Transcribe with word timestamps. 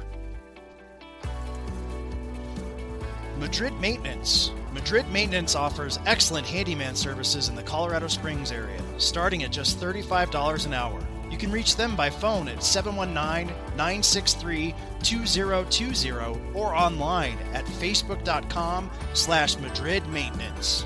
Madrid 3.38 3.72
Maintenance. 3.80 4.52
Madrid 4.72 5.10
Maintenance 5.10 5.56
offers 5.56 5.98
excellent 6.06 6.46
handyman 6.46 6.94
services 6.94 7.48
in 7.48 7.56
the 7.56 7.62
Colorado 7.62 8.06
Springs 8.06 8.52
area, 8.52 8.80
starting 8.98 9.42
at 9.42 9.50
just 9.50 9.80
$35 9.80 10.66
an 10.66 10.74
hour. 10.74 11.00
You 11.30 11.38
can 11.38 11.50
reach 11.50 11.76
them 11.76 11.96
by 11.96 12.10
phone 12.10 12.48
at 12.48 12.62
719 12.62 13.48
963 13.76 14.74
2020 15.02 16.10
or 16.54 16.74
online 16.74 17.38
at 17.52 17.64
facebook.com 17.64 18.90
slash 19.14 19.58
Madrid 19.58 20.06
Maintenance. 20.08 20.84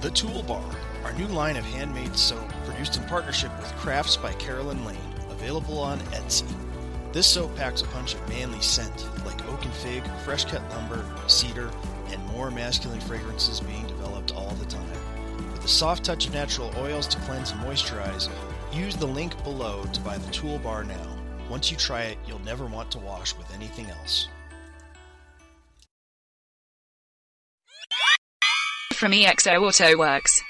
The 0.00 0.10
Toolbar, 0.10 0.74
our 1.04 1.12
new 1.14 1.26
line 1.26 1.56
of 1.56 1.64
handmade 1.64 2.16
soap 2.16 2.48
produced 2.64 2.96
in 2.96 3.04
partnership 3.04 3.50
with 3.58 3.72
Crafts 3.76 4.16
by 4.16 4.32
Carolyn 4.34 4.84
Lane, 4.84 4.98
available 5.30 5.78
on 5.78 5.98
Etsy. 6.12 6.46
This 7.12 7.26
soap 7.26 7.56
packs 7.56 7.82
a 7.82 7.86
punch 7.86 8.14
of 8.14 8.28
manly 8.28 8.60
scent, 8.60 9.08
like 9.24 9.48
oak 9.48 9.64
and 9.64 9.74
fig, 9.74 10.04
fresh 10.24 10.44
cut 10.44 10.62
lumber, 10.70 11.04
cedar, 11.26 11.70
and 12.10 12.24
more 12.28 12.50
masculine 12.50 13.00
fragrances 13.00 13.60
being 13.60 13.86
developed 13.86 14.32
all 14.34 14.50
the 14.50 14.66
time. 14.66 14.86
With 15.52 15.64
a 15.64 15.68
soft 15.68 16.04
touch 16.04 16.26
of 16.26 16.34
natural 16.34 16.72
oils 16.76 17.08
to 17.08 17.18
cleanse 17.20 17.50
and 17.50 17.60
moisturize, 17.62 18.30
use 18.72 18.94
the 18.94 19.06
link 19.06 19.42
below 19.42 19.84
to 19.92 20.00
buy 20.00 20.18
the 20.18 20.30
toolbar 20.30 20.86
now. 20.86 21.17
Once 21.48 21.70
you 21.70 21.76
try 21.76 22.02
it, 22.02 22.18
you'll 22.26 22.38
never 22.40 22.66
want 22.66 22.90
to 22.90 22.98
wash 22.98 23.34
with 23.36 23.52
anything 23.54 23.86
else. 23.86 24.28
From 28.94 29.12
EXO 29.12 29.62
Auto 29.62 29.96
Works. 29.96 30.42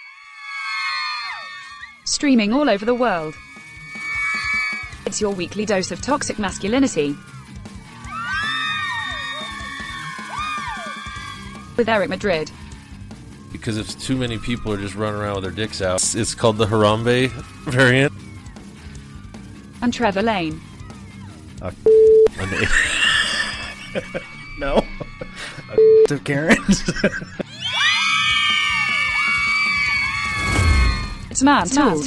Streaming 2.05 2.53
all 2.53 2.69
over 2.69 2.85
the 2.85 2.95
world. 2.95 3.35
It's 5.07 5.21
your 5.21 5.33
weekly 5.33 5.65
dose 5.67 5.91
of 5.91 6.01
toxic 6.01 6.39
masculinity. 6.39 7.15
With 11.77 11.89
Eric 11.89 12.09
Madrid. 12.11 12.51
because 13.53 13.77
if 13.77 13.99
too 14.01 14.17
many 14.17 14.37
people 14.39 14.73
are 14.73 14.77
just 14.77 14.95
running 14.95 15.21
around 15.21 15.37
with 15.37 15.45
their 15.45 15.53
dicks 15.53 15.81
out, 15.81 15.97
it's, 15.97 16.15
it's 16.15 16.35
called 16.35 16.57
the 16.57 16.67
Harambe 16.67 17.29
variant. 17.71 18.13
And 19.81 19.93
Trevor 19.95 20.23
Lane. 20.23 20.61
No. 24.59 24.85
to 26.07 26.19
Karen. 26.21 26.57
It's 31.31 31.43
Man 31.43 31.67
Tools. 31.67 32.07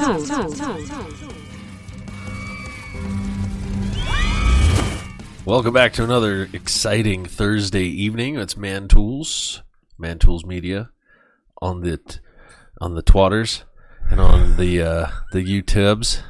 Welcome 5.45 5.73
back 5.73 5.93
to 5.93 6.03
another 6.03 6.47
exciting 6.53 7.25
Thursday 7.25 7.83
evening. 7.83 8.37
It's 8.37 8.55
Man 8.55 8.87
Tools, 8.87 9.63
Man 9.97 10.17
Tools 10.17 10.45
Media, 10.45 10.91
on 11.61 11.81
the 11.81 11.97
t- 11.97 12.19
on 12.79 12.95
the 12.95 13.03
twatters 13.03 13.63
and 14.09 14.21
on 14.21 14.55
the 14.55 14.81
uh, 14.81 15.07
the 15.33 15.43
YouTubes 15.43 16.21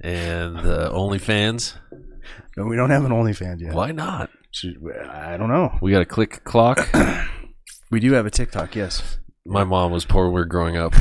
and 0.00 0.56
the 0.56 0.90
OnlyFans. 0.90 1.74
No, 2.58 2.66
we 2.66 2.76
don't 2.76 2.90
have 2.90 3.04
an 3.04 3.12
OnlyFans 3.12 3.60
yet. 3.60 3.72
Why 3.74 3.92
not? 3.92 4.30
Should- 4.50 4.78
I 5.08 5.36
don't 5.36 5.48
know. 5.48 5.76
We 5.80 5.92
got 5.92 6.02
a 6.02 6.06
click 6.06 6.44
clock. 6.44 6.88
We 7.90 8.00
do 8.00 8.12
have 8.12 8.26
a 8.26 8.30
TikTok, 8.30 8.76
yes. 8.76 9.16
My 9.46 9.64
mom 9.64 9.92
was 9.92 10.04
poor 10.04 10.24
when 10.26 10.34
we 10.34 10.40
were 10.40 10.44
growing 10.44 10.76
up. 10.76 10.92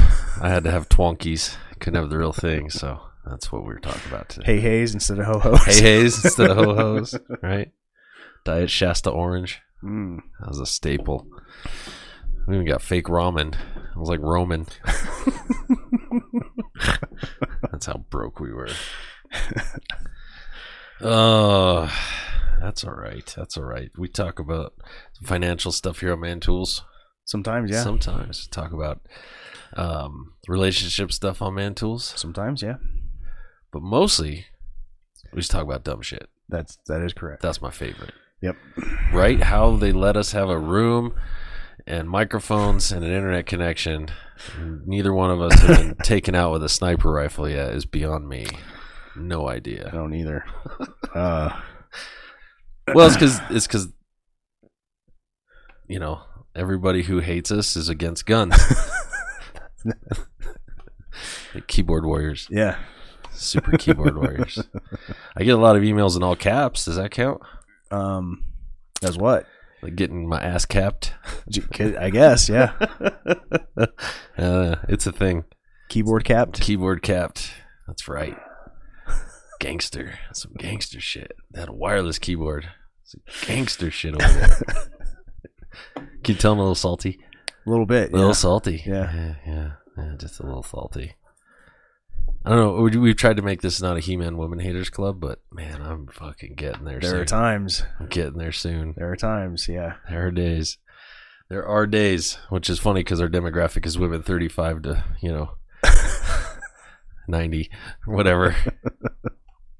I 0.41 0.47
had 0.47 0.63
to 0.63 0.71
have 0.71 0.87
twonkies. 0.87 1.57
Couldn't 1.81 1.99
have 1.99 2.09
the 2.09 2.17
real 2.17 2.31
thing, 2.31 2.69
so 2.69 3.01
that's 3.29 3.51
what 3.51 3.63
we 3.63 3.73
were 3.73 3.79
talking 3.81 4.07
about 4.09 4.29
today. 4.29 4.45
Hey 4.45 4.59
Hayes 4.61 4.93
instead 4.93 5.19
of 5.19 5.25
ho 5.25 5.39
hos. 5.39 5.65
Hey 5.65 5.81
Hayes 5.81 6.23
instead 6.23 6.49
of 6.51 6.55
ho 6.63 6.73
hos, 6.75 7.13
right? 7.43 7.73
Diet 8.45 8.69
Shasta 8.69 9.09
Orange. 9.09 9.59
Mm. 9.83 10.19
That 10.39 10.47
was 10.47 10.61
a 10.61 10.65
staple. 10.65 11.27
We 12.47 12.55
even 12.55 12.65
got 12.65 12.81
fake 12.81 13.07
ramen. 13.07 13.53
It 13.55 13.97
was 13.97 14.07
like 14.07 14.21
Roman. 14.21 14.65
That's 17.69 17.87
how 17.87 18.05
broke 18.09 18.39
we 18.39 18.53
were. 18.53 18.69
Oh, 21.01 21.91
that's 22.61 22.83
all 22.83 22.93
right. 22.93 23.33
That's 23.37 23.57
all 23.57 23.63
right. 23.63 23.91
We 23.97 24.07
talk 24.07 24.39
about 24.39 24.73
financial 25.23 25.71
stuff 25.71 25.99
here 25.99 26.13
on 26.13 26.21
Man 26.21 26.39
Tools. 26.39 26.83
Sometimes, 27.25 27.71
yeah. 27.71 27.83
Sometimes 27.83 28.47
talk 28.47 28.71
about 28.71 29.01
um, 29.75 30.33
relationship 30.47 31.11
stuff 31.11 31.41
on 31.41 31.55
Man 31.55 31.75
Tools, 31.75 32.13
Sometimes, 32.15 32.61
yeah. 32.61 32.75
but 33.71 33.81
mostly 33.81 34.45
we 35.33 35.41
just 35.41 35.51
talk 35.51 35.63
about 35.63 35.83
dumb 35.83 36.01
shit. 36.01 36.29
That's 36.49 36.77
that 36.87 37.01
is 37.01 37.13
correct. 37.13 37.41
That's 37.41 37.61
my 37.61 37.71
favorite. 37.71 38.13
Yep. 38.41 38.55
Right? 39.11 39.41
How 39.41 39.75
they 39.75 39.91
let 39.91 40.15
us 40.15 40.31
have 40.31 40.49
a 40.49 40.57
room 40.57 41.15
and 41.85 42.09
microphones 42.09 42.91
and 42.91 43.03
an 43.03 43.11
internet 43.11 43.45
connection. 43.45 44.09
Neither 44.85 45.13
one 45.13 45.31
of 45.31 45.41
us 45.41 45.59
have 45.61 45.77
been 45.77 45.95
taken 46.03 46.35
out 46.35 46.51
with 46.53 46.63
a 46.63 46.69
sniper 46.69 47.11
rifle 47.11 47.49
yet 47.49 47.73
is 47.73 47.85
beyond 47.85 48.29
me. 48.29 48.47
No 49.17 49.49
idea. 49.49 49.89
I 49.91 49.95
don't 49.95 50.13
either. 50.13 50.45
Uh, 51.13 51.49
Well, 52.93 53.07
it's 53.07 53.15
because 53.15 53.39
it's 53.49 53.65
because 53.65 53.87
you 55.87 55.99
know 55.99 56.21
everybody 56.55 57.01
who 57.03 57.19
hates 57.19 57.49
us 57.51 57.75
is 57.75 57.89
against 57.89 58.25
guns. 58.25 58.55
The 61.53 61.61
keyboard 61.61 62.05
warriors. 62.05 62.47
yeah. 62.51 62.77
Super 63.31 63.77
keyboard 63.77 64.15
warriors. 64.15 64.59
I 65.35 65.43
get 65.43 65.55
a 65.55 65.61
lot 65.61 65.75
of 65.75 65.81
emails 65.83 66.15
in 66.15 66.23
all 66.23 66.35
caps. 66.35 66.85
Does 66.85 66.95
that 66.97 67.11
count? 67.11 67.41
Um, 67.91 68.43
as 69.03 69.17
what? 69.17 69.45
Like 69.81 69.95
getting 69.95 70.27
my 70.27 70.39
ass 70.39 70.65
capped. 70.65 71.13
I 71.79 72.09
guess, 72.11 72.49
yeah. 72.49 72.73
uh, 74.37 74.75
it's 74.89 75.07
a 75.07 75.11
thing. 75.11 75.45
Keyboard 75.89 76.23
capped. 76.25 76.59
Keyboard 76.61 77.01
capped. 77.01 77.51
That's 77.87 78.07
right. 78.07 78.37
Gangster. 79.59 80.19
Some 80.33 80.53
gangster 80.57 80.99
shit. 81.01 81.33
That 81.51 81.73
wireless 81.75 82.19
keyboard. 82.19 82.69
Some 83.03 83.21
gangster 83.45 83.89
shit 83.91 84.13
over 84.13 84.33
there. 84.33 84.59
Can 86.23 86.35
you 86.35 86.35
tell 86.35 86.53
I'm 86.53 86.59
a 86.59 86.61
little 86.61 86.75
salty? 86.75 87.19
A 87.65 87.69
little 87.69 87.85
bit. 87.85 88.09
A 88.09 88.13
little 88.13 88.29
yeah. 88.29 88.33
salty. 88.33 88.83
Yeah. 88.85 89.13
yeah. 89.15 89.35
Yeah. 89.45 89.71
Yeah. 89.97 90.13
Just 90.17 90.39
a 90.39 90.43
little 90.45 90.63
salty. 90.63 91.13
I 92.45 92.49
don't 92.51 92.59
know. 92.59 92.81
we- 92.81 92.97
We've 92.97 93.15
tried 93.15 93.37
to 93.37 93.41
make 93.41 93.61
this 93.61 93.81
not 93.81 93.97
a 93.97 93.99
He-Man 93.99 94.37
Woman 94.37 94.59
Haters 94.59 94.89
Club, 94.89 95.19
but 95.19 95.39
man, 95.51 95.81
I'm 95.81 96.07
fucking 96.07 96.55
getting 96.55 96.85
there. 96.85 96.99
There 96.99 97.11
soon. 97.11 97.19
are 97.19 97.25
times. 97.25 97.83
I'm 97.99 98.07
getting 98.07 98.37
there 98.37 98.51
soon. 98.51 98.93
There 98.95 99.11
are 99.11 99.15
times. 99.17 99.67
Yeah. 99.67 99.95
There 100.09 100.27
are 100.27 100.31
days. 100.31 100.77
There 101.49 101.65
are 101.65 101.87
days, 101.87 102.37
which 102.49 102.69
is 102.69 102.79
funny 102.79 103.01
because 103.01 103.21
our 103.21 103.29
demographic 103.29 103.85
is 103.85 103.97
women 103.97 104.21
35 104.21 104.81
to, 104.83 105.03
you 105.21 105.31
know, 105.31 105.51
90 107.27 107.69
or 108.05 108.15
whatever. 108.15 108.55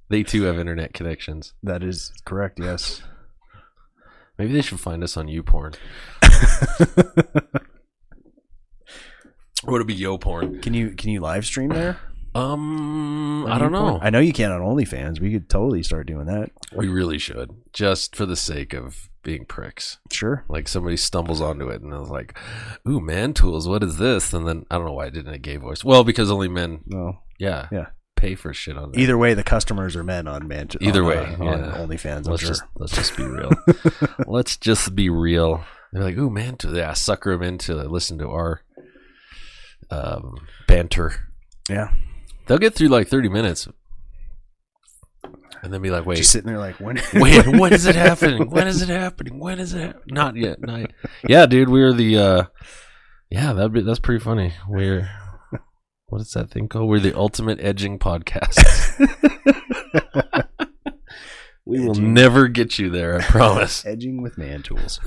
they 0.10 0.24
too 0.24 0.44
have 0.44 0.58
internet 0.60 0.94
connections. 0.94 1.54
That 1.64 1.84
is 1.84 2.12
correct. 2.26 2.60
Yes. 2.60 3.02
Maybe 4.38 4.54
they 4.54 4.62
should 4.62 4.80
find 4.80 5.04
us 5.04 5.18
on 5.18 5.28
YouPorn. 5.28 5.76
or 9.64 9.72
would 9.74 9.82
it 9.82 9.88
be 9.88 9.94
Yo 9.96 10.18
Porn? 10.18 10.62
Can 10.62 10.74
you 10.74 10.92
can 10.92 11.10
you 11.10 11.20
live 11.20 11.46
stream 11.46 11.70
there? 11.70 11.98
Um, 12.36 13.48
I 13.48 13.58
don't 13.58 13.72
know. 13.72 13.98
I 14.00 14.12
know 14.12 14.20
you 14.20 14.32
can 14.34 14.52
on 14.52 14.62
OnlyFans. 14.62 15.20
We 15.20 15.32
could 15.32 15.50
totally 15.50 15.82
start 15.82 16.06
doing 16.06 16.28
that. 16.28 16.52
we 16.76 16.88
really 16.88 17.18
should, 17.18 17.50
just 17.74 18.16
for 18.16 18.28
the 18.28 18.36
sake 18.36 18.74
of 18.76 19.10
being 19.24 19.44
pricks. 19.46 19.98
Sure. 20.12 20.46
Like 20.48 20.68
somebody 20.68 20.98
stumbles 20.98 21.42
onto 21.42 21.70
it 21.70 21.82
and 21.82 21.92
I 21.96 21.98
was 22.00 22.12
like, 22.12 22.38
"Ooh, 22.88 23.00
man 23.00 23.34
tools, 23.34 23.68
what 23.68 23.82
is 23.84 23.98
this?" 23.98 24.34
And 24.34 24.48
then 24.48 24.66
I 24.70 24.76
don't 24.76 24.86
know 24.86 24.94
why 24.94 25.08
I 25.08 25.10
did 25.10 25.26
it 25.26 25.30
in 25.30 25.34
a 25.34 25.40
gay 25.40 25.58
voice. 25.58 25.84
Well, 25.84 26.04
because 26.04 26.30
only 26.30 26.48
men, 26.48 26.82
No. 26.86 27.18
yeah, 27.40 27.68
Yeah. 27.72 27.88
Pay 28.18 28.36
for 28.36 28.54
shit 28.54 28.78
on 28.78 28.92
that. 28.92 29.00
Either 29.00 29.18
way, 29.18 29.34
the 29.34 29.44
customers 29.44 29.96
are 29.96 30.04
men 30.04 30.28
on 30.28 30.48
man. 30.48 30.68
Either 30.82 31.04
on, 31.04 31.08
way, 31.08 31.18
uh, 31.18 31.44
on 31.46 31.60
yeah. 31.60 31.72
OnlyFans. 31.78 32.26
I'm 32.26 32.32
let's 32.32 32.42
sure. 32.42 32.50
just 32.50 32.64
let's 32.76 32.94
just 32.94 33.16
be 33.16 33.24
real. 33.24 33.52
let's 34.28 34.58
just 34.58 34.94
be 34.96 35.10
real. 35.10 35.64
They're 35.94 36.04
like, 36.04 36.18
"Ooh, 36.18 36.30
man, 36.30 36.58
to 36.58 36.70
yeah, 36.76 36.94
sucker 36.94 37.32
them 37.32 37.44
into 37.44 37.76
listen 37.76 38.18
to 38.18 38.28
our 38.30 38.62
um, 39.90 40.36
banter." 40.68 41.30
Yeah. 41.70 41.94
They'll 42.48 42.58
get 42.58 42.74
through 42.74 42.90
like 42.90 43.08
thirty 43.08 43.30
minutes, 43.30 43.68
and 45.64 45.74
then 45.74 45.82
be 45.82 45.90
like, 45.90 46.06
"Wait, 46.06 46.18
Just 46.18 46.32
sitting 46.32 46.48
there 46.48 46.60
like 46.60 46.80
when 46.80 46.98
when 47.14 47.58
when 47.60 47.74
is 47.74 47.86
it 47.86 47.96
happening? 47.96 48.50
When 48.50 48.68
is 48.68 48.82
it 48.82 48.90
happening? 48.90 49.40
When 49.40 49.60
is 49.60 49.74
it? 49.74 49.88
hap- 49.88 50.02
Not 50.08 50.36
yet. 50.36 50.60
Not 50.62 50.80
yet. 50.82 50.92
Yeah, 51.28 51.46
dude, 51.46 51.70
we're 51.70 51.94
the. 51.94 52.18
uh 52.18 52.44
Yeah, 53.30 53.54
that'd 53.54 53.74
be 53.74 53.82
that's 53.82 54.00
pretty 54.00 54.24
funny. 54.24 54.54
We're 54.68 55.10
what 56.10 56.22
is 56.22 56.32
that 56.32 56.50
thing 56.50 56.70
called? 56.70 56.90
We're 56.90 57.00
the 57.00 57.18
ultimate 57.18 57.60
edging 57.60 58.00
podcast. 58.00 58.58
we 61.66 61.86
will 61.86 61.96
never 61.96 62.48
get 62.48 62.80
you 62.80 62.90
there. 62.90 63.20
I 63.20 63.24
promise. 63.24 63.86
edging 63.86 64.22
with 64.22 64.38
man 64.38 64.64
tools. 64.64 65.00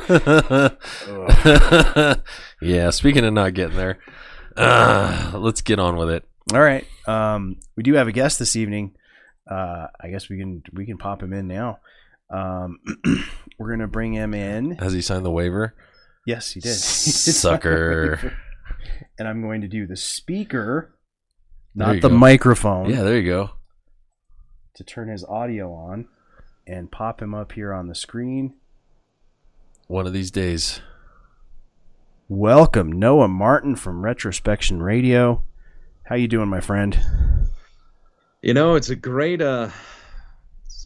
yeah. 2.61 2.90
Speaking 2.90 3.25
of 3.25 3.33
not 3.33 3.54
getting 3.54 3.76
there, 3.76 3.99
uh, 4.57 5.33
let's 5.35 5.62
get 5.62 5.78
on 5.78 5.97
with 5.97 6.11
it. 6.11 6.25
All 6.52 6.61
right. 6.61 6.87
Um, 7.07 7.57
we 7.76 7.83
do 7.83 7.95
have 7.95 8.09
a 8.09 8.12
guest 8.12 8.38
this 8.38 8.54
evening. 8.54 8.95
Uh, 9.50 9.87
I 10.00 10.11
guess 10.11 10.28
we 10.28 10.38
can 10.38 10.62
we 10.73 10.85
can 10.85 10.99
pop 10.99 11.23
him 11.23 11.33
in 11.33 11.49
now. 11.49 11.78
Um, 12.30 12.78
we're 13.59 13.71
gonna 13.71 13.88
bring 13.88 14.12
him 14.12 14.35
in. 14.35 14.73
Has 14.73 14.92
he 14.92 15.00
signed 15.00 15.25
the 15.25 15.30
waiver? 15.30 15.75
Yes, 16.26 16.52
he 16.52 16.61
did. 16.61 16.75
Sucker. 16.75 18.35
And 19.18 19.26
I'm 19.28 19.42
going 19.42 19.60
to 19.62 19.68
do 19.68 19.87
the 19.87 19.96
speaker, 19.96 20.94
not 21.75 22.00
the 22.00 22.08
go. 22.08 22.16
microphone, 22.16 22.90
Yeah, 22.90 23.02
there 23.02 23.18
you 23.18 23.28
go. 23.30 23.50
to 24.75 24.84
turn 24.84 25.08
his 25.08 25.25
audio 25.25 25.72
on 25.72 26.08
and 26.66 26.90
pop 26.90 27.20
him 27.20 27.34
up 27.34 27.52
here 27.52 27.72
on 27.72 27.87
the 27.88 27.94
screen. 27.94 28.54
One 29.88 30.06
of 30.06 30.12
these 30.12 30.30
days. 30.30 30.80
Welcome, 32.28 32.92
Noah 32.92 33.28
Martin 33.28 33.75
from 33.75 34.02
Retrospection 34.02 34.80
Radio. 34.82 35.42
How 36.04 36.14
you 36.14 36.28
doing, 36.28 36.49
my 36.49 36.60
friend? 36.60 36.99
You 38.42 38.54
know, 38.54 38.76
it's 38.76 38.88
a 38.90 38.96
great. 38.96 39.42
uh 39.42 39.68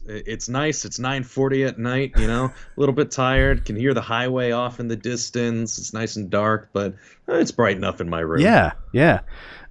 it's- 0.07 0.49
nice. 0.49 0.85
It's 0.85 0.99
9:40 0.99 1.67
at 1.67 1.79
night. 1.79 2.13
You 2.17 2.27
know, 2.27 2.45
a 2.45 2.79
little 2.79 2.93
bit 2.95 3.11
tired. 3.11 3.65
Can 3.65 3.75
hear 3.75 3.93
the 3.93 4.01
highway 4.01 4.51
off 4.51 4.79
in 4.79 4.87
the 4.87 4.95
distance. 4.95 5.77
It's 5.77 5.93
nice 5.93 6.15
and 6.15 6.29
dark, 6.29 6.69
but 6.73 6.93
uh, 7.27 7.35
it's 7.35 7.51
bright 7.51 7.77
enough 7.77 8.01
in 8.01 8.09
my 8.09 8.19
room. 8.19 8.41
Yeah, 8.41 8.73
yeah. 8.93 9.21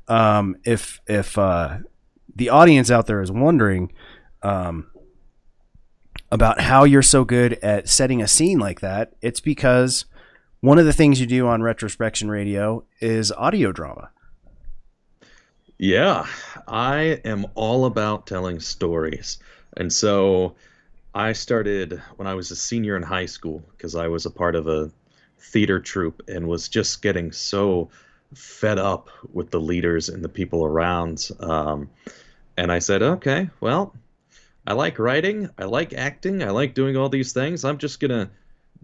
Um, 0.08 0.56
if 0.64 1.00
if 1.06 1.38
uh, 1.38 1.78
the 2.36 2.48
audience 2.50 2.90
out 2.90 3.06
there 3.06 3.22
is 3.22 3.30
wondering 3.32 3.92
um, 4.42 4.86
about 6.30 6.60
how 6.60 6.84
you're 6.84 7.02
so 7.02 7.24
good 7.24 7.54
at 7.62 7.88
setting 7.88 8.20
a 8.20 8.28
scene 8.28 8.58
like 8.58 8.80
that, 8.80 9.14
it's 9.22 9.40
because 9.40 10.04
one 10.60 10.78
of 10.78 10.84
the 10.84 10.92
things 10.92 11.20
you 11.20 11.26
do 11.26 11.46
on 11.46 11.62
Retrospection 11.62 12.28
Radio 12.30 12.84
is 13.00 13.30
audio 13.32 13.70
drama. 13.72 14.10
Yeah, 15.78 16.26
I 16.68 17.20
am 17.24 17.46
all 17.54 17.84
about 17.84 18.26
telling 18.26 18.60
stories. 18.60 19.38
And 19.76 19.92
so 19.92 20.54
I 21.14 21.32
started 21.32 22.02
when 22.16 22.26
I 22.26 22.34
was 22.34 22.50
a 22.50 22.56
senior 22.56 22.96
in 22.96 23.02
high 23.02 23.26
school 23.26 23.62
because 23.72 23.94
I 23.94 24.08
was 24.08 24.26
a 24.26 24.30
part 24.30 24.56
of 24.56 24.66
a 24.66 24.90
theater 25.38 25.80
troupe 25.80 26.22
and 26.28 26.48
was 26.48 26.68
just 26.68 27.02
getting 27.02 27.32
so 27.32 27.90
fed 28.34 28.78
up 28.78 29.10
with 29.32 29.50
the 29.50 29.60
leaders 29.60 30.08
and 30.08 30.24
the 30.24 30.28
people 30.28 30.64
around. 30.64 31.28
Um, 31.40 31.90
and 32.56 32.72
I 32.72 32.78
said, 32.78 33.02
okay, 33.02 33.50
well, 33.60 33.94
I 34.66 34.72
like 34.72 34.98
writing, 34.98 35.50
I 35.58 35.64
like 35.64 35.92
acting, 35.92 36.42
I 36.42 36.50
like 36.50 36.74
doing 36.74 36.96
all 36.96 37.08
these 37.08 37.32
things. 37.32 37.64
I'm 37.64 37.78
just 37.78 38.00
going 38.00 38.10
to 38.10 38.30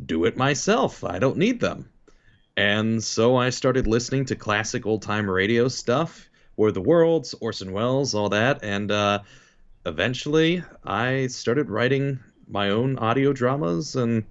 do 0.04 0.24
it 0.24 0.36
myself. 0.36 1.04
I 1.04 1.18
don't 1.18 1.36
need 1.36 1.60
them. 1.60 1.88
And 2.56 3.02
so 3.02 3.36
I 3.36 3.50
started 3.50 3.86
listening 3.86 4.26
to 4.26 4.36
classic 4.36 4.86
old 4.86 5.02
time 5.02 5.28
radio 5.28 5.68
stuff, 5.68 6.28
War 6.56 6.68
of 6.68 6.74
the 6.74 6.82
Worlds, 6.82 7.34
Orson 7.40 7.72
Welles, 7.72 8.14
all 8.14 8.28
that. 8.30 8.62
And 8.62 8.90
uh, 8.90 9.20
eventually 9.86 10.62
I 10.84 11.26
started 11.28 11.70
writing 11.70 12.20
my 12.48 12.70
own 12.70 12.98
audio 12.98 13.32
dramas 13.32 13.96
and 13.96 14.24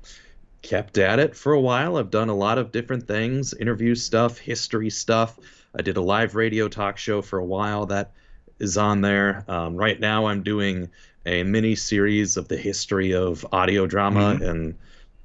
kept 0.62 0.98
at 0.98 1.20
it 1.20 1.36
for 1.36 1.54
a 1.54 1.62
while. 1.62 1.98
I've 1.98 2.12
done 2.12 2.30
a 2.30 2.36
lot 2.36 2.58
of 2.58 2.72
different 2.72 3.08
things 3.08 3.54
interview 3.54 3.96
stuff, 3.96 4.38
history 4.38 4.90
stuff. 4.90 5.40
I 5.78 5.82
did 5.82 5.98
a 5.98 6.02
live 6.02 6.36
radio 6.36 6.68
talk 6.68 6.98
show 6.98 7.22
for 7.22 7.40
a 7.40 7.46
while 7.46 7.86
that 7.88 8.12
is 8.60 8.78
on 8.78 9.02
there. 9.02 9.46
Um, 9.48 9.76
right 9.76 10.00
now, 10.00 10.26
I'm 10.26 10.44
doing 10.44 10.90
a 11.26 11.44
mini 11.44 11.76
series 11.76 12.38
of 12.38 12.48
the 12.48 12.58
history 12.58 13.14
of 13.14 13.46
audio 13.52 13.86
drama 13.86 14.38
and 14.42 14.76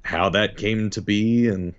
how 0.03 0.29
that 0.29 0.57
came 0.57 0.89
to 0.91 1.01
be 1.01 1.47
and 1.47 1.73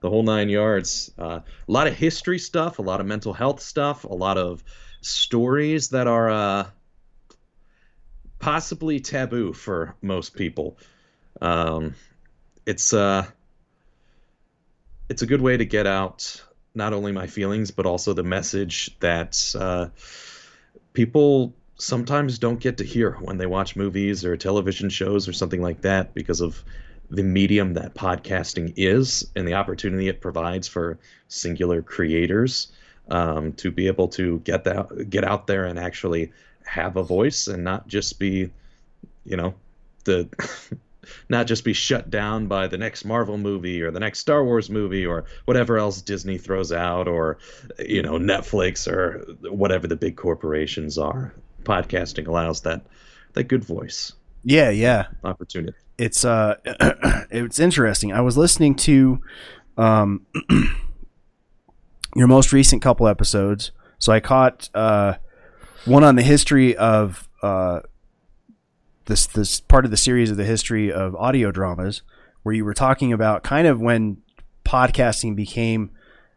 the 0.00 0.08
whole 0.08 0.22
nine 0.22 0.48
yards. 0.48 1.10
Uh, 1.18 1.40
a 1.40 1.72
lot 1.72 1.86
of 1.86 1.94
history 1.94 2.38
stuff, 2.38 2.78
a 2.78 2.82
lot 2.82 3.00
of 3.00 3.06
mental 3.06 3.32
health 3.32 3.60
stuff, 3.60 4.04
a 4.04 4.14
lot 4.14 4.38
of 4.38 4.62
stories 5.00 5.88
that 5.90 6.06
are 6.06 6.30
uh, 6.30 6.66
possibly 8.46 9.00
taboo 9.00 9.52
for 9.52 9.96
most 10.02 10.36
people. 10.36 10.78
Um, 11.40 11.96
it's 12.64 12.92
uh, 12.92 13.26
it's 15.08 15.22
a 15.22 15.26
good 15.26 15.40
way 15.40 15.56
to 15.56 15.64
get 15.64 15.84
out 15.84 16.44
not 16.72 16.92
only 16.92 17.10
my 17.10 17.26
feelings 17.26 17.72
but 17.72 17.86
also 17.86 18.12
the 18.12 18.22
message 18.22 18.96
that 19.00 19.52
uh, 19.58 19.88
people 20.92 21.54
sometimes 21.74 22.38
don't 22.38 22.60
get 22.60 22.76
to 22.76 22.84
hear 22.84 23.14
when 23.14 23.36
they 23.36 23.46
watch 23.46 23.74
movies 23.74 24.24
or 24.24 24.36
television 24.36 24.90
shows 24.90 25.26
or 25.26 25.32
something 25.32 25.60
like 25.60 25.80
that 25.80 26.14
because 26.14 26.40
of 26.40 26.62
the 27.10 27.24
medium 27.24 27.74
that 27.74 27.94
podcasting 27.94 28.72
is 28.76 29.28
and 29.34 29.48
the 29.48 29.54
opportunity 29.54 30.06
it 30.06 30.20
provides 30.20 30.68
for 30.68 31.00
singular 31.26 31.82
creators 31.82 32.70
um, 33.08 33.52
to 33.54 33.72
be 33.72 33.88
able 33.88 34.06
to 34.06 34.38
get 34.44 34.62
that 34.62 35.10
get 35.10 35.24
out 35.24 35.48
there 35.48 35.64
and 35.64 35.80
actually 35.80 36.30
have 36.66 36.96
a 36.96 37.02
voice 37.02 37.46
and 37.46 37.64
not 37.64 37.86
just 37.88 38.18
be 38.18 38.50
you 39.24 39.36
know 39.36 39.54
the 40.04 40.28
not 41.28 41.46
just 41.46 41.64
be 41.64 41.72
shut 41.72 42.10
down 42.10 42.46
by 42.48 42.66
the 42.66 42.76
next 42.78 43.04
Marvel 43.04 43.38
movie 43.38 43.80
or 43.82 43.90
the 43.90 44.00
next 44.00 44.18
Star 44.18 44.44
Wars 44.44 44.68
movie 44.68 45.06
or 45.06 45.24
whatever 45.44 45.78
else 45.78 46.02
Disney 46.02 46.38
throws 46.38 46.72
out 46.72 47.06
or 47.08 47.38
you 47.78 48.02
know 48.02 48.14
Netflix 48.18 48.90
or 48.90 49.20
whatever 49.50 49.86
the 49.86 49.96
big 49.96 50.16
corporations 50.16 50.98
are. 50.98 51.32
Podcasting 51.62 52.26
allows 52.28 52.60
that 52.62 52.82
that 53.32 53.44
good 53.44 53.64
voice 53.64 54.12
Yeah, 54.44 54.70
yeah. 54.70 55.06
opportunity. 55.24 55.76
It's 55.98 56.24
uh, 56.24 56.56
it's 57.30 57.58
interesting. 57.58 58.12
I 58.12 58.20
was 58.20 58.36
listening 58.36 58.74
to 58.76 59.20
um, 59.76 60.26
your 62.14 62.26
most 62.28 62.52
recent 62.52 62.82
couple 62.82 63.08
episodes, 63.08 63.72
so 63.98 64.12
I 64.12 64.20
caught 64.20 64.68
uh, 64.74 65.14
one 65.86 66.04
on 66.04 66.16
the 66.16 66.22
history 66.22 66.76
of 66.76 67.28
uh, 67.42 67.80
this 69.06 69.26
this 69.26 69.60
part 69.60 69.84
of 69.84 69.90
the 69.90 69.96
series 69.96 70.30
of 70.30 70.36
the 70.36 70.44
history 70.44 70.92
of 70.92 71.14
audio 71.16 71.50
dramas, 71.50 72.02
where 72.42 72.54
you 72.54 72.64
were 72.64 72.74
talking 72.74 73.12
about 73.12 73.42
kind 73.42 73.66
of 73.66 73.80
when 73.80 74.18
podcasting 74.64 75.34
became 75.36 75.90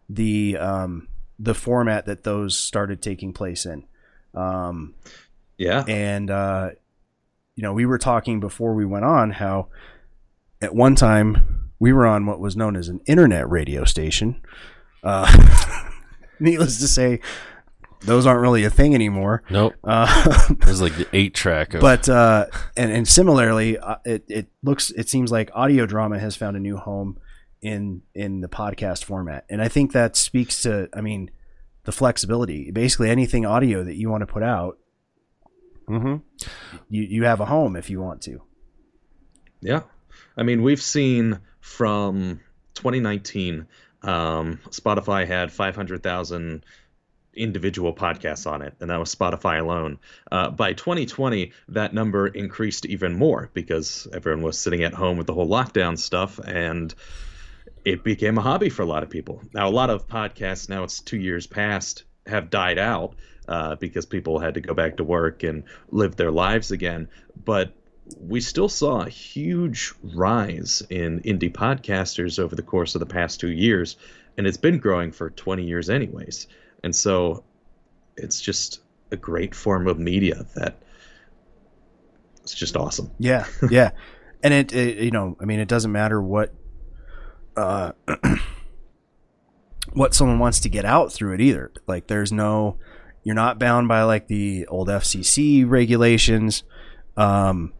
the 0.07 0.57
um, 0.57 1.07
the 1.37 1.53
format 1.53 2.05
that 2.05 2.23
those 2.23 2.57
started 2.57 3.01
taking 3.01 3.33
place 3.33 3.65
in. 3.65 3.85
Um, 4.33 4.93
Yeah. 5.57 5.83
and 5.87 6.29
uh, 6.29 6.69
you 7.55 7.63
know, 7.63 7.73
we 7.73 7.85
were 7.85 7.97
talking 7.97 8.39
before 8.39 8.73
we 8.73 8.85
went 8.85 9.05
on 9.05 9.31
how 9.31 9.67
at 10.61 10.75
one 10.75 10.95
time 10.95 11.71
we 11.79 11.91
were 11.93 12.05
on 12.05 12.25
what 12.25 12.39
was 12.39 12.55
known 12.55 12.75
as 12.75 12.87
an 12.89 12.99
internet 13.05 13.49
radio 13.49 13.83
station. 13.85 14.41
Uh, 15.03 15.25
needless 16.39 16.79
to 16.79 16.87
say, 16.87 17.19
those 18.01 18.25
aren't 18.25 18.41
really 18.41 18.63
a 18.63 18.69
thing 18.69 18.95
anymore. 18.95 19.43
Nope. 19.49 19.73
Uh, 19.83 20.45
It 20.49 20.65
was 20.67 20.81
like 20.81 20.95
the 20.95 21.07
eight 21.13 21.33
track 21.33 21.73
of 21.73 21.81
but 21.81 22.07
uh, 22.09 22.45
and 22.77 22.91
and 22.91 23.07
similarly, 23.07 23.77
uh, 23.77 23.95
it 24.05 24.23
it 24.27 24.47
looks 24.63 24.89
it 24.91 25.09
seems 25.09 25.31
like 25.31 25.49
audio 25.53 25.85
drama 25.85 26.19
has 26.19 26.35
found 26.35 26.55
a 26.57 26.59
new 26.59 26.77
home 26.77 27.17
in 27.61 28.01
in 28.15 28.41
the 28.41 28.47
podcast 28.49 29.03
format, 29.03 29.45
and 29.49 29.61
I 29.61 29.67
think 29.67 29.91
that 29.93 30.15
speaks 30.15 30.61
to 30.63 30.87
I 30.93 31.01
mean 31.01 31.31
the 31.83 31.91
flexibility. 31.91 32.71
Basically, 32.71 33.09
anything 33.09 33.45
audio 33.45 33.83
that 33.83 33.95
you 33.95 34.09
want 34.09 34.21
to 34.21 34.27
put 34.27 34.43
out, 34.43 34.77
Mhm. 35.89 36.21
you 36.89 37.03
you 37.03 37.23
have 37.25 37.39
a 37.41 37.45
home 37.45 37.75
if 37.75 37.89
you 37.89 37.99
want 38.01 38.21
to. 38.23 38.41
Yeah. 39.61 39.81
I 40.37 40.43
mean, 40.43 40.61
we've 40.61 40.81
seen 40.81 41.39
from 41.59 42.39
2019, 42.75 43.67
um, 44.03 44.59
Spotify 44.69 45.27
had 45.27 45.51
500,000 45.51 46.63
individual 47.39 47.93
podcasts 47.93 48.49
on 48.49 48.61
it, 48.61 48.75
and 48.79 48.89
that 48.89 48.99
was 48.99 49.13
Spotify 49.13 49.59
alone. 49.59 49.99
Uh, 50.31 50.49
by 50.49 50.73
2020, 50.73 51.51
that 51.69 51.93
number 51.93 52.27
increased 52.27 52.85
even 52.85 53.15
more 53.15 53.49
because 53.53 54.07
everyone 54.13 54.43
was 54.43 54.59
sitting 54.59 54.83
at 54.83 54.93
home 54.93 55.17
with 55.17 55.27
the 55.27 55.33
whole 55.33 55.47
lockdown 55.47 55.97
stuff, 55.97 56.39
and 56.39 56.93
it 57.85 58.03
became 58.03 58.37
a 58.37 58.41
hobby 58.41 58.69
for 58.69 58.81
a 58.81 58.85
lot 58.85 59.03
of 59.03 59.09
people. 59.09 59.41
Now, 59.53 59.67
a 59.67 59.71
lot 59.71 59.89
of 59.89 60.07
podcasts, 60.07 60.69
now 60.69 60.83
it's 60.83 60.99
two 60.99 61.17
years 61.17 61.47
past, 61.47 62.03
have 62.27 62.49
died 62.49 62.77
out 62.77 63.15
uh, 63.47 63.75
because 63.75 64.05
people 64.05 64.39
had 64.39 64.55
to 64.55 64.61
go 64.61 64.73
back 64.73 64.97
to 64.97 65.03
work 65.03 65.43
and 65.43 65.63
live 65.89 66.15
their 66.15 66.31
lives 66.31 66.71
again. 66.71 67.07
But 67.43 67.73
we 68.19 68.41
still 68.41 68.69
saw 68.69 69.01
a 69.01 69.09
huge 69.09 69.93
rise 70.03 70.83
in 70.89 71.21
indie 71.21 71.51
podcasters 71.51 72.39
over 72.39 72.55
the 72.55 72.63
course 72.63 72.95
of 72.95 72.99
the 72.99 73.05
past 73.05 73.39
two 73.39 73.51
years, 73.51 73.97
and 74.37 74.47
it's 74.47 74.57
been 74.57 74.79
growing 74.79 75.11
for 75.11 75.29
20 75.29 75.63
years, 75.63 75.89
anyways. 75.89 76.47
And 76.83 76.95
so 76.95 77.43
it's 78.17 78.39
just 78.39 78.81
a 79.11 79.17
great 79.17 79.55
form 79.55 79.87
of 79.87 79.99
media 79.99 80.45
that 80.55 80.81
it's 82.41 82.53
just 82.53 82.75
awesome. 82.75 83.11
Yeah, 83.19 83.45
yeah, 83.69 83.91
and 84.43 84.53
it, 84.53 84.73
it 84.73 84.97
you 85.03 85.11
know 85.11 85.37
I 85.39 85.45
mean 85.45 85.59
it 85.59 85.67
doesn't 85.67 85.91
matter 85.91 86.21
what 86.21 86.53
uh 87.55 87.91
what 89.93 90.13
someone 90.13 90.39
wants 90.39 90.59
to 90.61 90.69
get 90.69 90.85
out 90.85 91.11
through 91.11 91.33
it 91.33 91.41
either. 91.41 91.71
Like 91.87 92.07
there's 92.07 92.31
no 92.31 92.77
you're 93.23 93.35
not 93.35 93.59
bound 93.59 93.87
by 93.87 94.03
like 94.03 94.27
the 94.27 94.65
old 94.67 94.87
FCC 94.87 95.69
regulations. 95.69 96.63
Um, 97.17 97.73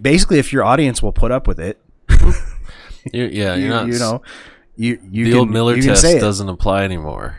basically, 0.00 0.38
if 0.38 0.52
your 0.52 0.64
audience 0.64 1.02
will 1.02 1.12
put 1.12 1.30
up 1.30 1.46
with 1.46 1.60
it, 1.60 1.78
You're, 3.12 3.28
yeah, 3.28 3.54
you, 3.54 3.64
you're 3.64 3.74
not. 3.74 3.86
you 3.88 3.98
know, 3.98 4.22
you 4.76 4.98
you 5.10 5.24
the 5.26 5.30
can, 5.32 5.38
old 5.40 5.50
Miller 5.50 5.76
you 5.76 5.82
test 5.82 6.02
doesn't 6.20 6.48
apply 6.48 6.84
anymore. 6.84 7.36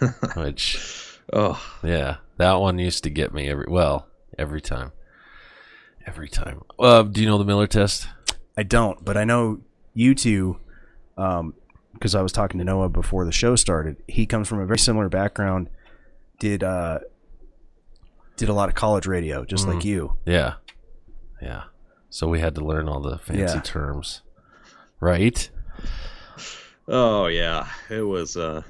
Which, 0.36 1.18
Oh, 1.32 1.60
yeah, 1.82 2.16
that 2.36 2.54
one 2.54 2.78
used 2.78 3.04
to 3.04 3.10
get 3.10 3.32
me 3.32 3.48
every 3.48 3.66
well 3.68 4.06
every 4.38 4.60
time. 4.60 4.92
Every 6.06 6.28
time. 6.28 6.62
Uh, 6.78 7.02
do 7.02 7.20
you 7.22 7.26
know 7.26 7.38
the 7.38 7.44
Miller 7.44 7.66
test? 7.66 8.06
I 8.58 8.62
don't, 8.62 9.02
but 9.04 9.16
I 9.16 9.24
know 9.24 9.60
you 9.94 10.14
two, 10.14 10.58
because 11.16 12.14
I 12.14 12.20
was 12.20 12.30
talking 12.32 12.58
to 12.58 12.64
Noah 12.64 12.88
before 12.90 13.24
the 13.24 13.32
show 13.32 13.56
started. 13.56 13.96
He 14.06 14.26
comes 14.26 14.46
from 14.48 14.60
a 14.60 14.66
very 14.66 14.78
similar 14.78 15.08
background. 15.08 15.70
Did 16.38 16.62
uh, 16.62 16.98
did 18.36 18.48
a 18.48 18.52
lot 18.52 18.68
of 18.68 18.74
college 18.74 19.06
radio, 19.06 19.44
just 19.44 19.66
like 19.66 19.84
you. 19.84 20.16
Yeah, 20.26 20.54
yeah. 21.40 21.64
So 22.10 22.28
we 22.28 22.40
had 22.40 22.54
to 22.56 22.64
learn 22.64 22.88
all 22.88 23.00
the 23.00 23.18
fancy 23.18 23.40
Yeah. 23.54 23.60
terms, 23.60 24.20
right? 25.00 25.48
Oh 26.88 27.26
yeah. 27.26 27.68
It 27.90 28.02
was 28.02 28.36
uh 28.36 28.62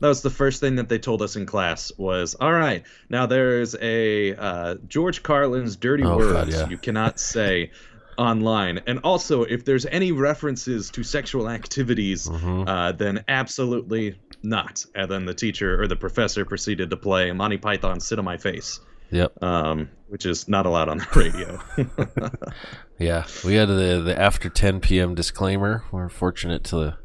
that 0.00 0.08
was 0.08 0.22
the 0.22 0.30
first 0.30 0.60
thing 0.60 0.76
that 0.76 0.88
they 0.88 0.98
told 0.98 1.22
us 1.22 1.34
in 1.36 1.44
class 1.44 1.90
was 1.98 2.34
all 2.36 2.52
right 2.52 2.84
now 3.08 3.26
there's 3.26 3.74
a 3.80 4.32
uh, 4.36 4.76
george 4.86 5.24
carlin's 5.24 5.74
dirty 5.74 6.04
Oh, 6.04 6.16
words 6.16 6.32
God, 6.32 6.48
yeah. 6.50 6.68
you 6.68 6.78
cannot 6.78 7.18
say 7.18 7.72
online 8.16 8.78
and 8.86 9.00
also 9.02 9.42
if 9.42 9.64
there's 9.64 9.86
any 9.86 10.12
references 10.12 10.90
to 10.90 11.02
sexual 11.02 11.48
activities 11.50 12.28
Mm-hmm. 12.28 12.68
uh, 12.68 12.92
then 12.92 13.24
absolutely 13.26 14.18
not 14.42 14.84
and 14.94 15.10
then 15.10 15.24
the 15.26 15.34
teacher 15.34 15.82
or 15.82 15.88
the 15.88 15.96
professor 15.96 16.44
proceeded 16.44 16.90
to 16.90 16.96
play 16.96 17.32
monty 17.32 17.58
python 17.58 17.98
sit 17.98 18.20
on 18.20 18.24
my 18.24 18.36
face 18.36 18.78
Yep. 19.10 19.42
um, 19.42 19.88
which 20.08 20.26
is 20.26 20.46
not 20.48 20.64
allowed 20.66 20.88
on 20.90 20.98
the 20.98 21.06
radio 21.16 21.60
Yeah, 23.00 23.24
we 23.44 23.54
had 23.54 23.68
the 23.68 24.00
the 24.04 24.16
after 24.18 24.48
10 24.48 24.80
p.m. 24.80 25.14
disclaimer. 25.14 25.84
We're 25.92 26.08
fortunate 26.08 26.64
to 26.64 26.98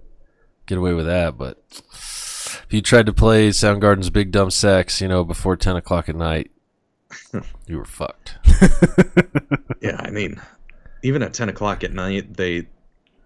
get 0.65 0.77
away 0.77 0.93
with 0.93 1.05
that, 1.05 1.38
but 1.38 1.63
if 1.72 2.67
you 2.70 2.82
tried 2.82 3.05
to 3.08 3.13
play 3.13 3.50
Soundgarden's 3.50 4.10
Big 4.10 4.32
Dumb 4.32 4.51
Sex, 4.51 5.01
you 5.01 5.08
know, 5.08 5.24
before 5.24 5.55
10 5.55 5.75
o'clock 5.75 6.10
at 6.10 6.15
night, 6.15 6.51
you 7.67 7.77
were 7.77 7.86
fucked. 7.86 8.38
yeah 9.82 9.98
i 10.00 10.10
mean 10.10 10.39
even 11.03 11.22
at 11.22 11.34
10 11.34 11.50
o'clock 11.50 11.84
at 11.84 11.93
night 11.93 12.36
they 12.36 12.65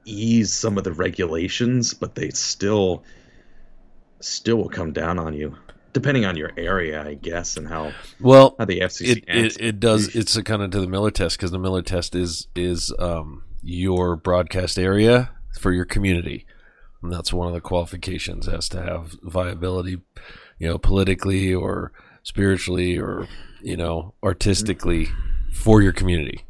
ease 0.05 0.51
some 0.53 0.77
of 0.77 0.83
the 0.83 0.91
regulations 0.91 1.93
but 1.93 2.15
they 2.15 2.29
still 2.29 3.03
still 4.19 4.57
will 4.57 4.69
come 4.69 4.91
down 4.91 5.19
on 5.19 5.33
you 5.33 5.55
depending 5.93 6.25
on 6.25 6.35
your 6.35 6.51
area 6.57 7.03
i 7.05 7.13
guess 7.13 7.55
and 7.57 7.67
how 7.67 7.91
Well, 8.19 8.55
how 8.57 8.65
the 8.65 8.79
fcc 8.79 9.17
it, 9.17 9.23
it, 9.27 9.61
it 9.61 9.79
does. 9.79 10.15
It's 10.15 10.35
a 10.35 10.43
kind 10.43 10.61
of 10.63 10.71
to 10.71 10.81
the 10.81 10.87
Miller 10.87 11.11
test 11.11 11.37
because 11.37 11.51
the 11.51 11.59
Miller 11.59 11.81
test 11.81 12.15
is 12.15 12.47
is 12.55 12.91
um, 12.99 13.43
your 13.61 14.15
broadcast 14.15 14.79
area 14.79 15.29
for 15.59 15.71
your 15.71 15.85
community, 15.85 16.45
and 17.01 17.11
that's 17.11 17.33
one 17.33 17.47
of 17.47 17.53
the 17.53 17.61
qualifications 17.61 18.47
has 18.47 18.67
to 18.69 18.81
have 18.81 19.15
viability, 19.23 20.01
you 20.59 20.67
know, 20.67 20.77
politically 20.77 21.53
or 21.53 21.91
spiritually 22.23 22.99
or 22.99 23.27
you 23.61 23.77
know 23.77 24.13
artistically 24.23 25.07
for 25.53 25.81
your 25.81 25.93
community, 25.93 26.43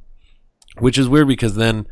which 0.79 0.97
is 0.97 1.09
weird 1.09 1.27
because 1.27 1.55
then 1.55 1.87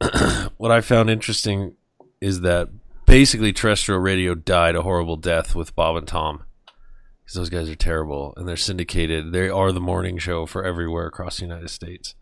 what 0.56 0.70
I 0.70 0.80
found 0.80 1.10
interesting 1.10 1.74
is 2.20 2.40
that 2.40 2.68
basically 3.06 3.52
terrestrial 3.52 4.00
radio 4.00 4.34
died 4.34 4.76
a 4.76 4.82
horrible 4.82 5.16
death 5.16 5.54
with 5.54 5.74
Bob 5.74 5.96
and 5.96 6.06
Tom 6.06 6.44
because 7.22 7.34
those 7.34 7.50
guys 7.50 7.68
are 7.68 7.74
terrible 7.74 8.34
and 8.36 8.48
they're 8.48 8.56
syndicated. 8.56 9.32
They 9.32 9.48
are 9.48 9.72
the 9.72 9.80
morning 9.80 10.18
show 10.18 10.46
for 10.46 10.64
everywhere 10.64 11.06
across 11.06 11.36
the 11.36 11.46
United 11.46 11.70
States. 11.70 12.14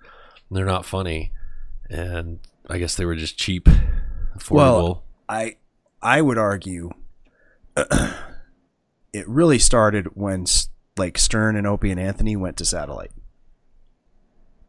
And 0.49 0.57
they're 0.57 0.65
not 0.65 0.85
funny, 0.85 1.33
and 1.89 2.41
I 2.69 2.79
guess 2.79 2.97
they 2.97 3.05
were 3.05 3.15
just 3.15 3.39
cheap, 3.39 3.69
affordable. 4.37 4.55
Well, 4.57 5.05
I 5.31 5.57
I 6.03 6.21
would 6.21 6.39
argue 6.39 6.91
it 7.77 9.29
really 9.29 9.61
started 9.61 10.09
when 10.15 10.47
like 10.97 11.19
Stern 11.19 11.57
and 11.57 11.67
Opie 11.67 11.93
and 11.93 12.01
Anthony 12.01 12.37
went 12.37 12.57
to 12.57 12.65
satellite. 12.65 13.13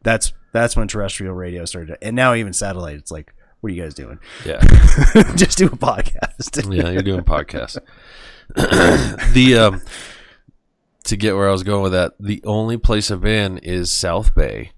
That's 0.02 0.32
that's 0.52 0.76
when 0.76 0.86
terrestrial 0.86 1.34
radio 1.34 1.64
started, 1.64 1.98
and 2.00 2.14
now 2.14 2.34
even 2.34 2.52
satellite. 2.52 2.96
It's 2.96 3.10
like, 3.10 3.34
what 3.60 3.72
are 3.72 3.74
you 3.74 3.82
guys 3.82 3.94
doing? 3.94 4.20
yeah, 4.46 4.60
Just 5.34 5.58
do 5.58 5.66
a 5.66 5.70
podcast. 5.70 6.72
yeah, 6.76 6.90
you're 6.90 7.02
doing 7.02 7.22
podcasts. 7.22 7.78
the 8.54 9.58
um, 9.58 9.82
to 11.04 11.16
get 11.16 11.34
where 11.34 11.48
I 11.48 11.52
was 11.52 11.64
going 11.64 11.82
with 11.82 11.92
that, 11.92 12.12
the 12.20 12.42
only 12.44 12.76
place 12.76 13.10
I've 13.10 13.20
been 13.20 13.58
is 13.58 13.92
South 13.92 14.34
Bay 14.34 14.72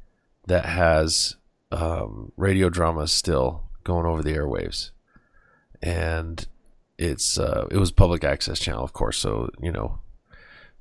that 0.47 0.65
has 0.65 1.37
um, 1.71 2.33
radio 2.37 2.71
dramas 2.71 3.13
still 3.13 3.65
going 3.83 4.07
over 4.07 4.23
the 4.23 4.35
airwaves, 4.35 4.91
and 5.85 6.49
it's 6.97 7.39
uh, 7.39 7.69
it 7.71 7.77
was 7.77 7.93
public 7.93 8.25
access 8.25 8.59
channel, 8.59 8.83
of 8.83 8.95
course. 8.95 9.19
So 9.19 9.51
you 9.61 9.71
know, 9.71 9.99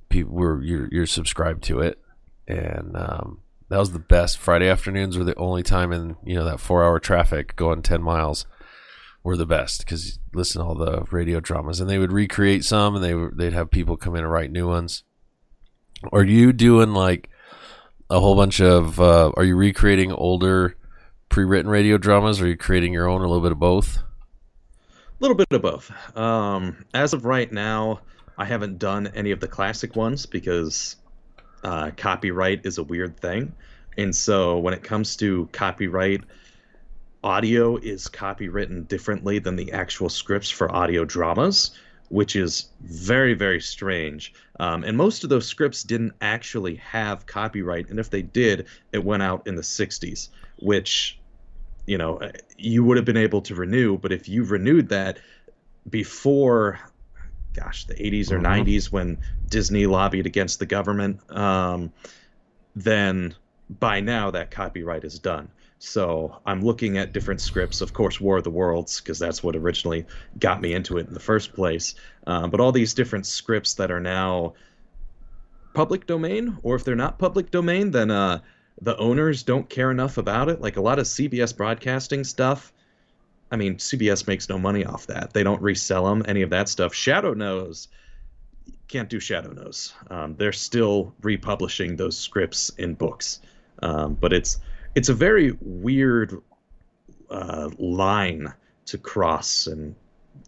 people 0.09 0.33
were 0.33 0.63
you're 0.63 0.87
you're 0.91 1.05
subscribed 1.05 1.63
to 1.65 1.81
it, 1.81 1.99
and 2.47 2.95
um, 2.95 3.41
that 3.69 3.77
was 3.77 3.91
the 3.91 3.99
best. 3.99 4.37
Friday 4.37 4.69
afternoons 4.69 5.17
were 5.17 5.25
the 5.25 5.35
only 5.35 5.61
time 5.61 5.91
in 5.91 6.15
you 6.25 6.35
know 6.35 6.45
that 6.45 6.61
four 6.61 6.83
hour 6.83 6.99
traffic 6.99 7.55
going 7.57 7.81
ten 7.81 8.01
miles 8.01 8.45
were 9.23 9.35
the 9.35 9.45
best 9.45 9.79
because 9.79 10.19
listen 10.33 10.61
to 10.61 10.67
all 10.67 10.75
the 10.75 11.03
radio 11.11 11.41
dramas, 11.41 11.81
and 11.81 11.89
they 11.89 11.99
would 11.99 12.13
recreate 12.13 12.63
some, 12.63 12.95
and 12.95 13.03
they 13.03 13.13
they'd 13.35 13.53
have 13.53 13.69
people 13.69 13.97
come 13.97 14.15
in 14.15 14.23
and 14.23 14.31
write 14.31 14.51
new 14.51 14.67
ones. 14.67 15.03
Are 16.13 16.23
you 16.23 16.53
doing 16.53 16.93
like 16.93 17.29
a 18.09 18.21
whole 18.21 18.37
bunch 18.37 18.61
of? 18.61 19.01
Uh, 19.01 19.33
are 19.35 19.43
you 19.43 19.57
recreating 19.57 20.13
older 20.13 20.77
pre-written 21.27 21.69
radio 21.69 21.97
dramas? 21.97 22.39
Or 22.39 22.45
are 22.45 22.49
you 22.49 22.57
creating 22.57 22.93
your 22.93 23.09
own? 23.09 23.21
A 23.21 23.27
little 23.27 23.41
bit 23.41 23.51
of 23.51 23.59
both. 23.59 23.99
Little 25.23 25.37
bit 25.37 25.47
of 25.51 25.61
both. 25.61 26.17
Um, 26.17 26.83
as 26.93 27.13
of 27.13 27.23
right 27.23 27.49
now, 27.49 28.01
I 28.37 28.43
haven't 28.43 28.77
done 28.77 29.07
any 29.15 29.31
of 29.31 29.39
the 29.39 29.47
classic 29.47 29.95
ones 29.95 30.25
because 30.25 30.97
uh, 31.63 31.91
copyright 31.95 32.65
is 32.65 32.77
a 32.77 32.83
weird 32.83 33.17
thing. 33.21 33.53
And 33.97 34.13
so 34.13 34.57
when 34.57 34.73
it 34.73 34.83
comes 34.83 35.15
to 35.15 35.47
copyright, 35.53 36.25
audio 37.23 37.77
is 37.77 38.09
copywritten 38.09 38.85
differently 38.85 39.39
than 39.39 39.55
the 39.55 39.71
actual 39.71 40.09
scripts 40.09 40.49
for 40.49 40.69
audio 40.69 41.05
dramas, 41.05 41.71
which 42.09 42.35
is 42.35 42.65
very, 42.81 43.33
very 43.33 43.61
strange. 43.61 44.33
Um, 44.59 44.83
and 44.83 44.97
most 44.97 45.23
of 45.23 45.29
those 45.29 45.47
scripts 45.47 45.83
didn't 45.83 46.15
actually 46.19 46.75
have 46.75 47.25
copyright. 47.27 47.89
And 47.89 47.97
if 47.97 48.09
they 48.09 48.23
did, 48.23 48.67
it 48.91 49.05
went 49.05 49.23
out 49.23 49.47
in 49.47 49.55
the 49.55 49.61
60s, 49.61 50.27
which, 50.59 51.17
you 51.85 51.97
know, 51.97 52.19
you 52.57 52.83
would 52.83 52.97
have 52.97 53.05
been 53.05 53.17
able 53.17 53.41
to 53.41 53.55
renew. 53.55 53.97
But 53.97 54.11
if 54.11 54.29
you 54.29 54.43
renewed 54.43 54.89
that 54.89 55.19
before, 55.89 56.79
gosh, 57.53 57.85
the 57.85 58.05
80s 58.05 58.31
or 58.31 58.39
Mhm. 58.39 58.43
90s 58.43 58.91
when 58.91 59.19
Disney 59.49 59.85
lobbied 59.85 60.25
against 60.25 60.59
the 60.59 60.65
government, 60.65 61.19
um, 61.29 61.91
then 62.75 63.35
by 63.69 63.99
now 63.99 64.31
that 64.31 64.51
copyright 64.51 65.03
is 65.03 65.19
done. 65.19 65.49
So 65.79 66.39
I'm 66.45 66.63
looking 66.63 66.97
at 66.97 67.11
different 67.11 67.41
scripts, 67.41 67.81
of 67.81 67.91
course, 67.93 68.21
War 68.21 68.37
of 68.37 68.45
the 68.45 68.49
Worlds, 68.49 69.01
because 69.01 69.19
that's 69.19 69.43
what 69.43 69.55
originally 69.55 70.05
got 70.39 70.61
me 70.61 70.73
into 70.73 70.97
it 70.97 71.07
in 71.07 71.13
the 71.13 71.19
first 71.19 71.53
place. 71.53 71.95
Um, 72.25 72.49
but 72.49 72.61
all 72.61 72.71
these 72.71 72.93
different 72.93 73.25
scripts 73.25 73.73
that 73.75 73.91
are 73.91 73.99
now 73.99 74.53
public 75.73 76.05
domain, 76.05 76.57
or 76.63 76.75
if 76.75 76.83
they're 76.85 76.95
not 76.95 77.19
public 77.19 77.51
domain, 77.51 77.91
then 77.91 78.11
uh, 78.11 78.39
the 78.81 78.97
owners 78.97 79.43
don't 79.43 79.69
care 79.69 79.91
enough 79.91 80.17
about 80.17 80.49
it. 80.49 80.61
Like 80.61 80.77
a 80.77 80.81
lot 80.81 80.99
of 80.99 81.05
CBS 81.05 81.55
broadcasting 81.55 82.23
stuff. 82.23 82.73
I 83.51 83.55
mean, 83.55 83.75
CBS 83.75 84.27
makes 84.27 84.49
no 84.49 84.57
money 84.57 84.83
off 84.83 85.07
that. 85.07 85.33
They 85.33 85.43
don't 85.43 85.61
resell 85.61 86.05
them, 86.05 86.23
any 86.27 86.41
of 86.41 86.49
that 86.49 86.69
stuff. 86.69 86.93
Shadow 86.93 87.33
Knows 87.33 87.87
can't 88.93 89.09
do 89.09 89.19
Shadow 89.19 89.51
Knows. 89.51 89.93
Um, 90.11 90.35
they're 90.35 90.51
still 90.51 91.15
republishing 91.21 91.95
those 91.95 92.17
scripts 92.17 92.69
in 92.77 92.93
books, 92.93 93.39
um, 93.81 94.13
but 94.13 94.31
it's 94.33 94.59
it's 94.93 95.09
a 95.09 95.13
very 95.15 95.57
weird 95.61 96.39
uh, 97.29 97.69
line 97.79 98.53
to 98.85 98.97
cross 98.99 99.65
and 99.65 99.95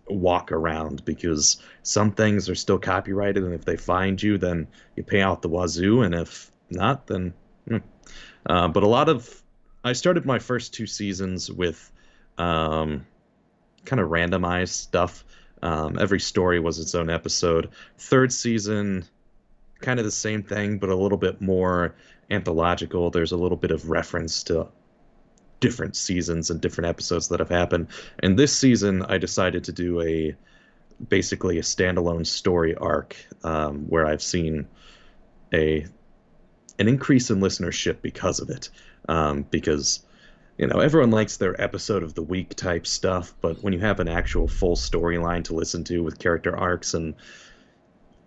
walk 0.07 0.51
around 0.51 1.03
because 1.05 1.57
some 1.81 2.11
things 2.11 2.47
are 2.47 2.55
still 2.55 2.77
copyrighted, 2.77 3.43
and 3.43 3.53
if 3.53 3.65
they 3.65 3.77
find 3.77 4.21
you, 4.21 4.37
then 4.37 4.67
you 4.95 5.03
pay 5.03 5.21
out 5.21 5.41
the 5.41 5.49
wazoo, 5.49 6.01
and 6.03 6.13
if 6.13 6.51
not, 6.69 7.07
then. 7.07 7.33
hmm. 7.67 7.77
Uh, 8.45 8.67
but 8.67 8.83
a 8.83 8.87
lot 8.87 9.09
of 9.09 9.41
I 9.83 9.93
started 9.93 10.25
my 10.25 10.39
first 10.39 10.73
two 10.73 10.87
seasons 10.87 11.51
with 11.51 11.91
um, 12.37 13.05
kind 13.85 13.99
of 13.99 14.09
randomized 14.09 14.69
stuff. 14.69 15.23
Um, 15.61 15.97
every 15.99 16.19
story 16.19 16.59
was 16.59 16.79
its 16.79 16.95
own 16.95 17.09
episode. 17.09 17.69
Third 17.97 18.33
season, 18.33 19.05
kind 19.81 19.99
of 19.99 20.05
the 20.05 20.11
same 20.11 20.43
thing, 20.43 20.79
but 20.79 20.89
a 20.89 20.95
little 20.95 21.17
bit 21.17 21.39
more 21.41 21.95
anthological. 22.29 23.11
There's 23.11 23.31
a 23.31 23.37
little 23.37 23.57
bit 23.57 23.71
of 23.71 23.89
reference 23.89 24.43
to 24.43 24.67
different 25.59 25.95
seasons 25.95 26.49
and 26.49 26.59
different 26.59 26.87
episodes 26.87 27.27
that 27.29 27.39
have 27.39 27.49
happened. 27.49 27.87
And 28.19 28.37
this 28.37 28.57
season, 28.57 29.03
I 29.03 29.17
decided 29.17 29.63
to 29.65 29.71
do 29.71 30.01
a 30.01 30.35
basically 31.09 31.59
a 31.59 31.61
standalone 31.61 32.25
story 32.25 32.75
arc 32.75 33.15
um, 33.43 33.85
where 33.89 34.05
I've 34.05 34.21
seen 34.21 34.67
a 35.53 35.85
an 36.79 36.87
increase 36.87 37.29
in 37.29 37.39
listenership 37.39 38.01
because 38.01 38.39
of 38.39 38.49
it. 38.49 38.69
Um, 39.07 39.43
because 39.43 40.03
you 40.57 40.67
know 40.67 40.79
everyone 40.79 41.11
likes 41.11 41.37
their 41.37 41.59
episode 41.61 42.03
of 42.03 42.15
the 42.15 42.23
week 42.23 42.55
type 42.55 42.87
stuff, 42.87 43.33
but 43.41 43.61
when 43.63 43.73
you 43.73 43.79
have 43.79 43.99
an 43.99 44.07
actual 44.07 44.47
full 44.47 44.75
storyline 44.75 45.43
to 45.45 45.55
listen 45.55 45.83
to 45.85 46.03
with 46.03 46.19
character 46.19 46.55
arcs 46.57 46.93
and 46.93 47.15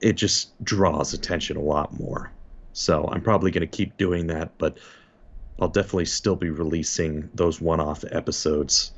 it 0.00 0.12
just 0.12 0.62
draws 0.64 1.14
attention 1.14 1.56
a 1.56 1.62
lot 1.62 1.98
more. 1.98 2.30
So 2.72 3.08
I'm 3.10 3.22
probably 3.22 3.50
going 3.50 3.68
to 3.68 3.76
keep 3.76 3.96
doing 3.96 4.28
that, 4.28 4.56
but 4.58 4.78
I'll 5.60 5.68
definitely 5.68 6.04
still 6.04 6.36
be 6.36 6.50
releasing 6.50 7.28
those 7.34 7.60
one-off 7.60 8.04
episodes. 8.12 8.92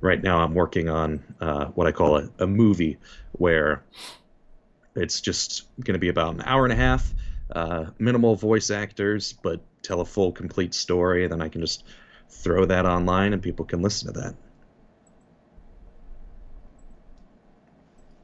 Right 0.00 0.22
now, 0.22 0.38
I'm 0.38 0.54
working 0.54 0.88
on 0.88 1.22
uh, 1.40 1.66
what 1.66 1.86
I 1.86 1.92
call 1.92 2.16
a, 2.16 2.30
a 2.38 2.46
movie, 2.46 2.96
where 3.32 3.82
it's 4.94 5.20
just 5.20 5.64
going 5.84 5.92
to 5.92 5.98
be 5.98 6.08
about 6.08 6.34
an 6.34 6.42
hour 6.46 6.64
and 6.64 6.72
a 6.72 6.76
half, 6.76 7.12
uh, 7.54 7.86
minimal 7.98 8.34
voice 8.36 8.70
actors, 8.70 9.32
but 9.32 9.60
tell 9.82 10.00
a 10.00 10.04
full, 10.04 10.32
complete 10.32 10.74
story. 10.74 11.24
And 11.24 11.32
then 11.32 11.40
I 11.42 11.48
can 11.48 11.60
just 11.60 11.84
throw 12.28 12.64
that 12.66 12.84
online, 12.86 13.32
and 13.32 13.42
people 13.42 13.64
can 13.64 13.80
listen 13.82 14.12
to 14.12 14.20
that. 14.20 14.34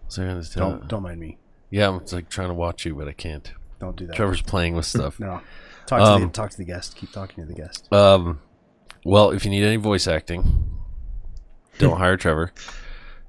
So 0.08 0.24
I 0.24 0.34
was 0.34 0.50
telling- 0.50 0.78
Don't 0.80 0.88
don't 0.88 1.02
mind 1.02 1.20
me. 1.20 1.38
yeah, 1.70 1.88
I'm 1.88 2.04
like 2.12 2.28
trying 2.28 2.48
to 2.48 2.54
watch 2.54 2.84
you, 2.84 2.94
but 2.94 3.08
I 3.08 3.12
can't. 3.12 3.50
Don't 3.80 3.96
do 3.96 4.06
that. 4.06 4.16
Trevor's 4.16 4.42
playing 4.42 4.74
with 4.76 4.86
stuff. 4.86 5.18
No. 5.20 5.40
Talk 5.86 5.98
to 6.00 6.04
Um, 6.06 6.22
the 6.22 6.28
talk 6.28 6.50
to 6.50 6.56
the 6.56 6.64
guest. 6.64 6.96
Keep 6.96 7.12
talking 7.12 7.44
to 7.44 7.48
the 7.52 7.54
guest. 7.60 7.92
Um, 7.92 8.40
well, 9.04 9.30
if 9.32 9.44
you 9.44 9.50
need 9.50 9.64
any 9.64 9.76
voice 9.76 10.06
acting, 10.08 10.70
don't 11.78 11.98
hire 11.98 12.16
Trevor. 12.16 12.52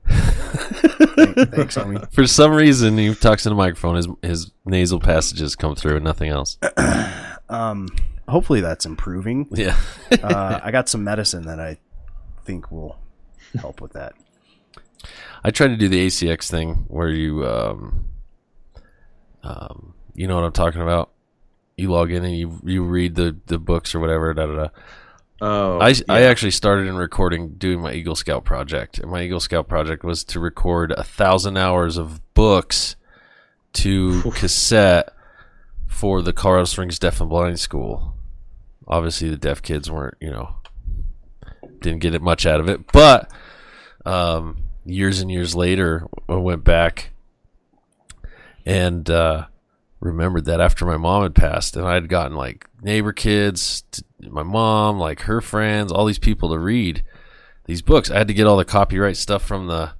Thanks, 0.07 1.75
homie. 1.77 2.11
For 2.13 2.27
some 2.27 2.51
reason, 2.51 2.97
he 2.97 3.13
talks 3.15 3.45
in 3.45 3.51
a 3.51 3.55
microphone. 3.55 3.95
His 3.95 4.07
his 4.21 4.51
nasal 4.65 4.99
passages 4.99 5.55
come 5.55 5.75
through, 5.75 5.95
and 5.95 6.03
nothing 6.03 6.29
else. 6.29 6.57
Um, 7.47 7.87
hopefully 8.27 8.61
that's 8.61 8.85
improving. 8.85 9.47
Yeah. 9.51 9.77
Uh, 10.11 10.59
I 10.63 10.71
got 10.71 10.89
some 10.89 11.03
medicine 11.03 11.45
that 11.45 11.59
I 11.59 11.77
think 12.43 12.71
will 12.71 12.97
help 13.59 13.81
with 13.81 13.93
that. 13.93 14.13
I 15.43 15.51
tried 15.51 15.67
to 15.67 15.77
do 15.77 15.87
the 15.87 16.07
ACX 16.07 16.49
thing 16.49 16.85
where 16.87 17.09
you, 17.09 17.45
um, 17.45 18.05
um, 19.43 19.93
you 20.15 20.27
know 20.27 20.35
what 20.35 20.43
I'm 20.43 20.53
talking 20.53 20.81
about. 20.81 21.11
You 21.77 21.91
log 21.91 22.11
in 22.11 22.23
and 22.23 22.35
you 22.35 22.59
you 22.63 22.83
read 22.83 23.15
the, 23.15 23.37
the 23.45 23.59
books 23.59 23.93
or 23.93 23.99
whatever. 23.99 24.33
Da, 24.33 24.47
da, 24.47 24.55
da. 24.55 24.67
Oh, 25.41 25.79
I, 25.79 25.93
I 26.07 26.23
actually 26.23 26.51
started 26.51 26.87
in 26.87 26.95
recording 26.95 27.55
doing 27.55 27.81
my 27.81 27.91
Eagle 27.91 28.15
Scout 28.15 28.45
project, 28.45 28.99
and 28.99 29.11
my 29.11 29.21
Eagle 29.21 29.41
Scout 29.41 29.67
project 29.67 30.03
was 30.03 30.23
to 30.25 30.39
record 30.39 30.93
a 30.93 31.03
thousand 31.03 31.57
hours 31.57 31.97
of 31.97 32.21
books 32.33 32.95
to 33.73 34.21
cassette 34.31 35.09
for 35.87 36.21
the 36.21 36.31
Colorado 36.31 36.65
Springs 36.65 36.99
Deaf 36.99 37.19
and 37.19 37.29
Blind 37.29 37.59
School. 37.59 38.15
Obviously, 38.87 39.29
the 39.29 39.37
deaf 39.37 39.61
kids 39.61 39.91
weren't, 39.91 40.15
you 40.21 40.31
know, 40.31 40.55
didn't 41.79 41.99
get 41.99 42.15
it 42.15 42.21
much 42.21 42.45
out 42.45 42.61
of 42.61 42.69
it, 42.69 42.91
but 42.93 43.29
um, 44.05 44.59
years 44.85 45.19
and 45.19 45.29
years 45.29 45.53
later, 45.53 46.07
I 46.29 46.35
went 46.35 46.63
back 46.63 47.11
and 48.65 49.09
uh, 49.09 49.47
remembered 49.99 50.45
that 50.45 50.61
after 50.61 50.85
my 50.85 50.97
mom 50.97 51.23
had 51.23 51.35
passed, 51.35 51.75
and 51.75 51.85
I'd 51.85 52.09
gotten 52.09 52.35
like 52.35 52.67
neighbor 52.81 53.13
kids, 53.13 53.83
my 54.19 54.43
mom, 54.43 54.99
like 54.99 55.21
her 55.21 55.41
friends, 55.41 55.91
all 55.91 56.05
these 56.05 56.19
people 56.19 56.49
to 56.49 56.59
read 56.59 57.03
these 57.65 57.81
books. 57.81 58.09
I 58.09 58.17
had 58.17 58.27
to 58.27 58.33
get 58.33 58.47
all 58.47 58.57
the 58.57 58.65
copyright 58.65 59.17
stuff 59.17 59.43
from 59.43 59.67
the 59.67 59.93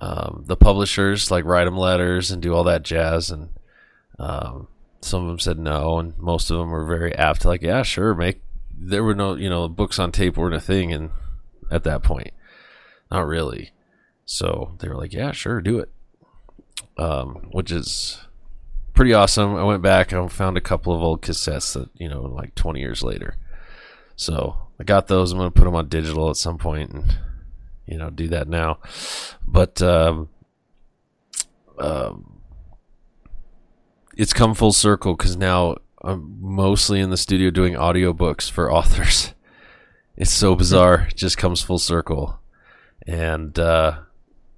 um, 0.00 0.44
the 0.46 0.56
publishers, 0.56 1.30
like 1.30 1.44
write 1.44 1.64
them 1.64 1.76
letters 1.76 2.30
and 2.30 2.42
do 2.42 2.54
all 2.54 2.64
that 2.64 2.82
jazz. 2.82 3.30
And 3.30 3.50
um, 4.18 4.68
some 5.00 5.22
of 5.22 5.28
them 5.28 5.38
said 5.38 5.58
no, 5.58 5.98
and 5.98 6.18
most 6.18 6.50
of 6.50 6.58
them 6.58 6.70
were 6.70 6.84
very 6.84 7.14
apt 7.14 7.42
to 7.42 7.48
like, 7.48 7.62
yeah, 7.62 7.82
sure, 7.82 8.14
make. 8.14 8.40
There 8.76 9.04
were 9.04 9.14
no, 9.14 9.36
you 9.36 9.48
know, 9.48 9.68
books 9.68 9.98
on 9.98 10.12
tape 10.12 10.36
weren't 10.36 10.54
a 10.54 10.60
thing, 10.60 10.92
and 10.92 11.10
at 11.70 11.84
that 11.84 12.02
point, 12.02 12.32
not 13.10 13.26
really. 13.26 13.70
So 14.26 14.74
they 14.80 14.88
were 14.88 14.96
like, 14.96 15.12
yeah, 15.12 15.32
sure, 15.32 15.60
do 15.60 15.78
it. 15.78 15.90
Um, 16.98 17.48
which 17.50 17.70
is 17.70 18.20
pretty 18.94 19.12
awesome. 19.12 19.56
I 19.56 19.64
went 19.64 19.82
back 19.82 20.12
and 20.12 20.32
found 20.32 20.56
a 20.56 20.62
couple 20.62 20.94
of 20.94 21.02
old 21.02 21.20
cassettes 21.20 21.74
that 21.74 21.90
you 21.98 22.08
know, 22.08 22.22
like 22.22 22.54
20 22.54 22.80
years 22.80 23.02
later. 23.02 23.36
So 24.16 24.56
I 24.80 24.84
got 24.84 25.08
those. 25.08 25.32
I'm 25.32 25.38
gonna 25.38 25.50
put 25.50 25.64
them 25.64 25.74
on 25.74 25.88
digital 25.88 26.30
at 26.30 26.36
some 26.36 26.58
point 26.58 26.90
and 26.90 27.18
you 27.86 27.98
know 27.98 28.10
do 28.10 28.28
that 28.28 28.48
now. 28.48 28.78
But 29.46 29.82
um, 29.82 30.28
um, 31.78 32.40
it's 34.16 34.32
come 34.32 34.54
full 34.54 34.72
circle 34.72 35.16
because 35.16 35.36
now 35.36 35.76
I'm 36.02 36.38
mostly 36.40 37.00
in 37.00 37.10
the 37.10 37.16
studio 37.16 37.50
doing 37.50 37.74
audiobooks 37.74 38.50
for 38.50 38.72
authors. 38.72 39.32
It's 40.16 40.30
so 40.30 40.54
bizarre. 40.54 41.08
It 41.10 41.16
just 41.16 41.36
comes 41.36 41.60
full 41.60 41.80
circle, 41.80 42.38
and 43.04 43.58
uh, 43.58 44.02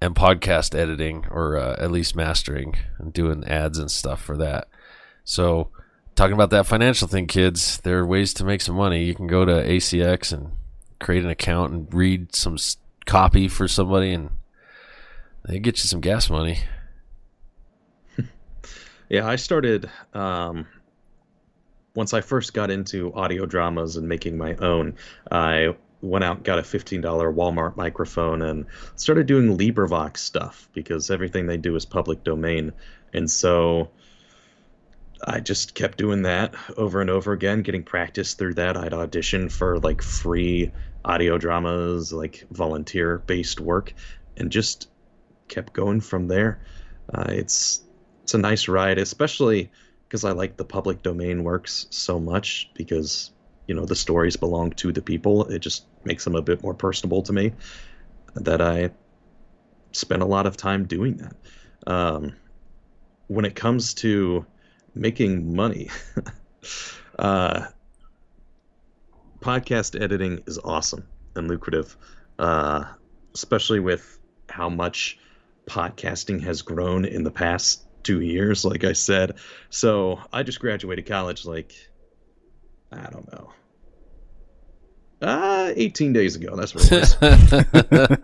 and 0.01 0.15
podcast 0.15 0.77
editing 0.77 1.25
or 1.29 1.57
uh, 1.57 1.75
at 1.79 1.91
least 1.91 2.15
mastering 2.15 2.75
and 2.99 3.13
doing 3.13 3.43
ads 3.45 3.77
and 3.77 3.89
stuff 3.89 4.21
for 4.21 4.37
that. 4.37 4.67
So, 5.23 5.69
talking 6.15 6.33
about 6.33 6.51
that 6.51 6.65
financial 6.65 7.07
thing, 7.07 7.27
kids, 7.27 7.79
there 7.81 7.99
are 7.99 8.05
ways 8.05 8.33
to 8.35 8.45
make 8.45 8.61
some 8.61 8.75
money. 8.75 9.03
You 9.03 9.15
can 9.15 9.27
go 9.27 9.45
to 9.45 9.51
ACX 9.51 10.31
and 10.31 10.51
create 10.99 11.23
an 11.23 11.29
account 11.29 11.73
and 11.73 11.93
read 11.93 12.35
some 12.35 12.57
copy 13.05 13.47
for 13.47 13.67
somebody, 13.67 14.13
and 14.13 14.29
they 15.45 15.59
get 15.59 15.77
you 15.77 15.87
some 15.87 16.01
gas 16.01 16.29
money. 16.29 16.59
Yeah, 19.09 19.25
I 19.25 19.37
started 19.37 19.89
um, 20.13 20.67
once 21.95 22.13
I 22.13 22.19
first 22.19 22.53
got 22.53 22.69
into 22.69 23.13
audio 23.13 23.45
dramas 23.45 23.95
and 23.95 24.05
making 24.05 24.37
my 24.37 24.55
own. 24.55 24.95
I 25.31 25.75
went 26.01 26.23
out 26.23 26.43
got 26.43 26.59
a 26.59 26.61
$15 26.61 27.01
Walmart 27.01 27.75
microphone 27.75 28.41
and 28.41 28.65
started 28.95 29.25
doing 29.25 29.57
LibriVox 29.57 30.17
stuff 30.17 30.69
because 30.73 31.09
everything 31.09 31.47
they 31.47 31.57
do 31.57 31.75
is 31.75 31.85
public 31.85 32.23
domain. 32.23 32.71
And 33.13 33.29
so 33.29 33.89
I 35.25 35.39
just 35.39 35.73
kept 35.73 35.97
doing 35.97 36.23
that 36.23 36.53
over 36.75 37.01
and 37.01 37.09
over 37.09 37.33
again, 37.33 37.63
getting 37.63 37.83
practice 37.83 38.35
through 38.35 38.55
that. 38.55 38.77
I'd 38.77 38.93
audition 38.93 39.49
for 39.49 39.79
like 39.79 40.01
free 40.01 40.71
audio 41.03 41.37
dramas, 41.37 42.13
like 42.13 42.45
volunteer 42.51 43.17
based 43.19 43.59
work, 43.59 43.93
and 44.35 44.51
just 44.51 44.89
kept 45.47 45.73
going 45.73 46.01
from 46.01 46.27
there. 46.27 46.59
Uh, 47.11 47.25
it's 47.29 47.81
it's 48.23 48.33
a 48.33 48.37
nice 48.37 48.67
ride, 48.67 48.99
especially 48.99 49.71
because 50.07 50.23
I 50.23 50.31
like 50.31 50.57
the 50.57 50.65
public 50.65 51.01
domain 51.01 51.43
works 51.43 51.87
so 51.89 52.19
much 52.19 52.69
because 52.73 53.31
you 53.67 53.75
know 53.75 53.85
the 53.85 53.95
stories 53.95 54.35
belong 54.35 54.71
to 54.71 54.91
the 54.91 55.01
people. 55.01 55.45
It 55.45 55.59
just 55.59 55.85
makes 56.03 56.23
them 56.23 56.35
a 56.35 56.41
bit 56.41 56.63
more 56.63 56.73
personable 56.73 57.21
to 57.23 57.33
me. 57.33 57.53
That 58.35 58.61
I 58.61 58.91
spend 59.91 60.21
a 60.21 60.25
lot 60.25 60.45
of 60.45 60.57
time 60.57 60.85
doing 60.85 61.17
that. 61.17 61.35
Um, 61.85 62.35
when 63.27 63.45
it 63.45 63.55
comes 63.55 63.93
to 63.95 64.45
making 64.95 65.55
money, 65.55 65.89
uh, 67.19 67.67
podcast 69.41 70.01
editing 70.01 70.43
is 70.47 70.59
awesome 70.63 71.07
and 71.35 71.47
lucrative, 71.47 71.97
uh, 72.39 72.85
especially 73.33 73.79
with 73.79 74.19
how 74.49 74.69
much 74.69 75.17
podcasting 75.67 76.41
has 76.41 76.61
grown 76.61 77.05
in 77.05 77.23
the 77.23 77.31
past 77.31 77.83
two 78.03 78.21
years, 78.21 78.63
like 78.63 78.83
I 78.83 78.93
said. 78.93 79.37
So 79.69 80.21
I 80.31 80.43
just 80.43 80.59
graduated 80.59 81.05
college 81.05 81.45
like 81.45 81.73
I 82.91 83.09
don't 83.09 83.29
know. 83.31 83.51
Uh, 85.21 85.73
18 85.75 86.13
days 86.13 86.35
ago. 86.35 86.55
That's 86.55 86.75
what 86.75 86.91
it 86.91 88.21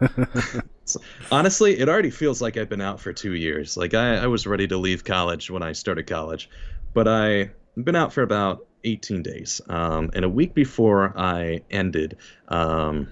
was. 0.86 0.98
Honestly, 1.32 1.80
it 1.80 1.90
already 1.90 2.12
feels 2.12 2.42
like 2.42 2.58
I've 2.58 2.70
been 2.70 2.82
out 2.82 3.00
for 3.00 3.12
two 3.14 3.34
years. 3.34 3.76
Like, 3.76 3.94
I, 3.94 4.18
I 4.18 4.28
was 4.28 4.46
ready 4.46 4.68
to 4.68 4.78
leave 4.78 5.04
college 5.04 5.50
when 5.50 5.64
I 5.64 5.72
started 5.72 6.06
college, 6.06 6.50
but 6.94 7.08
I've 7.08 7.52
been 7.76 7.96
out 7.96 8.14
for 8.14 8.22
about 8.22 8.68
18 8.84 9.24
days. 9.24 9.62
Um, 9.68 10.12
and 10.14 10.24
a 10.24 10.30
week 10.30 10.54
before 10.54 11.14
I 11.18 11.62
ended, 11.72 12.18
um, 12.48 13.08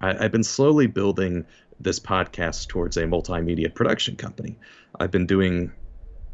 I, 0.00 0.24
I've 0.24 0.32
been 0.32 0.44
slowly 0.44 0.86
building 0.86 1.44
this 1.80 2.00
podcast 2.00 2.68
towards 2.68 2.96
a 2.96 3.02
multimedia 3.02 3.72
production 3.72 4.16
company. 4.16 4.56
I've 4.98 5.10
been 5.10 5.26
doing 5.26 5.72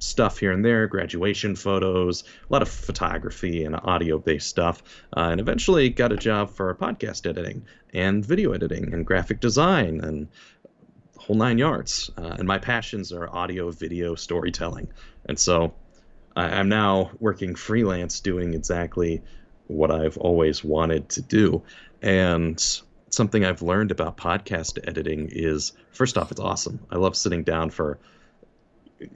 stuff 0.04 0.38
here 0.38 0.52
and 0.52 0.64
there, 0.64 0.86
graduation 0.86 1.56
photos, 1.56 2.24
a 2.48 2.52
lot 2.52 2.62
of 2.62 2.68
photography 2.68 3.64
and 3.64 3.76
audio 3.76 4.18
based 4.18 4.48
stuff, 4.48 4.82
uh, 5.16 5.28
and 5.30 5.40
eventually 5.40 5.88
got 5.88 6.12
a 6.12 6.16
job 6.16 6.50
for 6.50 6.74
podcast 6.74 7.28
editing 7.28 7.64
and 7.92 8.24
video 8.24 8.52
editing 8.52 8.92
and 8.92 9.06
graphic 9.06 9.40
design 9.40 10.00
and 10.00 10.28
whole 11.16 11.36
nine 11.36 11.58
yards. 11.58 12.10
Uh, 12.16 12.36
and 12.38 12.46
my 12.46 12.58
passions 12.58 13.12
are 13.12 13.28
audio, 13.28 13.70
video, 13.70 14.14
storytelling. 14.14 14.88
And 15.26 15.38
so 15.38 15.74
I, 16.36 16.44
I'm 16.44 16.68
now 16.68 17.10
working 17.18 17.54
freelance 17.54 18.20
doing 18.20 18.54
exactly 18.54 19.22
what 19.66 19.90
I've 19.90 20.18
always 20.18 20.62
wanted 20.62 21.08
to 21.10 21.22
do. 21.22 21.62
And 22.02 22.62
something 23.08 23.44
I've 23.44 23.62
learned 23.62 23.90
about 23.90 24.16
podcast 24.16 24.78
editing 24.86 25.28
is 25.32 25.72
first 25.92 26.18
off, 26.18 26.30
it's 26.30 26.40
awesome. 26.40 26.80
I 26.90 26.96
love 26.96 27.16
sitting 27.16 27.44
down 27.44 27.70
for 27.70 27.98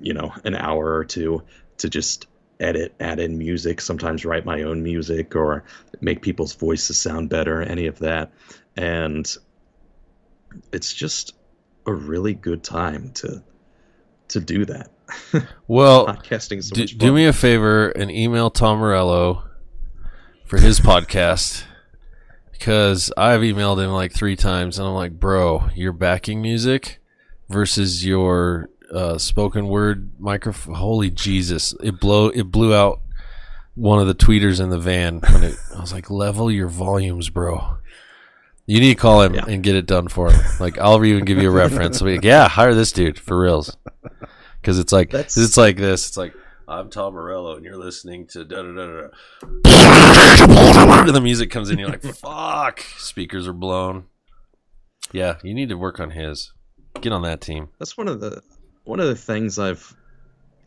you 0.01 0.14
know 0.14 0.33
an 0.44 0.55
hour 0.55 0.94
or 0.94 1.05
two 1.05 1.42
to 1.79 1.88
just 1.88 2.27
edit 2.61 2.94
add 3.01 3.20
in 3.20 3.38
music 3.38 3.81
sometimes 3.81 4.24
write 4.24 4.44
my 4.44 4.62
own 4.62 4.83
music 4.83 5.37
or 5.37 5.64
make 6.01 6.22
people's 6.22 6.55
voices 6.55 6.98
sound 6.98 7.29
better 7.29 7.62
any 7.62 7.87
of 7.87 7.98
that. 8.01 8.33
And 8.77 9.37
it's 10.72 10.92
just 10.92 11.35
a 11.87 11.92
really 11.92 12.35
good 12.35 12.62
time 12.62 13.12
to 13.14 13.42
to 14.29 14.40
do 14.40 14.64
that. 14.66 14.90
Well, 15.66 16.07
podcasting 16.07 16.62
so 16.62 16.74
do, 16.74 16.87
do 16.87 17.12
me 17.12 17.27
a 17.27 17.33
favor 17.33 17.88
and 17.90 18.11
email 18.11 18.51
Tom 18.51 18.79
Morello 18.79 19.44
for 20.44 20.59
his 20.59 20.81
podcast 20.81 21.64
because 22.53 23.12
I've 23.16 23.40
emailed 23.40 23.83
him 23.83 23.90
like 23.90 24.12
three 24.12 24.37
times 24.37 24.79
and 24.79 24.87
I'm 24.88 24.94
like, 24.94 25.12
bro, 25.12 25.68
your 25.74 25.92
backing 25.92 26.42
music 26.42 27.01
versus 27.48 28.05
your 28.05 28.70
uh, 28.92 29.18
spoken 29.18 29.68
word 29.68 30.11
microphone. 30.18 30.74
Holy 30.74 31.11
Jesus! 31.11 31.74
It 31.83 32.01
blow 32.01 32.29
it 32.29 32.44
blew 32.51 32.74
out 32.74 33.01
one 33.74 34.01
of 34.01 34.07
the 34.07 34.14
tweeters 34.14 34.61
in 34.61 34.70
the 34.70 34.79
van 34.79 35.20
when 35.20 35.44
it. 35.44 35.57
I 35.77 35.81
was 35.81 35.92
like, 35.92 36.11
level 36.11 36.51
your 36.51 36.68
volumes, 36.68 37.31
bro. 37.31 37.77
You 38.66 38.81
need 38.81 38.90
to 38.90 38.94
call 39.01 39.22
him 39.22 39.35
Yeah. 39.35 39.44
and 39.48 39.62
get 39.62 39.77
it 39.77 39.87
done 39.87 40.09
for 40.09 40.31
him. 40.31 40.40
Like 40.61 40.79
I'll 40.79 41.03
even 41.05 41.24
give 41.24 41.38
you 41.38 41.48
a 41.48 41.53
reference. 41.53 42.01
Like, 42.03 42.22
yeah, 42.24 42.48
hire 42.48 42.74
this 42.74 42.92
dude 42.92 43.18
for 43.18 43.40
reals. 43.40 43.77
Because 44.61 44.79
it's 44.79 44.92
like 44.92 45.11
That's- 45.11 45.37
it's 45.38 45.57
like 45.57 45.77
this. 45.77 46.09
It's 46.09 46.16
like 46.16 46.35
I'm 46.66 46.90
Tom 46.90 47.14
Morello, 47.14 47.57
and 47.57 47.64
you're 47.64 47.79
listening 47.79 48.27
to 48.29 48.44
da 48.44 48.62
da 48.62 48.72
da 48.74 49.09
da. 49.64 51.09
The 51.12 51.20
music 51.22 51.51
comes 51.51 51.70
in, 51.70 51.79
you're 51.79 51.88
like, 51.88 52.03
fuck. 52.16 52.81
Speakers 52.98 53.48
are 53.48 53.53
blown. 53.55 54.05
Yeah, 55.12 55.37
you 55.42 55.55
need 55.55 55.70
to 55.70 55.77
work 55.79 55.98
on 56.01 56.11
his. 56.11 56.53
Get 57.01 57.12
on 57.12 57.22
that 57.22 57.40
team. 57.40 57.68
that's 57.79 57.96
one 57.96 58.09
of 58.09 58.20
the 58.20 58.42
one 58.88 59.01
of 59.01 59.07
the 59.07 59.14
things 59.14 59.59
I've 59.59 59.94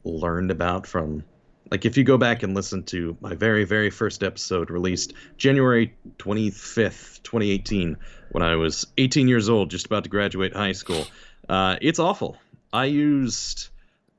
learned 0.03 0.51
about 0.51 0.85
from 0.85 1.23
like 1.71 1.85
if 1.85 1.97
you 1.97 2.03
go 2.03 2.19
back 2.19 2.43
and 2.43 2.53
listen 2.53 2.83
to 2.83 3.17
my 3.19 3.33
very 3.33 3.63
very 3.63 3.89
first 3.89 4.21
episode 4.21 4.69
released 4.69 5.13
January 5.37 5.95
25th 6.19 7.23
2018 7.23 7.97
when 8.29 8.43
I 8.43 8.57
was 8.57 8.85
18 8.99 9.27
years 9.27 9.49
old 9.49 9.71
just 9.71 9.87
about 9.87 10.03
to 10.03 10.09
graduate 10.11 10.55
high 10.55 10.73
school 10.73 11.07
uh, 11.49 11.77
it's 11.81 11.97
awful. 11.97 12.37
I 12.71 12.85
used 12.85 13.69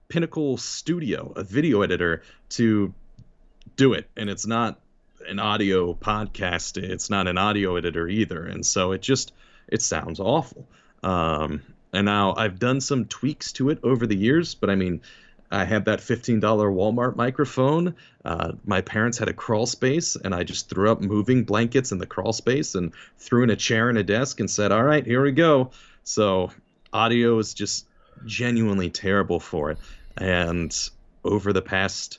Pinnacle 0.08 0.56
Studio 0.56 1.32
a 1.36 1.44
video 1.44 1.82
editor 1.82 2.22
to 2.50 2.92
do 3.76 3.92
it 3.92 4.10
and 4.16 4.28
it's 4.28 4.48
not 4.48 4.80
an 5.28 5.38
audio 5.38 5.94
podcast 5.94 6.76
it's 6.76 7.08
not 7.08 7.28
an 7.28 7.38
audio 7.38 7.76
editor 7.76 8.08
either 8.08 8.44
and 8.44 8.66
so 8.66 8.90
it 8.90 9.00
just 9.00 9.32
it 9.68 9.80
sounds 9.80 10.18
awful. 10.18 10.66
Um, 11.04 11.62
and 11.92 12.06
now 12.06 12.34
I've 12.36 12.58
done 12.58 12.80
some 12.80 13.04
tweaks 13.04 13.52
to 13.52 13.70
it 13.70 13.78
over 13.82 14.06
the 14.06 14.16
years, 14.16 14.54
but 14.54 14.70
I 14.70 14.74
mean, 14.74 15.00
I 15.50 15.66
had 15.66 15.84
that 15.84 15.98
$15 15.98 16.40
Walmart 16.40 17.14
microphone. 17.14 17.94
Uh, 18.24 18.52
my 18.64 18.80
parents 18.80 19.18
had 19.18 19.28
a 19.28 19.34
crawl 19.34 19.66
space, 19.66 20.16
and 20.16 20.34
I 20.34 20.44
just 20.44 20.70
threw 20.70 20.90
up 20.90 21.02
moving 21.02 21.44
blankets 21.44 21.92
in 21.92 21.98
the 21.98 22.06
crawl 22.06 22.32
space 22.32 22.74
and 22.74 22.92
threw 23.18 23.42
in 23.42 23.50
a 23.50 23.56
chair 23.56 23.90
and 23.90 23.98
a 23.98 24.02
desk 24.02 24.40
and 24.40 24.50
said, 24.50 24.72
All 24.72 24.82
right, 24.82 25.04
here 25.04 25.22
we 25.22 25.32
go. 25.32 25.70
So, 26.04 26.50
audio 26.90 27.38
is 27.38 27.52
just 27.52 27.86
genuinely 28.24 28.88
terrible 28.88 29.40
for 29.40 29.70
it. 29.70 29.78
And 30.16 30.74
over 31.22 31.52
the 31.52 31.62
past 31.62 32.18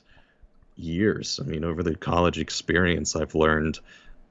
years, 0.76 1.40
I 1.42 1.46
mean, 1.46 1.64
over 1.64 1.82
the 1.82 1.96
college 1.96 2.38
experience, 2.38 3.16
I've 3.16 3.34
learned 3.34 3.80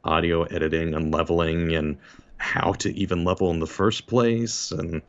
audio 0.05 0.43
editing 0.43 0.93
and 0.93 1.13
leveling 1.13 1.75
and 1.75 1.97
how 2.37 2.73
to 2.73 2.93
even 2.95 3.25
level 3.25 3.51
in 3.51 3.59
the 3.59 3.67
first 3.67 4.07
place. 4.07 4.71
And 4.71 5.01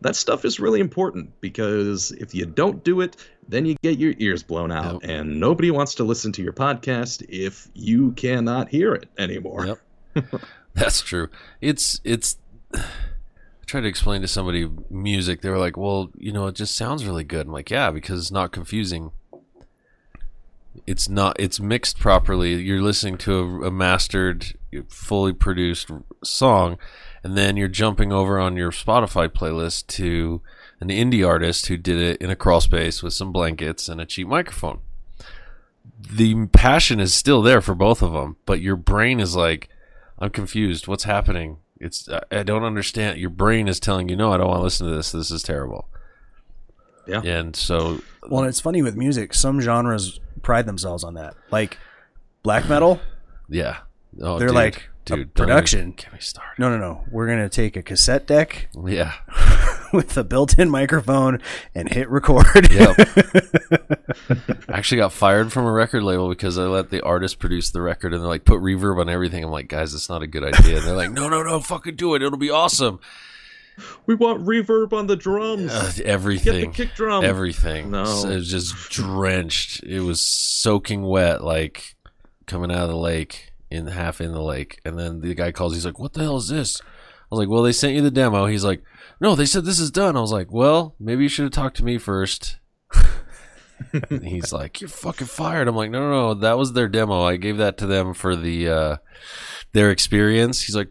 that 0.00 0.16
stuff 0.16 0.44
is 0.44 0.58
really 0.60 0.80
important 0.80 1.32
because 1.40 2.10
if 2.12 2.34
you 2.34 2.46
don't 2.46 2.82
do 2.84 3.00
it, 3.00 3.16
then 3.48 3.66
you 3.66 3.76
get 3.82 3.98
your 3.98 4.14
ears 4.18 4.42
blown 4.42 4.70
out, 4.72 5.00
Yep. 5.02 5.10
and 5.10 5.40
nobody 5.40 5.70
wants 5.70 5.94
to 5.96 6.04
listen 6.04 6.32
to 6.32 6.42
your 6.42 6.52
podcast 6.52 7.24
if 7.28 7.68
you 7.74 8.12
cannot 8.12 8.68
hear 8.68 8.94
it 8.94 9.08
anymore. 9.18 9.78
Yep. 10.14 10.42
That's 10.74 11.00
true. 11.02 11.28
It's 11.60 12.00
it's. 12.04 12.36
I 12.74 12.80
tried 13.66 13.82
to 13.82 13.88
explain 13.88 14.22
to 14.22 14.28
somebody 14.28 14.70
music. 14.90 15.40
They 15.42 15.50
were 15.50 15.58
like, 15.58 15.76
"Well, 15.76 16.10
you 16.16 16.32
know, 16.32 16.46
it 16.46 16.54
just 16.54 16.74
sounds 16.74 17.04
really 17.06 17.24
good." 17.24 17.46
I'm 17.46 17.52
like, 17.52 17.70
"Yeah, 17.70 17.90
because 17.90 18.20
it's 18.20 18.30
not 18.30 18.52
confusing. 18.52 19.12
It's 20.86 21.08
not. 21.08 21.36
It's 21.38 21.60
mixed 21.60 21.98
properly. 21.98 22.54
You're 22.54 22.80
listening 22.82 23.18
to 23.18 23.34
a, 23.34 23.66
a 23.66 23.70
mastered, 23.70 24.54
fully 24.88 25.32
produced 25.34 25.90
song, 26.24 26.78
and 27.24 27.36
then 27.36 27.56
you're 27.56 27.68
jumping 27.68 28.12
over 28.12 28.38
on 28.38 28.56
your 28.56 28.70
Spotify 28.72 29.28
playlist 29.28 29.86
to 29.88 30.40
an 30.80 30.88
indie 30.88 31.26
artist 31.26 31.66
who 31.66 31.76
did 31.76 31.98
it 32.00 32.20
in 32.20 32.30
a 32.30 32.36
crawl 32.36 32.60
space 32.60 33.02
with 33.02 33.12
some 33.14 33.32
blankets 33.32 33.88
and 33.88 34.00
a 34.00 34.06
cheap 34.06 34.26
microphone." 34.28 34.80
The 35.98 36.46
passion 36.48 37.00
is 37.00 37.14
still 37.14 37.42
there 37.42 37.60
for 37.60 37.74
both 37.74 38.02
of 38.02 38.12
them, 38.12 38.36
but 38.46 38.60
your 38.60 38.76
brain 38.76 39.20
is 39.20 39.36
like, 39.36 39.68
I'm 40.18 40.30
confused. 40.30 40.88
What's 40.88 41.04
happening? 41.04 41.58
It's 41.80 42.08
I- 42.08 42.22
I 42.30 42.42
don't 42.42 42.64
understand. 42.64 43.18
Your 43.18 43.30
brain 43.30 43.68
is 43.68 43.78
telling 43.80 44.08
you, 44.08 44.16
no, 44.16 44.32
I 44.32 44.36
don't 44.36 44.48
want 44.48 44.58
to 44.58 44.62
listen 44.64 44.88
to 44.88 44.94
this. 44.94 45.12
This 45.12 45.30
is 45.30 45.42
terrible. 45.42 45.88
Yeah. 47.06 47.20
And 47.22 47.56
so, 47.56 48.00
Well, 48.28 48.44
it's 48.44 48.60
funny 48.60 48.82
with 48.82 48.96
music. 48.96 49.34
Some 49.34 49.60
genres 49.60 50.20
pride 50.42 50.66
themselves 50.66 51.02
on 51.04 51.14
that. 51.14 51.34
Like 51.50 51.78
black 52.42 52.68
metal. 52.68 53.00
yeah, 53.48 53.78
oh, 54.20 54.38
They're 54.38 54.48
dude, 54.48 54.54
like, 54.54 54.76
a 54.76 54.80
dude, 55.04 55.34
don't 55.34 55.46
production. 55.46 55.80
even 55.80 55.92
Get 55.92 56.12
me 56.12 56.18
started. 56.20 56.58
No, 56.58 56.70
no, 56.70 56.78
no. 56.78 57.04
We're 57.10 57.26
gonna 57.26 57.48
take 57.48 57.76
a 57.76 57.82
cassette 57.82 58.26
deck. 58.26 58.68
Yeah, 58.84 59.12
with 59.92 60.16
a 60.16 60.24
built-in 60.24 60.70
microphone 60.70 61.40
and 61.74 61.88
hit 61.92 62.08
record. 62.08 62.70
Yep. 62.70 62.96
I 64.68 64.72
actually 64.78 64.98
got 64.98 65.12
fired 65.12 65.52
from 65.52 65.66
a 65.66 65.72
record 65.72 66.02
label 66.02 66.28
because 66.28 66.58
I 66.58 66.64
let 66.64 66.90
the 66.90 67.02
artist 67.02 67.38
produce 67.38 67.70
the 67.70 67.82
record 67.82 68.12
and 68.14 68.22
they're 68.22 68.28
like, 68.28 68.44
put 68.44 68.60
reverb 68.60 69.00
on 69.00 69.08
everything. 69.08 69.44
I'm 69.44 69.50
like, 69.50 69.68
guys, 69.68 69.94
it's 69.94 70.08
not 70.08 70.22
a 70.22 70.26
good 70.26 70.44
idea. 70.44 70.78
And 70.78 70.86
they're 70.86 70.96
like, 70.96 71.10
no, 71.12 71.28
no, 71.28 71.42
no, 71.42 71.60
fucking 71.60 71.96
do 71.96 72.14
it. 72.14 72.22
It'll 72.22 72.38
be 72.38 72.50
awesome. 72.50 73.00
We 74.06 74.14
want 74.14 74.44
reverb 74.44 74.92
on 74.92 75.06
the 75.06 75.16
drums. 75.16 75.72
Uh, 75.72 75.90
Get 75.96 76.06
everything. 76.06 76.70
the 76.70 76.76
kick 76.76 76.94
drum. 76.94 77.24
Everything. 77.24 77.90
No. 77.90 78.04
So 78.04 78.28
It 78.28 78.34
was 78.36 78.50
just 78.50 78.90
drenched. 78.90 79.82
It 79.82 80.00
was 80.00 80.20
soaking 80.20 81.02
wet, 81.02 81.42
like 81.42 81.96
coming 82.46 82.70
out 82.70 82.82
of 82.84 82.88
the 82.90 82.96
lake, 82.96 83.51
in 83.72 83.86
half 83.88 84.20
in 84.20 84.32
the 84.32 84.42
lake. 84.42 84.80
And 84.84 84.98
then 84.98 85.20
the 85.20 85.34
guy 85.34 85.52
calls. 85.52 85.74
He's 85.74 85.86
like, 85.86 85.98
"What 85.98 86.12
the 86.12 86.22
hell 86.22 86.36
is 86.36 86.48
this?" 86.48 86.80
I 86.82 86.84
was 87.30 87.38
like, 87.38 87.48
"Well, 87.48 87.62
they 87.62 87.72
sent 87.72 87.94
you 87.94 88.02
the 88.02 88.10
demo." 88.10 88.46
He's 88.46 88.64
like, 88.64 88.82
"No, 89.20 89.34
they 89.34 89.46
said 89.46 89.64
this 89.64 89.78
is 89.80 89.90
done." 89.90 90.16
I 90.16 90.20
was 90.20 90.32
like, 90.32 90.52
"Well, 90.52 90.94
maybe 91.00 91.22
you 91.22 91.28
should 91.28 91.44
have 91.44 91.52
talked 91.52 91.76
to 91.78 91.84
me 91.84 91.98
first. 91.98 92.58
He's 94.22 94.52
like, 94.60 94.80
"You're 94.80 94.88
fucking 94.88 95.26
fired." 95.26 95.68
I'm 95.68 95.76
like, 95.76 95.90
"No, 95.90 96.00
no, 96.00 96.10
no. 96.10 96.34
That 96.34 96.58
was 96.58 96.72
their 96.72 96.88
demo. 96.88 97.22
I 97.22 97.36
gave 97.36 97.56
that 97.56 97.78
to 97.78 97.86
them 97.86 98.14
for 98.14 98.36
the 98.36 98.68
uh, 98.68 98.96
their 99.72 99.90
experience." 99.90 100.62
He's 100.62 100.76
like. 100.76 100.88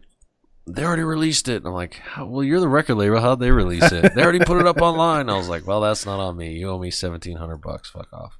They 0.64 0.84
already 0.84 1.02
released 1.02 1.48
it. 1.48 1.56
And 1.56 1.66
I'm 1.66 1.72
like, 1.72 1.94
How, 1.94 2.24
well, 2.24 2.44
you're 2.44 2.60
the 2.60 2.68
record 2.68 2.94
label. 2.94 3.20
How'd 3.20 3.40
they 3.40 3.50
release 3.50 3.90
it? 3.90 4.14
They 4.14 4.22
already 4.22 4.38
put 4.38 4.60
it 4.60 4.66
up 4.68 4.80
online. 4.80 5.28
I 5.28 5.36
was 5.36 5.48
like, 5.48 5.66
well, 5.66 5.80
that's 5.80 6.06
not 6.06 6.20
on 6.20 6.36
me. 6.36 6.52
You 6.52 6.70
owe 6.70 6.78
me 6.78 6.92
seventeen 6.92 7.36
hundred 7.36 7.62
bucks. 7.62 7.90
Fuck 7.90 8.06
off. 8.12 8.38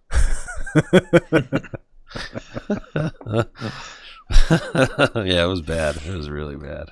yeah, 4.51 5.45
it 5.45 5.49
was 5.49 5.63
bad. 5.63 5.97
It 5.97 6.15
was 6.15 6.29
really 6.29 6.57
bad. 6.57 6.91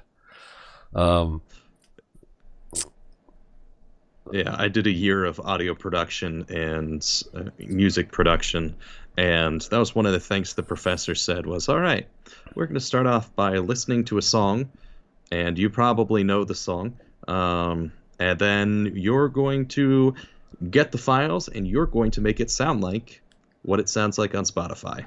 Um, 0.95 1.43
Yeah, 4.33 4.55
I 4.57 4.69
did 4.69 4.87
a 4.87 4.93
year 4.93 5.25
of 5.25 5.40
audio 5.40 5.75
production 5.75 6.47
and 6.49 7.05
uh, 7.35 7.51
music 7.59 8.12
production, 8.12 8.77
and 9.16 9.61
that 9.61 9.79
was 9.79 9.95
one 9.95 10.07
of 10.07 10.12
the 10.12 10.21
things 10.21 10.55
the 10.55 10.62
professor 10.62 11.14
said 11.16 11.47
was, 11.47 11.69
"All 11.69 11.81
right, 11.81 12.07
we're 12.55 12.66
going 12.66 12.75
to 12.75 12.81
start 12.81 13.07
off 13.07 13.35
by 13.35 13.59
listening 13.59 14.05
to 14.07 14.19
a 14.19 14.23
song, 14.23 14.71
and 15.33 15.59
you 15.59 15.69
probably 15.69 16.23
know 16.23 16.45
the 16.45 16.55
song, 16.55 16.97
um, 17.27 17.93
and 18.21 18.38
then 18.38 18.93
you're 18.95 19.29
going 19.29 19.66
to 19.69 20.14
get 20.71 20.93
the 20.93 20.99
files 20.99 21.49
and 21.49 21.66
you're 21.66 21.87
going 21.87 22.11
to 22.12 22.21
make 22.21 22.38
it 22.40 22.51
sound 22.51 22.83
like 22.83 23.23
what 23.62 23.81
it 23.81 23.88
sounds 23.88 24.16
like 24.16 24.35
on 24.37 24.45
Spotify." 24.45 25.07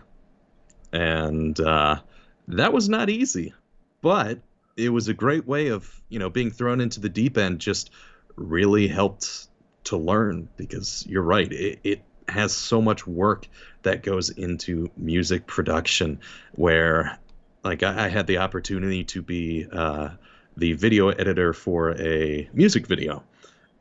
And 0.91 1.57
uh, 1.61 2.01
that 2.47 2.73
was 2.73 2.89
not 2.89 3.09
easy, 3.09 3.53
but 4.01 4.39
it 4.75 4.89
was 4.89 5.07
a 5.07 5.13
great 5.13 5.47
way 5.47 5.67
of 5.67 6.01
you 6.09 6.19
know 6.19 6.29
being 6.29 6.51
thrown 6.51 6.81
into 6.81 6.99
the 6.99 7.09
deep 7.09 7.37
end 7.37 7.59
just 7.59 7.91
really 8.35 8.87
helped 8.87 9.47
to 9.83 9.97
learn 9.97 10.49
because 10.57 11.05
you're 11.07 11.23
right 11.23 11.51
it, 11.51 11.79
it 11.83 12.03
has 12.27 12.55
so 12.55 12.81
much 12.81 13.05
work 13.05 13.47
that 13.83 14.01
goes 14.01 14.29
into 14.29 14.89
music 14.97 15.45
production 15.45 16.19
where 16.53 17.19
like 17.63 17.83
i, 17.83 18.05
I 18.05 18.07
had 18.07 18.27
the 18.27 18.37
opportunity 18.37 19.03
to 19.05 19.21
be 19.21 19.67
uh, 19.71 20.09
the 20.57 20.73
video 20.73 21.09
editor 21.09 21.53
for 21.53 21.91
a 21.99 22.49
music 22.53 22.87
video 22.87 23.23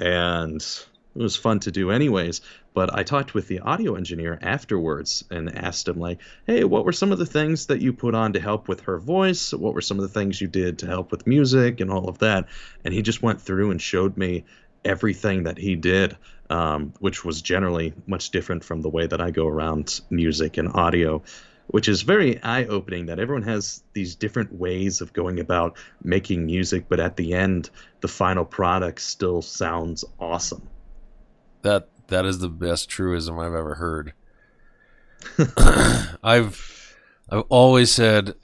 and 0.01 0.61
it 1.15 1.23
was 1.23 1.37
fun 1.37 1.61
to 1.61 1.71
do 1.71 1.91
anyways 1.91 2.41
but 2.75 2.95
i 2.95 3.03
talked 3.03 3.35
with 3.35 3.49
the 3.49 3.61
audio 3.61 3.95
engineer 3.95 4.39
afterwards 4.43 5.25
and 5.31 5.57
asked 5.57 5.89
him 5.89 5.99
like 5.99 6.21
hey 6.47 6.65
what 6.65 6.85
were 6.85 6.93
some 6.93 7.13
of 7.13 7.19
the 7.19 7.27
things 7.27 7.67
that 7.67 7.81
you 7.81 7.93
put 7.93 8.15
on 8.15 8.33
to 8.33 8.41
help 8.41 8.69
with 8.69 8.81
her 8.83 8.99
voice? 8.99 9.53
What 9.53 9.75
were 9.75 9.81
some 9.81 9.99
of 9.99 10.03
the 10.03 10.21
things 10.21 10.41
you 10.41 10.49
did 10.49 10.79
to 10.79 10.87
help 10.87 11.11
with 11.11 11.27
music 11.27 11.81
and 11.81 11.91
all 11.91 12.09
of 12.09 12.19
that? 12.19 12.47
And 12.85 12.93
he 12.93 13.03
just 13.03 13.23
went 13.23 13.41
through 13.41 13.71
and 13.71 13.81
showed 13.81 14.17
me 14.17 14.45
everything 14.85 15.45
that 15.45 15.59
he 15.59 15.77
did 15.77 16.17
um, 16.51 16.93
which 16.99 17.25
was 17.25 17.41
generally 17.41 17.95
much 18.07 18.31
different 18.31 18.65
from 18.65 18.83
the 18.83 18.89
way 18.89 19.07
that 19.07 19.21
i 19.21 19.31
go 19.31 19.47
around 19.47 20.01
music 20.11 20.57
and 20.59 20.69
audio 20.75 21.23
which 21.69 21.89
is 21.89 22.03
very 22.03 22.43
eye-opening 22.43 23.07
that 23.07 23.21
everyone 23.21 23.45
has 23.45 23.83
these 23.93 24.17
different 24.17 24.53
ways 24.53 25.01
of 25.01 25.13
going 25.13 25.39
about 25.39 25.77
making 26.03 26.45
music 26.45 26.87
but 26.89 26.99
at 26.99 27.17
the 27.17 27.33
end 27.33 27.71
the 28.03 28.09
final 28.09 28.45
product 28.45 29.01
still 29.01 29.41
sounds 29.41 30.05
awesome. 30.19 30.69
That 31.63 31.89
that 32.13 32.27
is 32.27 32.39
the 32.39 32.49
best 32.49 32.89
truism 32.89 33.39
I've 33.39 33.55
ever 33.55 33.75
heard. 33.77 34.13
I've 36.23 36.97
I've 37.31 37.45
always 37.49 37.91
said, 37.91 38.35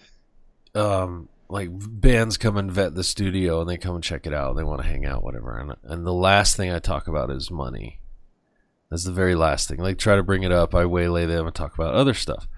um, 0.75 1.29
like 1.51 1.69
bands 1.71 2.39
come 2.39 2.57
and 2.57 2.73
vet 2.73 2.95
the 2.95 3.05
studio 3.05 3.61
and 3.61 3.69
they 3.69 3.77
come 3.77 3.95
and 3.95 4.03
check 4.05 4.27
it 4.27 4.33
out. 4.33 4.57
They 4.57 4.65
want 4.65 4.81
to 4.81 4.89
hang 4.89 5.05
out, 5.05 5.23
whatever. 5.23 5.59
And 5.59 5.75
and 5.85 6.07
the 6.07 6.15
last 6.15 6.57
thing 6.57 6.73
I 6.73 6.79
talk 6.79 7.09
about 7.09 7.31
is 7.31 7.51
money. 7.51 8.01
That's 8.91 9.05
the 9.05 9.13
very 9.13 9.35
last 9.35 9.69
thing. 9.69 9.79
Like 9.79 9.99
try 9.99 10.17
to 10.17 10.23
bring 10.23 10.45
it 10.45 10.53
up. 10.53 10.75
I 10.75 10.87
waylay 10.87 11.27
them 11.27 11.47
and 11.47 11.55
talk 11.55 11.75
about 11.75 11.95
other 11.95 12.15
stuff. 12.15 12.49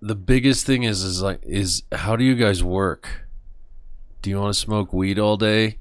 The 0.00 0.14
biggest 0.14 0.64
thing 0.64 0.84
is 0.84 1.02
is 1.02 1.22
like 1.22 1.40
is 1.42 1.82
how 1.90 2.14
do 2.14 2.24
you 2.24 2.36
guys 2.36 2.62
work? 2.62 3.26
Do 4.22 4.30
you 4.30 4.38
want 4.38 4.54
to 4.54 4.60
smoke 4.60 4.92
weed 4.92 5.18
all 5.18 5.36
day? 5.36 5.78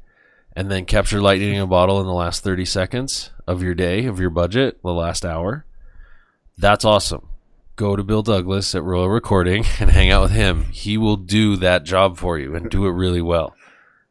And 0.56 0.72
then 0.72 0.86
capture 0.86 1.22
lightning 1.22 1.56
in 1.56 1.62
a 1.62 1.68
bottle 1.68 2.00
in 2.00 2.08
the 2.08 2.14
last 2.14 2.44
30 2.44 2.66
seconds 2.66 3.32
of 3.46 3.62
your 3.62 3.76
day, 3.76 4.06
of 4.06 4.20
your 4.20 4.30
budget, 4.30 4.82
the 4.82 4.94
last 4.94 5.26
hour, 5.26 5.66
that's 6.58 6.86
awesome. 6.86 7.28
Go 7.76 7.98
to 7.98 8.04
Bill 8.04 8.22
Douglas 8.22 8.74
at 8.74 8.84
Royal 8.84 9.10
Recording 9.10 9.66
and 9.80 9.90
hang 9.90 10.10
out 10.10 10.24
with 10.24 10.32
him. 10.32 10.66
He 10.72 10.98
will 10.98 11.18
do 11.18 11.58
that 11.58 11.84
job 11.84 12.18
for 12.18 12.40
you 12.40 12.56
and 12.56 12.70
do 12.70 12.86
it 12.86 12.92
really 12.92 13.22
well 13.22 13.54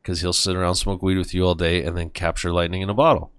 because 0.02 0.20
he'll 0.20 0.34
sit 0.34 0.54
around, 0.54 0.74
smoke 0.74 1.02
weed 1.02 1.16
with 1.16 1.32
you 1.32 1.46
all 1.46 1.54
day, 1.54 1.82
and 1.82 1.96
then 1.96 2.10
capture 2.10 2.52
lightning 2.52 2.82
in 2.82 2.90
a 2.90 2.94
bottle. 2.94 3.30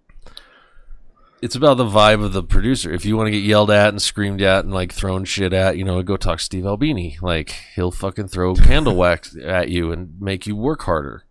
It's 1.44 1.56
about 1.56 1.78
the 1.78 1.86
vibe 1.86 2.24
of 2.24 2.34
the 2.34 2.42
producer. 2.42 2.92
If 2.92 3.06
you 3.06 3.16
want 3.16 3.28
to 3.28 3.32
get 3.32 3.44
yelled 3.44 3.70
at 3.70 3.90
and 3.90 4.02
screamed 4.02 4.42
at 4.42 4.66
and 4.66 4.74
like 4.74 4.92
thrown 4.92 5.26
shit 5.26 5.54
at, 5.54 5.78
you 5.78 5.84
know, 5.84 6.02
go 6.02 6.18
talk 6.18 6.40
to 6.40 6.44
Steve 6.44 6.66
Albini. 6.66 7.20
Like 7.22 7.52
he'll 7.76 7.92
fucking 7.92 8.30
throw 8.30 8.56
candle 8.56 8.96
wax 8.96 9.38
at 9.44 9.70
you 9.70 9.92
and 9.92 10.20
make 10.20 10.48
you 10.48 10.56
work 10.56 10.82
harder 10.84 11.25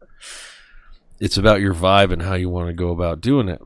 it's 1.24 1.38
about 1.38 1.62
your 1.62 1.72
vibe 1.72 2.12
and 2.12 2.20
how 2.20 2.34
you 2.34 2.50
want 2.50 2.66
to 2.68 2.74
go 2.74 2.90
about 2.90 3.22
doing 3.22 3.48
it. 3.48 3.62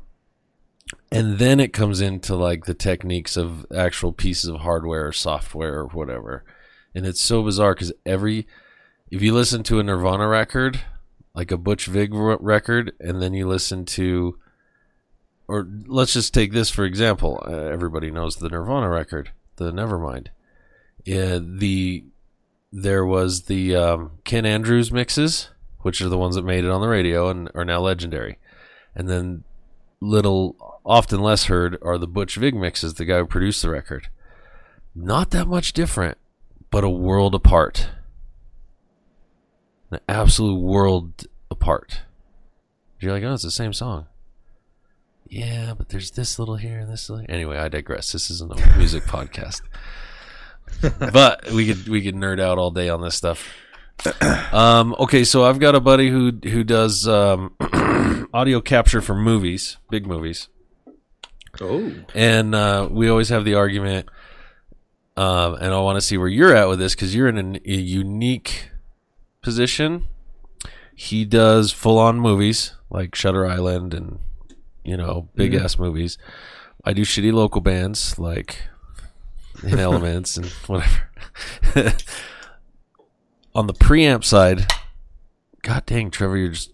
And 1.11 1.41
then 1.41 1.59
it 1.59 1.73
comes 1.73 2.01
into 2.01 2.37
like 2.37 2.67
the 2.67 2.73
techniques 2.73 3.37
of 3.37 3.67
actual 3.75 4.13
pieces 4.13 4.49
of 4.49 4.61
hardware 4.61 5.09
or 5.09 5.13
software 5.13 5.81
or 5.81 5.87
whatever. 5.89 6.45
And 6.95 7.05
it's 7.05 7.21
so 7.21 7.43
bizarre 7.43 7.75
because 7.75 7.93
every, 8.07 8.47
if 9.11 9.23
you 9.23 9.35
listen 9.35 9.65
to 9.65 9.81
a 9.81 9.83
Nirvana 9.83 10.29
record, 10.29 10.83
like 11.35 11.51
a 11.51 11.57
Butch 11.57 11.87
Vig 11.87 12.11
record, 12.13 12.93
and 13.01 13.21
then 13.21 13.35
you 13.35 13.49
listen 13.49 13.85
to, 13.87 14.39
or 15.49 15.67
let's 15.89 16.13
just 16.13 16.33
take 16.33 16.53
this 16.53 16.71
for 16.71 16.85
example. 16.85 17.43
Uh, 17.45 17.51
everybody 17.51 18.13
knows 18.13 18.37
the 18.37 18.49
Nirvana 18.49 18.89
record, 18.89 19.33
the 19.57 19.73
Nevermind. 19.73 20.29
Yeah, 21.05 21.41
the 21.43 22.05
there 22.71 23.05
was 23.05 23.47
the 23.47 23.75
um, 23.75 24.13
Ken 24.23 24.47
Andrews 24.47 24.93
mixes 24.93 25.49
which 25.83 26.01
are 26.01 26.09
the 26.09 26.19
ones 26.19 26.35
that 26.35 26.45
made 26.45 26.65
it 26.65 26.71
on 26.71 26.81
the 26.81 26.89
radio 26.89 27.29
and 27.29 27.51
are 27.55 27.65
now 27.65 27.81
legendary. 27.81 28.39
And 28.95 29.09
then 29.09 29.45
little, 30.01 30.81
often 30.85 31.21
less 31.21 31.45
heard, 31.45 31.79
are 31.83 31.99
the 31.99 32.09
Butch 32.09 32.37
Vig 32.37 32.55
mixes, 32.55 32.95
the 32.95 33.05
guy 33.05 33.19
who 33.19 33.27
produced 33.27 33.63
the 33.63 33.71
record. 33.71 34.09
Not 34.95 35.31
that 35.31 35.47
much 35.47 35.73
different, 35.73 36.19
but 36.71 36.85
a 36.85 36.91
world 36.91 37.35
apart. 37.35 37.89
An 39.91 40.01
absolute 40.09 40.61
world 40.61 41.27
apart. 41.51 42.03
You're 43.01 43.13
like, 43.13 43.23
oh, 43.23 43.35
it's 43.35 43.45
the 43.45 43.51
same 43.51 43.73
song. 43.73 44.07
Yeah, 45.29 45.75
but 45.77 45.91
there's 45.91 46.11
this 46.13 46.39
little 46.39 46.57
here 46.57 46.79
and 46.79 46.91
this 46.91 47.09
little. 47.09 47.27
Anyway, 47.29 47.57
I 47.57 47.69
digress. 47.69 48.13
This 48.13 48.31
isn't 48.31 48.51
a 48.51 48.77
music 48.79 49.03
podcast, 49.07 49.61
but 50.99 51.51
we 51.53 51.67
could 51.67 51.87
we 51.87 52.03
could 52.03 52.15
nerd 52.15 52.41
out 52.41 52.59
all 52.59 52.71
day 52.71 52.89
on 52.89 53.03
this 53.03 53.15
stuff 53.15 53.47
um, 54.53 54.95
okay, 54.99 55.25
so 55.25 55.45
I've 55.45 55.59
got 55.59 55.75
a 55.75 55.81
buddy 55.81 56.09
who 56.09 56.33
who 56.43 56.65
does 56.65 57.07
um, 57.09 57.55
audio 58.33 58.61
capture 58.61 59.01
for 59.01 59.15
movies, 59.15 59.79
big 59.91 60.07
movies, 60.07 60.49
oh 61.61 61.93
and 62.15 62.55
uh, 62.55 62.89
we 62.91 63.09
always 63.09 63.29
have 63.31 63.45
the 63.45 63.55
argument. 63.55 64.09
Um, 65.17 65.55
and 65.55 65.75
I 65.75 65.81
want 65.81 65.97
to 65.97 66.01
see 66.01 66.17
where 66.17 66.29
you're 66.29 66.55
at 66.55 66.69
with 66.69 66.79
this 66.79 66.95
because 66.95 67.13
you're 67.13 67.27
in 67.27 67.39
an, 67.39 67.57
a 67.57 67.75
unique 67.75 68.71
position. 69.43 70.07
He 70.95 71.25
does 71.25 71.73
full 71.73 71.99
on 71.99 72.21
movies 72.21 72.77
like 72.89 73.17
Shutter 73.17 73.45
Island 73.45 73.95
and 73.95 74.21
you 74.85 74.97
know 74.97 75.29
big 75.35 75.55
ass 75.55 75.77
movies. 75.79 76.19
I 76.85 76.93
do 76.93 77.03
shitty 77.03 77.33
local 77.33 77.61
bands 77.61 78.19
like 78.19 78.69
in 79.63 79.79
Elements 79.79 80.37
and 80.37 80.47
whatever. 80.67 81.11
on 83.59 83.67
the 83.67 83.75
preamp 83.75 84.23
side, 84.23 84.73
god 85.63 85.85
dang, 85.85 86.13
Trevor, 86.13 86.37
you're 86.37 86.51
just 86.51 86.71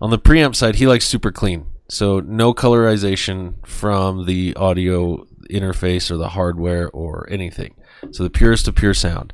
on 0.00 0.10
the 0.10 0.18
preamp 0.18 0.54
side. 0.54 0.76
He 0.76 0.86
likes 0.86 1.04
super 1.04 1.32
clean, 1.32 1.66
so 1.88 2.20
no 2.20 2.54
colorization 2.54 3.54
from 3.66 4.26
the 4.26 4.54
audio 4.54 5.26
interface 5.50 6.08
or 6.08 6.16
the 6.16 6.28
hardware 6.28 6.88
or 6.90 7.26
anything. 7.28 7.74
So 8.12 8.22
the 8.22 8.30
purest 8.30 8.68
of 8.68 8.76
pure 8.76 8.94
sound. 8.94 9.32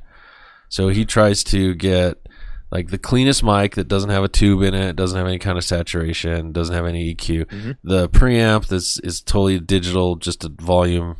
So 0.70 0.88
he 0.88 1.04
tries 1.04 1.44
to 1.44 1.74
get 1.74 2.26
like 2.72 2.88
the 2.88 2.98
cleanest 2.98 3.44
mic 3.44 3.74
that 3.74 3.88
doesn't 3.88 4.08
have 4.08 4.24
a 4.24 4.28
tube 4.28 4.62
in 4.62 4.72
it, 4.72 4.96
doesn't 4.96 5.18
have 5.18 5.26
any 5.26 5.38
kind 5.38 5.58
of 5.58 5.64
saturation, 5.64 6.50
doesn't 6.52 6.74
have 6.74 6.86
any 6.86 7.14
EQ. 7.14 7.44
Mhm. 7.44 7.76
The 7.84 8.08
preamp 8.08 8.68
that's 8.68 8.98
is 9.00 9.20
totally 9.20 9.60
digital, 9.60 10.16
just 10.16 10.46
a 10.46 10.48
volume, 10.48 11.16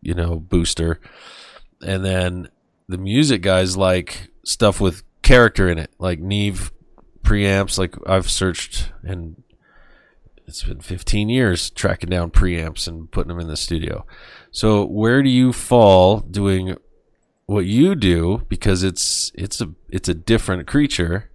you 0.00 0.14
know, 0.14 0.36
booster. 0.36 1.00
And 1.82 2.02
then 2.02 2.48
the 2.88 2.96
music 2.96 3.42
guys 3.42 3.76
like 3.76 4.31
stuff 4.44 4.80
with 4.80 5.02
character 5.22 5.68
in 5.68 5.78
it, 5.78 5.90
like 5.98 6.18
Neve 6.18 6.72
preamps. 7.22 7.78
Like 7.78 7.94
I've 8.06 8.30
searched 8.30 8.92
and 9.02 9.42
it's 10.46 10.62
been 10.62 10.80
15 10.80 11.28
years 11.28 11.70
tracking 11.70 12.10
down 12.10 12.30
preamps 12.30 12.88
and 12.88 13.10
putting 13.10 13.28
them 13.28 13.40
in 13.40 13.48
the 13.48 13.56
studio. 13.56 14.04
So 14.50 14.84
where 14.84 15.22
do 15.22 15.30
you 15.30 15.52
fall 15.52 16.20
doing 16.20 16.76
what 17.46 17.66
you 17.66 17.94
do 17.94 18.42
because 18.48 18.82
it's 18.82 19.30
it's 19.34 19.60
a 19.60 19.70
it's 19.88 20.08
a 20.08 20.14
different 20.14 20.66
creature. 20.66 21.28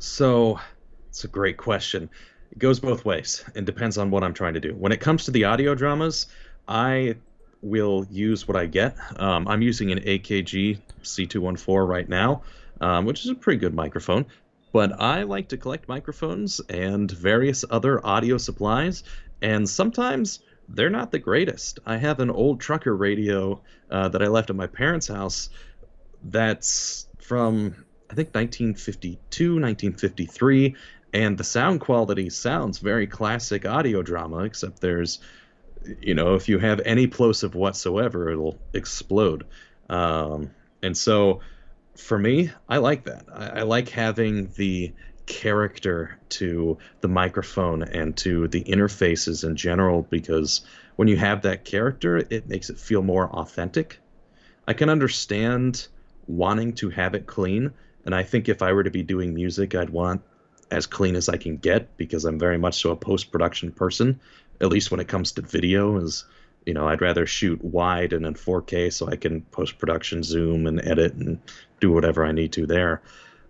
So, 0.00 0.60
it's 1.08 1.24
a 1.24 1.28
great 1.28 1.56
question. 1.56 2.08
It 2.52 2.58
goes 2.58 2.78
both 2.78 3.04
ways 3.04 3.44
and 3.56 3.66
depends 3.66 3.98
on 3.98 4.10
what 4.10 4.22
I'm 4.22 4.32
trying 4.32 4.54
to 4.54 4.60
do. 4.60 4.74
When 4.74 4.92
it 4.92 5.00
comes 5.00 5.24
to 5.24 5.32
the 5.32 5.44
audio 5.44 5.74
dramas, 5.74 6.26
I 6.68 7.16
will 7.62 8.06
use 8.10 8.46
what 8.46 8.56
I 8.56 8.66
get. 8.66 8.96
Um, 9.20 9.48
I'm 9.48 9.62
using 9.62 9.90
an 9.90 10.00
AKG 10.00 10.78
C214 11.02 11.88
right 11.88 12.08
now, 12.08 12.42
um, 12.80 13.04
which 13.04 13.24
is 13.24 13.30
a 13.30 13.34
pretty 13.34 13.58
good 13.58 13.74
microphone. 13.74 14.26
But 14.72 15.00
I 15.00 15.22
like 15.22 15.48
to 15.48 15.56
collect 15.56 15.88
microphones 15.88 16.60
and 16.68 17.10
various 17.10 17.64
other 17.68 18.04
audio 18.06 18.36
supplies, 18.36 19.02
and 19.40 19.68
sometimes 19.68 20.40
they're 20.68 20.90
not 20.90 21.10
the 21.10 21.18
greatest. 21.18 21.80
I 21.86 21.96
have 21.96 22.20
an 22.20 22.30
old 22.30 22.60
trucker 22.60 22.94
radio 22.94 23.62
uh, 23.90 24.08
that 24.10 24.22
I 24.22 24.28
left 24.28 24.50
at 24.50 24.56
my 24.56 24.66
parents' 24.66 25.08
house 25.08 25.48
that's 26.22 27.06
from 27.18 27.74
I 28.10 28.14
think 28.14 28.34
1952, 28.34 29.60
1953, 29.60 30.74
and 31.12 31.36
the 31.36 31.44
sound 31.44 31.80
quality 31.80 32.30
sounds 32.30 32.78
very 32.78 33.06
classic 33.06 33.66
audio 33.66 34.02
drama, 34.02 34.44
except 34.44 34.80
there's, 34.80 35.18
you 36.00 36.14
know, 36.14 36.34
if 36.34 36.48
you 36.48 36.58
have 36.58 36.80
any 36.84 37.06
plosive 37.06 37.54
whatsoever, 37.54 38.30
it'll 38.30 38.58
explode. 38.74 39.46
Um, 39.88 40.50
and 40.82 40.96
so, 40.96 41.40
for 41.96 42.18
me, 42.18 42.50
I 42.68 42.78
like 42.78 43.04
that. 43.04 43.24
I, 43.32 43.60
I 43.60 43.62
like 43.62 43.88
having 43.88 44.52
the 44.56 44.92
character 45.26 46.18
to 46.30 46.78
the 47.00 47.08
microphone 47.08 47.82
and 47.82 48.16
to 48.16 48.48
the 48.48 48.64
interfaces 48.64 49.44
in 49.44 49.56
general 49.56 50.02
because 50.02 50.62
when 50.96 51.06
you 51.06 51.16
have 51.16 51.42
that 51.42 51.64
character, 51.64 52.16
it 52.16 52.48
makes 52.48 52.70
it 52.70 52.78
feel 52.78 53.02
more 53.02 53.30
authentic. 53.30 54.00
I 54.66 54.72
can 54.72 54.88
understand 54.88 55.86
wanting 56.26 56.74
to 56.74 56.90
have 56.90 57.14
it 57.14 57.26
clean, 57.26 57.72
and 58.04 58.14
I 58.14 58.22
think 58.22 58.48
if 58.48 58.62
I 58.62 58.72
were 58.72 58.84
to 58.84 58.90
be 58.90 59.02
doing 59.02 59.34
music, 59.34 59.74
I'd 59.74 59.90
want 59.90 60.22
as 60.70 60.86
clean 60.86 61.16
as 61.16 61.28
I 61.28 61.36
can 61.36 61.56
get 61.56 61.96
because 61.96 62.24
I'm 62.24 62.38
very 62.38 62.58
much 62.58 62.80
so 62.80 62.90
a 62.90 62.96
post 62.96 63.30
production 63.30 63.72
person. 63.72 64.20
At 64.60 64.68
least 64.68 64.90
when 64.90 65.00
it 65.00 65.08
comes 65.08 65.32
to 65.32 65.42
video, 65.42 65.98
is 65.98 66.24
you 66.66 66.74
know 66.74 66.88
I'd 66.88 67.00
rather 67.00 67.26
shoot 67.26 67.62
wide 67.62 68.12
and 68.12 68.26
in 68.26 68.34
4K 68.34 68.92
so 68.92 69.08
I 69.08 69.16
can 69.16 69.42
post 69.42 69.78
production 69.78 70.22
zoom 70.22 70.66
and 70.66 70.84
edit 70.84 71.14
and 71.14 71.40
do 71.80 71.92
whatever 71.92 72.24
I 72.24 72.32
need 72.32 72.52
to 72.52 72.66
there. 72.66 73.02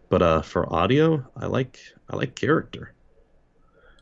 But 0.09 0.22
uh, 0.22 0.43
for 0.43 0.72
audio, 0.72 1.26
I 1.37 1.47
like 1.47 1.78
I 2.09 2.16
like 2.16 2.35
character. 2.35 2.95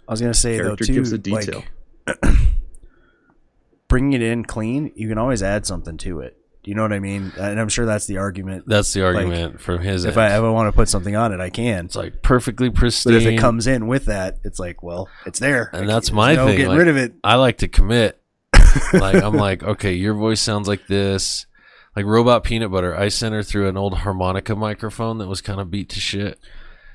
I 0.09 0.13
was 0.13 0.21
gonna 0.21 0.35
say 0.35 0.57
Character 0.57 0.85
though 0.85 0.87
too, 0.87 0.95
gives 0.95 1.13
a 1.13 1.19
detail. 1.19 1.65
like 2.07 2.19
bringing 3.89 4.13
it 4.13 4.23
in 4.23 4.45
clean, 4.45 4.93
you 4.95 5.09
can 5.09 5.19
always 5.19 5.43
add 5.43 5.67
something 5.67 5.97
to 5.99 6.21
it. 6.21 6.37
Do 6.67 6.71
you 6.71 6.75
know 6.75 6.83
what 6.83 6.93
I 6.93 6.99
mean? 6.99 7.33
And 7.39 7.61
I'm 7.61 7.69
sure 7.69 7.87
that's 7.87 8.07
the 8.07 8.17
argument. 8.17 8.65
That's 8.67 8.93
the 8.93 9.05
argument 9.05 9.61
from 9.61 9.79
his 9.83 10.05
If 10.05 10.17
end. 10.17 10.21
I 10.21 10.33
ever 10.35 10.51
want 10.51 10.67
to 10.67 10.73
put 10.77 10.89
something 10.89 11.15
on 11.15 11.33
it, 11.33 11.39
I 11.39 11.49
can. 11.49 11.85
it's 11.85 11.95
like 11.95 12.23
perfectly 12.23 12.71
pristine. 12.71 13.13
But 13.13 13.23
if 13.23 13.29
it 13.29 13.37
comes 13.39 13.69
in 13.69 13.87
with 13.87 14.07
that, 14.07 14.39
it's 14.43 14.59
like, 14.59 14.83
well, 14.83 15.09
it's 15.27 15.39
there, 15.39 15.71
and 15.73 15.85
I 15.85 15.87
that's 15.87 16.11
my 16.11 16.35
no 16.35 16.47
thing. 16.47 16.57
Getting 16.57 16.71
like, 16.71 16.79
rid 16.81 16.89
of 16.89 16.97
it. 16.97 17.15
I 17.23 17.37
like 17.37 17.59
to 17.59 17.69
commit. 17.69 18.21
like 18.93 19.15
I'm 19.23 19.35
like, 19.37 19.63
okay, 19.63 19.93
your 19.93 20.15
voice 20.15 20.41
sounds 20.41 20.67
like 20.67 20.89
this. 20.89 21.47
Like 21.95 22.05
Robot 22.05 22.43
Peanut 22.43 22.73
Butter, 22.73 22.97
I 22.97 23.11
sent 23.11 23.33
her 23.33 23.45
through 23.45 23.69
an 23.69 23.77
old 23.77 23.99
harmonica 23.99 24.57
microphone 24.57 25.19
that 25.19 25.29
was 25.29 25.41
kind 25.41 25.61
of 25.61 25.71
beat 25.71 25.89
to 25.91 26.01
shit. 26.01 26.41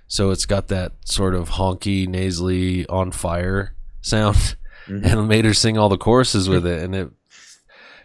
So 0.07 0.31
it's 0.31 0.45
got 0.45 0.67
that 0.67 0.91
sort 1.05 1.33
of 1.33 1.51
honky, 1.51 2.09
nasally, 2.09 2.85
on 2.87 3.11
fire 3.11 3.73
sound, 4.01 4.57
Mhm. 4.89 5.05
and 5.05 5.27
made 5.29 5.45
her 5.45 5.53
sing 5.53 5.77
all 5.77 5.87
the 5.87 5.97
choruses 5.97 6.49
with 6.49 6.65
it. 6.67 6.83
And 6.83 6.93
it, 6.93 7.09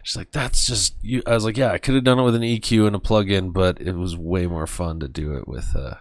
she's 0.07 0.15
like, 0.15 0.31
"That's 0.31 0.65
just 0.65 0.95
you." 1.01 1.21
I 1.25 1.33
was 1.33 1.43
like, 1.43 1.57
"Yeah, 1.57 1.71
I 1.71 1.77
could 1.77 1.93
have 1.93 2.05
done 2.05 2.17
it 2.17 2.23
with 2.23 2.35
an 2.35 2.41
EQ 2.41 2.87
and 2.87 2.95
a 2.95 2.99
plug-in, 2.99 3.51
but 3.51 3.81
it 3.81 3.93
was 3.93 4.15
way 4.15 4.47
more 4.47 4.65
fun 4.65 5.01
to 5.01 5.09
do 5.09 5.33
it 5.33 5.49
with 5.49 5.75
a 5.75 5.99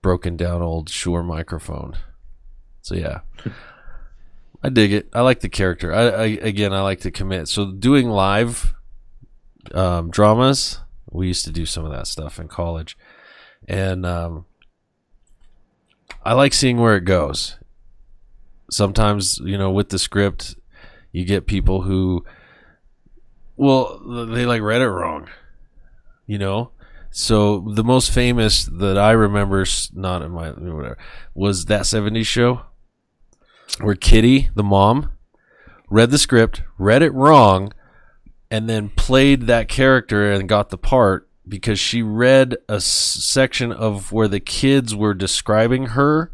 broken 0.00 0.36
down 0.36 0.62
old 0.62 0.88
Shure 0.88 1.24
microphone." 1.24 1.96
So 2.82 2.94
yeah, 2.94 3.22
I 4.62 4.68
dig 4.68 4.92
it. 4.92 5.08
I 5.12 5.22
like 5.22 5.40
the 5.40 5.48
character. 5.48 5.92
I, 5.92 6.02
I 6.02 6.24
again, 6.40 6.72
I 6.72 6.82
like 6.82 7.00
to 7.00 7.10
commit. 7.10 7.48
So 7.48 7.72
doing 7.72 8.08
live 8.08 8.74
um, 9.74 10.10
dramas, 10.10 10.78
we 11.10 11.26
used 11.26 11.44
to 11.46 11.52
do 11.52 11.66
some 11.66 11.84
of 11.84 11.90
that 11.90 12.06
stuff 12.06 12.38
in 12.38 12.46
college, 12.46 12.96
and 13.66 14.06
um, 14.06 14.44
I 16.24 16.34
like 16.34 16.52
seeing 16.52 16.76
where 16.76 16.96
it 16.96 17.04
goes. 17.04 17.56
Sometimes, 18.70 19.38
you 19.38 19.58
know, 19.58 19.72
with 19.72 19.88
the 19.88 19.98
script, 19.98 20.54
you 21.10 21.24
get 21.24 21.48
people 21.48 21.82
who, 21.82 22.24
well, 23.60 23.98
they 24.26 24.46
like 24.46 24.62
read 24.62 24.80
it 24.80 24.88
wrong, 24.88 25.28
you 26.26 26.38
know. 26.38 26.70
So 27.10 27.60
the 27.60 27.84
most 27.84 28.10
famous 28.10 28.64
that 28.64 28.96
I 28.96 29.10
remember, 29.10 29.66
not 29.92 30.22
in 30.22 30.30
my 30.30 30.48
whatever, 30.48 30.96
was 31.34 31.66
that 31.66 31.82
'70s 31.82 32.24
show 32.24 32.62
where 33.82 33.94
Kitty, 33.94 34.48
the 34.54 34.62
mom, 34.62 35.10
read 35.90 36.10
the 36.10 36.16
script, 36.16 36.62
read 36.78 37.02
it 37.02 37.12
wrong, 37.12 37.74
and 38.50 38.66
then 38.66 38.88
played 38.88 39.42
that 39.42 39.68
character 39.68 40.32
and 40.32 40.48
got 40.48 40.70
the 40.70 40.78
part 40.78 41.28
because 41.46 41.78
she 41.78 42.00
read 42.00 42.56
a 42.66 42.80
section 42.80 43.72
of 43.72 44.10
where 44.10 44.28
the 44.28 44.40
kids 44.40 44.94
were 44.94 45.12
describing 45.12 45.86
her 45.88 46.32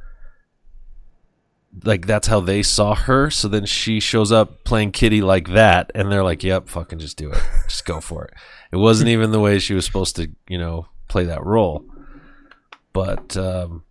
like 1.84 2.06
that's 2.06 2.26
how 2.26 2.40
they 2.40 2.62
saw 2.62 2.94
her. 2.94 3.30
So 3.30 3.48
then 3.48 3.66
she 3.66 4.00
shows 4.00 4.32
up 4.32 4.64
playing 4.64 4.92
kitty 4.92 5.22
like 5.22 5.48
that 5.48 5.90
and 5.94 6.10
they're 6.10 6.24
like 6.24 6.42
yep 6.42 6.68
fucking 6.68 6.98
just 6.98 7.16
do 7.16 7.30
it. 7.30 7.42
Just 7.68 7.84
go 7.84 8.00
for 8.00 8.24
it. 8.24 8.34
It 8.72 8.76
wasn't 8.76 9.08
even 9.08 9.30
the 9.30 9.40
way 9.40 9.58
she 9.58 9.74
was 9.74 9.84
supposed 9.84 10.16
to 10.16 10.30
you 10.48 10.58
know 10.58 10.86
play 11.08 11.24
that 11.24 11.44
role. 11.44 11.84
But 12.92 13.36
um 13.36 13.84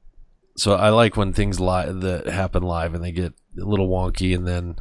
so 0.57 0.73
i 0.73 0.87
like 0.87 1.17
when 1.17 1.33
things 1.33 1.59
live 1.59 1.99
that 1.99 2.27
happen 2.27 2.63
live 2.63 2.93
and 2.93 3.03
they 3.03 3.11
get 3.11 3.33
a 3.61 3.65
little 3.65 3.89
wonky 3.89 4.33
and 4.33 4.47
then 4.47 4.77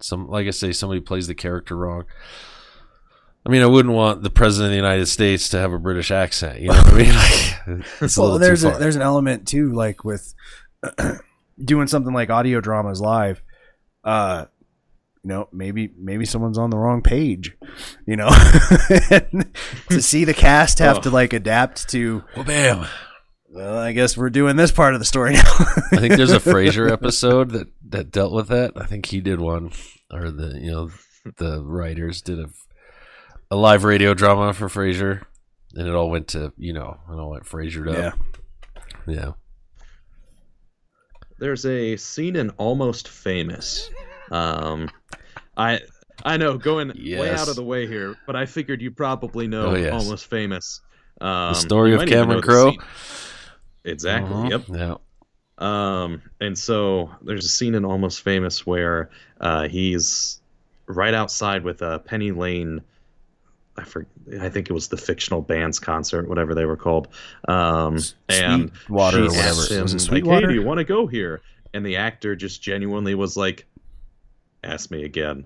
some 0.00 0.26
like 0.28 0.48
i 0.48 0.50
say 0.50 0.72
somebody 0.72 1.00
plays 1.00 1.26
the 1.26 1.34
character 1.34 1.76
wrong. 1.76 2.04
I 3.44 3.48
mean, 3.48 3.62
I 3.62 3.66
wouldn't 3.66 3.94
want 3.94 4.24
the 4.24 4.30
president 4.30 4.66
of 4.66 4.70
the 4.72 4.76
United 4.76 5.06
States 5.06 5.50
to 5.50 5.58
have 5.58 5.72
a 5.72 5.78
British 5.78 6.10
accent. 6.10 6.60
You 6.60 6.70
know 6.70 6.82
what 6.82 6.94
I 6.94 6.96
mean? 6.96 7.14
Like, 7.68 7.84
it's 8.00 8.16
a 8.16 8.20
well, 8.20 8.38
there's 8.40 8.64
a, 8.64 8.70
there's 8.72 8.96
an 8.96 9.02
element 9.02 9.46
too, 9.46 9.72
like 9.72 10.04
with 10.04 10.34
doing 11.62 11.86
something 11.86 12.14
like 12.14 12.30
audio 12.30 12.60
dramas 12.60 13.00
live. 13.00 13.42
Uh, 14.04 14.46
you 15.22 15.28
know, 15.28 15.48
maybe 15.52 15.92
maybe 15.98 16.24
someone's 16.24 16.58
on 16.58 16.70
the 16.70 16.78
wrong 16.78 17.02
page. 17.02 17.56
You 18.06 18.16
know, 18.16 18.28
to 19.88 20.00
see 20.00 20.24
the 20.24 20.34
cast 20.34 20.78
have 20.78 21.00
to 21.02 21.10
like 21.10 21.32
adapt 21.32 21.88
to. 21.90 22.22
well, 22.36 22.44
bam. 22.44 22.86
Well, 23.48 23.78
I 23.78 23.92
guess 23.92 24.16
we're 24.16 24.30
doing 24.30 24.56
this 24.56 24.70
part 24.70 24.94
of 24.94 25.00
the 25.00 25.06
story 25.06 25.32
now. 25.34 25.42
I 25.92 25.96
think 25.96 26.16
there's 26.16 26.32
a 26.32 26.38
Frasier 26.38 26.90
episode 26.90 27.50
that 27.50 27.68
that 27.88 28.10
dealt 28.10 28.32
with 28.32 28.48
that. 28.48 28.72
I 28.76 28.86
think 28.86 29.06
he 29.06 29.20
did 29.20 29.40
one, 29.40 29.72
or 30.12 30.30
the 30.30 30.58
you 30.60 30.70
know 30.70 30.90
the 31.38 31.62
writers 31.62 32.22
did 32.22 32.38
a 32.38 32.48
a 33.50 33.56
live 33.56 33.84
radio 33.84 34.14
drama 34.14 34.52
for 34.52 34.68
Frasier, 34.68 35.24
and 35.74 35.88
it 35.88 35.94
all 35.94 36.10
went 36.10 36.28
to 36.28 36.52
you 36.56 36.72
know 36.72 36.98
it 37.10 37.14
all 37.14 37.30
went 37.30 37.44
Frasiered 37.44 37.92
yeah. 37.92 38.08
up. 38.08 38.18
Yeah, 39.06 39.32
There's 41.38 41.66
a 41.66 41.96
scene 41.96 42.36
in 42.36 42.50
Almost 42.50 43.08
Famous. 43.08 43.90
Um, 44.30 44.88
I 45.56 45.80
I 46.24 46.36
know 46.36 46.56
going 46.56 46.88
way 46.88 47.30
out 47.30 47.48
of 47.48 47.56
the 47.56 47.62
way 47.62 47.86
here, 47.86 48.16
but 48.26 48.34
I 48.36 48.46
figured 48.46 48.80
you 48.80 48.90
probably 48.90 49.46
know 49.46 49.66
Oh, 49.68 49.74
yes. 49.76 49.92
Almost 49.92 50.26
Famous. 50.26 50.80
Um, 51.20 51.54
story 51.54 51.94
of 51.94 52.06
Cameron 52.06 52.42
Crowe? 52.42 52.72
Exactly. 53.84 54.34
Mhm. 54.34 54.50
Yep. 54.50 54.62
Yeah. 54.68 54.94
Um, 55.58 56.22
and 56.40 56.58
so 56.58 57.10
there's 57.22 57.44
a 57.44 57.48
scene 57.48 57.74
in 57.74 57.84
Almost 57.84 58.22
Famous 58.22 58.66
where 58.66 59.10
uh, 59.40 59.68
he's 59.68 60.40
right 60.86 61.14
outside 61.14 61.64
with 61.64 61.82
uh, 61.82 61.98
Penny 62.00 62.32
Lane. 62.32 62.82
I 63.78 63.84
for, 63.84 64.06
I 64.40 64.48
think 64.48 64.70
it 64.70 64.72
was 64.72 64.88
the 64.88 64.96
fictional 64.96 65.42
bands 65.42 65.78
concert, 65.78 66.28
whatever 66.28 66.54
they 66.54 66.64
were 66.64 66.76
called. 66.76 67.08
Um, 67.48 67.98
and 68.28 68.70
or 68.70 68.70
she 68.76 68.92
whatever. 68.92 69.26
asks 69.26 69.70
him, 69.70 69.82
Was 69.82 69.94
it 69.94 70.12
like, 70.12 70.24
"Hey, 70.24 70.46
do 70.46 70.54
you 70.54 70.62
want 70.62 70.78
to 70.78 70.84
go 70.84 71.06
here?" 71.06 71.42
And 71.74 71.84
the 71.84 71.96
actor 71.96 72.34
just 72.36 72.62
genuinely 72.62 73.14
was 73.14 73.36
like, 73.36 73.66
"Ask 74.64 74.90
me 74.90 75.04
again." 75.04 75.44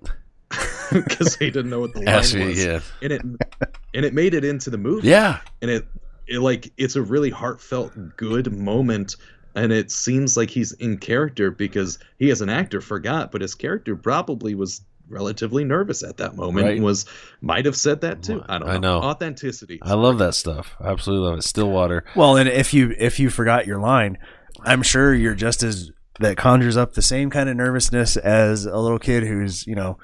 because 0.93 1.37
he 1.37 1.51
didn't 1.51 1.71
know 1.71 1.81
what 1.81 1.93
the 1.93 2.01
line 2.05 2.09
Actually, 2.09 2.49
was, 2.49 2.93
and 3.03 3.13
it 3.13 3.23
and 3.23 4.05
it 4.05 4.15
made 4.15 4.35
it 4.35 4.45
into 4.45 4.71
the 4.71 4.79
movie. 4.79 5.09
Yeah. 5.09 5.41
and 5.63 5.71
it, 5.71 5.87
it 6.27 6.41
like 6.41 6.73
it's 6.77 6.97
a 6.97 7.03
really 7.03 7.31
heartfelt, 7.31 7.93
good 8.17 8.53
moment. 8.53 9.17
And 9.57 9.73
it 9.73 9.91
seems 9.91 10.37
like 10.37 10.49
he's 10.49 10.73
in 10.73 10.99
character 10.99 11.51
because 11.51 11.99
he, 12.19 12.31
as 12.31 12.41
an 12.41 12.49
actor, 12.49 12.81
forgot, 12.81 13.33
but 13.33 13.41
his 13.41 13.57
character 13.57 13.97
probably 13.97 14.55
was 14.55 14.83
relatively 15.11 15.65
nervous 15.65 16.03
at 16.03 16.17
that 16.19 16.37
moment 16.37 16.67
Right. 16.67 16.77
and 16.77 16.85
was 16.85 17.05
might 17.41 17.67
have 17.67 17.77
said 17.77 18.01
that 18.03 18.23
too. 18.23 18.43
I 18.49 18.59
don't 18.59 18.67
know. 18.69 18.73
I 18.75 18.79
know. 18.79 18.99
Authenticity. 19.01 19.79
I 19.83 19.95
love 19.95 20.19
that 20.19 20.35
stuff. 20.35 20.77
I 20.81 20.89
absolutely 20.89 21.29
love 21.29 21.39
it. 21.39 21.43
Stillwater. 21.43 22.05
Well, 22.17 22.37
and 22.37 22.49
if 22.49 22.73
you 22.73 22.95
if 22.99 23.19
you 23.21 23.29
forgot 23.31 23.67
your 23.67 23.81
line, 23.81 24.19
I'm 24.65 24.83
sure 24.83 25.13
you're 25.15 25.35
just 25.35 25.63
as 25.63 25.91
that 26.21 26.37
conjures 26.37 26.77
up 26.77 26.95
the 26.95 27.03
same 27.03 27.31
kind 27.31 27.49
of 27.49 27.57
nervousness 27.57 28.17
as 28.17 28.67
a 28.67 28.77
little 28.79 28.99
kid 28.99 29.23
who's 29.25 29.67
you 29.67 29.75
know 29.75 29.99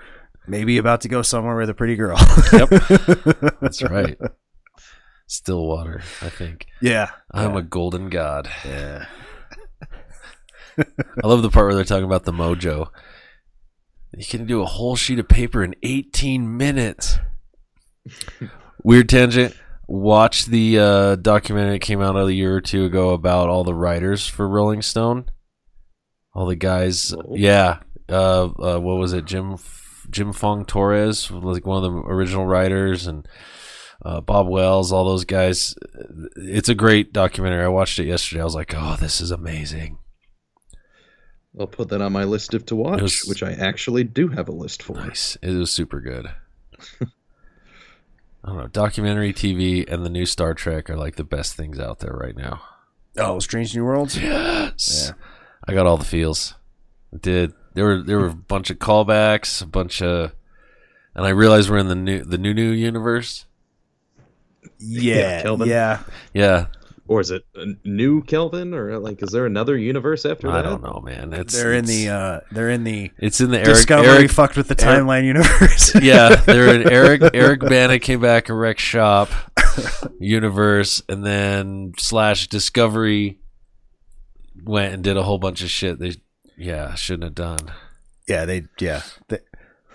maybe 0.49 0.79
about 0.79 1.01
to 1.03 1.09
go 1.09 1.23
somewhere 1.23 1.57
with 1.57 1.69
a 1.71 1.75
pretty 1.75 1.97
girl. 1.97 2.19
Yep. 2.53 2.69
That's 3.61 3.83
right. 3.83 4.17
Stillwater, 5.29 6.03
I 6.23 6.29
think. 6.29 6.67
yeah. 6.81 7.11
I'm 7.33 7.57
a 7.57 7.63
golden 7.63 8.09
god. 8.11 8.49
Yeah. 8.65 9.07
I 10.79 11.27
love 11.27 11.43
the 11.43 11.51
part 11.51 11.67
where 11.67 11.75
they're 11.75 11.85
talking 11.85 12.05
about 12.05 12.25
the 12.25 12.33
mojo. 12.33 12.89
You 14.17 14.25
can 14.25 14.47
do 14.47 14.63
a 14.63 14.67
whole 14.67 14.97
sheet 14.97 15.19
of 15.19 15.29
paper 15.29 15.63
in 15.63 15.75
18 15.83 16.57
minutes. 16.57 17.19
Weird 18.83 19.11
tangent. 19.11 19.55
Watch 19.87 20.47
the 20.47 20.79
uh, 20.79 21.17
documentary 21.17 21.75
that 21.75 21.81
came 21.81 22.01
out 22.01 22.17
a 22.17 22.33
year 22.33 22.57
or 22.57 22.63
two 22.63 22.87
ago 22.87 23.11
about 23.11 23.51
all 23.51 23.63
the 23.63 23.75
writers 23.75 24.27
for 24.27 24.49
Rolling 24.49 24.81
Stone. 24.81 25.27
All 26.33 26.47
the 26.47 26.57
guys. 26.57 27.11
Whoa. 27.11 27.37
Yeah. 27.37 27.81
Uh, 28.09 28.45
uh, 28.45 28.79
what 28.79 28.97
was 28.97 29.13
it? 29.13 29.27
Jim 29.27 29.59
Jim 30.11 30.33
Fong 30.33 30.65
Torres, 30.65 31.31
like 31.31 31.67
one 31.67 31.85
of 31.85 31.93
the 31.93 31.99
original 31.99 32.47
writers, 32.47 33.07
and 33.07 33.29
uh, 34.05 34.21
Bob 34.21 34.49
Wells, 34.49 34.93
all 34.93 35.05
those 35.05 35.25
guys. 35.25 35.75
It's 36.37 36.69
a 36.69 36.75
great 36.75 37.13
documentary. 37.13 37.65
I 37.65 37.69
watched 37.69 37.99
it 37.99 38.07
yesterday. 38.07 38.41
I 38.41 38.45
was 38.45 38.55
like, 38.55 38.73
oh, 38.75 38.97
this 38.99 39.21
is 39.21 39.31
amazing. 39.31 39.99
I'll 41.59 41.67
put 41.67 41.89
that 41.89 42.03
on 42.03 42.13
my 42.13 42.25
list 42.25 42.53
of 42.55 42.67
to 42.67 42.77
watch, 42.77 43.01
was- 43.03 43.25
which 43.27 43.43
I 43.43 43.53
actually 43.53 44.05
do 44.05 44.29
have 44.29 44.49
a 44.49 44.53
list 44.53 44.83
for. 44.83 44.95
Nice. 44.95 45.37
It 45.43 45.53
was 45.53 45.71
super 45.71 46.01
good. 46.01 46.27
I 47.01 48.49
don't 48.51 48.59
know. 48.59 48.67
Documentary 48.69 49.33
TV 49.33 49.91
and 49.93 50.05
the 50.05 50.11
new 50.11 50.27
Star 50.27 50.55
Trek 50.55 50.89
are 50.91 50.97
like 50.97 51.17
the 51.17 51.25
best 51.25 51.55
things 51.57 51.81
out 51.81 51.99
there 52.01 52.13
right 52.13 52.37
now. 52.37 52.63
Oh, 53.19 53.39
Strange 53.41 53.75
New 53.75 53.85
Worlds. 53.85 54.17
Yes. 54.21 55.07
Yeah. 55.09 55.15
I 55.67 55.75
got 55.75 55.87
all 55.87 55.97
the 55.97 56.05
feels. 56.05 56.55
I 57.13 57.17
did. 57.17 57.53
There 57.75 57.85
were 57.85 58.03
there 58.03 58.19
were 58.19 58.29
a 58.29 58.35
bunch 58.35 58.71
of 58.71 58.79
callbacks, 58.79 59.63
a 59.63 59.67
bunch 59.67 60.01
of 60.03 60.33
and 61.15 61.27
I 61.27 61.31
realized 61.31 61.71
we're 61.71 61.79
in 61.79 61.89
the 61.89 61.95
new 61.95 62.23
the 62.23 62.39
new 62.39 62.55
new 62.55 62.71
universe. 62.71 63.47
Yeah. 64.79 65.55
Yeah. 65.65 66.03
Yeah. 66.35 66.67
Or 67.09 67.21
is 67.21 67.31
it 67.31 67.45
a 67.55 67.67
new 67.85 68.23
Kelvin, 68.23 68.75
or 68.75 68.99
like 68.99 69.23
is 69.23 69.31
there 69.31 69.47
another 69.47 69.77
universe 69.77 70.27
after 70.27 70.49
I 70.49 70.55
that? 70.55 70.67
I 70.67 70.71
don't 70.71 70.83
know, 70.83 71.01
man. 71.05 71.33
It's 71.33 71.55
They're 71.55 71.73
in 71.73 71.85
the 71.85 72.09
uh 72.09 72.41
they're 72.51 72.71
in 72.71 72.83
the 72.85 73.13
it's 73.19 73.41
in 73.41 73.51
the 73.51 73.59
Eric 73.59 73.69
Discovery 73.69 74.09
Eric 74.09 74.31
fucked 74.31 74.57
with 74.57 74.69
the 74.69 74.75
timeline 74.75 75.25
universe. 75.25 75.95
yeah, 76.03 76.35
they're 76.35 76.75
in 76.75 76.89
Eric 76.91 77.23
Eric 77.33 77.61
Bana 77.61 78.01
came 78.01 78.21
back 78.21 78.49
and 78.49 78.59
wrecked 78.59 78.81
shop 78.81 79.31
universe, 80.19 81.03
and 81.09 81.25
then 81.25 81.93
slash 81.99 82.49
Discovery 82.49 83.39
went 84.65 84.95
and 84.95 85.05
did 85.05 85.17
a 85.17 85.23
whole 85.23 85.39
bunch 85.39 85.63
of 85.63 85.71
shit 85.71 85.99
they 86.01 86.15
yeah 86.57 86.95
shouldn't 86.95 87.25
have 87.25 87.35
done. 87.35 87.73
Yeah, 88.27 88.45
they 88.45 88.65
yeah. 88.81 89.03
They, 89.29 89.39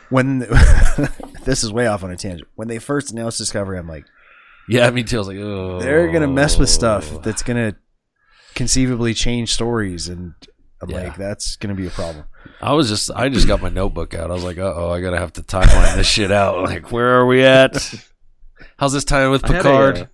when 0.10 0.40
this 1.46 1.64
is 1.64 1.72
way 1.74 1.88
off 1.88 2.04
on 2.04 2.12
a 2.12 2.18
tangent. 2.18 2.48
When 2.56 2.68
they 2.68 2.80
first 2.80 3.12
announced 3.12 3.38
Discovery, 3.38 3.80
I'm 3.80 3.88
like, 3.88 4.06
Yeah, 4.70 4.90
me 4.92 5.04
too. 5.04 5.18
I 5.18 5.20
was 5.20 5.28
like, 5.28 5.38
oh, 5.38 5.80
they're 5.80 6.12
gonna 6.12 6.28
mess 6.28 6.58
with 6.58 6.70
stuff 6.70 7.22
that's 7.24 7.44
gonna 7.44 7.76
conceivably 8.56 9.14
change 9.14 9.54
stories, 9.54 10.08
and 10.08 10.34
I'm 10.82 10.90
Yeah. 10.90 11.04
like, 11.04 11.18
that's 11.18 11.56
gonna 11.58 11.76
be 11.76 11.88
a 11.88 11.92
problem. 11.92 12.26
I 12.62 12.74
was 12.74 12.90
just 12.90 13.12
I 13.12 13.30
just 13.30 13.48
got 13.48 13.62
my 13.62 13.70
notebook 13.70 14.14
out. 14.14 14.32
I 14.32 14.34
was 14.34 14.44
like, 14.44 14.58
uh 14.58 14.74
oh, 14.76 14.90
I 14.92 15.02
gotta 15.02 15.18
have 15.18 15.34
to 15.34 15.42
timeline 15.42 15.96
this 15.96 16.08
shit 16.08 16.32
out. 16.32 16.64
Like, 16.64 16.92
where 16.92 17.10
are 17.18 17.26
we 17.26 17.44
at? 17.44 17.94
How's 18.78 18.94
this 18.94 19.04
tie 19.04 19.26
in 19.26 19.32
with 19.32 19.44
I 19.46 19.48
a, 19.48 19.52
Picard? 19.58 19.98
uh, 19.98 20.06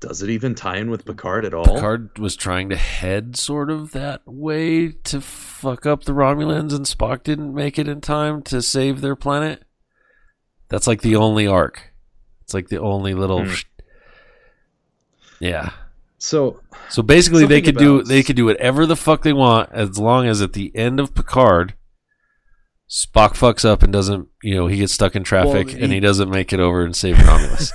does 0.00 0.22
it 0.22 0.28
even 0.30 0.54
tie 0.54 0.76
in 0.76 0.90
with 0.90 1.04
Picard 1.06 1.44
at 1.44 1.54
all? 1.54 1.64
Picard 1.64 2.18
was 2.18 2.36
trying 2.36 2.68
to 2.68 2.76
head 2.76 3.36
sort 3.36 3.70
of 3.70 3.92
that 3.92 4.20
way 4.26 4.90
to 4.92 5.20
fuck 5.20 5.86
up 5.86 6.04
the 6.04 6.12
Romulans, 6.12 6.74
and 6.74 6.84
Spock 6.84 7.22
didn't 7.22 7.54
make 7.54 7.78
it 7.78 7.88
in 7.88 8.00
time 8.02 8.42
to 8.42 8.60
save 8.60 9.00
their 9.00 9.16
planet. 9.16 9.63
That's 10.68 10.86
like 10.86 11.02
the 11.02 11.16
only 11.16 11.46
arc. 11.46 11.92
It's 12.42 12.54
like 12.54 12.68
the 12.68 12.80
only 12.80 13.14
little. 13.14 13.44
Hmm. 13.46 13.54
Yeah. 15.40 15.70
So 16.18 16.60
So 16.88 17.02
basically, 17.02 17.46
they 17.46 17.58
Something 17.58 17.74
could 17.74 17.78
do 17.78 18.02
they 18.02 18.22
could 18.22 18.36
do 18.36 18.46
whatever 18.46 18.86
the 18.86 18.96
fuck 18.96 19.22
they 19.22 19.32
want 19.32 19.70
as 19.72 19.98
long 19.98 20.26
as 20.26 20.40
at 20.40 20.52
the 20.54 20.74
end 20.74 20.98
of 21.00 21.14
Picard, 21.14 21.74
Spock 22.88 23.30
fucks 23.34 23.64
up 23.64 23.82
and 23.82 23.92
doesn't. 23.92 24.28
You 24.42 24.54
know, 24.54 24.66
he 24.66 24.78
gets 24.78 24.92
stuck 24.92 25.14
in 25.16 25.22
traffic 25.24 25.66
Well, 25.68 25.76
and 25.82 25.86
he- 25.92 25.94
he 25.94 26.00
doesn't 26.00 26.30
make 26.30 26.52
it 26.52 26.60
over 26.60 26.84
and 26.84 26.94
save 26.96 27.18
Romulus. 27.18 27.72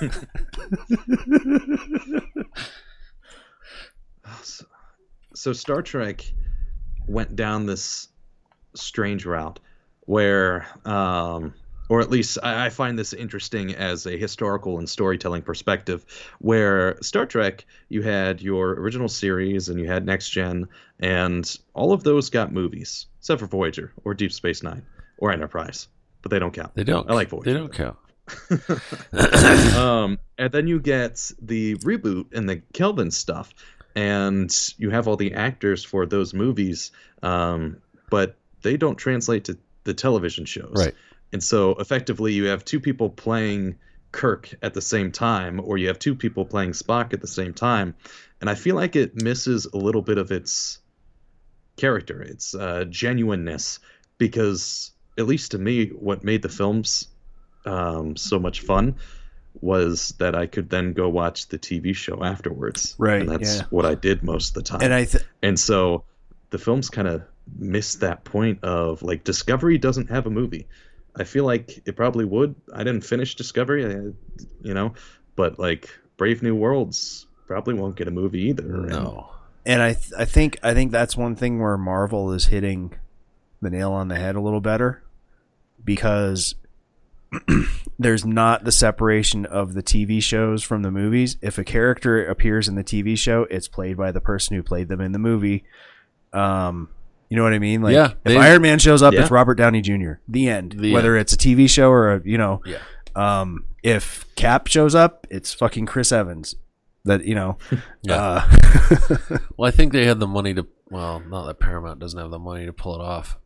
so, 4.43 4.65
so 5.35 5.53
Star 5.53 5.81
Trek 5.81 6.23
went 7.07 7.35
down 7.35 7.65
this 7.65 8.07
strange 8.75 9.25
route 9.25 9.59
where, 10.01 10.65
um, 10.85 11.53
or 11.89 11.99
at 12.01 12.11
least 12.11 12.37
I, 12.43 12.69
find 12.69 12.97
this 12.97 13.13
interesting 13.13 13.73
as 13.73 14.05
a 14.05 14.15
historical 14.15 14.77
and 14.77 14.87
storytelling 14.87 15.41
perspective, 15.41 16.05
where 16.37 17.01
Star 17.01 17.25
Trek, 17.25 17.65
you 17.89 18.03
had 18.03 18.41
your 18.41 18.73
original 18.73 19.09
series 19.09 19.69
and 19.69 19.79
you 19.79 19.87
had 19.87 20.05
Next 20.05 20.29
Gen, 20.29 20.67
and 20.99 21.57
all 21.73 21.91
of 21.91 22.03
those 22.03 22.29
got 22.29 22.53
movies, 22.53 23.07
except 23.19 23.41
for 23.41 23.47
Voyager 23.47 23.91
or 24.05 24.13
Deep 24.13 24.31
Space 24.31 24.61
Nine 24.61 24.85
or 25.17 25.31
Enterprise, 25.31 25.87
but 26.21 26.29
they 26.29 26.37
don't 26.37 26.53
count. 26.53 26.75
they 26.75 26.83
don't. 26.83 27.09
I 27.09 27.13
like 27.13 27.29
Voyager. 27.29 27.51
They 27.51 27.59
don't 27.59 27.73
count. 27.73 27.97
um, 29.75 30.19
and 30.37 30.51
then 30.51 30.67
you 30.67 30.79
get 30.79 31.31
the 31.41 31.75
reboot 31.77 32.27
and 32.33 32.47
the 32.47 32.57
Kelvin 32.73 33.09
stuff, 33.09 33.51
and 33.95 34.55
you 34.77 34.91
have 34.91 35.07
all 35.07 35.17
the 35.17 35.33
actors 35.33 35.83
for 35.83 36.05
those 36.05 36.35
movies, 36.35 36.91
um, 37.23 37.77
but 38.11 38.37
they 38.61 38.77
don't 38.77 38.97
translate 38.97 39.45
to 39.45 39.57
the 39.85 39.93
television 39.95 40.45
shows. 40.45 40.73
Right. 40.75 40.93
And 41.32 41.43
so 41.43 41.71
effectively, 41.71 42.34
you 42.34 42.45
have 42.45 42.65
two 42.65 42.80
people 42.80 43.09
playing 43.09 43.75
Kirk 44.11 44.53
at 44.61 44.73
the 44.73 44.82
same 44.82 45.11
time, 45.11 45.61
or 45.63 45.77
you 45.77 45.88
have 45.88 45.99
two 45.99 46.15
people 46.15 46.45
playing 46.45 46.71
Spock 46.71 47.13
at 47.13 47.21
the 47.21 47.27
same 47.27 47.53
time, 47.53 47.95
and 48.41 48.49
I 48.49 48.55
feel 48.55 48.75
like 48.75 48.95
it 48.95 49.21
misses 49.21 49.65
a 49.65 49.77
little 49.77 50.01
bit 50.01 50.17
of 50.17 50.32
its 50.32 50.80
character, 51.77 52.21
its 52.21 52.55
uh, 52.55 52.86
genuineness, 52.89 53.80
because 54.17 54.91
at 55.17 55.27
least 55.27 55.51
to 55.51 55.57
me, 55.57 55.88
what 55.89 56.23
made 56.23 56.41
the 56.41 56.49
films 56.49 57.07
um, 57.65 58.15
so 58.15 58.39
much 58.39 58.61
fun 58.61 58.95
was 59.61 60.13
that 60.19 60.36
I 60.36 60.45
could 60.45 60.69
then 60.69 60.93
go 60.93 61.09
watch 61.09 61.47
the 61.47 61.59
TV 61.59 61.95
show 61.95 62.23
afterwards. 62.23 62.95
Right, 62.97 63.21
And 63.21 63.30
that's 63.30 63.57
yeah. 63.57 63.63
what 63.69 63.86
I 63.86 63.95
did 63.95 64.23
most 64.23 64.49
of 64.49 64.53
the 64.55 64.61
time. 64.63 64.82
And 64.82 64.93
I 64.93 65.05
th- 65.05 65.23
And 65.41 65.59
so 65.59 66.03
the 66.49 66.57
films 66.57 66.89
kind 66.89 67.07
of 67.07 67.23
miss 67.57 67.95
that 67.95 68.23
point 68.23 68.63
of 68.63 69.01
like 69.01 69.23
Discovery 69.23 69.77
doesn't 69.77 70.09
have 70.09 70.25
a 70.25 70.30
movie. 70.30 70.67
I 71.16 71.24
feel 71.24 71.43
like 71.45 71.82
it 71.86 71.95
probably 71.95 72.26
would. 72.26 72.55
I 72.74 72.80
didn't 72.84 73.01
finish 73.01 73.36
Discovery, 73.36 73.86
I, 73.86 73.89
you 74.62 74.74
know, 74.74 74.93
but 75.36 75.60
like 75.60 75.89
Brave 76.18 76.41
New 76.43 76.55
Worlds 76.55 77.26
probably 77.47 77.74
won't 77.74 77.95
get 77.95 78.07
a 78.07 78.12
movie 78.12 78.41
either. 78.49 78.64
And 78.76 78.89
No. 78.89 79.30
and 79.66 79.82
I 79.82 79.93
th- 79.93 80.14
I 80.18 80.26
think 80.26 80.60
I 80.64 80.74
think 80.74 80.91
that's 80.91 81.18
one 81.18 81.36
thing 81.36 81.60
where 81.60 81.78
Marvel 81.78 82.32
is 82.32 82.45
hitting 82.45 82.93
the 83.62 83.70
nail 83.70 83.91
on 83.91 84.07
the 84.07 84.16
head 84.18 84.36
a 84.36 84.41
little 84.41 84.62
better 84.62 85.03
because 85.84 86.55
there's 87.99 88.26
not 88.26 88.64
the 88.64 88.72
separation 88.72 89.45
of 89.45 89.74
the 89.74 89.84
TV 89.84 90.22
shows 90.22 90.64
from 90.64 90.82
the 90.82 90.91
movies. 90.91 91.38
If 91.41 91.57
a 91.57 91.64
character 91.64 92.24
appears 92.26 92.68
in 92.68 92.76
the 92.76 92.84
TV 92.84 93.18
show, 93.18 93.43
it's 93.49 93.68
played 93.68 93.97
by 93.97 94.12
the 94.12 94.22
person 94.22 94.55
who 94.55 94.64
played 94.64 94.88
them 94.88 95.01
in 95.01 95.12
the 95.12 95.20
movie. 95.20 95.64
Um, 96.34 96.89
you 97.30 97.38
know 97.38 97.43
what 97.43 97.53
I 97.53 97.59
mean? 97.59 97.82
Like, 97.82 97.93
Yeah, 97.93 98.13
if 98.25 98.38
Iron 98.38 98.61
Man 98.61 98.80
shows 98.80 99.01
up, 99.01 99.13
Yeah. 99.13 99.21
it's 99.21 99.32
Robert 99.32 99.55
Downey 99.55 99.82
Jr. 99.82 100.13
The 100.27 100.49
end. 100.49 100.75
The 100.80 100.91
Whether 100.93 101.15
it's 101.17 101.34
a 101.34 101.38
TV 101.38 101.69
show 101.69 101.89
or 101.91 102.13
a, 102.15 102.21
you 102.25 102.38
know, 102.38 102.61
Yeah. 102.65 102.80
um, 103.15 103.65
if 103.84 104.25
Cap 104.36 104.67
shows 104.67 104.95
up, 104.95 105.25
it's 105.30 105.53
fucking 105.53 105.86
Chris 105.86 106.11
Evans. 106.11 106.55
That 107.05 107.23
you 107.25 107.34
know, 107.36 107.57
Yeah. 108.01 108.15
uh, 108.15 109.38
Well, 109.57 109.67
I 109.67 109.71
think 109.71 109.93
they 109.93 110.05
had 110.05 110.19
the 110.19 110.27
money 110.27 110.53
to. 110.53 110.67
Well, 110.89 111.19
not 111.21 111.45
that 111.45 111.59
Paramount 111.59 111.99
doesn't 111.99 112.19
have 112.19 112.32
the 112.32 112.39
money 112.39 112.65
to 112.65 112.73
pull 112.73 112.95
it 112.95 113.01
off. 113.01 113.38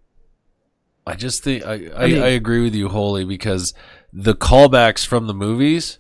I 1.06 1.16
just 1.16 1.44
think 1.44 1.66
I 1.66 1.74
I, 1.96 2.04
I, 2.04 2.08
mean- 2.08 2.24
agree 2.24 2.64
with 2.64 2.74
you 2.74 2.90
wholly 2.90 3.26
because 3.26 3.74
the 4.12 4.34
callbacks 4.34 5.06
from 5.06 5.28
the 5.28 5.34
movies 5.34 6.00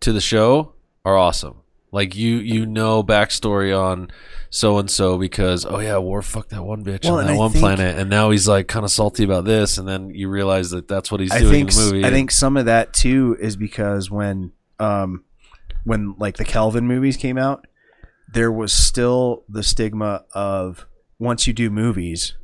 to 0.00 0.12
the 0.12 0.20
show 0.20 0.74
are 1.04 1.16
awesome. 1.16 1.56
Like 1.96 2.14
you 2.14 2.36
you 2.36 2.66
know 2.66 3.02
backstory 3.02 3.72
on 3.76 4.10
so 4.50 4.76
and 4.78 4.90
so 4.90 5.16
because 5.16 5.64
oh 5.64 5.78
yeah, 5.80 5.96
Worf 5.98 6.26
fucked 6.26 6.50
that 6.50 6.62
one 6.62 6.84
bitch 6.84 7.04
Well, 7.04 7.20
on 7.20 7.26
that 7.26 7.32
I 7.32 7.36
one 7.36 7.50
think- 7.52 7.62
planet, 7.62 7.98
and 7.98 8.10
now 8.10 8.30
he's 8.30 8.46
like 8.46 8.68
kind 8.68 8.84
of 8.84 8.90
salty 8.90 9.24
about 9.24 9.44
this, 9.46 9.78
and 9.78 9.88
then 9.88 10.10
you 10.10 10.28
realize 10.28 10.70
that 10.70 10.88
that's 10.88 11.10
what 11.10 11.20
he's 11.22 11.32
I 11.32 11.38
doing 11.40 11.52
think 11.52 11.70
in 11.72 11.76
the 11.78 11.84
movie. 11.92 12.04
I 12.04 12.10
think 12.10 12.30
some 12.30 12.56
of 12.58 12.66
that 12.66 12.92
too 12.92 13.36
is 13.40 13.56
because 13.56 14.10
when 14.10 14.52
um 14.78 15.24
when 15.84 16.14
like 16.18 16.36
the 16.36 16.44
Kelvin 16.44 16.86
movies 16.86 17.16
came 17.16 17.38
out, 17.38 17.66
there 18.32 18.52
was 18.52 18.72
still 18.74 19.44
the 19.48 19.62
stigma 19.62 20.24
of 20.34 20.84
once 21.18 21.46
you 21.46 21.54
do 21.54 21.70
movies, 21.70 22.34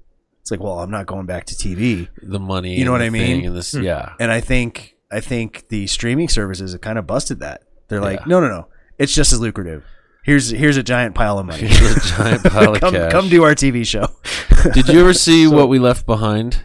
it's 0.41 0.51
like, 0.51 0.61
well, 0.61 0.79
I'm 0.79 0.91
not 0.91 1.05
going 1.07 1.27
back 1.27 1.45
to 1.47 1.55
TV. 1.55 2.09
the 2.23 2.41
money, 2.41 2.79
You 2.79 2.87
know 2.87 2.93
what 2.93 3.03
I 3.03 3.11
mean? 3.11 3.45
And 3.45 3.55
this, 3.57 3.75
yeah, 3.75 4.15
And 4.19 4.33
I 4.33 4.41
think 4.41 4.95
I 5.11 5.21
think 5.21 5.69
the 5.69 5.87
streaming 5.89 6.29
services 6.31 6.73
have 6.73 6.81
kind 6.81 6.99
of 6.99 7.07
busted 7.07 7.41
that. 7.41 7.65
They're 7.89 8.01
like, 8.01 8.21
Yeah. 8.21 8.27
no, 8.29 8.41
no, 8.41 8.49
no, 8.49 8.69
it's 8.99 9.15
just 9.15 9.33
as 9.33 9.41
lucrative. 9.41 9.85
Here's 10.25 10.51
here's 10.51 10.77
a 10.77 10.83
giant 10.83 11.15
pile 11.15 11.39
of 11.39 11.47
money. 11.47 11.67
Here's 11.67 11.97
a 11.97 12.17
giant 12.17 12.45
pile 12.53 12.75
of 12.75 12.81
come, 12.81 12.95
cash. 12.95 13.11
come 13.11 13.29
do 13.29 13.43
our 13.43 13.55
TV 13.55 13.87
show. 13.87 14.09
Did 14.73 14.89
you 14.89 15.01
ever 15.01 15.13
see 15.13 15.47
what 15.47 15.69
we 15.69 15.79
left 15.79 16.07
behind? 16.07 16.65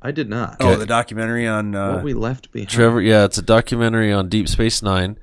I 0.00 0.12
did 0.12 0.28
not. 0.28 0.58
Oh, 0.60 0.76
the 0.76 0.86
documentary 0.86 1.48
on 1.48 1.74
uh, 1.74 1.94
what 1.94 2.04
we 2.04 2.14
left 2.14 2.52
behind. 2.52 2.70
Trevor, 2.70 3.00
yeah, 3.00 3.24
it's 3.24 3.38
a 3.38 3.42
documentary 3.42 4.12
on 4.12 4.28
Deep 4.28 4.48
Space 4.48 4.80
Nine, 4.80 5.18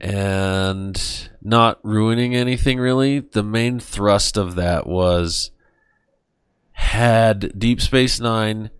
and 0.00 1.30
not 1.40 1.78
ruining 1.84 2.34
anything 2.34 2.78
really. 2.78 3.20
The 3.20 3.44
main 3.44 3.78
thrust 3.78 4.36
of 4.36 4.56
that 4.56 4.88
was 4.88 5.52
had 6.72 7.56
Deep 7.56 7.80
Space 7.80 8.18
Nine 8.18 8.70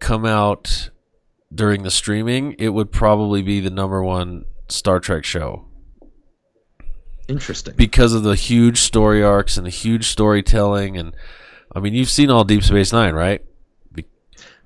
come 0.00 0.26
out 0.26 0.90
during 1.52 1.82
the 1.82 1.90
streaming, 1.90 2.54
it 2.58 2.68
would 2.70 2.92
probably 2.92 3.42
be 3.42 3.60
the 3.60 3.70
number 3.70 4.02
one 4.02 4.44
Star 4.68 5.00
Trek 5.00 5.24
show 5.24 5.66
Interesting. 7.28 7.74
because 7.76 8.14
of 8.14 8.22
the 8.22 8.34
huge 8.34 8.78
story 8.78 9.22
arcs 9.22 9.56
and 9.56 9.66
the 9.66 9.70
huge 9.70 10.06
storytelling. 10.08 10.96
And 10.96 11.14
I 11.74 11.80
mean, 11.80 11.94
you've 11.94 12.10
seen 12.10 12.30
all 12.30 12.44
Deep 12.44 12.62
Space 12.62 12.92
Nine, 12.92 13.14
right? 13.14 13.42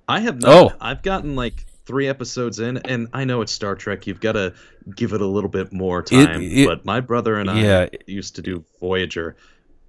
I 0.09 0.21
have 0.21 0.41
not. 0.41 0.51
Oh. 0.53 0.73
I've 0.81 1.03
gotten 1.03 1.37
like 1.37 1.55
three 1.87 2.07
episodes 2.09 2.59
in, 2.61 2.77
and 2.79 3.09
I 3.13 3.25
know 3.25 3.41
it's 3.41 3.53
Star 3.53 3.75
Trek. 3.75 4.07
You've 4.07 4.21
got 4.21 4.33
to 4.33 4.55
give 4.95 5.13
it 5.13 5.21
a 5.21 5.27
little 5.27 5.51
bit 5.51 5.73
more 5.73 6.03
time. 6.03 6.43
it- 6.43 6.67
but 6.67 6.85
my 6.85 7.01
brother 7.01 7.37
and 7.37 7.49
I 7.51 7.61
Yeah. 7.61 7.87
used 8.07 8.37
to 8.37 8.43
do 8.43 8.65
Voyager 8.81 9.37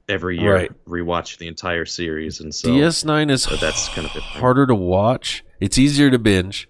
every 0.09 0.39
year, 0.39 0.53
Right. 0.53 0.71
rewatch 0.87 1.37
the 1.37 1.47
entire 1.47 1.85
series, 1.85 2.39
and 2.41 2.53
so 2.53 2.69
DS9 2.69 3.29
is 3.29 3.45
that's 3.59 3.89
kind 3.89 4.07
of 4.07 4.15
it. 4.15 4.21
harder 4.21 4.65
to 4.67 4.75
watch. 4.75 5.43
It's 5.59 5.77
easier 5.77 6.09
to 6.11 6.19
binge. 6.19 6.67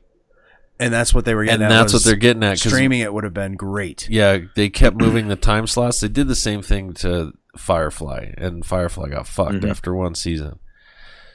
And 0.80 0.94
that's 0.94 1.14
what 1.14 1.26
they 1.26 1.36
were 1.36 1.44
getting 1.46 1.64
and 1.64 1.72
at. 1.74 1.78
that's 1.78 1.94
what 1.94 2.04
they're 2.04 2.16
getting 2.16 2.44
at. 2.44 2.62
'cause, 2.62 2.72
Streaming 2.72 3.00
it 3.02 3.14
would 3.14 3.24
have 3.24 3.34
been 3.34 3.56
great. 3.56 4.08
Yeah, 4.10 4.40
they 4.56 4.70
kept 4.70 4.98
moving 4.98 5.28
the 5.28 5.36
time 5.36 5.68
slots. 5.68 6.00
They 6.00 6.08
did 6.08 6.28
the 6.28 6.36
same 6.36 6.62
thing 6.62 6.94
to 6.96 7.34
Firefly, 7.58 8.34
and 8.38 8.66
Firefly 8.66 9.10
got 9.10 9.28
fucked 9.28 9.62
Mhm. 9.62 9.70
after 9.70 9.94
one 9.94 10.16
season. 10.16 10.60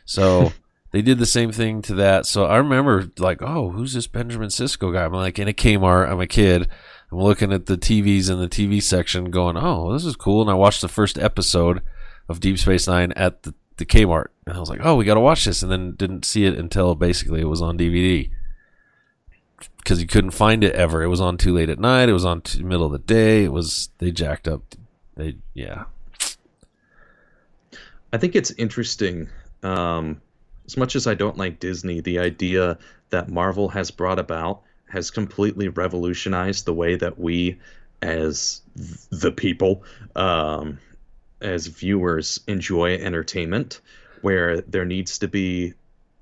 So 0.05 0.53
they 0.93 1.03
did 1.03 1.19
the 1.19 1.27
same 1.27 1.53
thing 1.53 1.83
to 1.83 1.95
that. 1.95 2.27
So 2.27 2.45
I 2.47 2.57
remember 2.57 3.11
like, 3.19 3.43
oh, 3.43 3.71
who's 3.71 3.95
this 3.95 4.07
Benjamin 4.07 4.49
Sisko 4.49 4.93
guy? 4.93 5.05
I'm 5.05 5.13
like 5.13 5.39
in 5.39 5.49
a 5.49 5.53
Kmart. 5.53 6.11
I'm 6.11 6.21
a 6.21 6.27
kid. 6.27 6.69
I'm 7.11 7.19
looking 7.19 7.53
at 7.53 7.67
the 7.67 7.77
TVs 7.79 8.29
in 8.29 8.39
the 8.39 8.49
TV 8.49 8.83
section, 8.83 9.31
going, 9.31 9.57
oh, 9.57 9.93
this 9.93 10.05
is 10.05 10.17
cool. 10.17 10.43
And 10.43 10.51
I 10.51 10.55
watched 10.55 10.83
the 10.83 10.89
first 10.89 11.17
episode 11.19 11.81
of 12.29 12.41
Deep 12.41 12.59
Space 12.59 12.87
Nine 12.87 13.13
at 13.13 13.45
the, 13.45 13.55
the 13.79 13.87
Kmart, 13.87 14.27
and 14.47 14.55
I 14.57 14.61
was 14.61 14.69
like, 14.69 14.81
oh, 14.83 14.95
we 14.97 15.07
got 15.07 15.15
to 15.15 15.21
watch 15.21 15.47
this, 15.47 15.63
and 15.63 15.73
then 15.73 15.95
didn't 15.97 16.27
see 16.27 16.45
it 16.45 16.59
until 16.59 16.95
basically 16.95 17.41
it 17.41 17.49
was 17.49 17.63
on 17.63 17.79
DVD 17.79 18.31
because 19.79 20.01
you 20.01 20.07
couldn't 20.07 20.33
find 20.33 20.65
it 20.65 20.75
ever. 20.75 21.03
It 21.03 21.09
was 21.09 21.21
on 21.21 21.37
too 21.37 21.55
late 21.55 21.71
at 21.71 21.79
night. 21.79 22.09
It 22.09 22.13
was 22.13 22.25
on 22.25 22.43
too 22.43 22.65
middle 22.65 22.87
of 22.87 22.93
the 22.93 22.99
day. 22.99 23.45
It 23.45 23.53
was 23.53 23.91
they 23.99 24.11
jacked 24.11 24.49
up. 24.49 24.63
They 25.17 25.37
yeah. 25.55 25.85
I 28.13 28.19
think 28.19 28.37
it's 28.37 28.51
interesting. 28.53 29.29
Um, 29.63 30.21
as 30.67 30.77
much 30.77 30.97
as 30.97 31.07
I 31.07 31.15
don't 31.15 31.37
like 31.37 31.61
Disney, 31.61 32.01
the 32.01 32.19
idea 32.19 32.79
that 33.11 33.29
Marvel 33.29 33.69
has 33.69 33.91
brought 33.91 34.19
about 34.19 34.63
has 34.89 35.11
completely 35.11 35.69
revolutionized 35.69 36.65
the 36.65 36.75
way 36.75 36.97
that 36.97 37.19
we, 37.19 37.59
as 38.01 38.63
the 39.11 39.33
people, 39.33 39.83
um, 40.17 40.79
as 41.41 41.67
viewers, 41.67 42.41
enjoy 42.47 42.95
entertainment. 42.95 43.81
Where 44.21 44.63
there 44.63 44.85
needs 44.85 45.19
to 45.19 45.29
be, 45.29 45.75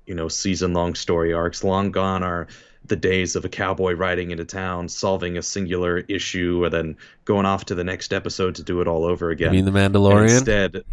you 0.05 0.13
know, 0.13 0.27
season-long 0.27 0.93
story 0.93 1.33
arcs. 1.33 1.63
Long 1.63 1.89
gone 1.89 2.21
are 2.21 2.47
the 2.87 2.95
days 2.95 3.35
of 3.35 3.45
a 3.45 3.49
cowboy 3.49 3.93
riding 3.93 4.31
into 4.31 4.45
town, 4.45 4.87
solving 4.89 5.37
a 5.37 5.41
singular 5.41 5.99
issue, 6.07 6.63
and 6.65 6.73
then 6.73 6.97
going 7.25 7.45
off 7.45 7.65
to 7.65 7.75
the 7.75 7.83
next 7.83 8.13
episode 8.13 8.55
to 8.55 8.63
do 8.63 8.81
it 8.81 8.87
all 8.87 9.03
over 9.05 9.29
again. 9.29 9.53
You 9.53 9.63
mean 9.63 9.73
the 9.73 9.79
And 9.79 9.93
Mandalorian? 9.93 10.23
Instead, 10.37 10.83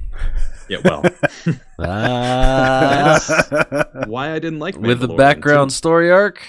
yeah, 0.68 0.78
well, 0.84 1.02
that's 1.78 3.28
why 4.08 4.32
I 4.32 4.38
didn't 4.38 4.58
like 4.58 4.76
with 4.76 5.00
the 5.00 5.08
background 5.08 5.70
too. 5.70 5.74
story 5.74 6.10
arc. 6.10 6.42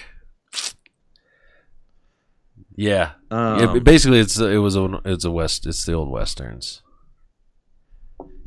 Yeah, 2.78 3.12
yeah. 3.32 3.38
Um, 3.62 3.74
but 3.74 3.84
Basically, 3.84 4.20
it's 4.20 4.38
it 4.40 4.58
was 4.58 4.76
a 4.76 5.00
it's 5.06 5.24
a 5.26 5.32
west. 5.32 5.66
It's 5.66 5.86
the 5.86 5.94
old 5.94 6.10
westerns. 6.10 6.82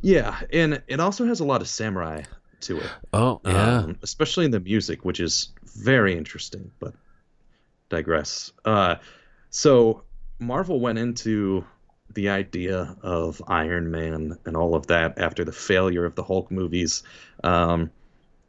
yeah, 0.02 0.40
and 0.52 0.82
it 0.86 1.00
also 1.00 1.24
has 1.26 1.40
a 1.40 1.44
lot 1.44 1.60
of 1.62 1.68
samurai 1.68 2.22
to 2.60 2.78
it, 2.78 2.90
Oh 3.12 3.40
yeah. 3.44 3.78
um, 3.78 3.98
especially 4.02 4.44
in 4.44 4.50
the 4.50 4.60
music, 4.60 5.04
which 5.04 5.20
is 5.20 5.50
very 5.78 6.16
interesting. 6.16 6.70
But 6.78 6.94
digress. 7.88 8.52
Uh, 8.64 8.96
so 9.50 10.02
Marvel 10.38 10.80
went 10.80 10.98
into 10.98 11.64
the 12.14 12.30
idea 12.30 12.96
of 13.02 13.42
Iron 13.46 13.90
Man 13.90 14.38
and 14.44 14.56
all 14.56 14.74
of 14.74 14.86
that 14.88 15.18
after 15.18 15.44
the 15.44 15.52
failure 15.52 16.04
of 16.04 16.14
the 16.14 16.22
Hulk 16.22 16.50
movies. 16.50 17.02
Um, 17.44 17.90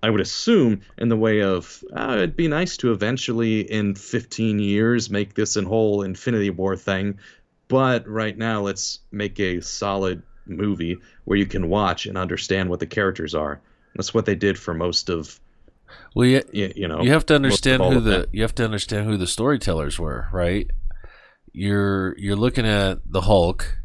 I 0.01 0.09
would 0.09 0.21
assume 0.21 0.81
in 0.97 1.09
the 1.09 1.17
way 1.17 1.41
of 1.41 1.83
uh, 1.93 2.13
it'd 2.17 2.37
be 2.37 2.47
nice 2.47 2.77
to 2.77 2.93
eventually, 2.93 3.59
in 3.59 3.95
15 3.95 4.59
years, 4.59 5.09
make 5.09 5.33
this 5.33 5.57
an 5.57 5.65
whole 5.65 6.03
Infinity 6.03 6.51
War 6.51 6.77
thing. 6.77 7.19
But 7.67 8.07
right 8.07 8.37
now, 8.37 8.61
let's 8.61 8.99
make 9.11 9.39
a 9.39 9.59
solid 9.61 10.23
movie 10.45 10.97
where 11.25 11.37
you 11.37 11.45
can 11.45 11.69
watch 11.69 12.05
and 12.05 12.17
understand 12.17 12.69
what 12.69 12.79
the 12.79 12.87
characters 12.87 13.35
are. 13.35 13.61
That's 13.93 14.13
what 14.13 14.25
they 14.25 14.35
did 14.35 14.57
for 14.57 14.73
most 14.73 15.09
of 15.09 15.39
well, 16.15 16.27
yeah. 16.27 16.41
you, 16.51 16.73
you 16.75 16.87
know. 16.87 17.01
you 17.01 17.11
have 17.11 17.25
to 17.27 17.35
understand 17.35 17.83
who 17.83 17.99
the 17.99 18.09
that. 18.11 18.29
you 18.33 18.41
have 18.41 18.55
to 18.55 18.65
understand 18.65 19.07
who 19.07 19.17
the 19.17 19.27
storytellers 19.27 19.99
were, 19.99 20.27
right? 20.31 20.69
You're 21.51 22.17
you're 22.17 22.35
looking 22.35 22.65
at 22.65 22.99
the 23.05 23.21
Hulk, 23.21 23.79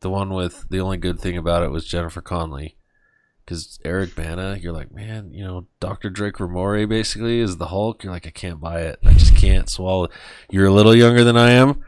the 0.00 0.10
one 0.10 0.30
with 0.30 0.68
the 0.68 0.80
only 0.80 0.96
good 0.96 1.20
thing 1.20 1.36
about 1.36 1.62
it 1.62 1.70
was 1.70 1.86
Jennifer 1.86 2.20
Connelly, 2.20 2.76
because 3.44 3.78
Eric 3.84 4.14
Bana, 4.14 4.58
you're 4.60 4.72
like, 4.72 4.92
man, 4.92 5.32
you 5.32 5.44
know, 5.44 5.66
Doctor 5.80 6.10
Drake 6.10 6.34
Ramoray 6.34 6.88
basically 6.88 7.40
is 7.40 7.56
the 7.56 7.66
Hulk. 7.66 8.02
You're 8.02 8.12
like, 8.12 8.26
I 8.26 8.30
can't 8.30 8.60
buy 8.60 8.82
it. 8.82 8.98
I 9.04 9.12
just 9.12 9.36
can't 9.36 9.70
swallow. 9.70 10.04
it. 10.04 10.10
You're 10.50 10.66
a 10.66 10.72
little 10.72 10.94
younger 10.94 11.24
than 11.24 11.36
I 11.36 11.52
am. 11.52 11.84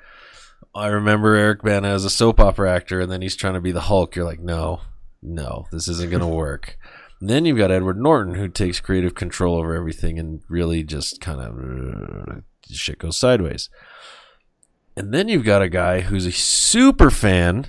I 0.74 0.86
remember 0.88 1.34
Eric 1.34 1.62
Bana 1.62 1.88
as 1.88 2.04
a 2.04 2.10
soap 2.10 2.38
opera 2.38 2.72
actor, 2.72 3.00
and 3.00 3.10
then 3.10 3.22
he's 3.22 3.34
trying 3.34 3.54
to 3.54 3.60
be 3.60 3.72
the 3.72 3.82
Hulk. 3.82 4.14
You're 4.14 4.24
like, 4.24 4.40
no, 4.40 4.80
no, 5.22 5.66
this 5.72 5.88
isn't 5.88 6.10
gonna 6.10 6.28
work. 6.28 6.77
Then 7.20 7.44
you've 7.44 7.58
got 7.58 7.72
Edward 7.72 7.98
Norton, 7.98 8.34
who 8.34 8.48
takes 8.48 8.80
creative 8.80 9.14
control 9.14 9.56
over 9.56 9.74
everything 9.74 10.18
and 10.18 10.42
really 10.48 10.82
just 10.82 11.20
kind 11.20 11.40
of 11.40 12.42
shit 12.70 12.98
goes 12.98 13.16
sideways. 13.16 13.70
And 14.96 15.12
then 15.12 15.28
you've 15.28 15.44
got 15.44 15.62
a 15.62 15.68
guy 15.68 16.00
who's 16.00 16.26
a 16.26 16.32
super 16.32 17.10
fan, 17.10 17.68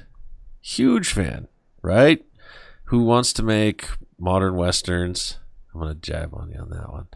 huge 0.61 1.11
fan, 1.11 1.47
right? 1.81 2.23
Who 2.85 3.03
wants 3.03 3.33
to 3.33 3.43
make 3.43 3.87
modern 4.19 4.55
westerns. 4.55 5.37
I'm 5.73 5.79
gonna 5.79 5.95
jab 5.95 6.33
on 6.33 6.51
you 6.51 6.59
on 6.59 6.69
that 6.69 6.91
one. 6.91 7.07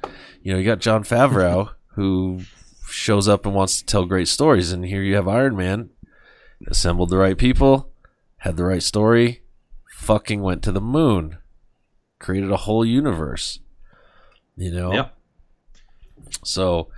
You 0.41 0.53
know, 0.53 0.59
you 0.59 0.65
got 0.65 0.79
Jon 0.79 1.03
Favreau 1.03 1.71
who 1.95 2.41
shows 2.87 3.27
up 3.27 3.45
and 3.45 3.55
wants 3.55 3.79
to 3.79 3.85
tell 3.85 4.05
great 4.05 4.27
stories, 4.27 4.71
and 4.71 4.85
here 4.85 5.01
you 5.01 5.15
have 5.15 5.27
Iron 5.27 5.55
Man, 5.55 5.89
assembled 6.67 7.09
the 7.09 7.17
right 7.17 7.37
people, 7.37 7.91
had 8.37 8.57
the 8.57 8.65
right 8.65 8.83
story, 8.83 9.41
fucking 9.95 10.41
went 10.41 10.63
to 10.63 10.71
the 10.71 10.81
moon, 10.81 11.37
created 12.23 12.49
a 12.51 12.57
whole 12.57 12.83
universe. 12.83 13.59
You 14.57 14.71
know, 14.71 14.93
Yep. 14.93 15.15
so 16.43 16.89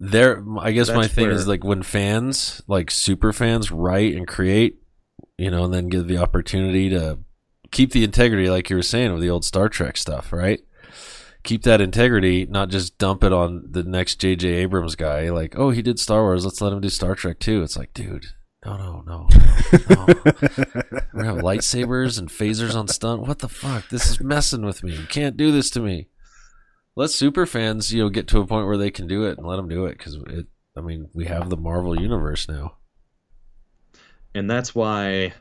there, 0.00 0.42
I 0.60 0.72
guess 0.72 0.88
my 0.90 1.06
thing 1.08 1.28
is 1.30 1.48
like 1.48 1.64
when 1.64 1.82
fans, 1.82 2.62
like 2.66 2.90
super 2.90 3.32
fans, 3.32 3.70
write 3.70 4.14
and 4.14 4.26
create, 4.28 4.78
you 5.36 5.50
know, 5.50 5.64
and 5.64 5.74
then 5.74 5.88
give 5.88 6.06
the 6.08 6.18
opportunity 6.18 6.88
to 6.90 7.18
keep 7.70 7.92
the 7.92 8.04
integrity, 8.04 8.48
like 8.48 8.70
you 8.70 8.76
were 8.76 8.82
saying, 8.82 9.10
of 9.10 9.20
the 9.20 9.28
old 9.30 9.44
Star 9.44 9.68
Trek 9.68 9.96
stuff, 9.96 10.32
right? 10.32 10.60
Keep 11.42 11.62
that 11.64 11.80
integrity, 11.80 12.46
not 12.46 12.68
just 12.70 12.96
dump 12.98 13.22
it 13.24 13.32
on 13.32 13.64
the 13.70 13.82
next 13.82 14.16
J.J. 14.16 14.48
Abrams 14.48 14.96
guy. 14.96 15.30
Like, 15.30 15.58
oh, 15.58 15.70
he 15.70 15.82
did 15.82 15.98
Star 15.98 16.22
Wars, 16.22 16.44
let's 16.44 16.60
let 16.60 16.72
him 16.72 16.80
do 16.80 16.88
Star 16.88 17.14
Trek 17.14 17.38
too. 17.38 17.62
It's 17.62 17.76
like, 17.76 17.92
dude, 17.94 18.26
Oh, 18.64 18.76
no, 18.76 19.02
no, 19.06 19.28
no, 19.88 20.06
no. 20.06 20.06
We're 21.12 21.22
gonna 21.22 21.34
have 21.34 21.44
lightsabers 21.44 22.18
and 22.18 22.28
phasers 22.28 22.74
on 22.74 22.88
stunt. 22.88 23.22
What 23.22 23.38
the 23.38 23.48
fuck? 23.48 23.88
This 23.88 24.10
is 24.10 24.20
messing 24.20 24.64
with 24.64 24.82
me. 24.82 24.96
You 24.96 25.06
can't 25.06 25.36
do 25.36 25.52
this 25.52 25.70
to 25.70 25.80
me. 25.80 26.08
Let 26.96 27.10
super 27.10 27.46
fans, 27.46 27.92
you 27.92 28.02
know, 28.02 28.08
get 28.08 28.26
to 28.28 28.40
a 28.40 28.46
point 28.46 28.66
where 28.66 28.76
they 28.76 28.90
can 28.90 29.06
do 29.06 29.24
it 29.24 29.38
and 29.38 29.46
let 29.46 29.56
them 29.56 29.68
do 29.68 29.86
it 29.86 29.96
because 29.98 30.14
it. 30.28 30.46
I 30.76 30.80
mean, 30.80 31.08
we 31.14 31.26
have 31.26 31.50
the 31.50 31.56
Marvel 31.56 32.00
universe 32.00 32.48
now. 32.48 32.76
and 34.34 34.48
that's 34.50 34.74
why 34.74 35.32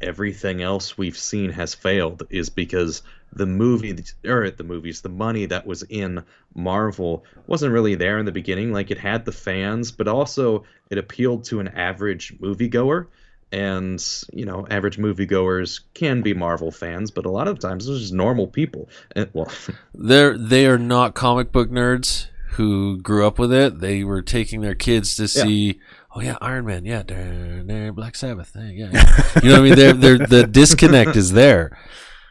everything 0.00 0.62
else 0.62 0.96
we've 0.96 1.16
seen 1.18 1.50
has 1.50 1.74
failed 1.74 2.22
is 2.30 2.48
because 2.50 3.02
the 3.32 3.46
movie 3.46 3.96
or 4.24 4.50
the 4.50 4.64
movies 4.64 5.00
the 5.02 5.08
money 5.08 5.46
that 5.46 5.66
was 5.66 5.82
in 5.84 6.22
marvel 6.54 7.24
wasn't 7.46 7.72
really 7.72 7.94
there 7.94 8.18
in 8.18 8.26
the 8.26 8.32
beginning 8.32 8.72
like 8.72 8.90
it 8.90 8.98
had 8.98 9.24
the 9.24 9.32
fans 9.32 9.92
but 9.92 10.08
also 10.08 10.64
it 10.90 10.98
appealed 10.98 11.44
to 11.44 11.60
an 11.60 11.68
average 11.68 12.36
moviegoer 12.38 13.06
and 13.52 14.04
you 14.32 14.44
know 14.44 14.66
average 14.70 14.98
moviegoers 14.98 15.80
can 15.94 16.22
be 16.22 16.34
marvel 16.34 16.70
fans 16.70 17.10
but 17.10 17.26
a 17.26 17.30
lot 17.30 17.48
of 17.48 17.58
times 17.58 17.86
they're 17.86 17.96
just 17.96 18.12
normal 18.12 18.46
people 18.46 18.88
and 19.14 19.28
well 19.32 19.50
They're 19.94 20.36
they 20.36 20.66
are 20.66 20.78
not 20.78 21.14
comic 21.14 21.52
book 21.52 21.70
nerds 21.70 22.26
who 22.52 22.98
grew 22.98 23.26
up 23.26 23.38
with 23.38 23.52
it. 23.52 23.80
They 23.80 24.04
were 24.04 24.22
taking 24.22 24.60
their 24.60 24.74
kids 24.74 25.16
to 25.16 25.28
see. 25.28 25.80
Oh 26.14 26.20
yeah, 26.20 26.36
Iron 26.40 26.66
Man. 26.66 26.84
Yeah, 26.84 27.90
Black 27.92 28.16
Sabbath. 28.16 28.52
Yeah, 28.54 28.70
yeah. 28.70 28.90
yeah. 28.92 29.40
You 29.42 29.48
know 29.50 29.54
what 29.54 29.60
I 29.60 29.62
mean? 29.62 29.74
They're, 29.76 29.92
they're, 29.92 30.26
the 30.26 30.46
disconnect 30.46 31.16
is 31.16 31.32
there, 31.32 31.78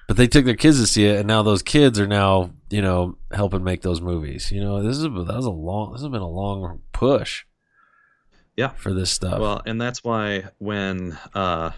but 0.09 0.17
they 0.17 0.25
took 0.25 0.43
their 0.43 0.55
kids 0.55 0.79
to 0.81 0.87
see 0.87 1.05
it, 1.05 1.17
and 1.19 1.27
now 1.27 1.43
those 1.43 1.61
kids 1.61 1.99
are 1.99 2.07
now 2.07 2.49
you 2.71 2.81
know 2.81 3.15
helping 3.31 3.63
make 3.63 3.83
those 3.83 4.01
movies. 4.01 4.51
You 4.51 4.59
know, 4.59 4.81
this 4.81 4.97
is 4.97 5.03
that 5.03 5.11
was 5.13 5.45
a 5.45 5.51
long. 5.51 5.91
This 5.93 6.01
has 6.01 6.09
been 6.09 6.19
a 6.21 6.27
long 6.27 6.81
push 6.93 7.45
yeah 8.57 8.69
for 8.69 8.91
this 8.91 9.11
stuff. 9.11 9.39
Well, 9.39 9.61
and 9.67 9.79
that's 9.79 10.03
why 10.03 10.45
when 10.57 11.15
uh, 11.35 11.71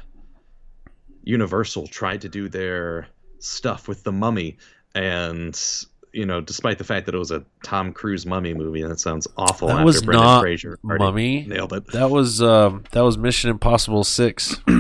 Universal 1.24 1.88
tried 1.88 2.22
to 2.22 2.30
do 2.30 2.48
their 2.48 3.08
stuff 3.40 3.90
with 3.90 4.04
the 4.06 4.14
Mummy, 4.14 4.58
and 4.96 5.62
you 6.14 6.26
know, 6.26 6.40
despite 6.40 6.78
the 6.78 6.86
fact 6.86 7.06
that 7.08 7.16
it 7.16 7.18
was 7.18 7.32
a 7.32 7.44
Tom 7.66 7.92
Cruise 7.92 8.26
Mummy 8.26 8.54
movie, 8.54 8.82
and 8.82 8.92
that 8.92 9.00
sounds 9.02 9.28
awful 9.36 9.68
That 9.68 9.74
after 9.76 9.86
was 9.86 10.02
Brendan 10.04 10.26
not 10.26 10.42
Fraser 10.42 10.80
Mummy. 10.84 11.44
nailed 11.48 11.74
it. 11.74 11.86
that 11.92 12.10
was 12.10 12.42
um, 12.42 12.86
that 12.92 13.02
was 13.02 13.18
Mission 13.18 13.50
Impossible 13.50 14.06
Six. 14.06 14.56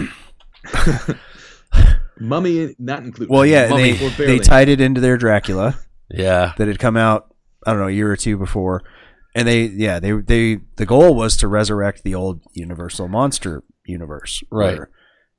Mummy 2.22 2.76
not 2.80 3.04
included. 3.04 3.32
Well, 3.32 3.46
yeah, 3.46 3.70
Mummy 3.70 3.94
they 3.94 4.10
they 4.26 4.40
tied 4.40 4.70
it 4.70 4.80
into 4.80 5.02
their 5.02 5.18
Dracula 5.18 5.78
yeah, 6.10 6.54
that 6.58 6.68
had 6.68 6.80
come 6.80 6.96
out. 6.98 7.34
I 7.66 7.72
don't 7.72 7.82
know 7.82 7.88
a 7.88 7.92
year 7.92 8.12
or 8.12 8.16
two 8.18 8.38
before, 8.38 8.84
and 9.36 9.48
they 9.48 9.66
yeah 9.66 10.00
they 10.00 10.12
they 10.14 10.60
the 10.78 10.86
goal 10.86 11.16
was 11.16 11.36
to 11.38 11.48
resurrect 11.48 12.04
the 12.04 12.16
old 12.16 12.42
Universal 12.54 13.08
monster 13.08 13.64
universe, 13.86 14.44
Right. 14.52 14.78
where, 14.78 14.90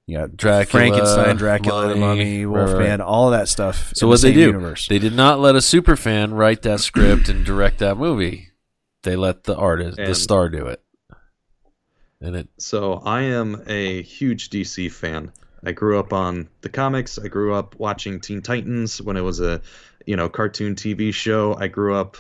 Yeah, 0.07 0.27
Dracula, 0.35 0.67
Frankenstein, 0.67 1.37
Dracula, 1.37 1.89
Mummy, 1.89 2.01
Mummy, 2.01 2.45
right, 2.45 2.65
Wolfman, 2.65 2.91
right. 2.91 3.01
all 3.01 3.33
of 3.33 3.39
that 3.39 3.49
stuff. 3.49 3.93
So 3.95 4.09
what 4.09 4.21
the 4.21 4.29
they 4.29 4.33
same 4.35 4.41
do? 4.41 4.47
Universe. 4.47 4.89
They 4.89 4.99
did 4.99 5.15
not 5.15 5.39
let 5.41 5.55
a 5.57 5.63
super 5.63 5.97
fan 5.97 6.35
write 6.35 6.63
that 6.63 6.81
script 6.81 7.29
and 7.29 7.45
direct 7.45 7.79
that 7.79 7.97
movie. 7.97 8.49
They 9.05 9.17
let 9.17 9.45
the 9.45 9.57
artist, 9.57 9.97
the 9.97 10.15
star, 10.15 10.49
do 10.49 10.67
it. 10.67 10.83
And 12.21 12.37
it 12.37 12.49
So 12.59 12.95
I 13.05 13.23
am 13.23 13.63
a 13.67 14.03
huge 14.03 14.51
DC 14.51 14.91
fan. 14.93 15.33
I 15.65 15.73
grew 15.73 15.99
up 15.99 16.13
on 16.13 16.49
the 16.61 16.69
comics. 16.69 17.19
I 17.19 17.29
grew 17.29 17.55
up 17.55 17.79
watching 17.79 18.21
Teen 18.21 18.43
Titans 18.43 19.01
when 19.01 19.17
it 19.17 19.21
was 19.21 19.41
a, 19.41 19.63
you 20.07 20.17
know, 20.17 20.29
cartoon 20.29 20.75
TV 20.75 21.15
show. 21.15 21.55
I 21.55 21.69
grew 21.69 21.95
up 21.95 22.17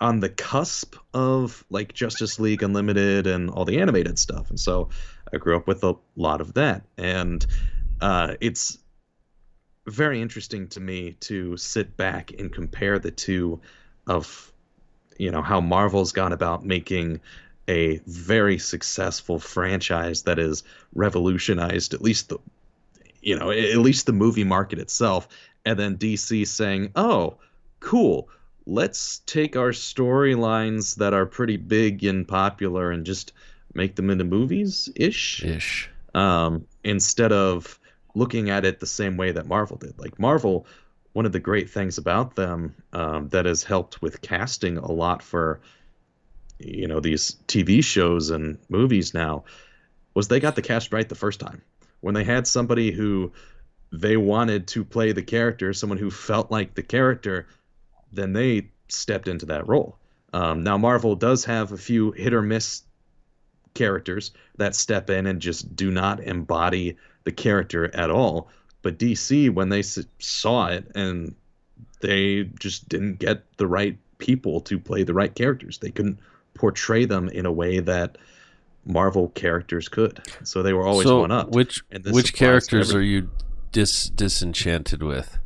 on 0.00 0.20
the 0.20 0.28
cusp 0.28 0.96
of 1.14 1.64
like 1.70 1.94
Justice 1.94 2.38
League 2.38 2.62
Unlimited 2.62 3.26
and 3.26 3.50
all 3.50 3.64
the 3.64 3.80
animated 3.80 4.18
stuff. 4.18 4.50
And 4.50 4.60
so 4.60 4.90
I 5.32 5.38
grew 5.38 5.56
up 5.56 5.66
with 5.66 5.84
a 5.84 5.94
lot 6.16 6.40
of 6.40 6.54
that. 6.54 6.82
And 6.98 7.44
uh, 8.00 8.34
it's 8.40 8.78
very 9.86 10.20
interesting 10.20 10.68
to 10.68 10.80
me 10.80 11.12
to 11.20 11.56
sit 11.56 11.96
back 11.96 12.32
and 12.38 12.52
compare 12.52 12.98
the 12.98 13.10
two 13.10 13.60
of, 14.06 14.52
you 15.16 15.30
know, 15.30 15.42
how 15.42 15.60
Marvel's 15.60 16.12
gone 16.12 16.32
about 16.32 16.64
making 16.64 17.20
a 17.68 18.00
very 18.06 18.58
successful 18.58 19.38
franchise 19.38 20.22
that 20.22 20.38
has 20.38 20.62
revolutionized 20.94 21.94
at 21.94 22.02
least 22.02 22.28
the 22.28 22.38
you 23.26 23.36
know 23.36 23.50
at 23.50 23.78
least 23.78 24.06
the 24.06 24.12
movie 24.12 24.44
market 24.44 24.78
itself 24.78 25.28
and 25.66 25.78
then 25.78 25.98
DC 25.98 26.46
saying 26.46 26.92
oh 26.96 27.36
cool 27.80 28.30
let's 28.66 29.18
take 29.26 29.56
our 29.56 29.70
storylines 29.70 30.96
that 30.96 31.12
are 31.12 31.26
pretty 31.26 31.56
big 31.56 32.04
and 32.04 32.26
popular 32.26 32.90
and 32.90 33.04
just 33.04 33.32
make 33.74 33.96
them 33.96 34.08
into 34.08 34.24
movies 34.24 34.88
ish 34.96 35.44
ish. 35.44 35.90
um, 36.14 36.66
instead 36.84 37.32
of 37.32 37.78
looking 38.14 38.48
at 38.48 38.64
it 38.64 38.80
the 38.80 38.86
same 38.86 39.18
way 39.18 39.30
that 39.30 39.46
Marvel 39.46 39.76
did. 39.76 39.98
Like 39.98 40.18
Marvel, 40.18 40.66
one 41.12 41.26
of 41.26 41.32
the 41.32 41.38
great 41.38 41.68
things 41.68 41.98
about 41.98 42.34
them 42.34 42.74
um, 42.94 43.28
that 43.28 43.44
has 43.44 43.62
helped 43.62 44.00
with 44.00 44.22
casting 44.22 44.78
a 44.78 44.90
lot 44.90 45.22
for 45.22 45.60
you 46.58 46.88
know 46.88 47.00
these 47.00 47.36
TV 47.46 47.84
shows 47.84 48.30
and 48.30 48.58
movies 48.70 49.12
now 49.12 49.44
was 50.14 50.28
they 50.28 50.40
got 50.40 50.56
the 50.56 50.62
cast 50.62 50.92
right 50.92 51.06
the 51.06 51.14
first 51.14 51.38
time 51.38 51.60
when 52.06 52.14
they 52.14 52.22
had 52.22 52.46
somebody 52.46 52.92
who 52.92 53.32
they 53.90 54.16
wanted 54.16 54.68
to 54.68 54.84
play 54.84 55.10
the 55.10 55.24
character, 55.24 55.72
someone 55.72 55.98
who 55.98 56.08
felt 56.08 56.52
like 56.52 56.72
the 56.72 56.82
character, 56.84 57.48
then 58.12 58.32
they 58.32 58.70
stepped 58.86 59.26
into 59.26 59.46
that 59.46 59.66
role. 59.66 59.98
Um, 60.32 60.62
now 60.62 60.78
Marvel 60.78 61.16
does 61.16 61.44
have 61.46 61.72
a 61.72 61.76
few 61.76 62.12
hit 62.12 62.32
or 62.32 62.42
miss 62.42 62.84
characters 63.74 64.30
that 64.56 64.76
step 64.76 65.10
in 65.10 65.26
and 65.26 65.42
just 65.42 65.74
do 65.74 65.90
not 65.90 66.20
embody 66.20 66.96
the 67.24 67.32
character 67.32 67.92
at 67.92 68.12
all. 68.12 68.50
But 68.82 69.00
DC, 69.00 69.52
when 69.52 69.68
they 69.68 69.82
saw 69.82 70.68
it 70.68 70.92
and 70.94 71.34
they 72.02 72.44
just 72.60 72.88
didn't 72.88 73.18
get 73.18 73.42
the 73.56 73.66
right 73.66 73.98
people 74.18 74.60
to 74.60 74.78
play 74.78 75.02
the 75.02 75.12
right 75.12 75.34
characters, 75.34 75.78
they 75.78 75.90
couldn't 75.90 76.20
portray 76.54 77.04
them 77.04 77.28
in 77.28 77.46
a 77.46 77.52
way 77.52 77.80
that 77.80 78.16
Marvel 78.86 79.28
characters 79.30 79.88
could. 79.88 80.20
So 80.44 80.62
they 80.62 80.72
were 80.72 80.86
always 80.86 81.06
so 81.06 81.20
one 81.20 81.32
up. 81.32 81.50
which 81.50 81.82
And 81.90 82.04
which 82.06 82.32
characters 82.32 82.94
are 82.94 83.02
you 83.02 83.28
dis 83.72 84.08
disenchanted 84.08 85.02
with? 85.02 85.38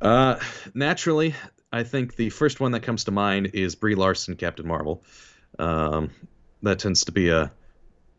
Uh, 0.00 0.38
naturally, 0.74 1.34
I 1.72 1.82
think 1.82 2.16
the 2.16 2.30
first 2.30 2.60
one 2.60 2.72
that 2.72 2.80
comes 2.80 3.04
to 3.04 3.10
mind 3.10 3.50
is 3.54 3.74
Brie 3.74 3.96
Larson, 3.96 4.36
Captain 4.36 4.66
Marvel. 4.66 5.02
Um, 5.58 6.10
that 6.62 6.78
tends 6.78 7.04
to 7.04 7.12
be 7.12 7.28
a 7.30 7.50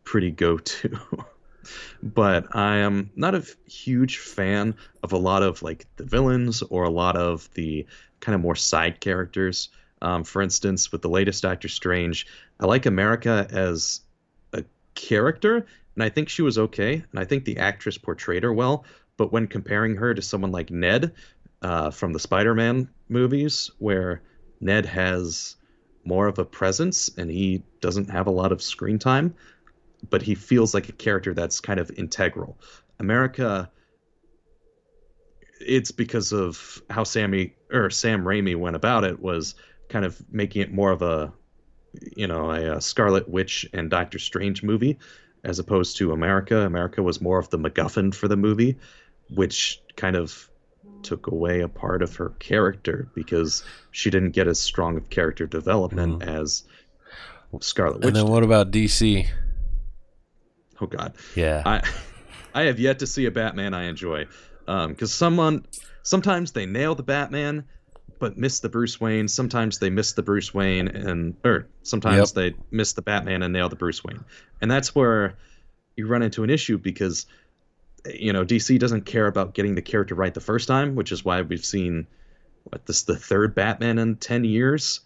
pretty 0.04 0.30
go-to. 0.30 0.98
but 2.02 2.54
I 2.54 2.76
am 2.76 3.10
not 3.16 3.34
a 3.34 3.44
huge 3.66 4.18
fan 4.18 4.74
of 5.02 5.12
a 5.12 5.18
lot 5.18 5.42
of 5.42 5.62
like 5.62 5.86
the 5.96 6.04
villains 6.04 6.62
or 6.62 6.84
a 6.84 6.90
lot 6.90 7.16
of 7.16 7.48
the 7.54 7.86
kind 8.20 8.34
of 8.34 8.40
more 8.40 8.56
side 8.56 9.00
characters. 9.00 9.70
Um, 10.02 10.24
for 10.24 10.42
instance, 10.42 10.92
with 10.92 11.02
the 11.02 11.10
latest 11.10 11.42
Doctor 11.42 11.68
Strange, 11.68 12.26
I 12.58 12.66
like 12.66 12.86
America 12.86 13.46
as 13.50 14.00
character, 15.00 15.66
and 15.94 16.04
I 16.04 16.08
think 16.08 16.28
she 16.28 16.42
was 16.42 16.58
okay, 16.58 16.94
and 16.94 17.18
I 17.18 17.24
think 17.24 17.44
the 17.44 17.58
actress 17.58 17.98
portrayed 17.98 18.42
her 18.42 18.52
well. 18.52 18.84
But 19.16 19.32
when 19.32 19.46
comparing 19.46 19.96
her 19.96 20.14
to 20.14 20.22
someone 20.22 20.52
like 20.52 20.70
Ned 20.70 21.12
uh, 21.62 21.90
from 21.90 22.12
the 22.12 22.18
Spider-Man 22.18 22.88
movies, 23.08 23.70
where 23.78 24.22
Ned 24.60 24.86
has 24.86 25.56
more 26.04 26.26
of 26.26 26.38
a 26.38 26.44
presence 26.44 27.10
and 27.18 27.30
he 27.30 27.62
doesn't 27.80 28.10
have 28.10 28.26
a 28.26 28.30
lot 28.30 28.52
of 28.52 28.62
screen 28.62 28.98
time, 28.98 29.34
but 30.08 30.22
he 30.22 30.34
feels 30.34 30.72
like 30.74 30.88
a 30.88 30.92
character 30.92 31.34
that's 31.34 31.60
kind 31.60 31.80
of 31.80 31.90
integral. 31.96 32.58
America, 32.98 33.70
it's 35.60 35.90
because 35.90 36.32
of 36.32 36.82
how 36.88 37.04
Sammy 37.04 37.54
or 37.70 37.90
Sam 37.90 38.24
Raimi 38.24 38.56
went 38.56 38.76
about 38.76 39.04
it 39.04 39.20
was 39.20 39.54
kind 39.88 40.04
of 40.04 40.22
making 40.30 40.62
it 40.62 40.72
more 40.72 40.90
of 40.90 41.02
a, 41.02 41.32
you 42.16 42.26
know, 42.26 42.50
a, 42.50 42.76
uh 42.76 42.80
Scarlet 42.80 43.28
Witch 43.28 43.68
and 43.72 43.90
Doctor 43.90 44.18
Strange 44.18 44.62
movie, 44.62 44.98
as 45.44 45.58
opposed 45.58 45.96
to 45.98 46.12
America. 46.12 46.58
America 46.58 47.02
was 47.02 47.20
more 47.20 47.38
of 47.38 47.50
the 47.50 47.58
MacGuffin 47.58 48.14
for 48.14 48.28
the 48.28 48.36
movie, 48.36 48.76
which 49.34 49.80
kind 49.96 50.16
of 50.16 50.48
took 51.02 51.28
away 51.28 51.60
a 51.60 51.68
part 51.68 52.02
of 52.02 52.16
her 52.16 52.30
character 52.38 53.08
because 53.14 53.64
she 53.90 54.10
didn't 54.10 54.32
get 54.32 54.46
as 54.46 54.60
strong 54.60 54.96
of 54.96 55.08
character 55.08 55.46
development 55.46 56.22
as 56.22 56.64
Scarlet 57.60 57.96
Witch. 57.96 58.06
And 58.06 58.16
then 58.16 58.26
did. 58.26 58.32
what 58.32 58.42
about 58.42 58.70
DC? 58.70 59.26
Oh 60.80 60.86
God, 60.86 61.14
Yeah, 61.34 61.62
I 61.66 61.82
I 62.54 62.62
have 62.62 62.78
yet 62.78 63.00
to 63.00 63.06
see 63.06 63.26
a 63.26 63.30
Batman 63.30 63.74
I 63.74 63.84
enjoy, 63.84 64.26
because 64.66 65.12
someone 65.12 65.66
sometimes 66.02 66.52
they 66.52 66.66
nail 66.66 66.94
the 66.94 67.02
Batman, 67.02 67.64
but 68.20 68.38
miss 68.38 68.60
the 68.60 68.68
Bruce 68.68 69.00
Wayne. 69.00 69.26
Sometimes 69.26 69.78
they 69.80 69.90
miss 69.90 70.12
the 70.12 70.22
Bruce 70.22 70.54
Wayne 70.54 70.86
and 70.86 71.34
or 71.44 71.66
sometimes 71.82 72.32
Yep. 72.32 72.34
they 72.34 72.56
miss 72.70 72.92
the 72.92 73.02
Batman 73.02 73.42
and 73.42 73.52
nail 73.52 73.68
the 73.68 73.76
Bruce 73.76 74.04
Wayne, 74.04 74.24
and 74.60 74.70
that's 74.70 74.94
where 74.94 75.34
you 75.96 76.06
run 76.06 76.22
into 76.22 76.44
an 76.44 76.50
issue 76.50 76.78
because 76.78 77.26
you 78.14 78.32
know 78.32 78.44
DC 78.44 78.78
doesn't 78.78 79.06
care 79.06 79.26
about 79.26 79.54
getting 79.54 79.74
the 79.74 79.82
character 79.82 80.14
right 80.14 80.32
the 80.32 80.40
first 80.40 80.68
time, 80.68 80.94
which 80.94 81.10
is 81.10 81.24
why 81.24 81.42
we've 81.42 81.64
seen 81.64 82.06
what 82.64 82.86
this 82.86 83.02
the 83.02 83.16
third 83.16 83.54
Batman 83.54 83.98
in 83.98 84.16
ten 84.16 84.44
years, 84.44 85.00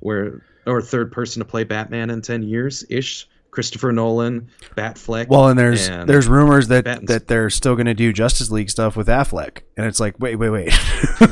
where 0.00 0.44
or 0.66 0.80
third 0.82 1.10
person 1.10 1.40
to 1.40 1.46
play 1.46 1.64
Batman 1.64 2.10
in 2.10 2.22
ten 2.22 2.42
years 2.42 2.84
ish. 2.88 3.26
Christopher 3.50 3.92
Nolan, 3.92 4.50
Batfleck. 4.76 5.28
Well, 5.28 5.48
and 5.48 5.58
there's 5.58 5.88
and- 5.88 6.08
there's 6.08 6.28
rumors 6.28 6.68
that 6.68 6.84
Pattinson. 6.84 7.06
that 7.08 7.26
they're 7.28 7.50
still 7.50 7.74
going 7.74 7.86
to 7.86 7.94
do 7.94 8.12
Justice 8.12 8.50
League 8.50 8.70
stuff 8.70 8.96
with 8.96 9.08
Affleck, 9.08 9.60
and 9.76 9.86
it's 9.86 10.00
like, 10.00 10.18
wait, 10.18 10.36
wait, 10.36 10.50
wait, 10.50 10.72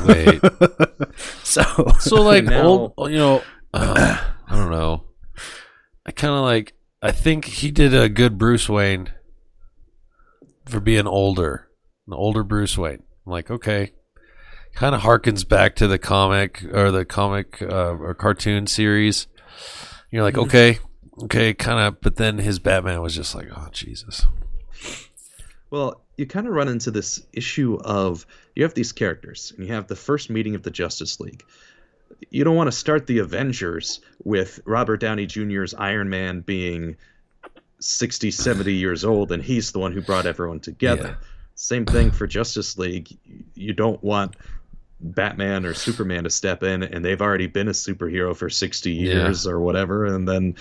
Wait. 0.05 0.41
so, 1.43 1.63
so 1.99 2.21
like 2.21 2.43
now- 2.45 2.63
old, 2.63 2.93
you 3.11 3.17
know, 3.17 3.43
uh, 3.73 4.17
I 4.47 4.55
don't 4.55 4.71
know. 4.71 5.03
I 6.05 6.11
kind 6.11 6.33
of 6.33 6.41
like. 6.41 6.73
I 7.01 7.11
think 7.11 7.45
he 7.45 7.69
did 7.69 7.93
a 7.93 8.09
good 8.09 8.37
Bruce 8.39 8.67
Wayne. 8.67 9.11
for 10.65 10.79
being 10.79 11.05
older, 11.07 11.67
an 12.07 12.13
older 12.13 12.43
Bruce 12.43 12.77
Wayne. 12.77 13.03
I'm 13.25 13.31
like, 13.31 13.51
okay, 13.51 13.91
kind 14.73 14.95
of 14.95 15.01
harkens 15.01 15.47
back 15.47 15.75
to 15.75 15.87
the 15.87 15.99
comic 15.99 16.63
or 16.73 16.91
the 16.91 17.05
comic 17.05 17.61
uh, 17.61 17.93
or 17.93 18.13
cartoon 18.15 18.65
series. 18.67 19.27
You're 20.11 20.23
like, 20.23 20.37
okay, 20.37 20.79
okay, 21.23 21.53
kind 21.53 21.79
of, 21.79 22.01
but 22.01 22.15
then 22.15 22.37
his 22.37 22.59
Batman 22.59 23.01
was 23.01 23.15
just 23.15 23.35
like, 23.35 23.47
oh 23.55 23.67
Jesus. 23.71 24.25
Well, 25.69 26.01
you 26.17 26.25
kind 26.25 26.47
of 26.47 26.53
run 26.53 26.67
into 26.67 26.91
this 26.91 27.21
issue 27.33 27.77
of 27.83 28.25
you 28.55 28.63
have 28.63 28.73
these 28.73 28.91
characters 28.91 29.53
and 29.55 29.65
you 29.67 29.73
have 29.73 29.87
the 29.87 29.95
first 29.95 30.29
meeting 30.29 30.55
of 30.55 30.63
the 30.63 30.71
Justice 30.71 31.19
League. 31.19 31.43
You 32.31 32.43
don't 32.43 32.55
want 32.55 32.67
to 32.67 32.75
start 32.75 33.05
the 33.05 33.19
Avengers 33.19 33.99
with 34.23 34.59
Robert 34.65 34.97
Downey 35.01 35.25
Jr.'s 35.25 35.73
Iron 35.73 36.09
Man 36.09 36.39
being 36.41 36.95
60, 37.79 38.31
70 38.31 38.73
years 38.73 39.03
old 39.03 39.31
and 39.31 39.43
he's 39.43 39.71
the 39.71 39.79
one 39.79 39.91
who 39.91 40.01
brought 40.01 40.25
everyone 40.25 40.59
together. 40.59 41.17
Yeah. 41.19 41.27
Same 41.55 41.85
thing 41.85 42.11
for 42.11 42.25
Justice 42.27 42.77
League. 42.77 43.09
You 43.55 43.73
don't 43.73 44.01
want 44.03 44.35
Batman 44.99 45.65
or 45.65 45.73
Superman 45.73 46.23
to 46.23 46.29
step 46.29 46.63
in 46.63 46.81
and 46.81 47.03
they've 47.03 47.21
already 47.21 47.47
been 47.47 47.67
a 47.67 47.71
superhero 47.71 48.35
for 48.35 48.49
60 48.49 48.91
Yeah. 48.91 49.13
years 49.13 49.45
or 49.45 49.59
whatever 49.59 50.05
and 50.05 50.27
then 50.27 50.55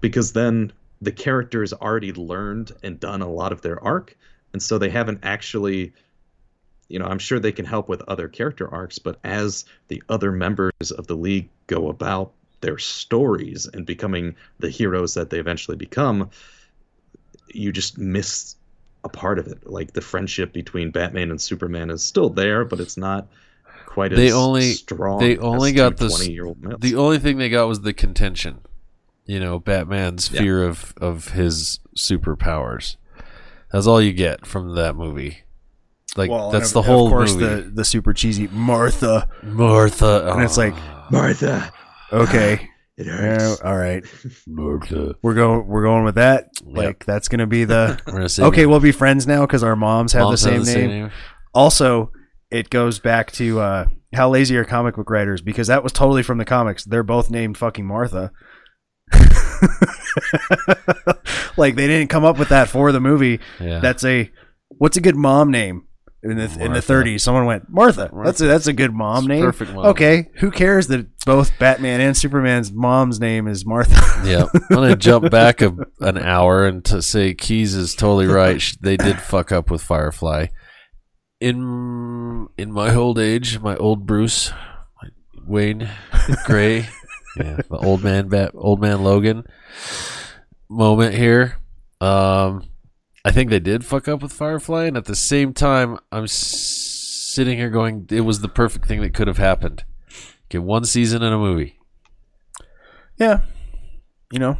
because 0.00 0.32
then 0.32 0.72
the 1.02 1.12
characters 1.12 1.72
already 1.72 2.12
learned 2.12 2.72
and 2.82 2.98
done 3.00 3.22
a 3.22 3.28
lot 3.30 3.52
of 3.52 3.62
their 3.62 3.82
arc 3.82 4.16
and 4.52 4.62
so 4.62 4.78
they 4.78 4.88
haven't 4.90 5.20
actually 5.22 5.92
you 6.88 6.98
know 6.98 7.04
i'm 7.06 7.18
sure 7.18 7.38
they 7.38 7.52
can 7.52 7.64
help 7.64 7.88
with 7.88 8.00
other 8.02 8.28
character 8.28 8.72
arcs 8.72 8.98
but 8.98 9.18
as 9.24 9.64
the 9.88 10.02
other 10.08 10.32
members 10.32 10.72
of 10.96 11.06
the 11.06 11.16
league 11.16 11.48
go 11.66 11.88
about 11.88 12.32
their 12.62 12.78
stories 12.78 13.66
and 13.74 13.84
becoming 13.84 14.34
the 14.60 14.70
heroes 14.70 15.14
that 15.14 15.28
they 15.30 15.38
eventually 15.38 15.76
become 15.76 16.30
you 17.52 17.70
just 17.72 17.98
miss 17.98 18.56
a 19.04 19.08
part 19.08 19.38
of 19.38 19.46
it 19.46 19.66
like 19.68 19.92
the 19.92 20.00
friendship 20.00 20.52
between 20.52 20.90
batman 20.90 21.30
and 21.30 21.40
superman 21.40 21.90
is 21.90 22.02
still 22.02 22.30
there 22.30 22.64
but 22.64 22.80
it's 22.80 22.96
not 22.96 23.28
quite 23.84 24.10
They 24.14 24.28
as 24.28 24.34
only- 24.34 24.72
strong 24.72 25.20
they 25.20 25.36
only 25.38 25.70
as 25.70 25.76
got 25.76 25.96
two 25.98 26.04
this- 26.04 26.20
20-year-old 26.26 26.62
males. 26.62 26.80
The 26.80 26.96
only 26.96 27.18
thing 27.18 27.38
they 27.38 27.48
got 27.48 27.66
was 27.68 27.80
the 27.82 27.92
contention. 27.94 28.58
You 29.26 29.40
know, 29.40 29.58
Batman's 29.58 30.30
Yeah. 30.32 30.40
fear 30.40 30.62
of 30.64 30.94
of 31.00 31.28
his 31.32 31.80
superpowers. 31.96 32.96
That's 33.72 33.86
all 33.86 34.00
you 34.00 34.12
get 34.12 34.46
from 34.46 34.74
that 34.76 34.94
movie. 34.96 35.38
Like 36.16 36.30
Well, 36.30 36.50
that's 36.50 36.70
and 36.70 36.74
the 36.76 36.80
of- 36.80 36.86
whole 36.86 37.06
Of 37.06 37.12
course, 37.12 37.34
movie. 37.34 37.62
the 37.62 37.70
the 37.70 37.84
super 37.84 38.12
cheesy 38.12 38.48
Martha, 38.52 39.28
Martha, 39.42 40.32
and 40.32 40.42
it's 40.42 40.56
like, 40.56 40.74
martha 41.10 41.70
okay, 42.12 42.70
it 42.96 43.06
yeah, 43.06 43.12
hurts 43.12 43.60
all 43.60 43.76
right, 43.76 44.04
Martha. 44.46 45.14
we're 45.22 45.34
going 45.34 45.66
we're 45.66 45.82
going 45.82 46.04
with 46.04 46.14
that. 46.14 46.48
Like 46.64 47.04
that's 47.04 47.28
gonna 47.28 47.46
be 47.46 47.64
the 47.64 48.00
We're 48.06 48.12
gonna 48.28 48.48
okay. 48.48 48.66
We'll 48.66 48.80
be 48.80 48.92
friends 48.92 49.26
now 49.26 49.42
because 49.42 49.62
our 49.62 49.76
moms 49.76 50.12
have 50.12 50.22
moms 50.24 50.42
the 50.42 50.50
have 50.52 50.66
same 50.66 50.88
name. 50.88 51.10
Also, 51.52 52.12
it 52.50 52.70
goes 52.70 52.98
back 52.98 53.32
to 53.32 53.60
uh, 53.60 53.86
how 54.14 54.30
lazy 54.30 54.56
are 54.56 54.64
comic 54.64 54.94
book 54.96 55.10
writers 55.10 55.42
because 55.42 55.66
that 55.66 55.82
was 55.82 55.92
totally 55.92 56.22
from 56.22 56.38
the 56.38 56.44
comics. 56.44 56.84
They're 56.84 57.02
both 57.02 57.30
named 57.30 57.58
fucking 57.58 57.84
Martha. 57.86 58.30
like 61.56 61.74
they 61.76 61.86
didn't 61.86 62.08
come 62.08 62.24
up 62.24 62.38
with 62.38 62.48
that 62.50 62.68
for 62.68 62.92
the 62.92 63.00
movie. 63.00 63.40
Yeah. 63.60 63.80
That's 63.80 64.04
a 64.04 64.30
what's 64.68 64.96
a 64.96 65.00
good 65.00 65.16
mom 65.16 65.50
name 65.50 65.84
in 66.22 66.36
the 66.36 66.44
in 66.44 66.58
the 66.58 66.68
Martha. 66.70 66.92
30s? 66.92 67.20
Someone 67.20 67.46
went 67.46 67.68
Martha. 67.68 68.10
That's 68.24 68.40
a 68.40 68.46
that's 68.46 68.66
a 68.66 68.72
good 68.72 68.92
mom 68.92 69.18
It's 69.18 69.26
name. 69.28 69.44
perfect 69.44 69.72
mom 69.72 69.86
Okay, 69.86 70.30
who 70.36 70.50
cares 70.50 70.88
that 70.88 71.06
both 71.24 71.56
Batman 71.58 72.00
and 72.00 72.16
Superman's 72.16 72.72
mom's 72.72 73.20
name 73.20 73.48
is 73.48 73.64
Martha? 73.64 73.94
yeah, 74.28 74.46
I'm 74.54 74.60
gonna 74.70 74.96
jump 74.96 75.30
back 75.30 75.62
a, 75.62 75.74
an 76.00 76.18
hour 76.18 76.66
and 76.66 76.84
to 76.86 77.02
say 77.02 77.34
Keys 77.34 77.74
is 77.74 77.94
totally 77.94 78.26
right. 78.26 78.62
They 78.80 78.96
did 78.96 79.20
fuck 79.20 79.52
up 79.52 79.70
with 79.70 79.82
Firefly. 79.82 80.46
In 81.38 82.48
in 82.56 82.72
my 82.72 82.94
old 82.94 83.18
age, 83.18 83.60
my 83.60 83.76
old 83.76 84.06
Bruce, 84.06 84.52
Wayne 85.46 85.90
Gray, 86.46 86.88
yeah, 87.36 87.56
the 87.68 87.78
old 87.78 88.02
man, 88.02 88.28
Bat, 88.28 88.52
old 88.54 88.80
man 88.80 89.02
Logan 89.04 89.44
moment 90.68 91.14
here. 91.14 91.56
Um, 92.00 92.64
I 93.24 93.30
think 93.32 93.50
they 93.50 93.60
did 93.60 93.84
fuck 93.84 94.08
up 94.08 94.22
with 94.22 94.32
Firefly, 94.32 94.84
and 94.84 94.96
at 94.96 95.06
the 95.06 95.16
same 95.16 95.52
time, 95.52 95.98
I'm 96.12 96.24
s- 96.24 96.32
sitting 96.32 97.58
here 97.58 97.70
going, 97.70 98.06
it 98.10 98.20
was 98.22 98.40
the 98.40 98.48
perfect 98.48 98.86
thing 98.86 99.00
that 99.00 99.14
could 99.14 99.26
have 99.28 99.38
happened. 99.38 99.84
Get 100.48 100.62
one 100.62 100.84
season 100.84 101.22
in 101.22 101.32
a 101.32 101.38
movie. 101.38 101.78
yeah, 103.18 103.40
you 104.32 104.38
know, 104.38 104.58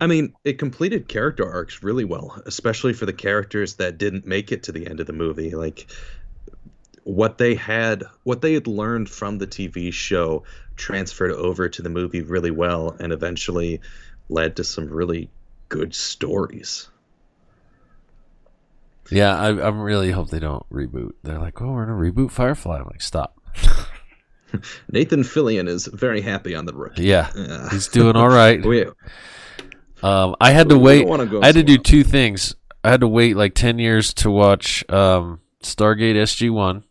I 0.00 0.06
mean, 0.06 0.34
it 0.44 0.58
completed 0.58 1.08
character 1.08 1.48
arcs 1.50 1.82
really 1.82 2.04
well, 2.04 2.40
especially 2.46 2.92
for 2.92 3.06
the 3.06 3.12
characters 3.12 3.76
that 3.76 3.98
didn't 3.98 4.26
make 4.26 4.52
it 4.52 4.62
to 4.64 4.72
the 4.72 4.86
end 4.86 5.00
of 5.00 5.06
the 5.06 5.12
movie. 5.12 5.50
Like 5.54 5.86
what 7.04 7.38
they 7.38 7.54
had, 7.54 8.02
what 8.24 8.40
they 8.42 8.54
had 8.54 8.66
learned 8.66 9.08
from 9.08 9.38
the 9.38 9.46
TV 9.46 9.92
show 9.92 10.42
transferred 10.76 11.32
over 11.32 11.68
to 11.68 11.82
the 11.82 11.88
movie 11.90 12.22
really 12.22 12.50
well 12.50 12.96
and 12.98 13.12
eventually 13.12 13.80
led 14.28 14.56
to 14.56 14.64
some 14.64 14.88
really 14.88 15.30
good 15.68 15.94
stories. 15.94 16.88
Yeah, 19.10 19.38
I, 19.38 19.48
I 19.48 19.68
really 19.68 20.10
hope 20.10 20.30
they 20.30 20.38
don't 20.38 20.68
reboot. 20.70 21.12
They're 21.22 21.38
like, 21.38 21.60
oh, 21.60 21.70
we're 21.72 21.84
gonna 21.86 21.98
reboot 21.98 22.30
Firefly. 22.30 22.78
I'm 22.78 22.86
like, 22.86 23.02
stop. 23.02 23.38
Nathan 24.90 25.22
Fillion 25.22 25.68
is 25.68 25.86
very 25.86 26.20
happy 26.22 26.54
on 26.54 26.64
the 26.64 26.72
rookie. 26.72 27.04
Yeah, 27.04 27.30
Yeah. 27.34 27.68
he's 27.70 27.88
doing 27.88 28.16
all 28.16 28.28
right. 28.28 28.64
We, 28.66 28.86
Um, 30.02 30.36
I 30.40 30.52
had 30.52 30.68
to 30.70 30.78
wait. 30.78 31.06
I 31.08 31.46
had 31.46 31.54
to 31.56 31.62
do 31.62 31.76
two 31.78 32.02
things. 32.04 32.54
I 32.82 32.90
had 32.90 33.00
to 33.00 33.08
wait 33.08 33.36
like 33.36 33.54
ten 33.54 33.78
years 33.78 34.14
to 34.14 34.30
watch 34.30 34.88
um, 34.90 35.40
Stargate 35.62 36.14
SG 36.14 36.50
One 36.50 36.84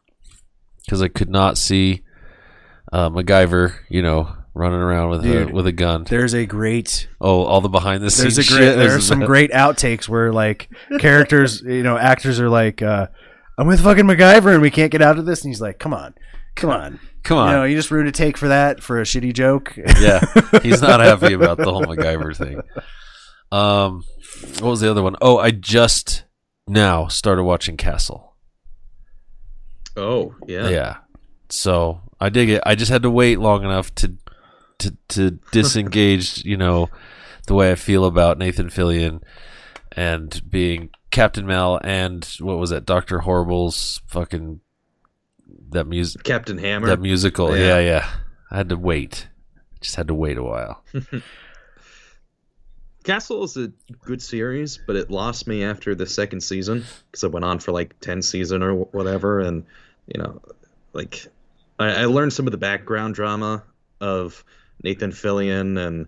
because 0.85 1.01
I 1.01 1.07
could 1.07 1.29
not 1.29 1.57
see 1.57 2.03
uh, 2.91 3.09
MacGyver, 3.09 3.73
you 3.89 4.01
know, 4.01 4.35
running 4.53 4.79
around 4.79 5.09
with 5.09 5.25
a, 5.25 5.45
with 5.51 5.65
a 5.65 5.71
gun. 5.71 6.03
there's 6.03 6.35
a 6.35 6.45
great 6.45 7.07
Oh, 7.19 7.43
all 7.43 7.59
the 7.61 7.69
behind 7.69 8.03
the 8.03 8.11
scenes. 8.11 8.35
there's 8.35 8.49
a 8.49 8.53
great 8.55 8.75
there's 8.75 9.05
some 9.07 9.21
great 9.21 9.51
outtakes 9.51 10.07
where 10.07 10.31
like 10.31 10.69
characters 10.99 11.61
you 11.65 11.81
know 11.81 11.97
actors 11.97 12.39
are 12.39 12.49
like 12.49 12.83
uh 12.83 13.07
i'm 13.57 13.65
with 13.65 13.81
fucking 13.81 14.05
macgyver 14.05 14.53
and 14.53 14.61
we 14.61 14.69
can't 14.69 14.91
get 14.91 15.01
out 15.01 15.17
of 15.17 15.25
this 15.25 15.43
and 15.43 15.49
he's 15.49 15.59
like 15.59 15.79
come 15.79 15.91
on 15.91 16.13
come 16.55 16.69
on 16.69 16.99
Come 17.23 17.39
on, 17.39 17.47
you 17.49 17.55
know 17.55 17.63
you 17.63 17.75
just 17.75 17.89
ruined 17.89 18.09
a 18.09 18.11
take 18.11 18.37
for 18.37 18.49
that 18.49 18.83
for 18.83 18.99
a 18.99 19.03
shitty 19.03 19.33
joke 19.33 19.73
yeah, 19.77 20.23
he's 20.61 20.81
not 20.83 20.99
happy 20.99 21.33
about 21.33 21.57
the 21.57 21.71
whole 21.71 21.85
MacGyver 21.85 22.35
thing. 22.37 22.61
Um, 23.51 24.03
what 24.59 24.69
was 24.69 24.81
the 24.81 24.91
other 24.91 25.01
one? 25.01 25.15
Oh, 25.21 25.37
I 25.37 25.51
just 25.51 26.25
now 26.67 27.07
started 27.07 27.43
watching 27.45 27.77
Castle. 27.77 28.32
Oh, 29.97 30.35
yeah. 30.47 30.69
Yeah. 30.69 30.97
So 31.49 32.01
I 32.19 32.29
dig 32.29 32.49
it. 32.49 32.63
I 32.65 32.75
just 32.75 32.91
had 32.91 33.03
to 33.03 33.09
wait 33.11 33.39
long 33.39 33.63
enough 33.63 33.93
to 33.95 34.13
to 34.79 34.97
to 35.09 35.31
disengage, 35.51 36.43
you 36.45 36.57
know, 36.57 36.89
the 37.47 37.53
way 37.53 37.71
I 37.71 37.75
feel 37.75 38.05
about 38.05 38.37
Nathan 38.37 38.69
Fillion 38.69 39.21
and 39.91 40.41
being 40.49 40.89
Captain 41.11 41.45
Mal 41.45 41.79
and 41.83 42.25
what 42.39 42.57
was 42.57 42.71
that, 42.71 42.85
Doctor 42.85 43.19
Horrible's 43.19 44.01
fucking 44.07 44.61
that 45.69 45.85
music 45.85 46.23
Captain 46.23 46.57
Hammer. 46.57 46.87
that 46.87 46.99
musical. 46.99 47.55
Yeah. 47.55 47.77
Yeah, 47.77 47.79
yeah. 47.79 48.09
I 48.49 48.57
had 48.57 48.69
to 48.69 48.77
wait. 48.77 49.27
Just 49.81 49.95
had 49.95 50.07
to 50.07 50.15
wait 50.15 50.37
a 50.37 50.43
while. 50.43 50.83
Castle 53.03 53.43
is 53.43 53.57
a 53.57 53.71
good 54.05 54.21
series, 54.21 54.77
but 54.77 54.95
it 54.95 55.11
lost 55.11 55.45
me 55.45 55.63
after 55.63 55.93
the 55.93 56.07
second 56.07 56.41
season 56.41 56.85
because 57.11 57.23
it 57.23 57.31
went 57.31 57.43
on 57.43 57.59
for 57.59 57.73
like 57.73 57.99
ten 57.99 58.21
season 58.21 58.63
or 58.63 58.73
whatever, 58.75 59.41
and 59.41 59.65
you 60.07 60.21
know, 60.21 60.41
like 60.93 61.25
I, 61.79 62.01
I 62.03 62.05
learned 62.05 62.33
some 62.33 62.47
of 62.47 62.51
the 62.51 62.57
background 62.57 63.15
drama 63.15 63.63
of 64.01 64.43
Nathan 64.83 65.11
Fillion 65.11 65.77
and 65.79 66.07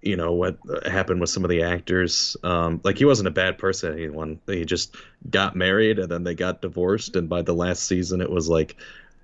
you 0.00 0.16
know 0.16 0.32
what 0.32 0.58
happened 0.86 1.20
with 1.20 1.30
some 1.30 1.44
of 1.44 1.50
the 1.50 1.62
actors. 1.62 2.36
Um, 2.42 2.80
like 2.82 2.98
he 2.98 3.04
wasn't 3.04 3.28
a 3.28 3.32
bad 3.32 3.58
person. 3.58 3.92
Anyone 3.92 4.40
he 4.46 4.64
just 4.64 4.96
got 5.30 5.54
married 5.56 5.98
and 5.98 6.08
then 6.10 6.24
they 6.24 6.34
got 6.34 6.60
divorced, 6.62 7.14
and 7.16 7.28
by 7.28 7.42
the 7.42 7.54
last 7.54 7.84
season, 7.86 8.20
it 8.20 8.30
was 8.30 8.48
like 8.48 8.76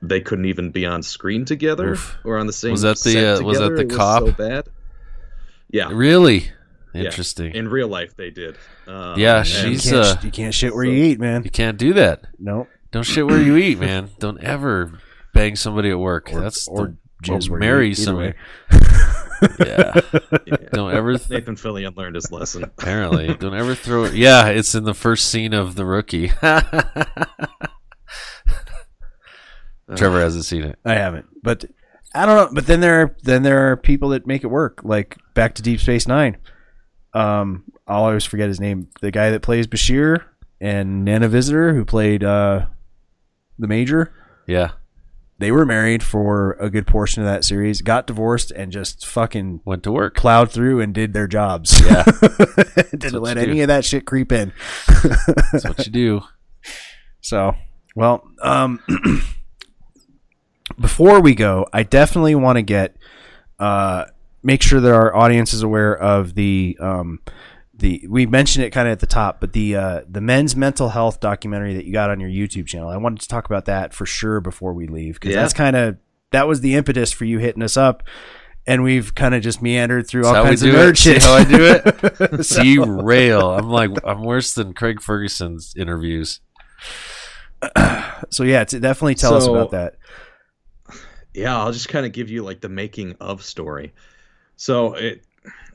they 0.02 0.20
couldn't 0.20 0.44
even 0.44 0.70
be 0.70 0.86
on 0.86 1.02
screen 1.02 1.44
together 1.44 1.92
Oof. 1.92 2.16
or 2.24 2.38
on 2.38 2.46
the 2.46 2.52
same. 2.52 2.70
Was 2.72 2.82
that 2.82 2.98
the, 3.00 3.10
set 3.12 3.40
uh, 3.40 3.44
was 3.44 3.58
that 3.58 3.70
together. 3.70 3.88
the 3.88 3.94
It 3.94 3.96
cop? 3.96 4.22
so 4.22 4.32
bad. 4.32 4.68
Yeah, 5.70 5.90
Really? 5.92 6.50
Yeah. 6.94 7.02
Interesting. 7.04 7.52
in 7.54 7.68
real 7.68 7.88
life 7.88 8.16
they 8.16 8.30
did. 8.30 8.56
Um, 8.86 9.18
Yeah, 9.18 9.38
and- 9.40 9.46
you 9.72 9.78
she's- 9.78 9.90
can't, 9.90 9.96
uh, 9.96 10.16
you 10.22 10.30
can't 10.30 10.54
shit 10.54 10.74
where 10.74 10.84
so- 10.86 10.90
you 10.90 11.04
eat 11.04 11.20
man 11.20 11.42
You 11.44 11.50
can't 11.50 11.76
do 11.76 11.92
that. 11.94 12.22
no 12.38 12.66
Don't 12.90 13.02
shit 13.02 13.26
where 13.26 13.40
you 13.40 13.56
eat, 13.56 13.78
man. 13.78 14.10
Don't 14.18 14.40
ever 14.42 14.98
bang 15.34 15.56
somebody 15.56 15.90
at 15.90 15.98
work. 15.98 16.32
Or- 16.32 16.40
That's 16.40 16.66
or 16.68 16.96
the, 17.22 17.32
or 17.32 17.38
where 17.48 17.60
marry 17.60 17.90
eat, 17.90 17.94
somebody. 17.94 18.34
yeah. 19.60 20.00
yeah. 20.46 20.56
Don't 20.72 20.94
ever. 20.94 21.18
Th- 21.18 21.30
Nathan 21.30 21.56
Fillion 21.56 21.96
learned 21.96 22.14
his 22.14 22.30
lesson. 22.32 22.64
apparently, 22.64 23.34
don't 23.40 23.54
ever 23.54 23.74
throw. 23.74 24.04
it. 24.04 24.14
Yeah, 24.14 24.46
it's 24.48 24.74
in 24.74 24.84
the 24.84 24.94
first 24.94 25.28
scene 25.28 25.52
of 25.52 25.74
the 25.74 25.84
rookie. 25.84 26.28
Trevor 29.96 30.20
hasn't 30.20 30.44
seen 30.44 30.64
it. 30.64 30.78
i 30.84 30.92
haven't 30.94 31.24
but 31.42 31.64
i 32.14 32.26
don't 32.26 32.36
know 32.36 32.50
but 32.52 32.66
then 32.66 32.80
there 32.80 33.00
are 33.00 33.16
then 33.22 33.42
there 33.42 33.70
are 33.72 33.76
people 33.76 34.10
that 34.10 34.26
make 34.26 34.44
it 34.44 34.48
work 34.48 34.80
like 34.84 35.16
back 35.32 35.54
to 35.54 35.62
deep 35.62 35.80
space 35.80 36.06
nine 36.06 36.36
um 37.14 37.64
i'll 37.86 38.04
always 38.04 38.24
forget 38.26 38.48
his 38.48 38.60
name 38.60 38.88
the 39.00 39.10
guy 39.10 39.30
that 39.30 39.40
plays 39.40 39.66
bashir 39.66 40.24
and 40.60 41.04
Nana 41.04 41.28
Visitor, 41.28 41.72
who 41.72 41.84
played 41.84 42.24
uh, 42.24 42.66
the 43.58 43.66
Major, 43.66 44.12
Yeah, 44.46 44.72
they 45.38 45.52
were 45.52 45.64
married 45.64 46.02
for 46.02 46.52
a 46.60 46.68
good 46.68 46.86
portion 46.86 47.22
of 47.22 47.28
that 47.28 47.44
series, 47.44 47.80
got 47.80 48.06
divorced, 48.06 48.50
and 48.50 48.72
just 48.72 49.06
fucking 49.06 49.60
went 49.64 49.82
to 49.84 49.92
work. 49.92 50.16
plowed 50.16 50.50
through 50.50 50.80
and 50.80 50.92
did 50.92 51.12
their 51.12 51.28
jobs. 51.28 51.80
Yeah. 51.80 52.02
didn't 52.90 53.20
let 53.20 53.36
you 53.36 53.44
do. 53.44 53.50
any 53.50 53.60
of 53.60 53.68
that 53.68 53.84
shit 53.84 54.04
creep 54.04 54.32
in. 54.32 54.52
That's 55.52 55.64
what 55.64 55.86
you 55.86 55.92
do. 55.92 56.20
So, 57.20 57.56
well, 57.94 58.26
um, 58.42 58.80
before 60.80 61.20
we 61.20 61.34
go, 61.34 61.66
I 61.72 61.82
definitely 61.82 62.34
want 62.36 62.56
to 62.56 62.62
get 62.62 62.96
uh, 63.58 64.06
make 64.42 64.62
sure 64.62 64.80
that 64.80 64.92
our 64.92 65.14
audience 65.14 65.52
is 65.52 65.62
aware 65.62 65.94
of 65.96 66.34
the 66.34 66.78
um, 66.80 67.18
the 67.78 68.04
we 68.08 68.26
mentioned 68.26 68.64
it 68.64 68.70
kind 68.70 68.88
of 68.88 68.92
at 68.92 69.00
the 69.00 69.06
top, 69.06 69.40
but 69.40 69.52
the 69.52 69.76
uh, 69.76 70.00
the 70.08 70.20
men's 70.20 70.54
mental 70.56 70.88
health 70.90 71.20
documentary 71.20 71.74
that 71.74 71.84
you 71.84 71.92
got 71.92 72.10
on 72.10 72.20
your 72.20 72.28
YouTube 72.30 72.66
channel. 72.66 72.88
I 72.88 72.96
wanted 72.96 73.20
to 73.20 73.28
talk 73.28 73.46
about 73.46 73.64
that 73.66 73.94
for 73.94 74.04
sure 74.04 74.40
before 74.40 74.72
we 74.74 74.86
leave 74.86 75.14
because 75.14 75.34
Yeah. 75.34 75.42
that's 75.42 75.54
kind 75.54 75.76
of 75.76 75.96
that 76.32 76.46
was 76.48 76.60
the 76.60 76.74
impetus 76.74 77.12
for 77.12 77.24
you 77.24 77.38
hitting 77.38 77.62
us 77.62 77.76
up. 77.76 78.02
And 78.66 78.82
we've 78.82 79.14
kind 79.14 79.34
of 79.34 79.40
just 79.42 79.62
meandered 79.62 80.06
through 80.06 80.26
all 80.26 80.34
That's 80.34 80.60
we 80.62 80.70
kinds 80.70 80.74
of 80.74 80.74
nerd 80.74 80.90
it. 80.90 80.96
See 80.98 81.12
shit. 81.14 81.22
how 81.22 81.32
I 81.32 81.44
do 81.44 81.64
it? 81.64 82.44
Derail. 82.98 83.50
I'm 83.58 83.70
like 83.70 83.90
I'm 84.04 84.22
worse 84.24 84.52
than 84.52 84.74
Craig 84.74 85.00
Ferguson's 85.00 85.72
interviews. 85.74 86.40
so 88.30 88.42
yeah, 88.44 88.64
definitely 88.64 89.14
tell 89.14 89.34
us 89.34 89.46
about 89.46 89.70
that. 89.70 89.94
Yeah, 91.34 91.56
I'll 91.58 91.72
just 91.72 91.88
kind 91.88 92.04
of 92.06 92.12
give 92.12 92.30
you 92.30 92.42
like 92.42 92.60
the 92.60 92.68
making 92.68 93.16
of 93.20 93.42
story. 93.42 93.94
So 94.56 94.94
it, 94.94 95.22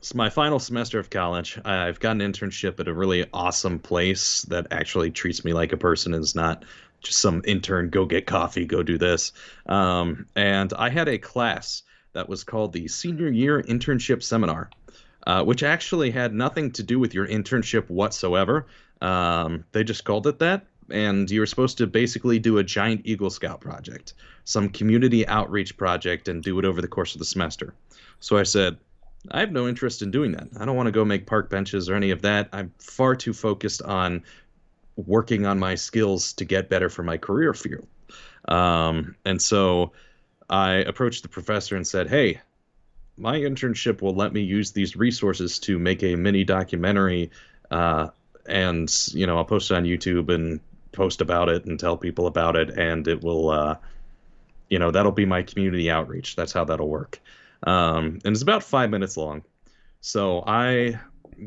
it's 0.03 0.13
my 0.13 0.29
final 0.29 0.59
semester 0.59 0.99
of 0.99 1.09
college. 1.09 1.57
I've 1.63 1.97
got 1.97 2.11
an 2.11 2.19
internship 2.19 2.77
at 2.81 2.89
a 2.89 2.93
really 2.93 3.25
awesome 3.31 3.79
place 3.79 4.41
that 4.49 4.67
actually 4.69 5.11
treats 5.11 5.45
me 5.45 5.53
like 5.53 5.71
a 5.71 5.77
person 5.77 6.13
and 6.13 6.21
is 6.21 6.35
not 6.35 6.65
just 6.99 7.19
some 7.19 7.41
intern. 7.45 7.89
Go 7.89 8.03
get 8.03 8.25
coffee. 8.25 8.65
Go 8.65 8.83
do 8.83 8.97
this. 8.97 9.31
Um, 9.65 10.25
and 10.35 10.73
I 10.73 10.89
had 10.89 11.07
a 11.07 11.19
class 11.19 11.83
that 12.11 12.27
was 12.27 12.43
called 12.43 12.73
the 12.73 12.89
Senior 12.89 13.29
Year 13.29 13.63
Internship 13.63 14.21
Seminar, 14.21 14.71
uh, 15.25 15.45
which 15.45 15.63
actually 15.63 16.11
had 16.11 16.33
nothing 16.33 16.71
to 16.71 16.83
do 16.83 16.99
with 16.99 17.13
your 17.13 17.25
internship 17.25 17.89
whatsoever. 17.89 18.67
Um, 18.99 19.63
they 19.71 19.85
just 19.85 20.03
called 20.03 20.27
it 20.27 20.39
that, 20.39 20.65
and 20.91 21.31
you 21.31 21.39
were 21.39 21.45
supposed 21.45 21.77
to 21.77 21.87
basically 21.87 22.39
do 22.39 22.57
a 22.57 22.63
giant 22.65 23.03
Eagle 23.05 23.29
Scout 23.29 23.61
project, 23.61 24.15
some 24.43 24.67
community 24.67 25.25
outreach 25.25 25.77
project, 25.77 26.27
and 26.27 26.43
do 26.43 26.59
it 26.59 26.65
over 26.65 26.81
the 26.81 26.89
course 26.89 27.15
of 27.15 27.19
the 27.19 27.25
semester. 27.25 27.73
So 28.19 28.37
I 28.37 28.43
said, 28.43 28.75
I 29.31 29.39
have 29.39 29.51
no 29.51 29.67
interest 29.67 30.01
in 30.01 30.11
doing 30.11 30.33
that. 30.33 30.49
I 30.59 30.65
don't 30.65 30.75
want 30.75 30.87
to 30.87 30.91
go 30.91 31.05
make 31.05 31.25
park 31.25 31.49
benches 31.49 31.89
or 31.89 31.95
any 31.95 32.11
of 32.11 32.21
that. 32.23 32.49
I'm 32.51 32.73
far 32.79 33.15
too 33.15 33.33
focused 33.33 33.81
on 33.81 34.23
working 34.95 35.45
on 35.45 35.59
my 35.59 35.75
skills 35.75 36.33
to 36.33 36.45
get 36.45 36.69
better 36.69 36.89
for 36.89 37.03
my 37.03 37.17
career 37.17 37.53
field. 37.53 37.87
Um, 38.47 39.15
and 39.25 39.41
so 39.41 39.93
I 40.49 40.71
approached 40.75 41.23
the 41.23 41.29
professor 41.29 41.75
and 41.75 41.87
said, 41.87 42.09
Hey, 42.09 42.41
my 43.17 43.39
internship 43.39 44.01
will 44.01 44.15
let 44.15 44.33
me 44.33 44.41
use 44.41 44.71
these 44.71 44.95
resources 44.95 45.59
to 45.59 45.79
make 45.79 46.03
a 46.03 46.15
mini 46.15 46.43
documentary. 46.43 47.31
Uh, 47.71 48.09
and, 48.45 48.93
you 49.13 49.25
know, 49.25 49.37
I'll 49.37 49.45
post 49.45 49.71
it 49.71 49.75
on 49.75 49.83
YouTube 49.83 50.33
and 50.33 50.59
post 50.91 51.21
about 51.21 51.49
it 51.49 51.65
and 51.65 51.79
tell 51.79 51.95
people 51.95 52.27
about 52.27 52.55
it. 52.55 52.71
And 52.71 53.07
it 53.07 53.23
will, 53.23 53.49
uh, 53.49 53.77
you 54.69 54.79
know, 54.79 54.91
that'll 54.91 55.11
be 55.11 55.25
my 55.25 55.43
community 55.43 55.89
outreach. 55.89 56.35
That's 56.35 56.51
how 56.51 56.65
that'll 56.65 56.89
work. 56.89 57.21
Um, 57.65 58.19
and 58.25 58.33
it's 58.33 58.41
about 58.41 58.63
five 58.63 58.89
minutes 58.89 59.17
long. 59.17 59.43
So 60.01 60.43
I 60.45 60.99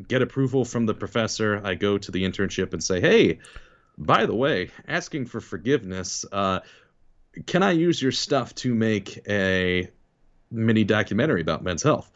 get 0.07 0.21
approval 0.21 0.65
from 0.65 0.85
the 0.85 0.93
professor. 0.93 1.61
I 1.63 1.75
go 1.75 1.97
to 1.97 2.11
the 2.11 2.23
internship 2.23 2.73
and 2.73 2.83
say, 2.83 2.99
hey, 2.99 3.39
by 3.97 4.25
the 4.25 4.35
way, 4.35 4.71
asking 4.87 5.25
for 5.27 5.39
forgiveness, 5.41 6.25
uh, 6.31 6.59
can 7.45 7.63
I 7.63 7.71
use 7.71 8.01
your 8.01 8.11
stuff 8.11 8.53
to 8.55 8.73
make 8.73 9.19
a 9.27 9.89
mini 10.51 10.83
documentary 10.83 11.41
about 11.41 11.63
men's 11.63 11.83
health, 11.83 12.11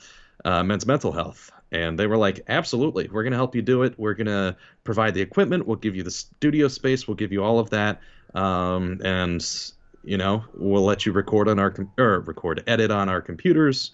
uh, 0.46 0.64
men's 0.64 0.86
mental 0.86 1.12
health? 1.12 1.52
And 1.72 1.98
they 1.98 2.08
were 2.08 2.18
like, 2.18 2.42
absolutely, 2.50 3.08
we're 3.12 3.24
going 3.24 3.32
to 3.32 3.38
help 3.38 3.56
you 3.56 3.62
do 3.62 3.84
it. 3.84 3.98
We're 3.98 4.14
going 4.14 4.28
to 4.28 4.58
provide 4.84 5.14
the 5.14 5.22
equipment. 5.22 5.66
We'll 5.66 5.78
give 5.78 5.96
you 5.96 6.04
the 6.04 6.12
studio 6.12 6.68
space. 6.68 7.08
We'll 7.08 7.16
give 7.16 7.32
you 7.32 7.44
all 7.44 7.60
of 7.60 7.70
that. 7.70 8.02
Um, 8.34 9.00
and, 9.04 9.72
you 10.04 10.18
know, 10.18 10.44
we'll 10.54 10.84
let 10.84 11.06
you 11.06 11.12
record 11.12 11.48
on 11.48 11.60
our, 11.60 11.72
com- 11.72 11.92
or 11.98 12.20
record, 12.22 12.64
edit 12.68 12.92
on 12.92 13.10
our 13.10 13.22
computers. 13.22 13.92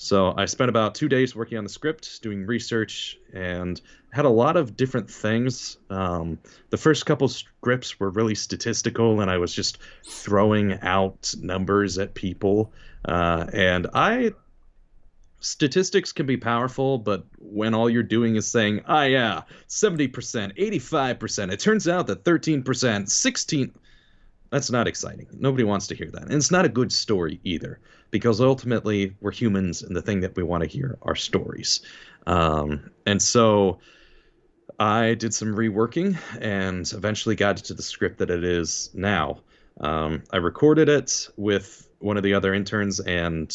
So 0.00 0.32
I 0.36 0.44
spent 0.44 0.68
about 0.68 0.94
two 0.94 1.08
days 1.08 1.34
working 1.34 1.58
on 1.58 1.64
the 1.64 1.70
script, 1.70 2.22
doing 2.22 2.46
research, 2.46 3.18
and 3.32 3.80
had 4.12 4.24
a 4.24 4.30
lot 4.30 4.56
of 4.56 4.76
different 4.76 5.10
things. 5.10 5.76
Um, 5.90 6.38
the 6.70 6.76
first 6.76 7.04
couple 7.04 7.26
scripts 7.26 7.98
were 7.98 8.10
really 8.10 8.36
statistical, 8.36 9.20
and 9.20 9.28
I 9.28 9.38
was 9.38 9.52
just 9.52 9.78
throwing 10.04 10.78
out 10.82 11.34
numbers 11.40 11.98
at 11.98 12.14
people. 12.14 12.72
Uh, 13.04 13.46
and 13.52 13.88
I, 13.92 14.34
statistics 15.40 16.12
can 16.12 16.26
be 16.26 16.36
powerful, 16.36 16.98
but 16.98 17.24
when 17.40 17.74
all 17.74 17.90
you're 17.90 18.04
doing 18.04 18.36
is 18.36 18.46
saying, 18.46 18.82
"Ah, 18.86 19.02
yeah, 19.02 19.42
seventy 19.66 20.06
percent, 20.06 20.52
eighty-five 20.56 21.18
percent," 21.18 21.52
it 21.52 21.58
turns 21.58 21.88
out 21.88 22.06
that 22.06 22.24
thirteen 22.24 22.62
percent, 22.62 23.10
sixteen. 23.10 23.72
That's 24.50 24.70
not 24.70 24.88
exciting. 24.88 25.26
Nobody 25.32 25.64
wants 25.64 25.86
to 25.88 25.94
hear 25.94 26.10
that. 26.10 26.22
And 26.22 26.32
it's 26.32 26.50
not 26.50 26.64
a 26.64 26.70
good 26.70 26.90
story 26.90 27.40
either, 27.44 27.80
because 28.10 28.40
ultimately 28.40 29.14
we're 29.20 29.30
humans, 29.30 29.82
and 29.82 29.94
the 29.94 30.02
thing 30.02 30.20
that 30.20 30.36
we 30.36 30.42
want 30.42 30.62
to 30.62 30.68
hear 30.68 30.98
are 31.02 31.14
stories. 31.14 31.80
Um, 32.26 32.90
and 33.06 33.20
so 33.20 33.78
I 34.78 35.14
did 35.14 35.34
some 35.34 35.54
reworking 35.54 36.16
and 36.40 36.90
eventually 36.92 37.34
got 37.34 37.58
it 37.58 37.64
to 37.66 37.74
the 37.74 37.82
script 37.82 38.18
that 38.18 38.30
it 38.30 38.44
is 38.44 38.90
now. 38.94 39.40
Um, 39.80 40.22
I 40.30 40.38
recorded 40.38 40.88
it 40.88 41.28
with 41.36 41.88
one 41.98 42.16
of 42.16 42.22
the 42.22 42.34
other 42.34 42.54
interns 42.54 43.00
and 43.00 43.54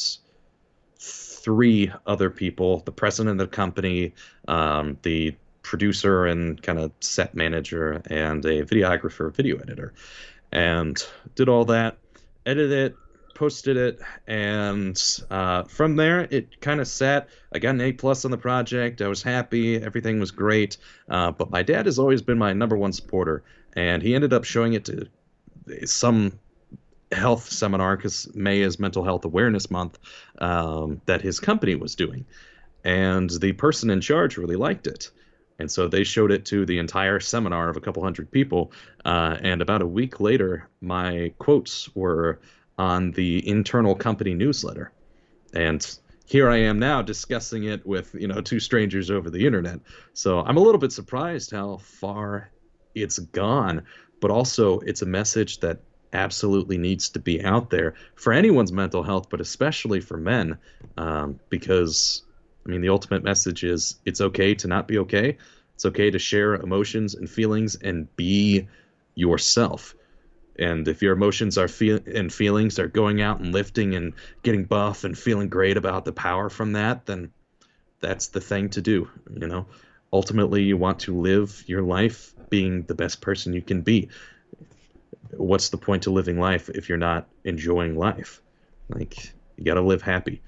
three 0.99 1.91
other 2.05 2.29
people 2.29 2.79
the 2.81 2.91
president 2.91 3.41
of 3.41 3.49
the 3.49 3.55
company, 3.55 4.13
um, 4.47 4.97
the 5.01 5.35
producer 5.61 6.25
and 6.25 6.61
kind 6.61 6.79
of 6.79 6.91
set 6.99 7.35
manager, 7.35 8.01
and 8.09 8.45
a 8.45 8.63
videographer, 8.63 9.33
video 9.33 9.57
editor 9.57 9.93
and 10.53 11.03
did 11.33 11.49
all 11.49 11.65
that, 11.65 11.97
edited 12.45 12.71
it, 12.71 12.95
posted 13.33 13.75
it, 13.75 13.99
and 14.27 15.01
uh, 15.31 15.63
from 15.63 15.95
there 15.95 16.27
it 16.29 16.61
kind 16.61 16.79
of 16.79 16.87
sat. 16.87 17.27
I 17.51 17.59
got 17.59 17.71
an 17.71 17.81
A 17.81 17.91
plus 17.91 18.23
on 18.23 18.31
the 18.31 18.37
project. 18.37 19.01
I 19.01 19.07
was 19.07 19.23
happy. 19.23 19.75
Everything 19.75 20.19
was 20.19 20.29
great. 20.29 20.77
Uh, 21.09 21.31
but 21.31 21.49
my 21.49 21.63
dad 21.63 21.87
has 21.87 21.97
always 21.97 22.21
been 22.21 22.37
my 22.37 22.53
number 22.53 22.77
one 22.77 22.93
supporter, 22.93 23.43
and 23.75 24.01
he 24.03 24.13
ended 24.13 24.31
up 24.31 24.43
showing 24.43 24.73
it 24.73 24.85
to 24.85 25.07
some 25.85 26.39
health 27.11 27.51
seminar 27.51 27.97
because 27.97 28.33
May 28.35 28.61
is 28.61 28.79
Mental 28.79 29.03
Health 29.03 29.25
Awareness 29.25 29.71
Month 29.71 29.97
um, 30.37 31.01
that 31.07 31.21
his 31.21 31.39
company 31.39 31.73
was 31.73 31.95
doing, 31.95 32.25
and 32.83 33.27
the 33.29 33.53
person 33.53 33.89
in 33.89 34.01
charge 34.01 34.37
really 34.37 34.55
liked 34.55 34.85
it. 34.85 35.09
And 35.59 35.71
so 35.71 35.87
they 35.87 36.03
showed 36.03 36.31
it 36.31 36.45
to 36.45 36.65
the 36.65 36.79
entire 36.79 37.19
seminar 37.19 37.69
of 37.69 37.77
a 37.77 37.81
couple 37.81 38.03
hundred 38.03 38.31
people. 38.31 38.71
Uh, 39.05 39.37
and 39.41 39.61
about 39.61 39.81
a 39.81 39.87
week 39.87 40.19
later, 40.19 40.67
my 40.81 41.33
quotes 41.37 41.93
were 41.95 42.39
on 42.77 43.11
the 43.11 43.47
internal 43.47 43.95
company 43.95 44.33
newsletter. 44.33 44.91
And 45.53 45.85
here 46.25 46.49
I 46.49 46.57
am 46.57 46.79
now 46.79 47.01
discussing 47.01 47.65
it 47.65 47.85
with, 47.85 48.15
you 48.15 48.27
know, 48.27 48.41
two 48.41 48.59
strangers 48.59 49.11
over 49.11 49.29
the 49.29 49.45
internet. 49.45 49.79
So 50.13 50.39
I'm 50.39 50.57
a 50.57 50.61
little 50.61 50.79
bit 50.79 50.91
surprised 50.91 51.51
how 51.51 51.77
far 51.77 52.49
it's 52.95 53.19
gone, 53.19 53.83
but 54.19 54.31
also 54.31 54.79
it's 54.79 55.01
a 55.01 55.05
message 55.05 55.59
that 55.59 55.79
absolutely 56.13 56.77
needs 56.77 57.09
to 57.09 57.19
be 57.19 57.43
out 57.43 57.69
there 57.69 57.95
for 58.15 58.33
anyone's 58.33 58.71
mental 58.71 59.03
health, 59.03 59.29
but 59.29 59.41
especially 59.41 59.99
for 59.99 60.17
men, 60.17 60.57
um, 60.97 61.39
because 61.49 62.23
I 62.65 62.69
mean, 62.69 62.81
the 62.81 62.89
ultimate 62.89 63.23
message 63.23 63.63
is 63.63 63.99
it's 64.05 64.21
okay 64.21 64.55
to 64.55 64.67
not 64.67 64.87
be 64.87 64.99
okay. 64.99 65.37
It's 65.75 65.85
okay 65.85 66.11
to 66.11 66.19
share 66.19 66.55
emotions 66.55 67.15
and 67.15 67.29
feelings 67.29 67.75
and 67.75 68.13
be 68.15 68.67
yourself. 69.15 69.95
And 70.57 70.87
if 70.87 71.01
your 71.01 71.13
emotions 71.13 71.57
are 71.57 71.67
feel 71.67 71.99
and 72.05 72.31
feelings 72.31 72.79
are 72.79 72.87
going 72.87 73.21
out 73.21 73.39
and 73.39 73.51
lifting 73.51 73.95
and 73.95 74.13
getting 74.43 74.65
buff 74.65 75.03
and 75.03 75.17
feeling 75.17 75.49
great 75.49 75.77
about 75.77 76.05
the 76.05 76.13
power 76.13 76.49
from 76.49 76.73
that, 76.73 77.05
then 77.05 77.31
that's 77.99 78.27
the 78.27 78.41
thing 78.41 78.69
to 78.69 78.81
do. 78.81 79.09
You 79.35 79.47
know, 79.47 79.65
ultimately, 80.11 80.63
you 80.63 80.77
want 80.77 80.99
to 80.99 81.19
live 81.19 81.63
your 81.67 81.81
life 81.81 82.33
being 82.49 82.83
the 82.83 82.95
best 82.95 83.19
person 83.19 83.53
you 83.53 83.61
can 83.61 83.81
be. 83.81 84.09
What's 85.31 85.69
the 85.69 85.77
point 85.77 86.03
to 86.03 86.11
living 86.11 86.39
life 86.39 86.69
if 86.69 86.87
you're 86.87 86.97
not 86.99 87.27
enjoying 87.43 87.97
life? 87.97 88.41
Like, 88.89 89.33
you 89.57 89.63
got 89.65 89.75
to 89.75 89.81
live 89.81 90.03
happy 90.03 90.41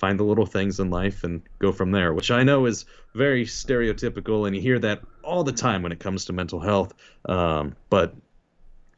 find 0.00 0.18
the 0.18 0.24
little 0.24 0.46
things 0.46 0.80
in 0.80 0.90
life 0.90 1.22
and 1.22 1.42
go 1.58 1.70
from 1.70 1.92
there, 1.92 2.12
which 2.12 2.30
I 2.30 2.42
know 2.42 2.66
is 2.66 2.86
very 3.14 3.44
stereotypical, 3.44 4.46
and 4.46 4.56
you 4.56 4.62
hear 4.62 4.78
that 4.80 5.02
all 5.22 5.44
the 5.44 5.52
time 5.52 5.82
when 5.82 5.92
it 5.92 6.00
comes 6.00 6.24
to 6.24 6.32
mental 6.32 6.58
health. 6.58 6.94
Um, 7.26 7.76
but 7.90 8.14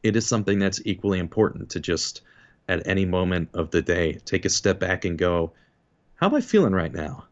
it 0.01 0.15
is 0.15 0.25
something 0.25 0.59
that's 0.59 0.81
equally 0.85 1.19
important 1.19 1.69
to 1.71 1.79
just 1.79 2.21
at 2.67 2.87
any 2.87 3.05
moment 3.05 3.49
of 3.53 3.69
the 3.71 3.81
day 3.81 4.13
take 4.25 4.45
a 4.45 4.49
step 4.49 4.79
back 4.79 5.05
and 5.05 5.17
go, 5.17 5.51
How 6.15 6.27
am 6.27 6.35
I 6.35 6.41
feeling 6.41 6.73
right 6.73 6.93
now? 6.93 7.25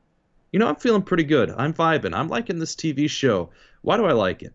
You 0.52 0.60
know, 0.60 0.68
I'm 0.68 0.76
feeling 0.76 1.02
pretty 1.02 1.24
good. 1.24 1.50
I'm 1.58 1.74
vibing. 1.74 2.14
I'm 2.14 2.28
liking 2.28 2.60
this 2.60 2.76
TV 2.76 3.10
show. 3.10 3.50
Why 3.82 3.98
do 3.98 4.06
I 4.06 4.12
like 4.12 4.44
it? 4.44 4.54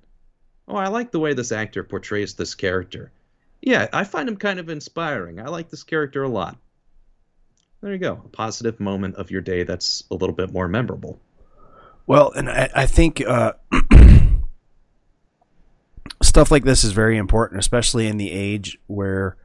oh, 0.68 0.76
I 0.76 0.88
like 0.88 1.10
the 1.10 1.20
way 1.20 1.34
this 1.34 1.52
actor 1.52 1.84
portrays 1.84 2.34
this 2.34 2.54
character. 2.54 3.12
Yeah, 3.62 3.88
I 3.92 4.04
find 4.04 4.28
him 4.28 4.36
kind 4.36 4.58
of 4.58 4.68
inspiring. 4.68 5.40
I 5.40 5.46
like 5.46 5.70
this 5.70 5.84
character 5.84 6.22
a 6.22 6.28
lot. 6.28 6.56
There 7.80 7.92
you 7.92 7.98
go. 7.98 8.22
A 8.24 8.28
positive 8.28 8.80
moment 8.80 9.16
of 9.16 9.30
your 9.30 9.40
day 9.40 9.62
that's 9.62 10.04
a 10.10 10.14
little 10.14 10.34
bit 10.34 10.52
more 10.52 10.68
memorable. 10.68 11.20
Well, 12.06 12.32
and 12.32 12.48
I, 12.48 12.70
I 12.74 12.86
think 12.86 13.20
uh, 13.26 13.52
stuff 16.22 16.50
like 16.50 16.64
this 16.64 16.84
is 16.84 16.92
very 16.92 17.16
important, 17.16 17.60
especially 17.60 18.06
in 18.06 18.16
the 18.16 18.30
age 18.30 18.78
where 18.86 19.36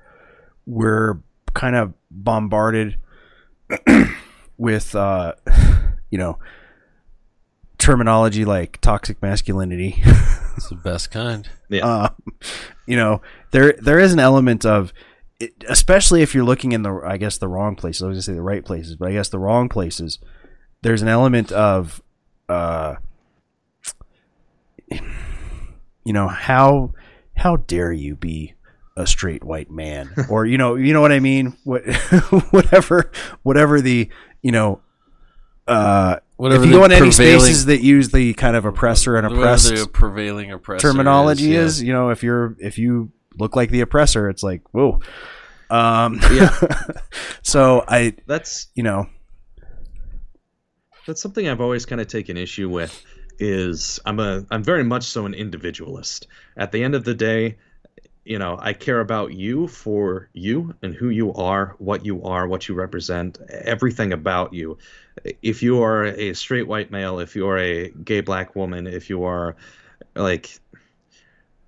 we're 0.65 1.19
kind 1.53 1.75
of 1.75 1.93
bombarded 2.09 2.97
with, 4.57 4.95
uh, 4.95 5.33
you 6.09 6.17
know, 6.17 6.39
terminology 7.77 8.45
like 8.45 8.79
toxic 8.81 9.21
masculinity. 9.21 10.01
It's 10.57 10.69
the 10.69 10.75
best 10.75 11.11
kind. 11.11 11.49
Yeah. 11.69 11.85
uh, 11.85 12.09
you 12.85 12.95
know, 12.95 13.21
there 13.51 13.73
there 13.81 13.99
is 13.99 14.13
an 14.13 14.19
element 14.19 14.65
of, 14.65 14.93
it, 15.41 15.53
especially 15.67 16.21
if 16.21 16.35
you're 16.35 16.43
looking 16.43 16.71
in 16.71 16.83
the, 16.83 16.93
I 16.93 17.17
guess 17.17 17.37
the 17.37 17.47
wrong 17.47 17.75
places. 17.75 18.03
I 18.03 18.07
was 18.07 18.15
gonna 18.15 18.21
say 18.21 18.33
the 18.33 18.41
right 18.41 18.63
places, 18.63 18.95
but 18.95 19.09
I 19.09 19.13
guess 19.13 19.29
the 19.29 19.39
wrong 19.39 19.69
places. 19.69 20.19
There's 20.83 21.01
an 21.01 21.07
element 21.07 21.51
of, 21.51 22.01
uh, 22.47 22.95
you 24.89 26.13
know 26.13 26.27
how 26.27 26.93
how 27.35 27.55
dare 27.57 27.93
you 27.93 28.15
be 28.15 28.55
a 28.97 29.07
straight 29.07 29.43
white 29.43 29.71
man, 29.71 30.11
or 30.29 30.45
you 30.45 30.57
know 30.57 30.75
you 30.75 30.93
know 30.93 31.01
what 31.01 31.11
I 31.11 31.19
mean. 31.19 31.57
What 31.63 31.83
whatever 32.51 33.11
whatever 33.43 33.81
the 33.81 34.09
you 34.41 34.51
know. 34.51 34.81
Uh, 35.67 36.17
Whatever 36.35 36.63
if 36.63 36.69
you 36.71 36.75
go 36.75 36.83
on 36.83 36.91
any 36.91 37.11
spaces 37.11 37.67
that 37.67 37.81
use 37.81 38.09
the 38.09 38.33
kind 38.33 38.55
of 38.55 38.65
oppressor 38.65 39.15
and 39.15 39.27
oppressed 39.27 39.93
prevailing 39.93 40.51
oppressor 40.51 40.87
terminology 40.87 41.53
is, 41.53 41.75
is, 41.75 41.83
you 41.83 41.93
know 41.93 42.09
if 42.09 42.23
you're 42.23 42.57
if 42.57 42.79
you 42.79 43.11
look 43.37 43.55
like 43.55 43.69
the 43.69 43.81
oppressor 43.81 44.29
it's 44.29 44.43
like 44.43 44.61
whoa 44.71 44.99
um 45.69 46.19
Yeah. 46.31 46.55
so 47.43 47.83
i 47.87 48.13
That's 48.27 48.67
you 48.75 48.83
know 48.83 49.07
that's 51.05 51.21
something 51.21 51.47
I've 51.47 51.61
always 51.61 51.85
kind 51.85 51.99
of 51.99 52.07
taken 52.07 52.37
issue 52.37 52.69
with 52.69 53.03
is 53.39 53.99
I'm 54.05 54.19
a 54.19 54.45
I'm 54.51 54.63
very 54.63 54.83
much 54.83 55.03
so 55.03 55.25
an 55.25 55.33
individualist. 55.33 56.27
At 56.57 56.71
the 56.71 56.83
end 56.83 56.95
of 56.95 57.03
the 57.03 57.15
day, 57.15 57.57
you 58.23 58.37
know, 58.37 58.57
I 58.61 58.73
care 58.73 58.99
about 58.99 59.33
you 59.33 59.67
for 59.67 60.29
you 60.33 60.75
and 60.83 60.93
who 60.93 61.09
you 61.09 61.33
are, 61.33 61.75
what 61.79 62.05
you 62.05 62.23
are, 62.23 62.47
what 62.47 62.67
you 62.67 62.75
represent, 62.75 63.39
everything 63.49 64.13
about 64.13 64.53
you. 64.53 64.77
If 65.41 65.63
you 65.63 65.81
are 65.81 66.05
a 66.05 66.33
straight 66.33 66.67
white 66.67 66.91
male, 66.91 67.19
if 67.19 67.35
you 67.35 67.47
are 67.47 67.57
a 67.57 67.89
gay 67.89 68.21
black 68.21 68.55
woman, 68.55 68.85
if 68.85 69.09
you 69.09 69.23
are 69.23 69.55
like 70.15 70.59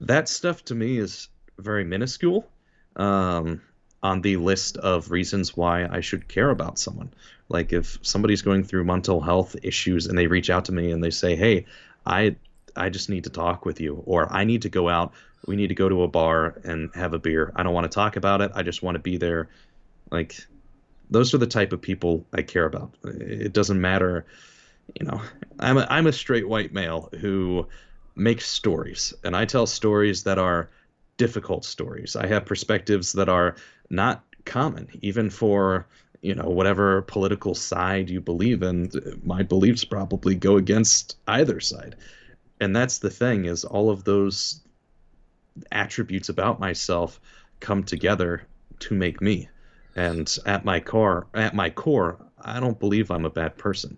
that 0.02 0.30
stuff 0.30 0.64
to 0.66 0.76
me 0.76 1.00
is 1.00 1.30
very 1.58 1.84
minuscule 1.84 2.48
um, 2.96 3.62
on 4.02 4.22
the 4.22 4.38
list 4.38 4.78
of 4.78 5.12
reasons 5.12 5.56
why 5.56 5.88
I 5.88 6.02
should 6.02 6.28
care 6.28 6.50
about 6.50 6.78
someone. 6.78 7.14
Like 7.50 7.74
if 7.74 8.00
somebody's 8.02 8.42
going 8.42 8.64
through 8.64 8.86
mental 8.86 9.22
health 9.22 9.56
issues 9.64 10.08
and 10.08 10.18
they 10.18 10.28
reach 10.28 10.50
out 10.50 10.66
to 10.66 10.72
me 10.72 10.92
and 10.92 11.04
they 11.04 11.10
say, 11.10 11.36
"Hey, 11.36 11.66
I 12.06 12.36
I 12.76 12.90
just 12.90 13.10
need 13.10 13.26
to 13.26 13.30
talk 13.30 13.66
with 13.66 13.80
you," 13.80 14.02
or 14.06 14.32
"I 14.32 14.44
need 14.44 14.64
to 14.64 14.70
go 14.70 14.90
out. 14.90 15.14
We 15.46 15.56
need 15.56 15.68
to 15.68 15.76
go 15.76 15.90
to 15.90 16.04
a 16.04 16.08
bar 16.08 16.60
and 16.64 16.90
have 16.96 17.14
a 17.14 17.20
beer. 17.20 17.52
I 17.56 17.64
don't 17.64 17.74
want 17.74 17.90
to 17.90 17.94
talk 17.96 18.16
about 18.16 18.42
it. 18.42 18.52
I 18.56 18.64
just 18.64 18.82
want 18.82 18.96
to 18.96 19.00
be 19.00 19.18
there." 19.18 19.50
Like 20.12 20.36
those 21.10 21.34
are 21.34 21.38
the 21.38 21.48
type 21.48 21.74
of 21.74 21.82
people 21.82 22.26
I 22.34 22.42
care 22.42 22.66
about. 22.66 22.96
It 23.04 23.54
doesn't 23.54 23.80
matter, 23.80 24.26
you 25.00 25.06
know. 25.06 25.22
I'm 25.60 25.78
a, 25.78 25.88
I'm 25.90 26.08
a 26.08 26.14
straight 26.14 26.48
white 26.48 26.74
male 26.74 27.10
who 27.20 27.68
makes 28.16 28.48
stories, 28.50 29.14
and 29.24 29.36
I 29.36 29.46
tell 29.46 29.68
stories 29.68 30.24
that 30.24 30.40
are 30.40 30.70
difficult 31.18 31.66
stories. 31.66 32.16
I 32.16 32.28
have 32.28 32.46
perspectives 32.46 33.14
that 33.14 33.30
are 33.30 33.56
not 33.90 34.24
common, 34.46 34.88
even 35.02 35.30
for 35.30 35.88
you 36.22 36.36
know 36.36 36.50
whatever 36.50 37.02
political 37.04 37.56
side 37.56 38.10
you 38.10 38.22
believe 38.22 38.64
in. 38.64 38.92
My 39.24 39.44
beliefs 39.44 39.84
probably 39.84 40.36
go 40.36 40.58
against 40.58 41.18
either 41.28 41.60
side, 41.60 41.96
and 42.60 42.76
that's 42.76 43.00
the 43.00 43.10
thing 43.10 43.46
is 43.46 43.66
all 43.66 43.90
of 43.90 44.04
those 44.04 44.62
attributes 45.72 46.30
about 46.30 46.60
myself 46.60 47.20
come 47.60 47.84
together 47.84 48.48
to 48.80 48.96
make 48.96 49.22
me. 49.22 49.50
And 49.96 50.36
at 50.46 50.66
my 50.66 50.80
core, 50.80 51.28
at 51.34 51.54
my 51.54 51.70
core, 51.70 52.18
I 52.42 52.60
don't 52.60 52.80
believe 52.80 53.12
I'm 53.12 53.26
a 53.26 53.30
bad 53.30 53.58
person. 53.58 53.98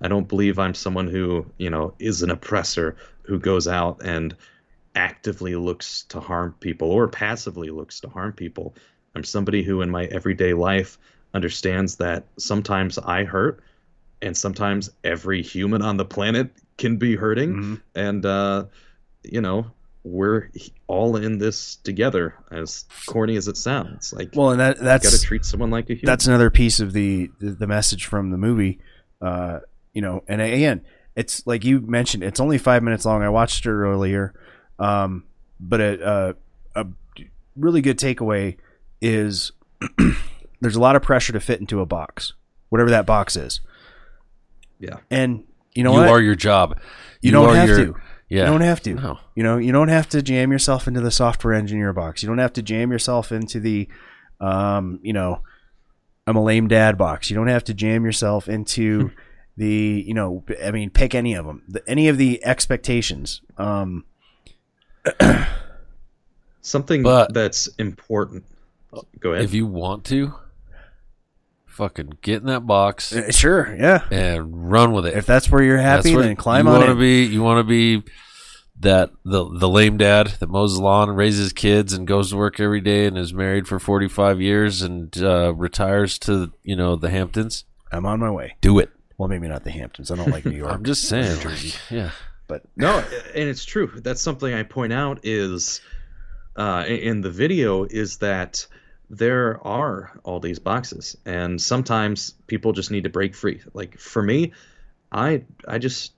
I 0.00 0.08
don't 0.08 0.28
believe 0.28 0.58
I'm 0.58 0.74
someone 0.74 1.08
who, 1.08 1.46
you 1.58 1.70
know, 1.70 1.94
is 1.98 2.22
an 2.22 2.30
oppressor 2.30 2.96
who 3.22 3.38
goes 3.38 3.68
out 3.68 4.02
and 4.02 4.34
actively 4.94 5.54
looks 5.56 6.04
to 6.04 6.20
harm 6.20 6.54
people 6.60 6.90
or 6.90 7.08
passively 7.08 7.70
looks 7.70 8.00
to 8.00 8.08
harm 8.08 8.32
people. 8.32 8.74
I'm 9.14 9.24
somebody 9.24 9.62
who 9.62 9.82
in 9.82 9.90
my 9.90 10.04
everyday 10.06 10.54
life 10.54 10.98
understands 11.34 11.96
that 11.96 12.26
sometimes 12.38 12.98
I 12.98 13.24
hurt 13.24 13.62
and 14.20 14.36
sometimes 14.36 14.90
every 15.04 15.42
human 15.42 15.82
on 15.82 15.96
the 15.96 16.04
planet 16.04 16.50
can 16.78 16.96
be 16.96 17.16
hurting 17.16 17.54
Mhm. 17.54 17.80
and 17.94 18.26
uh 18.26 18.64
you 19.24 19.40
know, 19.40 19.70
we're 20.04 20.48
all 20.88 21.14
in 21.16 21.38
this 21.38 21.76
together 21.76 22.34
as 22.50 22.84
corny 23.06 23.36
as 23.36 23.46
it 23.46 23.56
sounds. 23.56 24.12
Like 24.12 24.30
well 24.34 24.50
and 24.50 24.60
that's 24.60 24.80
got 24.80 25.12
to 25.12 25.20
treat 25.20 25.44
someone 25.44 25.70
like 25.70 25.88
a 25.90 25.94
human. 25.94 26.06
that's 26.06 26.26
another 26.26 26.50
piece 26.50 26.80
of 26.80 26.92
the 26.92 27.30
the, 27.38 27.52
the 27.52 27.66
message 27.66 28.06
from 28.06 28.30
the 28.30 28.38
movie 28.38 28.80
uh 29.20 29.60
you 29.92 30.02
know 30.02 30.22
and 30.28 30.40
again 30.42 30.82
it's 31.14 31.46
like 31.46 31.64
you 31.64 31.80
mentioned 31.80 32.24
it's 32.24 32.40
only 32.40 32.58
five 32.58 32.82
minutes 32.82 33.04
long 33.04 33.22
i 33.22 33.28
watched 33.28 33.64
it 33.66 33.70
earlier 33.70 34.34
um 34.78 35.24
but 35.60 35.80
a, 35.80 36.04
uh, 36.04 36.32
a 36.74 36.86
really 37.56 37.80
good 37.80 37.98
takeaway 37.98 38.56
is 39.00 39.52
there's 40.60 40.76
a 40.76 40.80
lot 40.80 40.96
of 40.96 41.02
pressure 41.02 41.32
to 41.32 41.40
fit 41.40 41.60
into 41.60 41.80
a 41.80 41.86
box 41.86 42.32
whatever 42.70 42.90
that 42.90 43.06
box 43.06 43.36
is 43.36 43.60
Yeah. 44.78 44.96
and 45.10 45.44
you 45.74 45.82
know 45.84 45.92
you 45.92 45.98
what 46.00 46.08
are 46.08 46.20
your 46.20 46.34
job. 46.34 46.78
you, 47.20 47.30
don't 47.30 47.50
are 47.50 47.54
have 47.54 47.68
your- 47.68 47.78
to 47.86 47.94
Yeah. 48.28 48.40
you 48.44 48.50
don't 48.50 48.60
have 48.62 48.80
to 48.82 48.94
No. 48.94 49.18
you 49.34 49.42
know, 49.42 49.58
you 49.58 49.72
don't 49.72 49.88
have 49.88 50.08
to 50.10 50.22
jam 50.22 50.50
yourself 50.52 50.88
into 50.88 51.00
the 51.00 51.10
software 51.10 51.54
engineer 51.54 51.92
box. 51.92 52.22
You 52.22 52.28
don't 52.28 52.38
have 52.38 52.52
to 52.54 52.62
jam 52.62 52.90
yourself 52.90 53.30
into 53.32 53.60
the, 53.60 53.88
um, 54.40 54.98
you 55.02 55.12
know, 55.12 55.42
I'm 56.26 56.36
a 56.36 56.42
lame 56.42 56.68
dad 56.68 56.96
box. 56.98 57.30
You 57.30 57.36
don't 57.36 57.48
have 57.48 57.64
to 57.64 57.74
jam 57.74 58.04
yourself 58.04 58.48
into 58.48 59.10
the, 59.56 60.04
you 60.06 60.14
know, 60.14 60.44
I 60.64 60.70
mean, 60.70 60.90
pick 60.90 61.14
any 61.14 61.34
of 61.34 61.44
them, 61.46 61.62
the, 61.68 61.82
any 61.88 62.08
of 62.08 62.16
the 62.18 62.44
expectations. 62.44 63.42
Um, 63.58 64.04
Something 66.60 67.02
But- 67.02 67.34
that's 67.34 67.66
important. 67.78 68.44
Go 69.20 69.32
ahead. 69.32 69.44
If 69.44 69.54
you 69.54 69.66
want 69.66 70.04
to, 70.06 70.34
fucking 71.66 72.18
get 72.20 72.42
in 72.42 72.46
that 72.48 72.66
box 72.66 73.12
uh, 73.14 73.30
sure, 73.32 73.74
yeah. 73.78 74.04
and 74.10 74.70
run 74.70 74.92
with 74.92 75.06
it. 75.06 75.14
If 75.14 75.24
that's 75.24 75.50
where 75.50 75.62
you're 75.62 75.78
happy, 75.78 76.10
That's 76.10 76.16
what 76.16 76.22
then 76.24 76.36
climb 76.36 76.66
you 76.66 76.72
on 76.72 76.80
wanna 76.80 76.92
it. 76.92 76.98
Be, 76.98 77.24
you 77.24 77.42
want 77.42 77.58
to 77.60 77.64
be 77.64 78.02
that 78.80 79.10
the 79.24 79.48
the 79.48 79.68
lame 79.68 79.96
dad 79.96 80.26
that 80.40 80.48
mows 80.50 80.76
the 80.76 80.82
lawn 80.82 81.08
and 81.08 81.16
raises 81.16 81.52
kids 81.54 81.94
and 81.94 82.06
goes 82.06 82.30
to 82.30 82.36
work 82.36 82.60
every 82.60 82.82
day 82.82 83.06
and 83.06 83.16
is 83.16 83.32
married 83.32 83.66
for 83.66 83.78
45 83.78 84.40
years 84.42 84.82
and 84.82 85.16
uh, 85.22 85.54
retires 85.54 86.18
to 86.20 86.52
you 86.62 86.76
know 86.76 86.94
the 86.96 87.08
Hamptons. 87.08 87.64
I'm 87.90 88.04
on 88.04 88.20
my 88.20 88.30
way. 88.30 88.56
Do 88.60 88.78
it. 88.78 88.90
Well, 89.16 89.28
maybe 89.30 89.48
not 89.48 89.64
the 89.64 89.70
Hamptons. 89.70 90.10
I 90.10 90.16
don't 90.16 90.30
like 90.30 90.44
New 90.44 90.50
York. 90.56 90.70
I'm 90.70 90.84
just 90.84 91.04
saying. 91.08 91.42
like, 91.44 91.90
yeah. 91.90 92.10
But 92.46 92.62
no, 92.76 92.98
and 93.34 93.48
it's 93.48 93.64
true. 93.64 93.90
That's 93.96 94.20
something 94.20 94.52
I 94.52 94.62
point 94.62 94.92
out 94.92 95.20
is 95.22 95.80
uh, 96.56 96.84
in- 96.86 97.20
the 97.20 97.30
video 97.30 97.84
is 97.84 98.18
that 98.18 98.66
there 99.10 99.64
are 99.66 100.18
all 100.24 100.40
these 100.40 100.58
boxes, 100.58 101.16
and 101.26 101.60
sometimes 101.60 102.34
people 102.46 102.72
just 102.72 102.90
need 102.90 103.04
to 103.04 103.10
break 103.10 103.34
free. 103.34 103.60
Like 103.74 103.98
for 103.98 104.22
me, 104.22 104.52
I 105.10 105.42
I 105.68 105.78
just 105.78 106.12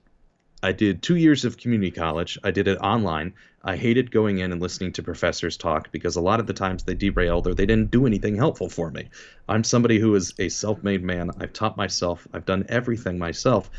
I 0.63 0.71
did 0.71 1.01
two 1.03 1.15
years 1.15 1.45
of 1.45 1.57
community 1.57 1.91
college. 1.91 2.39
I 2.43 2.51
did 2.51 2.67
it 2.67 2.77
online. 2.77 3.33
I 3.63 3.75
hated 3.75 4.11
going 4.11 4.39
in 4.39 4.51
and 4.51 4.61
listening 4.61 4.93
to 4.93 5.03
professors 5.03 5.57
talk 5.57 5.91
because 5.91 6.15
a 6.15 6.21
lot 6.21 6.39
of 6.39 6.47
the 6.47 6.53
times 6.53 6.83
they 6.83 6.93
derailed 6.93 7.47
or 7.47 7.53
they 7.53 7.65
didn't 7.65 7.91
do 7.91 8.05
anything 8.05 8.35
helpful 8.35 8.69
for 8.69 8.91
me. 8.91 9.09
I'm 9.49 9.63
somebody 9.63 9.99
who 9.99 10.15
is 10.15 10.33
a 10.39 10.49
self 10.49 10.83
made 10.83 11.03
man. 11.03 11.31
I've 11.39 11.53
taught 11.53 11.75
myself, 11.75 12.27
I've 12.33 12.45
done 12.45 12.65
everything 12.69 13.17
myself. 13.17 13.69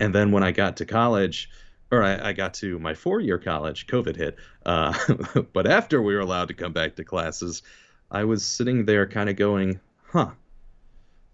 And 0.00 0.14
then 0.14 0.32
when 0.32 0.42
I 0.42 0.50
got 0.50 0.78
to 0.78 0.86
college, 0.86 1.50
or 1.98 2.02
I, 2.02 2.28
I 2.28 2.32
got 2.32 2.54
to 2.54 2.78
my 2.78 2.94
four 2.94 3.20
year 3.20 3.38
college, 3.38 3.86
COVID 3.86 4.16
hit. 4.16 4.36
Uh, 4.64 4.94
but 5.52 5.66
after 5.66 6.00
we 6.00 6.14
were 6.14 6.20
allowed 6.20 6.48
to 6.48 6.54
come 6.54 6.72
back 6.72 6.96
to 6.96 7.04
classes, 7.04 7.62
I 8.10 8.24
was 8.24 8.44
sitting 8.44 8.84
there 8.84 9.06
kind 9.06 9.28
of 9.28 9.36
going, 9.36 9.80
huh, 10.06 10.30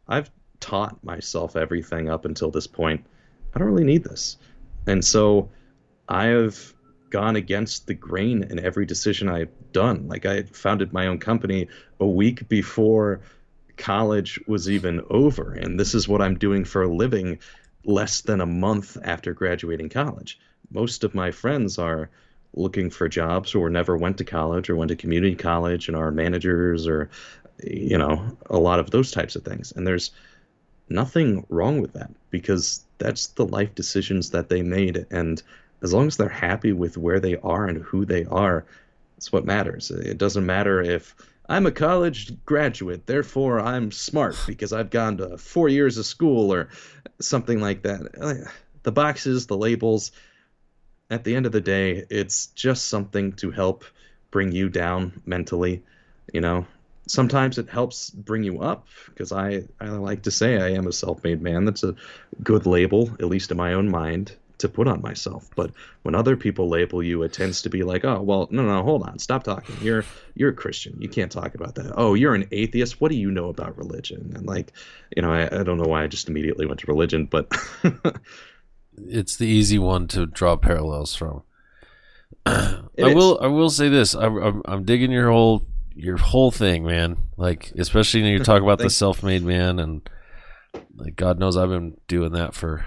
I've 0.08 0.30
taught 0.60 1.02
myself 1.02 1.56
everything 1.56 2.08
up 2.08 2.24
until 2.24 2.50
this 2.50 2.66
point. 2.66 3.04
I 3.54 3.58
don't 3.58 3.68
really 3.68 3.84
need 3.84 4.04
this. 4.04 4.36
And 4.86 5.04
so 5.04 5.50
I 6.08 6.26
have 6.26 6.74
gone 7.10 7.36
against 7.36 7.86
the 7.86 7.94
grain 7.94 8.44
in 8.44 8.64
every 8.64 8.86
decision 8.86 9.28
I've 9.28 9.72
done. 9.72 10.08
Like 10.08 10.26
I 10.26 10.44
founded 10.44 10.92
my 10.92 11.08
own 11.08 11.18
company 11.18 11.68
a 11.98 12.06
week 12.06 12.48
before 12.48 13.20
college 13.76 14.38
was 14.46 14.70
even 14.70 15.02
over. 15.10 15.52
And 15.52 15.78
this 15.78 15.94
is 15.94 16.06
what 16.06 16.22
I'm 16.22 16.38
doing 16.38 16.64
for 16.64 16.82
a 16.82 16.94
living 16.94 17.38
less 17.84 18.20
than 18.20 18.40
a 18.40 18.46
month 18.46 18.96
after 19.02 19.32
graduating 19.32 19.88
college. 19.88 20.38
Most 20.70 21.04
of 21.04 21.14
my 21.14 21.30
friends 21.30 21.78
are 21.78 22.10
looking 22.54 22.90
for 22.90 23.08
jobs 23.08 23.54
or 23.54 23.70
never 23.70 23.96
went 23.96 24.18
to 24.18 24.24
college 24.24 24.68
or 24.68 24.76
went 24.76 24.88
to 24.88 24.96
community 24.96 25.36
college 25.36 25.88
and 25.88 25.96
are 25.96 26.10
managers 26.10 26.86
or 26.86 27.08
you 27.62 27.96
know 27.96 28.36
a 28.48 28.58
lot 28.58 28.78
of 28.78 28.90
those 28.90 29.10
types 29.10 29.36
of 29.36 29.44
things. 29.44 29.72
And 29.72 29.86
there's 29.86 30.10
nothing 30.88 31.46
wrong 31.48 31.80
with 31.80 31.92
that 31.92 32.10
because 32.30 32.84
that's 32.98 33.28
the 33.28 33.46
life 33.46 33.74
decisions 33.74 34.30
that 34.30 34.48
they 34.48 34.62
made. 34.62 35.06
And 35.10 35.42
as 35.82 35.92
long 35.92 36.08
as 36.08 36.16
they're 36.16 36.28
happy 36.28 36.72
with 36.72 36.96
where 36.96 37.20
they 37.20 37.36
are 37.36 37.66
and 37.66 37.78
who 37.78 38.04
they 38.04 38.24
are 38.26 38.64
it's 39.20 39.30
what 39.30 39.44
matters. 39.44 39.90
It 39.90 40.16
doesn't 40.16 40.46
matter 40.46 40.80
if 40.80 41.14
i'm 41.50 41.66
a 41.66 41.72
college 41.72 42.32
graduate 42.46 43.06
therefore 43.06 43.58
i'm 43.58 43.90
smart 43.90 44.36
because 44.46 44.72
i've 44.72 44.88
gone 44.88 45.16
to 45.16 45.36
four 45.36 45.68
years 45.68 45.98
of 45.98 46.06
school 46.06 46.54
or 46.54 46.68
something 47.20 47.60
like 47.60 47.82
that. 47.82 48.00
Uh, 48.18 48.48
the 48.82 48.92
boxes 48.92 49.46
the 49.46 49.56
labels 49.58 50.12
at 51.10 51.24
the 51.24 51.34
end 51.34 51.46
of 51.46 51.52
the 51.52 51.60
day 51.60 52.04
it's 52.10 52.46
just 52.48 52.86
something 52.86 53.32
to 53.32 53.50
help 53.50 53.84
bring 54.30 54.52
you 54.52 54.68
down 54.68 55.20
mentally 55.26 55.82
you 56.32 56.40
know 56.40 56.66
sometimes 57.10 57.58
it 57.58 57.68
helps 57.68 58.10
bring 58.10 58.42
you 58.42 58.60
up 58.60 58.86
because 59.06 59.32
I, 59.32 59.64
I 59.80 59.88
like 59.88 60.22
to 60.22 60.30
say 60.30 60.56
I 60.58 60.70
am 60.70 60.86
a 60.86 60.92
self-made 60.92 61.42
man. 61.42 61.64
That's 61.64 61.82
a 61.82 61.94
good 62.42 62.66
label, 62.66 63.10
at 63.18 63.26
least 63.26 63.50
in 63.50 63.56
my 63.56 63.74
own 63.74 63.90
mind, 63.90 64.32
to 64.58 64.68
put 64.68 64.86
on 64.86 65.02
myself. 65.02 65.50
But 65.56 65.72
when 66.02 66.14
other 66.14 66.36
people 66.36 66.68
label 66.68 67.02
you, 67.02 67.22
it 67.22 67.32
tends 67.32 67.62
to 67.62 67.70
be 67.70 67.82
like, 67.82 68.04
oh, 68.04 68.20
well, 68.22 68.48
no, 68.50 68.62
no, 68.62 68.82
hold 68.82 69.02
on, 69.02 69.18
stop 69.18 69.42
talking. 69.42 69.74
You're 69.82 70.04
you're 70.34 70.50
a 70.50 70.54
Christian. 70.54 71.00
You 71.00 71.08
can't 71.08 71.32
talk 71.32 71.54
about 71.54 71.74
that. 71.76 71.92
Oh, 71.96 72.14
you're 72.14 72.34
an 72.34 72.46
atheist. 72.52 73.00
What 73.00 73.10
do 73.10 73.16
you 73.16 73.30
know 73.30 73.48
about 73.48 73.76
religion? 73.76 74.32
And 74.34 74.46
like, 74.46 74.72
you 75.14 75.22
know, 75.22 75.32
I, 75.32 75.60
I 75.60 75.62
don't 75.62 75.78
know 75.78 75.88
why 75.88 76.04
I 76.04 76.06
just 76.06 76.28
immediately 76.28 76.66
went 76.66 76.80
to 76.80 76.86
religion, 76.86 77.26
but 77.26 77.52
it's 78.96 79.36
the 79.36 79.46
easy 79.46 79.78
one 79.78 80.08
to 80.08 80.26
draw 80.26 80.56
parallels 80.56 81.14
from. 81.14 81.42
I 82.46 82.82
will 82.96 83.38
I 83.40 83.46
will 83.46 83.70
say 83.70 83.88
this. 83.88 84.14
I, 84.14 84.26
I'm, 84.26 84.62
I'm 84.64 84.84
digging 84.84 85.10
your 85.10 85.30
whole 85.30 85.66
your 85.94 86.16
whole 86.16 86.50
thing, 86.50 86.84
man. 86.84 87.16
Like 87.36 87.72
especially 87.78 88.22
when 88.22 88.32
you 88.32 88.38
talk 88.40 88.62
about 88.62 88.78
the 88.80 88.90
self-made 88.90 89.42
man, 89.42 89.78
and 89.78 90.08
like 90.96 91.16
God 91.16 91.38
knows 91.38 91.56
I've 91.56 91.68
been 91.68 91.96
doing 92.08 92.32
that 92.32 92.54
for 92.54 92.84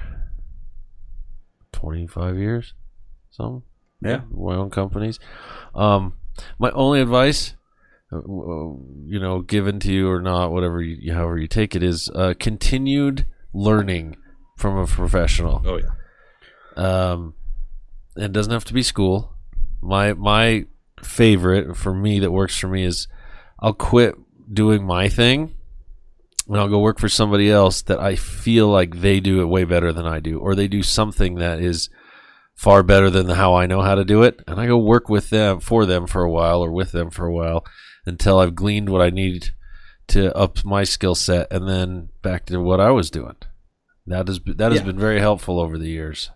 twenty-five 1.71 2.37
years. 2.37 2.73
Some 3.31 3.63
yeah, 4.01 4.21
my 4.31 4.55
own 4.55 4.69
companies. 4.69 5.19
Um, 5.75 6.13
my 6.57 6.71
only 6.71 7.01
advice, 7.01 7.55
uh, 8.11 8.19
you 8.25 9.19
know, 9.19 9.41
given 9.41 9.79
to 9.81 9.93
you 9.93 10.09
or 10.09 10.21
not, 10.21 10.51
whatever 10.51 10.81
you, 10.81 11.13
however 11.13 11.37
you 11.37 11.47
take 11.47 11.75
it, 11.75 11.83
is 11.83 12.09
uh, 12.15 12.33
continued 12.39 13.25
learning 13.53 14.17
from 14.57 14.77
a 14.77 14.87
professional. 14.87 15.61
Oh 15.65 15.77
yeah. 15.77 15.89
Um, 16.75 17.35
it 18.15 18.31
doesn't 18.31 18.53
have 18.53 18.65
to 18.65 18.73
be 18.73 18.83
school. 18.83 19.33
My 19.81 20.13
my 20.13 20.65
favorite 21.01 21.75
for 21.75 21.93
me 21.93 22.19
that 22.19 22.31
works 22.31 22.57
for 22.57 22.67
me 22.67 22.83
is 22.83 23.07
I'll 23.59 23.73
quit 23.73 24.15
doing 24.51 24.85
my 24.85 25.09
thing 25.09 25.55
and 26.47 26.57
I'll 26.57 26.69
go 26.69 26.79
work 26.79 26.99
for 26.99 27.09
somebody 27.09 27.49
else 27.49 27.81
that 27.83 27.99
I 27.99 28.15
feel 28.15 28.67
like 28.67 28.99
they 28.99 29.19
do 29.19 29.41
it 29.41 29.45
way 29.45 29.63
better 29.63 29.93
than 29.93 30.05
I 30.05 30.19
do, 30.19 30.39
or 30.39 30.55
they 30.55 30.67
do 30.67 30.83
something 30.83 31.35
that 31.35 31.59
is 31.59 31.89
far 32.55 32.83
better 32.83 33.09
than 33.09 33.29
how 33.29 33.55
I 33.55 33.65
know 33.65 33.81
how 33.81 33.95
to 33.95 34.05
do 34.05 34.23
it, 34.23 34.41
and 34.47 34.59
I 34.59 34.67
go 34.67 34.77
work 34.77 35.09
with 35.09 35.29
them 35.29 35.59
for 35.59 35.85
them 35.85 36.05
for 36.07 36.23
a 36.23 36.31
while 36.31 36.61
or 36.61 36.71
with 36.71 36.91
them 36.91 37.09
for 37.09 37.25
a 37.25 37.33
while 37.33 37.65
until 38.05 38.39
I've 38.39 38.55
gleaned 38.55 38.89
what 38.89 39.01
I 39.01 39.09
need 39.09 39.51
to 40.07 40.35
up 40.35 40.63
my 40.65 40.83
skill 40.83 41.15
set, 41.15 41.47
and 41.51 41.67
then 41.67 42.09
back 42.21 42.45
to 42.47 42.57
what 42.57 42.79
I 42.79 42.91
was 42.91 43.09
doing. 43.09 43.35
That 44.05 44.27
has 44.27 44.41
that 44.45 44.71
has 44.71 44.81
yeah. 44.81 44.87
been 44.87 44.99
very 44.99 45.19
helpful 45.19 45.59
over 45.59 45.77
the 45.77 45.89
years. 45.89 46.29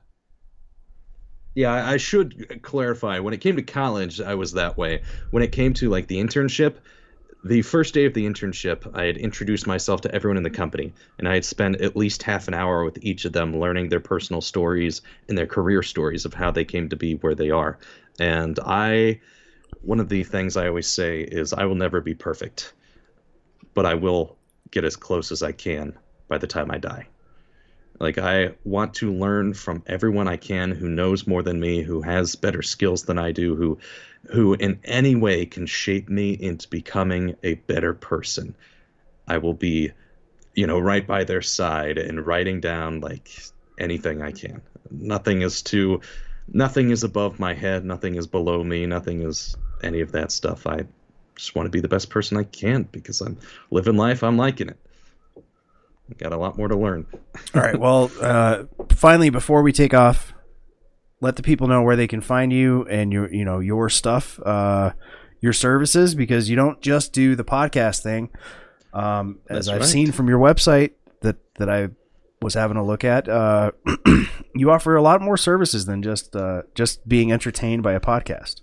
Yeah, 1.58 1.90
I 1.90 1.98
should 1.98 2.62
clarify. 2.62 3.18
When 3.18 3.34
it 3.34 3.42
came 3.42 3.56
to 3.56 3.64
college, 3.64 4.22
I 4.22 4.36
was 4.36 4.52
that 4.52 4.78
way. 4.78 5.02
When 5.32 5.42
it 5.42 5.52
came 5.52 5.74
to 5.74 5.90
like 5.90 6.06
the 6.06 6.18
internship, 6.18 6.76
the 7.44 7.64
first 7.64 7.96
day 7.96 8.06
of 8.06 8.14
the 8.14 8.28
internship, 8.28 8.88
I 8.94 9.06
had 9.06 9.18
introduced 9.18 9.66
myself 9.66 10.02
to 10.02 10.14
everyone 10.14 10.38
in 10.38 10.44
the 10.44 10.52
company, 10.52 10.94
and 11.18 11.28
I 11.28 11.34
had 11.34 11.44
spent 11.44 11.82
at 11.82 11.96
least 11.96 12.22
half 12.22 12.48
an 12.48 12.54
hour 12.54 12.86
with 12.86 13.04
each 13.04 13.26
of 13.26 13.34
them 13.34 13.60
learning 13.60 13.90
their 13.90 14.00
personal 14.00 14.40
stories 14.40 15.02
and 15.28 15.36
their 15.36 15.48
career 15.48 15.82
stories 15.82 16.26
of 16.26 16.36
how 16.36 16.52
they 16.52 16.64
came 16.64 16.90
to 16.90 16.96
be 16.96 17.16
where 17.16 17.34
they 17.34 17.50
are. 17.50 17.80
And 18.20 18.60
I, 18.64 19.20
one 19.82 20.00
of 20.00 20.10
the 20.10 20.24
things 20.24 20.58
I 20.58 20.68
always 20.68 20.86
say 20.86 21.22
is, 21.22 21.54
I 21.54 21.66
will 21.66 21.74
never 21.74 22.02
be 22.02 22.14
perfect, 22.14 22.76
but 23.74 23.88
I 23.88 23.96
will 23.96 24.38
get 24.70 24.84
as 24.84 24.96
close 24.96 25.32
as 25.32 25.42
I 25.42 25.54
can 25.54 25.98
by 26.28 26.38
the 26.38 26.46
time 26.46 26.70
I 26.70 26.78
die. 26.78 27.08
Like 28.00 28.18
I 28.18 28.52
want 28.64 28.94
to 28.96 29.12
learn 29.12 29.54
from 29.54 29.84
everyone 29.88 30.28
I 30.28 30.38
can 30.38 30.72
who 30.72 30.88
knows 30.88 31.26
more 31.26 31.42
than 31.42 31.60
me, 31.60 31.82
who 31.82 32.02
has 32.02 32.36
better 32.36 32.62
skills 32.62 33.04
than 33.04 33.18
I 33.18 33.32
do, 33.32 33.56
who 33.56 33.80
who 34.30 34.54
in 34.54 34.80
any 34.84 35.16
way 35.16 35.46
can 35.46 35.66
shape 35.66 36.10
me 36.10 36.32
into 36.34 36.68
becoming 36.68 37.36
a 37.44 37.56
better 37.56 37.94
person. 37.94 38.56
I 39.28 39.40
will 39.40 39.54
be, 39.54 39.92
you 40.54 40.68
know, 40.68 40.80
right 40.80 41.06
by 41.06 41.24
their 41.24 41.42
side 41.42 41.98
and 41.98 42.26
writing 42.26 42.60
down 42.62 43.02
like 43.02 43.30
anything 43.80 44.22
I 44.22 44.32
can. 44.32 44.62
Nothing 44.92 45.42
is 45.42 45.62
too 45.62 46.02
nothing 46.48 46.92
is 46.92 47.04
above 47.04 47.40
my 47.40 47.54
head, 47.54 47.84
nothing 47.84 48.16
is 48.16 48.28
below 48.28 48.64
me, 48.64 48.86
nothing 48.86 49.22
is 49.22 49.58
any 49.82 50.02
of 50.02 50.12
that 50.12 50.32
stuff. 50.32 50.68
I 50.68 50.86
just 51.36 51.56
want 51.56 51.66
to 51.66 51.72
be 51.72 51.82
the 51.82 51.88
best 51.88 52.10
person 52.10 52.38
I 52.38 52.44
can 52.44 52.84
because 52.84 53.22
I'm 53.22 53.38
living 53.72 53.98
life, 53.98 54.24
I'm 54.24 54.38
liking 54.38 54.70
it 54.70 54.78
got 56.16 56.34
a 56.34 56.38
lot 56.38 56.58
more 56.58 56.68
to 56.68 56.78
learn. 56.78 57.06
All 57.54 57.62
right. 57.62 57.80
Well, 57.80 58.12
uh, 58.22 58.64
finally, 58.92 59.30
before 59.30 59.62
we 59.62 59.72
take 59.72 59.94
off, 59.94 60.34
let 61.22 61.36
the 61.36 61.44
people 61.44 61.68
know 61.68 61.82
where 61.82 61.96
they 61.96 62.08
can 62.08 62.22
find 62.22 62.54
you 62.54 62.86
and 62.88 63.12
your, 63.12 63.32
you 63.34 63.44
know, 63.44 63.60
your 63.60 63.90
stuff, 63.90 64.40
uh, 64.46 64.92
your 65.42 65.54
services, 65.54 66.16
because 66.16 66.50
you 66.50 66.56
don't 66.56 66.82
just 66.82 67.14
do 67.14 67.36
the 67.36 67.44
podcast 67.44 68.02
thing. 68.02 68.30
Um, 68.94 69.40
as 69.50 69.66
That's 69.66 69.70
I've 69.70 69.82
right. 69.82 69.90
seen 69.90 70.12
from 70.12 70.28
your 70.28 70.40
website 70.40 70.92
that 71.22 71.38
that 71.56 71.70
I 71.70 71.90
was 72.42 72.54
having 72.54 72.78
a 72.78 72.86
look 72.86 73.04
at, 73.04 73.28
uh, 73.28 73.72
you 74.56 74.72
offer 74.72 74.96
a 74.96 75.02
lot 75.02 75.22
more 75.22 75.38
services 75.38 75.86
than 75.86 76.04
just 76.04 76.36
uh, 76.36 76.64
just 76.76 77.08
being 77.08 77.32
entertained 77.32 77.84
by 77.84 77.94
a 77.94 78.00
podcast. 78.00 78.62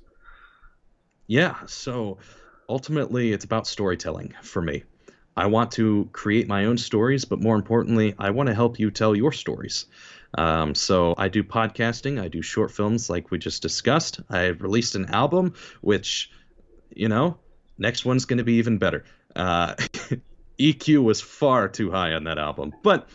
Yeah. 1.26 1.56
So 1.66 2.18
ultimately, 2.68 3.32
it's 3.32 3.44
about 3.44 3.66
storytelling 3.66 4.34
for 4.42 4.62
me. 4.62 4.84
I 5.36 5.46
want 5.46 5.72
to 5.72 6.08
create 6.12 6.48
my 6.48 6.66
own 6.66 6.78
stories, 6.78 7.24
but 7.24 7.40
more 7.40 7.56
importantly, 7.56 8.14
I 8.18 8.30
want 8.30 8.48
to 8.48 8.54
help 8.54 8.78
you 8.78 8.90
tell 8.90 9.16
your 9.16 9.32
stories. 9.32 9.86
Um, 10.36 10.74
so 10.74 11.14
I 11.16 11.28
do 11.28 11.44
podcasting, 11.44 12.20
I 12.20 12.28
do 12.28 12.42
short 12.42 12.70
films 12.70 13.08
like 13.08 13.30
we 13.30 13.38
just 13.38 13.62
discussed. 13.62 14.20
I 14.28 14.46
released 14.46 14.94
an 14.94 15.06
album, 15.06 15.54
which, 15.80 16.30
you 16.90 17.08
know, 17.08 17.38
next 17.78 18.04
one's 18.04 18.24
going 18.24 18.38
to 18.38 18.44
be 18.44 18.54
even 18.54 18.78
better. 18.78 19.04
Uh, 19.34 19.74
EQ 20.58 21.02
was 21.02 21.20
far 21.20 21.68
too 21.68 21.90
high 21.90 22.12
on 22.12 22.24
that 22.24 22.38
album, 22.38 22.72
but 22.82 23.08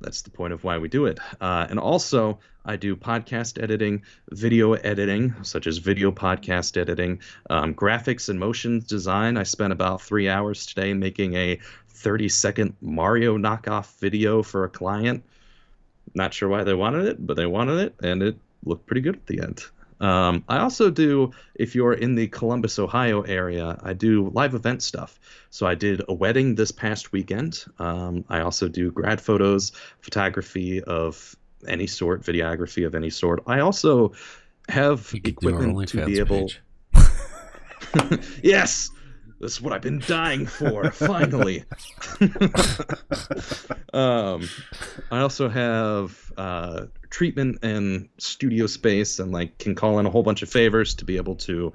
that's 0.00 0.22
the 0.22 0.30
point 0.30 0.52
of 0.52 0.64
why 0.64 0.78
we 0.78 0.88
do 0.88 1.06
it. 1.06 1.18
Uh, 1.40 1.66
and 1.70 1.78
also, 1.78 2.40
I 2.64 2.76
do 2.76 2.94
podcast 2.94 3.62
editing, 3.62 4.02
video 4.30 4.74
editing, 4.74 5.34
such 5.42 5.66
as 5.66 5.78
video 5.78 6.12
podcast 6.12 6.76
editing, 6.76 7.20
um, 7.50 7.74
graphics 7.74 8.28
and 8.28 8.38
motion 8.38 8.84
design. 8.86 9.36
I 9.36 9.42
spent 9.42 9.72
about 9.72 10.00
three 10.00 10.28
hours 10.28 10.66
today 10.66 10.94
making 10.94 11.34
a 11.34 11.58
30 11.88 12.28
second 12.28 12.74
Mario 12.80 13.36
knockoff 13.36 13.98
video 13.98 14.42
for 14.42 14.64
a 14.64 14.68
client. 14.68 15.24
Not 16.14 16.34
sure 16.34 16.48
why 16.48 16.64
they 16.64 16.74
wanted 16.74 17.06
it, 17.06 17.26
but 17.26 17.36
they 17.36 17.46
wanted 17.46 17.78
it, 17.80 17.94
and 18.02 18.22
it 18.22 18.36
looked 18.64 18.86
pretty 18.86 19.00
good 19.00 19.16
at 19.16 19.26
the 19.26 19.40
end. 19.40 19.64
Um, 20.00 20.44
I 20.48 20.58
also 20.58 20.90
do, 20.90 21.30
if 21.54 21.76
you're 21.76 21.92
in 21.92 22.16
the 22.16 22.26
Columbus, 22.26 22.80
Ohio 22.80 23.22
area, 23.22 23.78
I 23.82 23.92
do 23.92 24.30
live 24.34 24.54
event 24.54 24.82
stuff. 24.82 25.18
So 25.50 25.64
I 25.64 25.76
did 25.76 26.02
a 26.08 26.12
wedding 26.12 26.56
this 26.56 26.72
past 26.72 27.12
weekend. 27.12 27.64
Um, 27.78 28.24
I 28.28 28.40
also 28.40 28.68
do 28.68 28.90
grad 28.90 29.20
photos, 29.20 29.70
photography 30.00 30.82
of 30.82 31.36
any 31.66 31.86
sort, 31.86 32.22
videography 32.22 32.86
of 32.86 32.94
any 32.94 33.10
sort. 33.10 33.42
I 33.46 33.60
also 33.60 34.12
have 34.68 35.12
equipment 35.24 35.88
to 35.88 36.04
be 36.04 36.18
able. 36.18 36.48
yes, 38.42 38.90
this 39.42 39.54
is 39.54 39.60
what 39.60 39.72
I've 39.72 39.82
been 39.82 39.98
dying 40.06 40.46
for. 40.46 40.90
finally. 40.92 41.64
um, 43.92 44.48
I 45.10 45.18
also 45.18 45.48
have 45.48 46.32
uh, 46.36 46.86
treatment 47.10 47.58
and 47.62 48.08
studio 48.18 48.68
space, 48.68 49.18
and 49.18 49.32
like 49.32 49.58
can 49.58 49.74
call 49.74 49.98
in 49.98 50.06
a 50.06 50.10
whole 50.10 50.22
bunch 50.22 50.42
of 50.42 50.48
favors 50.48 50.94
to 50.94 51.04
be 51.04 51.16
able 51.16 51.34
to 51.36 51.72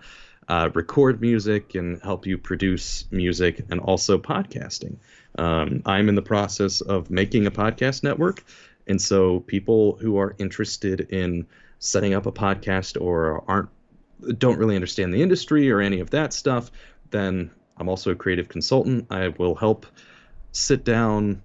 uh, 0.48 0.70
record 0.74 1.20
music 1.20 1.76
and 1.76 2.02
help 2.02 2.26
you 2.26 2.38
produce 2.38 3.04
music, 3.12 3.66
and 3.70 3.82
also 3.82 4.18
podcasting. 4.18 4.96
Um, 5.38 5.84
I'm 5.86 6.08
in 6.08 6.16
the 6.16 6.22
process 6.22 6.80
of 6.80 7.12
making 7.12 7.48
a 7.48 7.52
podcast 7.52 8.02
network, 8.02 8.46
and 8.88 9.02
so 9.02 9.42
people 9.42 9.98
who 10.00 10.18
are 10.18 10.36
interested 10.38 11.02
in 11.12 11.48
setting 11.80 12.14
up 12.14 12.26
a 12.26 12.32
podcast 12.32 13.00
or 13.00 13.44
aren't 13.48 13.70
don't 14.40 14.58
really 14.58 14.76
understand 14.76 15.14
the 15.14 15.22
industry 15.22 15.70
or 15.70 15.80
any 15.80 16.00
of 16.00 16.10
that 16.10 16.34
stuff, 16.34 16.72
then 17.12 17.52
I'm 17.78 17.90
also 17.90 18.12
a 18.12 18.16
creative 18.16 18.50
consultant. 18.50 19.08
I 19.12 19.28
will 19.28 19.54
help 19.54 19.86
sit 20.52 20.84
down, 20.84 21.44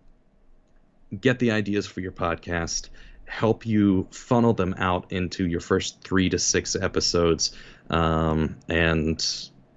get 1.20 1.38
the 1.38 1.50
ideas 1.50 1.86
for 1.86 2.00
your 2.00 2.12
podcast, 2.12 2.88
help 3.26 3.66
you 3.66 4.06
funnel 4.10 4.54
them 4.54 4.74
out 4.78 5.12
into 5.12 5.46
your 5.46 5.60
first 5.60 6.00
three 6.02 6.30
to 6.30 6.38
six 6.38 6.74
episodes. 6.74 7.52
Um, 7.90 8.56
and, 8.68 9.22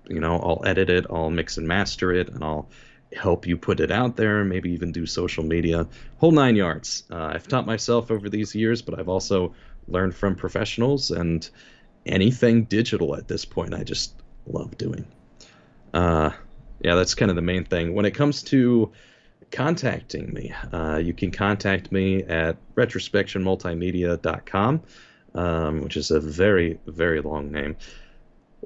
you 0.07 0.21
know, 0.21 0.39
I'll 0.39 0.61
edit 0.65 0.89
it, 0.89 1.05
I'll 1.09 1.29
mix 1.29 1.57
and 1.57 1.67
master 1.67 2.13
it, 2.13 2.29
and 2.29 2.43
I'll 2.43 2.69
help 3.15 3.47
you 3.47 3.57
put 3.57 3.79
it 3.79 3.91
out 3.91 4.15
there, 4.15 4.43
maybe 4.43 4.71
even 4.71 4.91
do 4.91 5.05
social 5.05 5.43
media, 5.43 5.87
whole 6.17 6.31
nine 6.31 6.55
yards. 6.55 7.03
Uh, 7.11 7.31
I've 7.33 7.47
taught 7.47 7.65
myself 7.65 8.11
over 8.11 8.29
these 8.29 8.55
years, 8.55 8.81
but 8.81 8.99
I've 8.99 9.09
also 9.09 9.53
learned 9.87 10.15
from 10.15 10.35
professionals 10.35 11.11
and 11.11 11.47
anything 12.05 12.65
digital 12.65 13.15
at 13.15 13.27
this 13.27 13.45
point. 13.45 13.73
I 13.73 13.83
just 13.83 14.13
love 14.45 14.77
doing. 14.77 15.05
Uh, 15.93 16.31
yeah, 16.81 16.95
that's 16.95 17.15
kind 17.15 17.31
of 17.31 17.35
the 17.35 17.41
main 17.41 17.65
thing. 17.65 17.95
When 17.95 18.05
it 18.05 18.11
comes 18.11 18.43
to 18.43 18.91
contacting 19.51 20.33
me, 20.33 20.53
uh, 20.71 20.97
you 20.97 21.13
can 21.13 21.31
contact 21.31 21.91
me 21.91 22.23
at 22.23 22.57
retrospectionmultimedia.com, 22.75 24.81
um, 25.33 25.81
which 25.81 25.97
is 25.97 26.11
a 26.11 26.19
very, 26.19 26.79
very 26.85 27.21
long 27.21 27.51
name. 27.51 27.77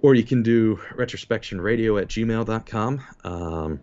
Or 0.01 0.15
you 0.15 0.23
can 0.23 0.43
do 0.43 0.79
retrospectionradio 0.95 2.01
at 2.01 2.07
gmail.com. 2.07 3.01
Um, 3.23 3.81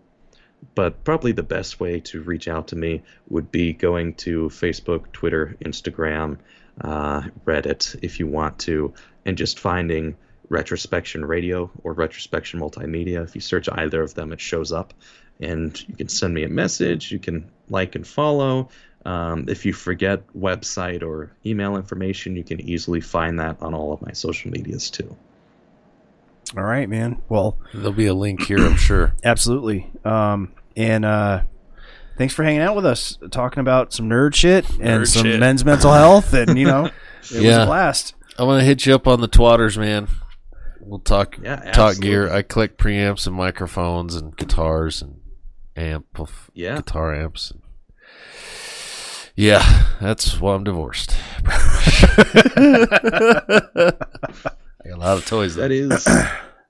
but 0.75 1.05
probably 1.05 1.33
the 1.33 1.43
best 1.43 1.81
way 1.81 2.01
to 2.01 2.23
reach 2.23 2.49
out 2.49 2.69
to 2.69 2.77
me 2.77 3.03
would 3.29 3.51
be 3.51 3.73
going 3.73 4.15
to 4.15 4.49
Facebook, 4.49 5.13
Twitter, 5.13 5.57
Instagram, 5.65 6.39
uh, 6.81 7.23
Reddit, 7.45 7.99
if 8.03 8.21
you 8.21 8.27
want 8.27 8.59
to, 8.61 8.93
and 9.25 9.39
just 9.39 9.59
finding 9.59 10.17
Retrospection 10.49 11.25
Radio 11.27 11.71
or 11.83 11.95
Retrospection 11.95 12.61
Multimedia. 12.61 13.25
If 13.25 13.35
you 13.35 13.41
search 13.41 13.69
either 13.71 14.03
of 14.03 14.15
them, 14.15 14.33
it 14.33 14.41
shows 14.41 14.73
up. 14.73 14.95
And 15.41 15.79
you 15.89 15.95
can 15.95 16.09
send 16.09 16.33
me 16.33 16.45
a 16.45 16.49
message, 16.49 17.13
you 17.13 17.19
can 17.19 17.51
like 17.69 17.95
and 17.95 18.07
follow. 18.07 18.69
Um, 19.05 19.49
if 19.49 19.67
you 19.67 19.73
forget 19.73 20.27
website 20.37 21.03
or 21.03 21.33
email 21.45 21.77
information, 21.77 22.37
you 22.37 22.45
can 22.45 22.61
easily 22.61 23.01
find 23.01 23.39
that 23.39 23.63
on 23.63 23.75
all 23.75 23.93
of 23.93 24.03
my 24.03 24.13
social 24.13 24.51
medias 24.51 24.91
too. 24.91 25.17
All 26.57 26.63
right, 26.63 26.89
man. 26.89 27.21
Well, 27.29 27.59
There'll 27.73 27.93
be 27.93 28.07
a 28.07 28.15
link 28.15 28.43
here, 28.45 28.59
I'm 28.59 28.77
sure. 28.77 29.15
absolutely. 29.25 29.91
Um, 30.05 30.53
and 30.77 31.05
uh, 31.05 31.43
thanks 32.19 32.35
for 32.35 32.45
hanging 32.45 32.61
out 32.61 32.77
with 32.77 32.87
us, 32.87 33.19
talking 33.31 33.61
about 33.61 33.93
some 33.93 34.09
nerd 34.09 34.35
shit 34.35 34.69
and 34.71 34.81
Nerd 35.03 35.09
some 35.09 35.25
shit. 35.25 35.41
men's 35.41 35.65
mental 35.65 35.93
health, 35.93 36.33
and 36.35 36.59
you 36.59 36.67
know, 36.67 36.87
it 37.33 37.43
was 37.43 37.57
a 37.57 37.67
blast. 37.67 38.15
I'm 38.39 38.47
gonna 38.47 38.63
hit 38.65 38.85
you 38.87 38.95
up 38.95 39.07
on 39.07 39.21
the 39.21 39.29
twatters, 39.29 39.77
man. 39.79 40.09
We'll 40.81 41.01
talk 41.01 41.39
Yeah, 41.43 41.73
talk 41.73 41.99
gear. 41.99 42.31
I 42.33 42.43
collect 42.43 42.79
preamps 42.79 43.27
and 43.27 43.35
microphones 43.35 44.15
and 44.15 44.37
guitars 44.37 45.03
and 45.03 45.21
amp 45.75 46.07
Yeah. 46.55 46.77
guitar 46.77 47.15
amps. 47.15 47.53
Yeah, 49.35 49.85
that's 50.01 50.41
why 50.41 50.55
I'm 50.55 50.65
divorced. 50.65 51.17
I 54.87 54.91
got 54.91 54.99
a 54.99 55.01
lot 55.01 55.19
of 55.19 55.27
toys. 55.27 55.57
That 55.57 55.69
Though. 55.71 55.97
is 55.97 56.07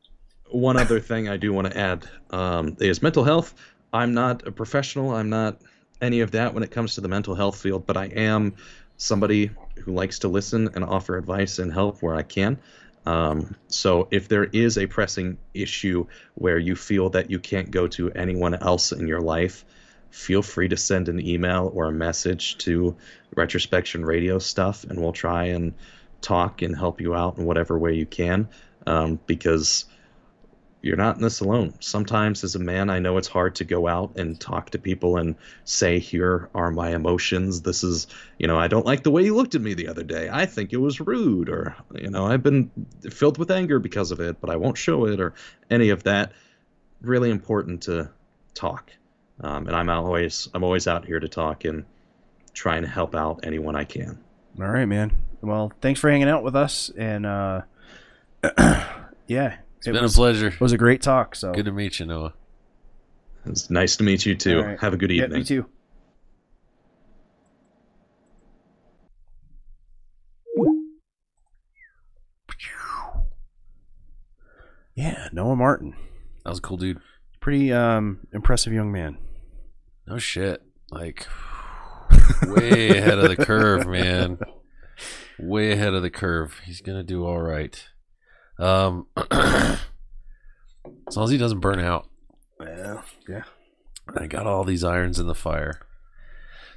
one 0.50 0.78
other 0.78 1.00
thing 1.00 1.28
I 1.28 1.36
do 1.36 1.52
want 1.52 1.70
to 1.70 1.76
add 1.76 2.08
um, 2.30 2.76
is 2.80 3.02
mental 3.02 3.24
health. 3.24 3.54
I'm 3.92 4.14
not 4.14 4.46
a 4.46 4.52
professional. 4.52 5.14
I'm 5.14 5.28
not 5.28 5.60
any 6.00 6.20
of 6.20 6.30
that 6.30 6.54
when 6.54 6.62
it 6.62 6.70
comes 6.70 6.94
to 6.94 7.02
the 7.02 7.08
mental 7.08 7.34
health 7.34 7.60
field, 7.60 7.84
but 7.84 7.98
I 7.98 8.06
am 8.06 8.54
somebody 8.96 9.50
who 9.84 9.92
likes 9.92 10.20
to 10.20 10.28
listen 10.28 10.70
and 10.74 10.82
offer 10.82 11.18
advice 11.18 11.58
and 11.58 11.70
help 11.70 12.02
where 12.02 12.14
I 12.14 12.22
can. 12.22 12.58
Um, 13.04 13.54
so 13.68 14.08
if 14.10 14.28
there 14.28 14.44
is 14.44 14.78
a 14.78 14.86
pressing 14.86 15.36
issue 15.52 16.06
where 16.36 16.58
you 16.58 16.74
feel 16.74 17.10
that 17.10 17.30
you 17.30 17.38
can't 17.38 17.70
go 17.70 17.86
to 17.88 18.10
anyone 18.12 18.54
else 18.54 18.92
in 18.92 19.06
your 19.06 19.20
life, 19.20 19.66
feel 20.08 20.40
free 20.40 20.68
to 20.68 20.76
send 20.78 21.10
an 21.10 21.20
email 21.20 21.70
or 21.74 21.84
a 21.86 21.92
message 21.92 22.56
to 22.58 22.96
Retrospection 23.36 24.06
Radio 24.06 24.38
stuff, 24.38 24.84
and 24.84 24.98
we'll 24.98 25.12
try 25.12 25.44
and 25.44 25.74
talk 26.20 26.62
and 26.62 26.76
help 26.76 27.00
you 27.00 27.14
out 27.14 27.38
in 27.38 27.44
whatever 27.44 27.78
way 27.78 27.94
you 27.94 28.06
can. 28.06 28.48
Um, 28.86 29.18
because 29.26 29.86
you're 30.86 30.96
not 30.96 31.16
in 31.16 31.22
this 31.22 31.40
alone. 31.40 31.74
Sometimes, 31.80 32.44
as 32.44 32.54
a 32.54 32.60
man, 32.60 32.90
I 32.90 33.00
know 33.00 33.16
it's 33.16 33.26
hard 33.26 33.56
to 33.56 33.64
go 33.64 33.88
out 33.88 34.12
and 34.16 34.38
talk 34.38 34.70
to 34.70 34.78
people 34.78 35.16
and 35.16 35.34
say, 35.64 35.98
Here 35.98 36.48
are 36.54 36.70
my 36.70 36.94
emotions. 36.94 37.62
This 37.62 37.82
is, 37.82 38.06
you 38.38 38.46
know, 38.46 38.56
I 38.56 38.68
don't 38.68 38.86
like 38.86 39.02
the 39.02 39.10
way 39.10 39.24
you 39.24 39.34
looked 39.34 39.56
at 39.56 39.60
me 39.60 39.74
the 39.74 39.88
other 39.88 40.04
day. 40.04 40.28
I 40.32 40.46
think 40.46 40.72
it 40.72 40.76
was 40.76 41.00
rude, 41.00 41.48
or, 41.48 41.74
you 41.96 42.08
know, 42.08 42.26
I've 42.26 42.44
been 42.44 42.70
filled 43.10 43.36
with 43.36 43.50
anger 43.50 43.80
because 43.80 44.12
of 44.12 44.20
it, 44.20 44.40
but 44.40 44.48
I 44.48 44.56
won't 44.56 44.78
show 44.78 45.06
it, 45.06 45.20
or 45.20 45.34
any 45.70 45.88
of 45.88 46.04
that. 46.04 46.30
Really 47.00 47.30
important 47.30 47.82
to 47.84 48.10
talk. 48.54 48.92
Um, 49.40 49.66
and 49.66 49.74
I'm 49.74 49.90
always, 49.90 50.48
I'm 50.54 50.62
always 50.62 50.86
out 50.86 51.04
here 51.04 51.18
to 51.18 51.28
talk 51.28 51.64
and 51.64 51.84
trying 52.54 52.82
to 52.82 52.88
help 52.88 53.16
out 53.16 53.40
anyone 53.42 53.74
I 53.74 53.84
can. 53.84 54.22
All 54.60 54.68
right, 54.68 54.86
man. 54.86 55.12
Well, 55.46 55.72
thanks 55.80 56.00
for 56.00 56.10
hanging 56.10 56.28
out 56.28 56.42
with 56.42 56.56
us, 56.56 56.90
and 56.98 57.24
uh, 57.24 57.62
yeah, 59.28 59.58
It's 59.78 59.86
it 59.86 59.92
been 59.92 60.02
was, 60.02 60.14
a 60.14 60.16
pleasure. 60.16 60.48
it 60.48 60.60
was 60.60 60.72
a 60.72 60.76
great 60.78 61.02
talk. 61.02 61.36
So 61.36 61.52
Good 61.52 61.66
to 61.66 61.72
meet 61.72 62.00
you, 62.00 62.06
Noah. 62.06 62.34
It's 63.44 63.70
nice 63.70 63.96
to 63.98 64.02
meet 64.02 64.26
you 64.26 64.34
too. 64.34 64.58
All 64.58 64.64
right. 64.64 64.80
Have 64.80 64.92
a 64.92 64.96
good 64.96 65.10
Yeah, 65.12 65.24
evening. 65.24 65.38
you 65.38 65.44
too. 65.44 65.66
Yeah, 74.94 75.28
Noah 75.32 75.56
Martin, 75.56 75.94
That 76.44 76.50
was 76.50 76.58
a 76.58 76.62
cool, 76.62 76.76
dude. 76.78 77.00
pretty 77.40 77.72
um, 77.72 78.20
impressive 78.32 78.72
young 78.72 78.90
man. 78.92 79.18
No 80.06 80.18
shit. 80.18 80.62
Like 80.90 81.26
way 82.46 82.96
ahead 82.98 83.18
of 83.18 83.28
the 83.28 83.36
curve, 83.44 83.86
man. 83.86 84.38
Way 85.38 85.72
ahead 85.72 85.94
of 85.94 86.02
the 86.02 86.10
curve. 86.10 86.60
He's 86.64 86.80
gonna 86.80 87.02
do 87.02 87.24
all 87.24 87.40
right. 87.40 87.82
Um, 88.58 89.06
as 89.30 89.78
long 91.14 91.24
as 91.24 91.30
he 91.30 91.38
doesn't 91.38 91.60
burn 91.60 91.80
out. 91.80 92.08
Yeah, 92.60 93.02
yeah. 93.28 93.44
I 94.16 94.26
got 94.26 94.46
all 94.46 94.64
these 94.64 94.84
irons 94.84 95.18
in 95.18 95.26
the 95.26 95.34
fire. 95.34 95.80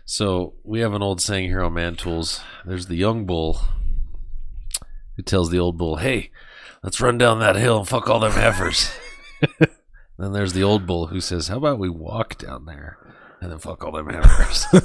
So 0.06 0.56
we 0.64 0.80
have 0.80 0.94
an 0.94 1.04
old 1.04 1.22
saying 1.22 1.50
here 1.50 1.62
on 1.62 1.74
Man 1.74 1.96
Tools. 1.96 2.42
There's 2.66 2.88
the 2.88 2.96
young 2.96 3.26
bull 3.26 3.62
who 5.16 5.24
tells 5.24 5.52
the 5.52 5.60
old 5.60 5.78
bull, 5.78 5.98
"Hey, 5.98 6.32
let's 6.84 7.00
run 7.00 7.18
down 7.18 7.40
that 7.40 7.56
hill 7.56 7.80
and 7.80 7.88
fuck 7.88 8.10
all 8.10 8.20
them 8.20 8.32
heifers." 8.32 8.92
then 10.18 10.34
there's 10.34 10.54
the 10.54 10.64
old 10.64 10.86
bull 10.86 11.08
who 11.08 11.22
says, 11.22 11.48
"How 11.48 11.58
about 11.58 11.80
we 11.80 11.90
walk 11.90 12.38
down 12.38 12.66
there 12.66 12.98
and 13.42 13.52
then 13.52 13.60
fuck 13.60 13.84
all 13.84 13.92
them 13.92 14.10
heifers?" 14.10 14.66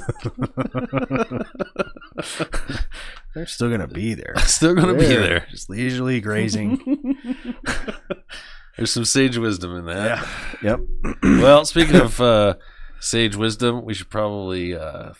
They're 3.33 3.45
still 3.45 3.69
gonna 3.69 3.87
be 3.87 4.13
there. 4.13 4.33
Still 4.45 4.73
gonna 4.73 4.93
be 4.93 5.05
there. 5.07 5.45
just 5.51 5.69
leisurely 5.69 6.21
grazing. 6.21 7.17
There's 8.77 8.91
some 8.91 9.05
sage 9.05 9.37
wisdom 9.37 9.75
in 9.75 9.85
that. 9.85 10.25
yep. 10.63 10.79
well, 11.23 11.65
speaking 11.65 11.95
of 11.97 12.19
uh, 12.21 12.55
sage 12.99 13.35
wisdom, 13.35 13.83
we 13.83 13.93
should 13.93 14.09
probably 14.09 14.73
uh, 14.73 15.11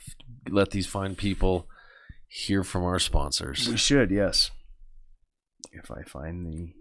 let 0.49 0.71
these 0.71 0.87
fine 0.87 1.15
people 1.15 1.67
hear 2.27 2.63
from 2.63 2.83
our 2.83 2.99
sponsors. 2.99 3.67
We 3.69 3.77
should, 3.77 4.11
yes. 4.11 4.51
If 5.71 5.91
I 5.91 6.03
find 6.03 6.45
the 6.45 6.73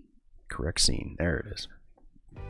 correct 0.49 0.81
scene, 0.81 1.17
there 1.19 1.37
it 1.39 1.47
is. 1.53 1.69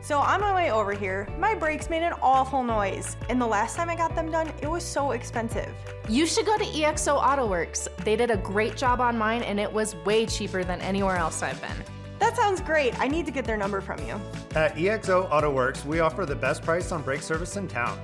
So 0.05 0.19
on 0.19 0.43
my 0.43 0.55
way 0.55 0.70
over 0.70 0.93
here, 0.93 1.27
my 1.39 1.55
brakes 1.55 1.89
made 1.89 2.02
an 2.02 2.12
awful 2.20 2.62
noise. 2.62 3.16
And 3.31 3.40
the 3.40 3.47
last 3.47 3.74
time 3.74 3.89
I 3.89 3.97
got 3.97 4.15
them 4.15 4.31
done, 4.31 4.52
it 4.61 4.69
was 4.69 4.85
so 4.85 5.12
expensive. 5.12 5.74
You 6.11 6.27
should 6.27 6.44
go 6.44 6.59
to 6.59 6.65
EXO 6.65 7.23
AutoWorks. 7.23 7.89
They 8.05 8.15
did 8.15 8.31
a 8.31 8.36
great 8.36 8.77
job 8.77 9.01
on 9.01 9.16
mine 9.16 9.43
and 9.43 9.59
it 9.59 9.73
was 9.73 9.97
way 10.05 10.27
cheaper 10.27 10.62
than 10.62 10.82
anywhere 10.82 11.16
else 11.16 11.43
I've 11.43 11.59
been. 11.61 11.85
That 12.19 12.36
sounds 12.36 12.61
great. 12.61 12.98
I 13.01 13.09
need 13.09 13.24
to 13.27 13.32
get 13.32 13.47
their 13.47 13.56
number 13.56 13.81
from 13.81 13.98
you. 14.06 14.20
At 14.55 14.77
EXO 14.77 15.31
AutoWorks, 15.31 15.86
we 15.86 16.01
offer 16.01 16.27
the 16.27 16.36
best 16.36 16.62
price 16.62 16.93
on 16.93 17.02
brake 17.02 17.23
service 17.23 17.56
in 17.56 17.66
town. 17.66 17.98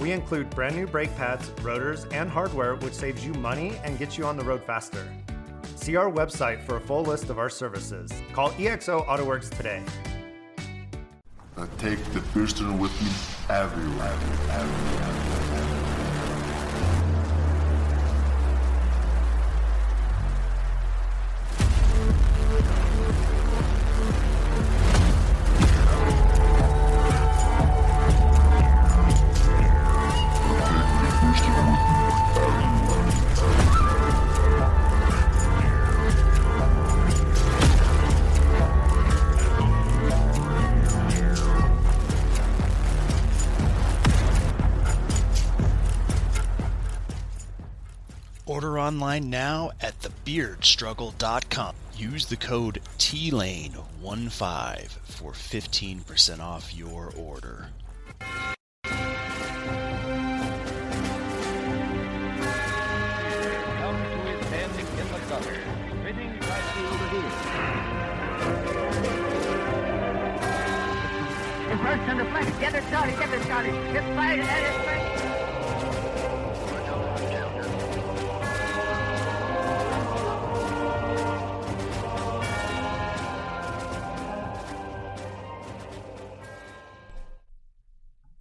We 0.00 0.12
include 0.12 0.50
brand 0.50 0.74
new 0.74 0.86
brake 0.86 1.14
pads, 1.16 1.50
rotors, 1.62 2.06
and 2.06 2.28
hardware, 2.28 2.74
which 2.74 2.94
saves 2.94 3.24
you 3.24 3.32
money 3.34 3.78
and 3.84 3.98
gets 3.98 4.18
you 4.18 4.26
on 4.26 4.36
the 4.36 4.44
road 4.44 4.64
faster. 4.64 5.06
See 5.76 5.94
our 5.94 6.10
website 6.10 6.60
for 6.64 6.76
a 6.76 6.80
full 6.80 7.04
list 7.04 7.30
of 7.30 7.38
our 7.38 7.48
services. 7.48 8.12
Call 8.32 8.50
EXO 8.50 9.06
AutoWorks 9.06 9.48
today. 9.56 9.82
I 11.58 11.66
take 11.78 12.04
the 12.12 12.20
booster 12.34 12.70
with 12.70 12.92
me 13.00 13.08
everywhere. 13.48 14.12
everywhere. 14.50 15.65
Online 48.86 49.28
now 49.28 49.70
at 49.80 49.98
thebeardstruggle.com. 50.00 51.74
Use 51.96 52.26
the 52.26 52.36
code 52.36 52.80
TLANE15 52.98 54.88
for 55.04 55.32
15% 55.32 56.40
off 56.40 56.74
your 56.74 57.12
order. 57.16 57.68
Started. 72.88 73.14
Started. 73.44 73.74
Fired 74.16 74.40
his 74.40 75.05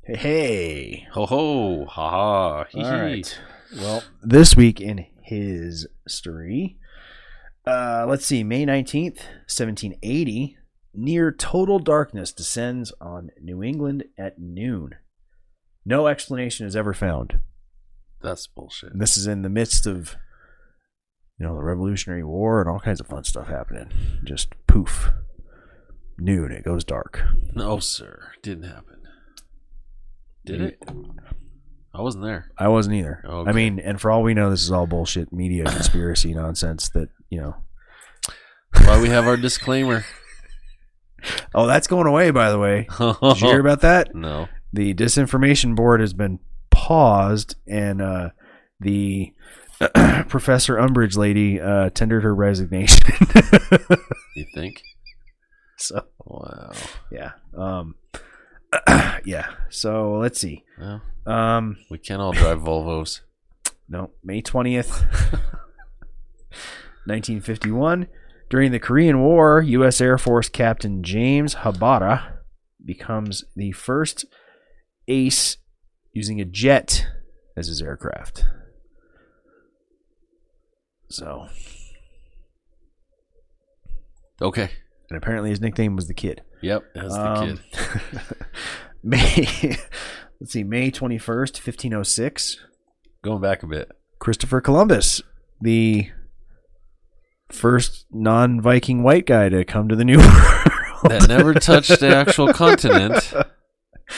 Hey, 0.06 0.18
hey. 0.18 1.08
Ho 1.14 1.26
ho, 1.26 1.86
ha 1.86 2.10
ha, 2.12 2.66
All 2.76 2.92
right. 2.92 3.40
Well, 3.76 4.04
this 4.22 4.56
week 4.56 4.80
in 4.80 5.08
his 5.24 5.88
story, 6.08 6.78
uh, 7.66 8.06
let's 8.08 8.24
see, 8.24 8.44
May 8.44 8.68
19th, 8.68 9.18
1780, 9.48 10.58
near 10.94 11.32
total 11.32 11.80
darkness 11.80 12.32
descends 12.32 12.94
on 13.02 13.32
New 13.42 13.64
England 13.64 14.04
at 14.16 14.38
noon. 14.38 14.92
No 15.84 16.06
explanation 16.06 16.68
is 16.68 16.76
ever 16.76 16.94
found. 16.94 17.40
That's 18.22 18.46
bullshit. 18.46 18.92
And 18.92 19.02
this 19.02 19.18
is 19.18 19.26
in 19.26 19.42
the 19.42 19.50
midst 19.50 19.88
of, 19.88 20.18
you 21.40 21.48
know, 21.48 21.56
the 21.56 21.64
Revolutionary 21.64 22.24
War 22.24 22.62
and 22.62 22.70
all 22.70 22.80
kinds 22.80 23.00
of 23.00 23.08
fun 23.08 23.24
stuff 23.24 23.48
happening. 23.48 23.90
Just 24.24 24.54
poof. 24.68 25.10
Noon, 26.20 26.52
it 26.52 26.64
goes 26.64 26.84
dark. 26.84 27.24
No, 27.56 27.80
sir, 27.80 28.34
didn't 28.44 28.66
happen. 28.66 28.95
Did 30.46 30.62
it? 30.62 30.84
I 31.94 32.02
wasn't 32.02 32.24
there. 32.26 32.52
I 32.58 32.68
wasn't 32.68 32.96
either. 32.96 33.24
Okay. 33.26 33.50
I 33.50 33.54
mean, 33.54 33.80
and 33.80 34.00
for 34.00 34.12
all 34.12 34.22
we 34.24 34.34
know, 34.34 34.50
this 34.50 34.62
is 34.64 34.72
all 34.72 34.86
bullshit 34.88 35.32
media 35.34 35.64
conspiracy 35.66 36.34
nonsense 36.34 36.90
that, 36.90 37.10
you 37.30 37.40
know. 37.42 37.56
Why 38.86 39.02
we 39.02 39.10
have 39.10 39.26
our 39.28 39.38
disclaimer. 39.38 40.06
Oh, 41.56 41.66
that's 41.66 41.88
going 41.88 42.06
away, 42.06 42.30
by 42.30 42.52
the 42.52 42.60
way. 42.60 42.88
Did 43.00 43.42
you 43.42 43.48
hear 43.48 43.60
about 43.60 43.82
that? 43.82 44.14
No. 44.14 44.48
The 44.74 44.94
disinformation 44.94 45.76
board 45.76 46.00
has 46.02 46.14
been 46.14 46.38
paused, 46.70 47.56
and 47.68 48.00
uh, 48.00 48.30
the 48.80 49.34
Professor 50.28 50.76
Umbridge 50.76 51.18
lady 51.18 51.60
uh, 51.60 51.90
tendered 51.92 52.22
her 52.22 52.36
resignation. 52.36 53.02
You 54.36 54.46
think? 54.54 54.84
so, 55.78 56.02
Wow. 56.26 56.74
yeah. 57.12 57.32
Um, 57.58 57.96
yeah. 59.26 59.48
So, 59.70 60.14
let's 60.18 60.40
see. 60.40 60.64
Well, 60.80 61.02
Um, 61.26 61.78
we 61.90 61.98
can't 61.98 62.22
all 62.22 62.32
drive 62.34 62.60
Volvos. 62.60 63.22
no, 63.90 64.12
May 64.24 64.42
20th, 64.42 65.02
1951. 67.06 68.08
During 68.50 68.72
the 68.72 68.80
Korean 68.80 69.22
War, 69.22 69.60
U.S. 69.62 70.00
Air 70.00 70.20
Force 70.20 70.50
Captain 70.50 71.02
James 71.04 71.56
Habara 71.56 72.40
becomes 72.86 73.44
the 73.56 73.72
first 73.72 74.26
ace 75.08 75.58
using 76.14 76.40
a 76.40 76.46
jet 76.46 77.08
as 77.58 77.68
his 77.68 77.82
aircraft. 77.82 78.46
So, 81.10 81.48
Okay. 84.42 84.70
and 85.10 85.18
apparently 85.18 85.50
his 85.50 85.60
nickname 85.62 85.96
was 85.96 86.08
the 86.08 86.14
Kid. 86.14 86.42
Yep, 86.66 86.84
that's 86.96 87.14
the 87.14 87.30
Um, 87.32 87.48
kid. 87.48 88.22
May, 89.04 89.78
let's 90.40 90.52
see, 90.52 90.64
May 90.64 90.90
21st, 90.92 91.56
1506. 91.64 92.58
Going 93.24 93.42
back 93.42 93.62
a 93.64 93.68
bit. 93.68 93.92
Christopher 94.20 94.62
Columbus, 94.62 95.22
the 95.62 96.10
first 97.52 98.06
non-Viking 98.12 99.04
white 99.04 99.26
guy 99.26 99.50
to 99.50 99.64
come 99.66 99.88
to 99.90 99.96
the 99.96 100.06
New 100.06 100.18
World. 100.20 100.30
That 101.10 101.26
never 101.28 101.54
touched 101.54 102.00
the 102.00 102.16
actual 102.16 102.52
continent, 102.54 103.32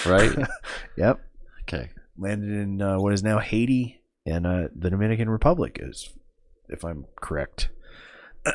right? 0.05 0.31
Yep, 0.95 1.19
Okay. 1.63 1.89
landed 2.17 2.49
in 2.49 2.81
uh, 2.81 2.97
what 2.99 3.11
is 3.13 3.23
now 3.23 3.39
Haiti 3.39 3.99
and 4.25 4.47
uh, 4.47 4.67
the 4.73 4.89
Dominican 4.89 5.29
Republic, 5.29 5.79
is 5.81 6.09
if 6.69 6.85
I'm 6.85 7.05
correct. 7.21 7.69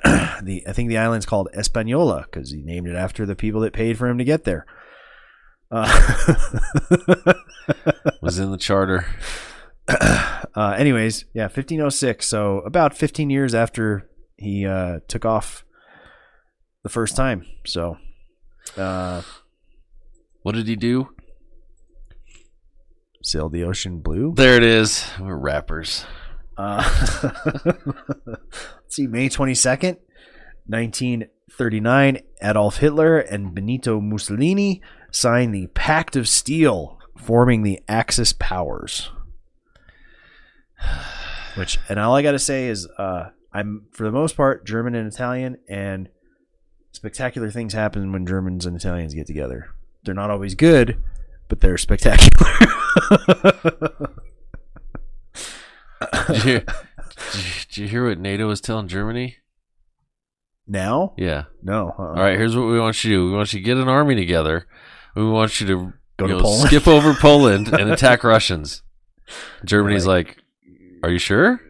the 0.42 0.62
I 0.66 0.72
think 0.72 0.88
the 0.88 0.98
island's 0.98 1.26
called 1.26 1.48
Española 1.56 2.24
because 2.24 2.50
he 2.50 2.62
named 2.62 2.88
it 2.88 2.96
after 2.96 3.26
the 3.26 3.36
people 3.36 3.60
that 3.62 3.72
paid 3.72 3.98
for 3.98 4.08
him 4.08 4.18
to 4.18 4.24
get 4.24 4.44
there. 4.44 4.66
Uh, 5.70 5.86
Was 8.22 8.38
in 8.38 8.50
the 8.50 8.58
charter. 8.58 9.06
uh, 9.88 10.74
anyways, 10.76 11.24
yeah, 11.34 11.44
1506. 11.44 12.26
So 12.26 12.58
about 12.58 12.94
15 12.96 13.30
years 13.30 13.54
after 13.54 14.08
he 14.36 14.66
uh, 14.66 15.00
took 15.08 15.24
off 15.24 15.64
the 16.82 16.88
first 16.88 17.16
time. 17.16 17.46
So, 17.64 17.96
uh, 18.76 19.22
What 20.42 20.54
did 20.54 20.66
he 20.68 20.76
do? 20.76 21.08
sailed 23.24 23.52
the 23.52 23.62
ocean 23.62 24.00
blue. 24.00 24.34
There 24.36 24.56
it 24.56 24.64
is. 24.64 25.06
We're 25.20 25.36
rappers. 25.36 26.04
Uh, 26.56 26.82
let's 27.64 28.96
see, 28.96 29.06
May 29.06 29.28
22nd, 29.28 29.98
1939, 30.66 32.18
Adolf 32.42 32.78
Hitler 32.78 33.18
and 33.18 33.54
Benito 33.54 34.00
Mussolini 34.00 34.82
signed 35.10 35.54
the 35.54 35.68
Pact 35.68 36.16
of 36.16 36.28
Steel, 36.28 36.98
forming 37.16 37.62
the 37.62 37.80
Axis 37.88 38.32
powers. 38.32 39.10
Which, 41.54 41.78
and 41.88 41.98
all 41.98 42.16
I 42.16 42.22
got 42.22 42.32
to 42.32 42.38
say 42.38 42.68
is, 42.68 42.88
uh, 42.98 43.30
I'm 43.52 43.86
for 43.92 44.04
the 44.04 44.12
most 44.12 44.36
part 44.36 44.66
German 44.66 44.94
and 44.94 45.12
Italian, 45.12 45.58
and 45.68 46.08
spectacular 46.92 47.50
things 47.50 47.74
happen 47.74 48.12
when 48.12 48.26
Germans 48.26 48.64
and 48.64 48.76
Italians 48.76 49.14
get 49.14 49.26
together. 49.26 49.68
They're 50.04 50.14
not 50.14 50.30
always 50.30 50.54
good, 50.54 50.96
but 51.48 51.60
they're 51.60 51.76
spectacular. 51.76 52.50
Did 56.26 56.36
you, 56.36 56.42
hear, 56.42 56.60
did 57.68 57.76
you- 57.76 57.88
hear 57.88 58.08
what 58.08 58.18
NATO 58.18 58.46
was 58.48 58.60
telling 58.60 58.88
Germany? 58.88 59.36
now? 60.66 61.12
Yeah. 61.18 61.44
No. 61.62 61.88
uh-uh. 61.98 62.02
All 62.02 62.12
right, 62.14 62.38
here's 62.38 62.56
what 62.56 62.66
we 62.66 62.78
want 62.78 63.02
you 63.04 63.10
to 63.10 63.16
do. 63.16 63.26
We 63.30 63.36
want 63.36 63.52
you 63.52 63.58
to 63.60 63.64
get 63.64 63.76
an 63.76 63.88
army 63.88 64.14
together. 64.14 64.66
We 65.16 65.24
want 65.28 65.60
you 65.60 65.66
to 65.66 65.92
Go 66.18 66.26
you 66.26 66.28
to 66.28 66.34
know, 66.38 66.40
Poland. 66.42 66.68
skip 66.68 66.86
over 66.88 67.14
Poland 67.20 67.68
and 67.68 67.90
attack 67.90 68.22
Russians. 68.24 68.82
Germany's 69.64 70.06
like, 70.06 70.38
"Are 71.02 71.10
you 71.10 71.18
sure?" 71.18 71.60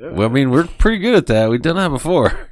Well, 0.00 0.28
I 0.28 0.32
mean, 0.32 0.50
we're 0.50 0.64
pretty 0.66 0.98
good 0.98 1.14
at 1.14 1.26
that. 1.26 1.48
We've 1.50 1.60
done 1.62 1.76
that 1.76 1.88
before. 1.90 2.48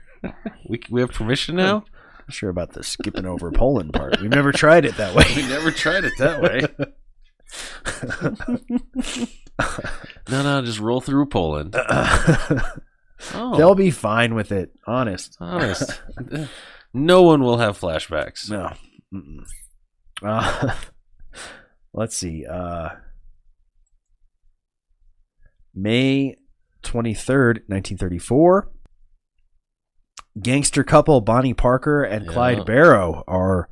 we 0.68 0.80
we 0.90 1.00
have 1.00 1.12
permission 1.12 1.56
now. 1.56 1.84
Not 2.26 2.32
sure 2.32 2.48
about 2.50 2.72
the 2.72 2.82
skipping 2.82 3.26
over 3.26 3.50
Poland 3.50 3.92
part. 3.92 4.20
We've 4.20 4.30
never 4.30 4.50
tried 4.50 4.84
it 4.86 4.96
that 4.96 5.14
way. 5.14 5.24
We 5.36 5.42
never 5.46 5.70
tried 5.70 6.04
it 6.04 6.14
that 6.18 6.40
way. 6.42 6.62
no, 10.28 10.42
no, 10.42 10.62
just 10.62 10.80
roll 10.80 11.00
through 11.00 11.26
Poland. 11.26 11.76
Oh, 13.32 13.56
They'll 13.56 13.76
be 13.76 13.90
fine 13.92 14.34
with 14.34 14.52
it. 14.52 14.72
Honest. 14.86 15.38
honest. 15.40 16.02
no 16.92 17.22
one 17.22 17.42
will 17.42 17.56
have 17.56 17.80
flashbacks. 17.80 18.50
No. 18.50 18.70
Uh, 20.22 20.74
let's 21.94 22.16
see. 22.16 22.44
Uh, 22.44 22.90
May 25.74 26.36
23rd, 26.82 27.60
1934. 27.68 28.70
Gangster 30.42 30.84
couple 30.84 31.20
Bonnie 31.22 31.54
Parker 31.54 32.02
and 32.02 32.26
Yeah. 32.26 32.32
Clyde 32.32 32.66
Barrow 32.66 33.24
are 33.26 33.70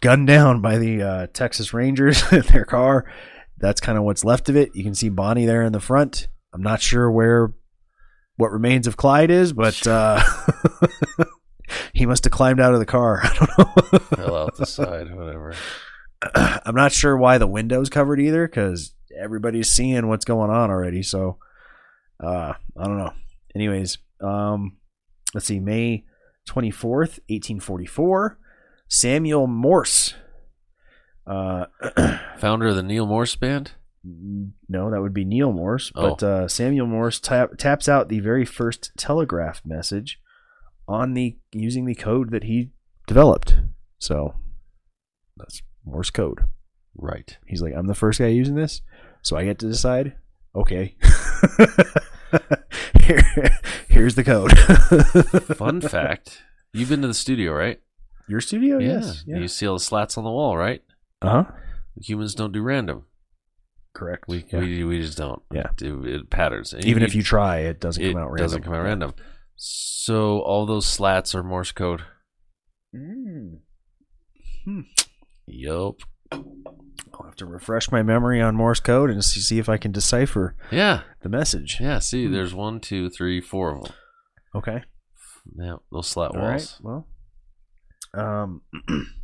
gunned 0.00 0.26
down 0.26 0.60
by 0.60 0.78
the 0.78 1.02
uh, 1.02 1.26
Texas 1.32 1.72
Rangers 1.72 2.22
in 2.32 2.42
their 2.42 2.64
car. 2.64 3.10
That's 3.58 3.80
kind 3.80 3.96
of 3.96 4.04
what's 4.04 4.24
left 4.24 4.48
of 4.48 4.56
it. 4.56 4.70
You 4.74 4.84
can 4.84 4.94
see 4.94 5.08
Bonnie 5.08 5.46
there 5.46 5.62
in 5.62 5.72
the 5.72 5.80
front. 5.80 6.28
I'm 6.52 6.62
not 6.62 6.80
sure 6.80 7.10
where 7.10 7.52
what 8.36 8.52
remains 8.52 8.86
of 8.86 8.96
Clyde 8.96 9.30
is, 9.30 9.52
but 9.52 9.86
uh, 9.86 10.22
he 11.94 12.06
must 12.06 12.24
have 12.24 12.32
climbed 12.32 12.60
out 12.60 12.74
of 12.74 12.80
the 12.80 12.86
car. 12.86 13.20
I 13.24 13.34
don't 13.34 13.58
know. 13.58 13.98
Fell 14.16 14.36
out 14.36 14.56
the 14.56 14.66
side, 14.66 15.14
whatever. 15.14 15.54
I'm 16.34 16.74
not 16.74 16.92
sure 16.92 17.16
why 17.16 17.38
the 17.38 17.46
window's 17.46 17.88
covered 17.88 18.20
either, 18.20 18.46
because 18.46 18.94
everybody's 19.18 19.70
seeing 19.70 20.06
what's 20.08 20.24
going 20.24 20.50
on 20.50 20.70
already. 20.70 21.02
So, 21.02 21.38
uh, 22.22 22.52
I 22.78 22.84
don't 22.84 22.98
know. 22.98 23.12
Anyways, 23.54 23.98
um, 24.20 24.76
let's 25.34 25.46
see. 25.46 25.60
May 25.60 26.04
24th, 26.48 27.20
1844. 27.28 28.38
Samuel 28.88 29.46
Morse. 29.46 30.14
Uh, 31.26 31.66
Founder 32.38 32.68
of 32.68 32.76
the 32.76 32.82
Neal 32.82 33.06
Morse 33.06 33.36
Band. 33.36 33.72
No, 34.68 34.90
that 34.90 35.00
would 35.00 35.14
be 35.14 35.24
Neal 35.24 35.52
Morse. 35.52 35.90
Oh. 35.94 36.10
But 36.10 36.22
uh, 36.22 36.48
Samuel 36.48 36.86
Morse 36.86 37.18
tap, 37.18 37.56
taps 37.58 37.88
out 37.88 38.08
the 38.08 38.20
very 38.20 38.44
first 38.44 38.92
telegraph 38.96 39.62
message 39.64 40.20
on 40.86 41.14
the 41.14 41.36
using 41.52 41.84
the 41.84 41.94
code 41.94 42.30
that 42.30 42.44
he 42.44 42.70
developed. 43.06 43.56
So 43.98 44.34
that's 45.36 45.62
Morse 45.84 46.10
code. 46.10 46.40
Right. 46.94 47.36
He's 47.46 47.62
like, 47.62 47.74
I'm 47.76 47.88
the 47.88 47.94
first 47.94 48.20
guy 48.20 48.28
using 48.28 48.54
this, 48.54 48.82
so 49.22 49.36
I 49.36 49.44
get 49.44 49.58
to 49.60 49.68
decide. 49.68 50.14
Okay. 50.54 50.96
Here, 53.00 53.22
here's 53.88 54.14
the 54.16 54.24
code. 54.24 54.56
Fun 55.56 55.80
fact: 55.80 56.42
You've 56.72 56.88
been 56.88 57.02
to 57.02 57.08
the 57.08 57.14
studio, 57.14 57.52
right? 57.52 57.80
Your 58.28 58.40
studio? 58.40 58.78
Yes. 58.78 59.24
Yeah. 59.26 59.38
You 59.38 59.48
see 59.48 59.66
all 59.66 59.74
the 59.74 59.80
slats 59.80 60.18
on 60.18 60.24
the 60.24 60.30
wall, 60.30 60.56
right? 60.56 60.82
Uh 61.22 61.30
huh. 61.30 61.44
Humans 62.02 62.34
don't 62.34 62.52
do 62.52 62.62
random. 62.62 63.04
Correct. 63.94 64.24
We 64.28 64.44
Yeah. 64.52 64.60
we, 64.60 64.84
we 64.84 65.00
just 65.00 65.16
don't. 65.16 65.42
Yeah. 65.52 65.68
Do 65.76 66.04
it 66.04 66.28
patterns. 66.30 66.72
And 66.72 66.84
Even 66.84 67.02
if 67.02 67.14
you 67.14 67.22
try, 67.22 67.58
it 67.60 67.80
doesn't 67.80 68.02
it 68.02 68.12
come 68.12 68.20
out 68.20 68.26
random. 68.30 68.44
doesn't 68.44 68.62
come 68.62 68.72
out 68.74 68.78
Yeah. 68.78 68.82
random. 68.88 69.14
So 69.56 70.40
all 70.40 70.66
those 70.66 70.86
slats 70.86 71.34
are 71.34 71.42
Morse 71.42 71.72
code. 71.72 72.02
Mm. 72.94 73.60
Hmm. 74.64 74.80
Yup. 75.46 75.96
I'll 76.32 77.24
have 77.24 77.36
to 77.36 77.46
refresh 77.46 77.90
my 77.90 78.02
memory 78.02 78.40
on 78.42 78.54
Morse 78.56 78.80
code 78.80 79.08
and 79.10 79.24
see 79.24 79.40
see 79.40 79.58
if 79.58 79.68
I 79.68 79.76
can 79.78 79.92
decipher 79.92 80.56
Yeah. 80.70 81.02
the 81.22 81.28
message. 81.28 81.78
Yeah. 81.80 82.00
See, 82.00 82.26
Hmm. 82.26 82.32
there's 82.32 82.52
one, 82.54 82.80
two, 82.80 83.08
three, 83.08 83.40
four 83.40 83.74
of 83.76 83.84
them. 83.84 83.92
Okay. 84.54 84.82
Yeah. 85.58 85.76
Those 85.92 86.08
slat 86.08 86.32
All 86.32 86.38
right. 86.42 86.50
walls. 86.50 86.80
Well, 86.82 87.08
um, 88.14 88.62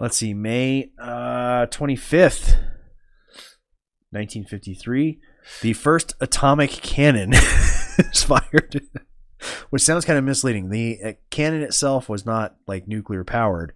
let's 0.00 0.16
see. 0.16 0.34
May 0.34 0.90
uh, 0.98 1.66
25th, 1.66 2.56
1953, 4.10 5.20
the 5.60 5.72
first 5.72 6.14
atomic 6.20 6.70
cannon 6.70 7.32
is 7.34 8.22
fired, 8.22 8.82
which 9.70 9.82
sounds 9.82 10.04
kind 10.04 10.18
of 10.18 10.24
misleading. 10.24 10.70
The 10.70 10.98
uh, 11.04 11.12
cannon 11.30 11.62
itself 11.62 12.08
was 12.08 12.26
not 12.26 12.56
like 12.66 12.88
nuclear 12.88 13.24
powered. 13.24 13.74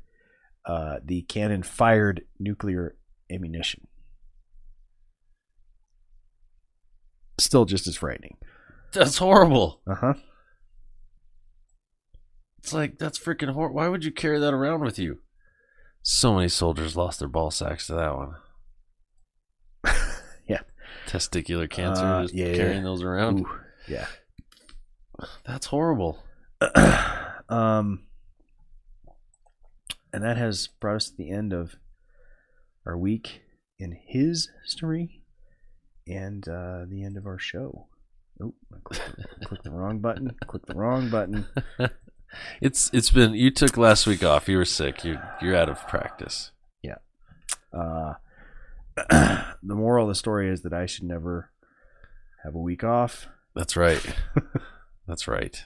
Uh, 0.65 0.97
the 1.05 1.23
cannon 1.23 1.63
fired 1.63 2.23
nuclear 2.41 2.97
ammunition. 3.31 3.87
Still 7.39 7.67
just 7.67 7.87
as 7.87 7.97
frightening. 7.97 8.37
That's 8.93 9.19
horrible. 9.19 9.81
Uh 9.87 9.95
huh. 9.95 10.15
It's 12.67 12.73
like 12.73 12.99
that's 12.99 13.17
freaking 13.17 13.51
horrible. 13.53 13.77
Why 13.77 13.87
would 13.87 14.05
you 14.05 14.11
carry 14.11 14.41
that 14.41 14.53
around 14.53 14.81
with 14.81 14.99
you? 14.99 15.19
So 16.03 16.35
many 16.35 16.49
soldiers 16.49 16.97
lost 16.97 17.21
their 17.21 17.29
ball 17.29 17.53
sacks 17.53 17.87
to 17.87 17.95
that 17.95 18.17
one. 18.17 18.35
Yeah. 20.49 20.63
Testicular 21.07 21.71
cancer, 21.71 22.05
Uh, 22.05 22.23
just 22.23 22.35
yeah, 22.35 22.47
yeah. 22.47 22.57
carrying 22.57 22.83
those 22.83 23.05
around. 23.05 23.39
Ooh, 23.41 23.51
yeah. 23.87 24.07
That's 25.47 25.67
horrible. 25.67 26.25
um, 27.49 28.07
and 30.13 30.25
that 30.25 30.37
has 30.37 30.67
brought 30.67 30.97
us 30.97 31.11
to 31.11 31.17
the 31.17 31.31
end 31.31 31.53
of 31.53 31.77
our 32.85 32.99
week 32.99 33.43
in 33.79 33.97
his 34.09 34.49
story 34.65 35.23
and 36.09 36.49
uh, 36.49 36.85
the 36.89 37.05
end 37.05 37.17
of 37.17 37.27
our 37.27 37.39
show. 37.39 37.87
Oh, 38.43 38.55
I 38.75 38.79
clicked 38.83 39.17
the, 39.17 39.47
clicked 39.47 39.65
the 39.65 39.71
wrong 39.71 40.01
button. 40.01 40.33
Click 40.49 40.67
the 40.67 40.75
wrong 40.75 41.11
button. 41.11 41.47
It's 42.61 42.91
it's 42.93 43.11
been 43.11 43.35
you 43.35 43.51
took 43.51 43.77
last 43.77 44.07
week 44.07 44.23
off. 44.25 44.49
You 44.49 44.59
were 44.59 44.65
sick. 44.65 45.05
You 45.05 45.19
you're 45.41 45.57
out 45.57 45.69
of 45.69 45.87
practice. 45.89 46.51
Yeah. 46.83 46.97
Uh, 47.73 48.15
the 48.97 49.75
moral 49.75 50.05
of 50.05 50.09
the 50.09 50.15
story 50.15 50.51
is 50.51 50.63
that 50.63 50.73
I 50.73 50.87
should 50.87 51.05
never 51.05 51.51
have 52.45 52.55
a 52.55 52.59
week 52.61 52.85
off. 52.85 53.29
That's 53.55 53.77
right. 53.77 54.05
That's 55.07 55.29
right. 55.29 55.65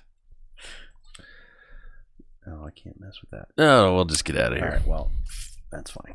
Oh, 2.47 2.65
I 2.67 2.71
can't 2.71 3.01
mess 3.01 3.21
with 3.21 3.31
that. 3.31 3.49
No, 3.57 3.95
we'll 3.95 4.05
just 4.07 4.25
get 4.25 4.37
out 4.37 4.53
of 4.53 4.59
here. 4.59 4.71
right, 4.71 4.87
well, 4.87 5.13
that's 5.71 5.91
fine. 5.91 6.15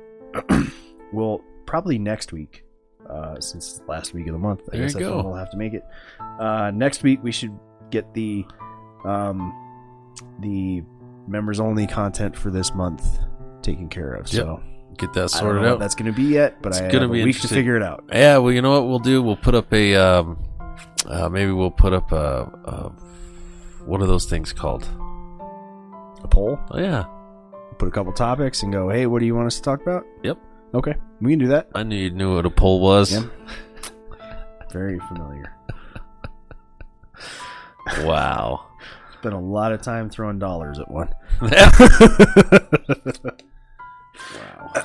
will 1.13 1.43
probably 1.67 1.99
next 1.99 2.33
week, 2.33 2.65
uh, 3.09 3.41
since 3.41 3.81
last 3.89 4.15
week 4.15 4.27
of 4.27 4.33
the 4.33 4.39
month. 4.39 4.61
I 4.73 4.77
There 4.77 4.83
guess 4.83 4.95
that's 4.95 5.05
when 5.05 5.25
we'll 5.25 5.35
have 5.35 5.51
to 5.51 5.57
make 5.57 5.75
it. 5.75 5.85
Uh, 6.39 6.71
next 6.73 7.03
week, 7.03 7.21
we 7.23 7.33
should 7.33 7.59
get 7.91 8.13
the 8.15 8.45
um, 9.05 9.53
the 10.41 10.83
members 11.27 11.61
only 11.61 11.87
content 11.87 12.37
for 12.37 12.51
this 12.51 12.75
month 12.75 13.19
taken 13.63 13.89
care 13.89 14.15
of. 14.15 14.29
So 14.29 14.63
Get 14.99 15.13
that 15.15 15.19
I 15.19 15.23
don't 15.23 15.29
sorted 15.31 15.63
know 15.63 15.73
out. 15.73 15.79
that's 15.81 15.95
going 15.97 16.13
to 16.13 16.17
be 16.17 16.25
yet, 16.25 16.63
but 16.63 16.69
It's 16.71 16.79
I 16.81 16.89
gonna 16.89 17.01
have 17.03 17.13
be 17.13 17.23
a 17.23 17.25
week 17.25 17.41
to 17.41 17.49
figure 17.49 17.77
it 17.77 17.83
out. 17.83 18.05
Yeah, 18.13 18.39
well, 18.39 18.53
you 18.53 18.63
know 18.63 18.71
what 18.71 18.89
we'll 18.89 19.01
do? 19.01 19.23
We'll 19.23 19.37
put 19.37 19.55
up 19.57 19.73
a 19.73 19.97
um, 19.97 20.39
uh, 21.07 21.29
maybe 21.29 21.51
we'll 21.51 21.71
put 21.73 21.93
up 21.93 22.13
a, 22.13 22.43
a 22.65 22.89
what 23.85 24.01
are 24.01 24.07
those 24.07 24.27
things 24.27 24.53
called? 24.53 24.89
A 26.25 26.29
poll. 26.29 26.59
Oh 26.71 26.79
yeah, 26.79 27.05
Put 27.79 27.89
a 27.89 27.91
couple 27.91 28.13
topics 28.13 28.63
and 28.63 28.73
go. 28.73 28.89
Hey, 28.89 29.07
what 29.07 29.21
do 29.21 29.27
you 29.27 29.35
want 29.35 29.47
us 29.47 29.57
to 29.57 29.63
talk 29.63 29.83
about? 29.83 30.07
Yep. 30.23 30.39
Okay, 30.75 30.95
we 31.21 31.33
can 31.33 31.39
do 31.39 31.49
that. 31.49 31.69
I 31.75 31.83
knew 31.83 31.97
you 31.97 32.11
knew 32.11 32.35
what 32.35 32.47
a 32.47 32.51
poll 32.51 32.81
was. 32.81 33.13
Yeah. 33.13 33.25
Very 34.73 34.99
familiar. 35.01 35.55
Wow. 38.01 38.67
Spent 39.19 39.35
a 39.35 39.39
lot 39.39 39.73
of 39.73 39.83
time 39.83 40.11
throwing 40.11 40.39
dollars 40.39 40.79
at 40.79 40.91
one. 40.91 41.09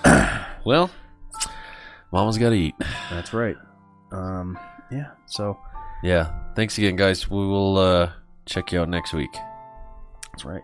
wow. 0.05 0.45
well, 0.65 0.91
mama's 2.11 2.37
got 2.37 2.49
to 2.49 2.55
eat. 2.55 2.75
That's 3.09 3.33
right. 3.33 3.55
Um, 4.11 4.59
yeah. 4.91 5.11
So 5.25 5.57
Yeah. 6.03 6.31
Thanks 6.55 6.77
again, 6.77 6.95
guys. 6.95 7.29
We 7.29 7.37
will 7.37 7.77
uh, 7.77 8.11
check 8.45 8.71
you 8.71 8.81
out 8.81 8.89
next 8.89 9.13
week. 9.13 9.31
that's 10.31 10.45
right. 10.45 10.63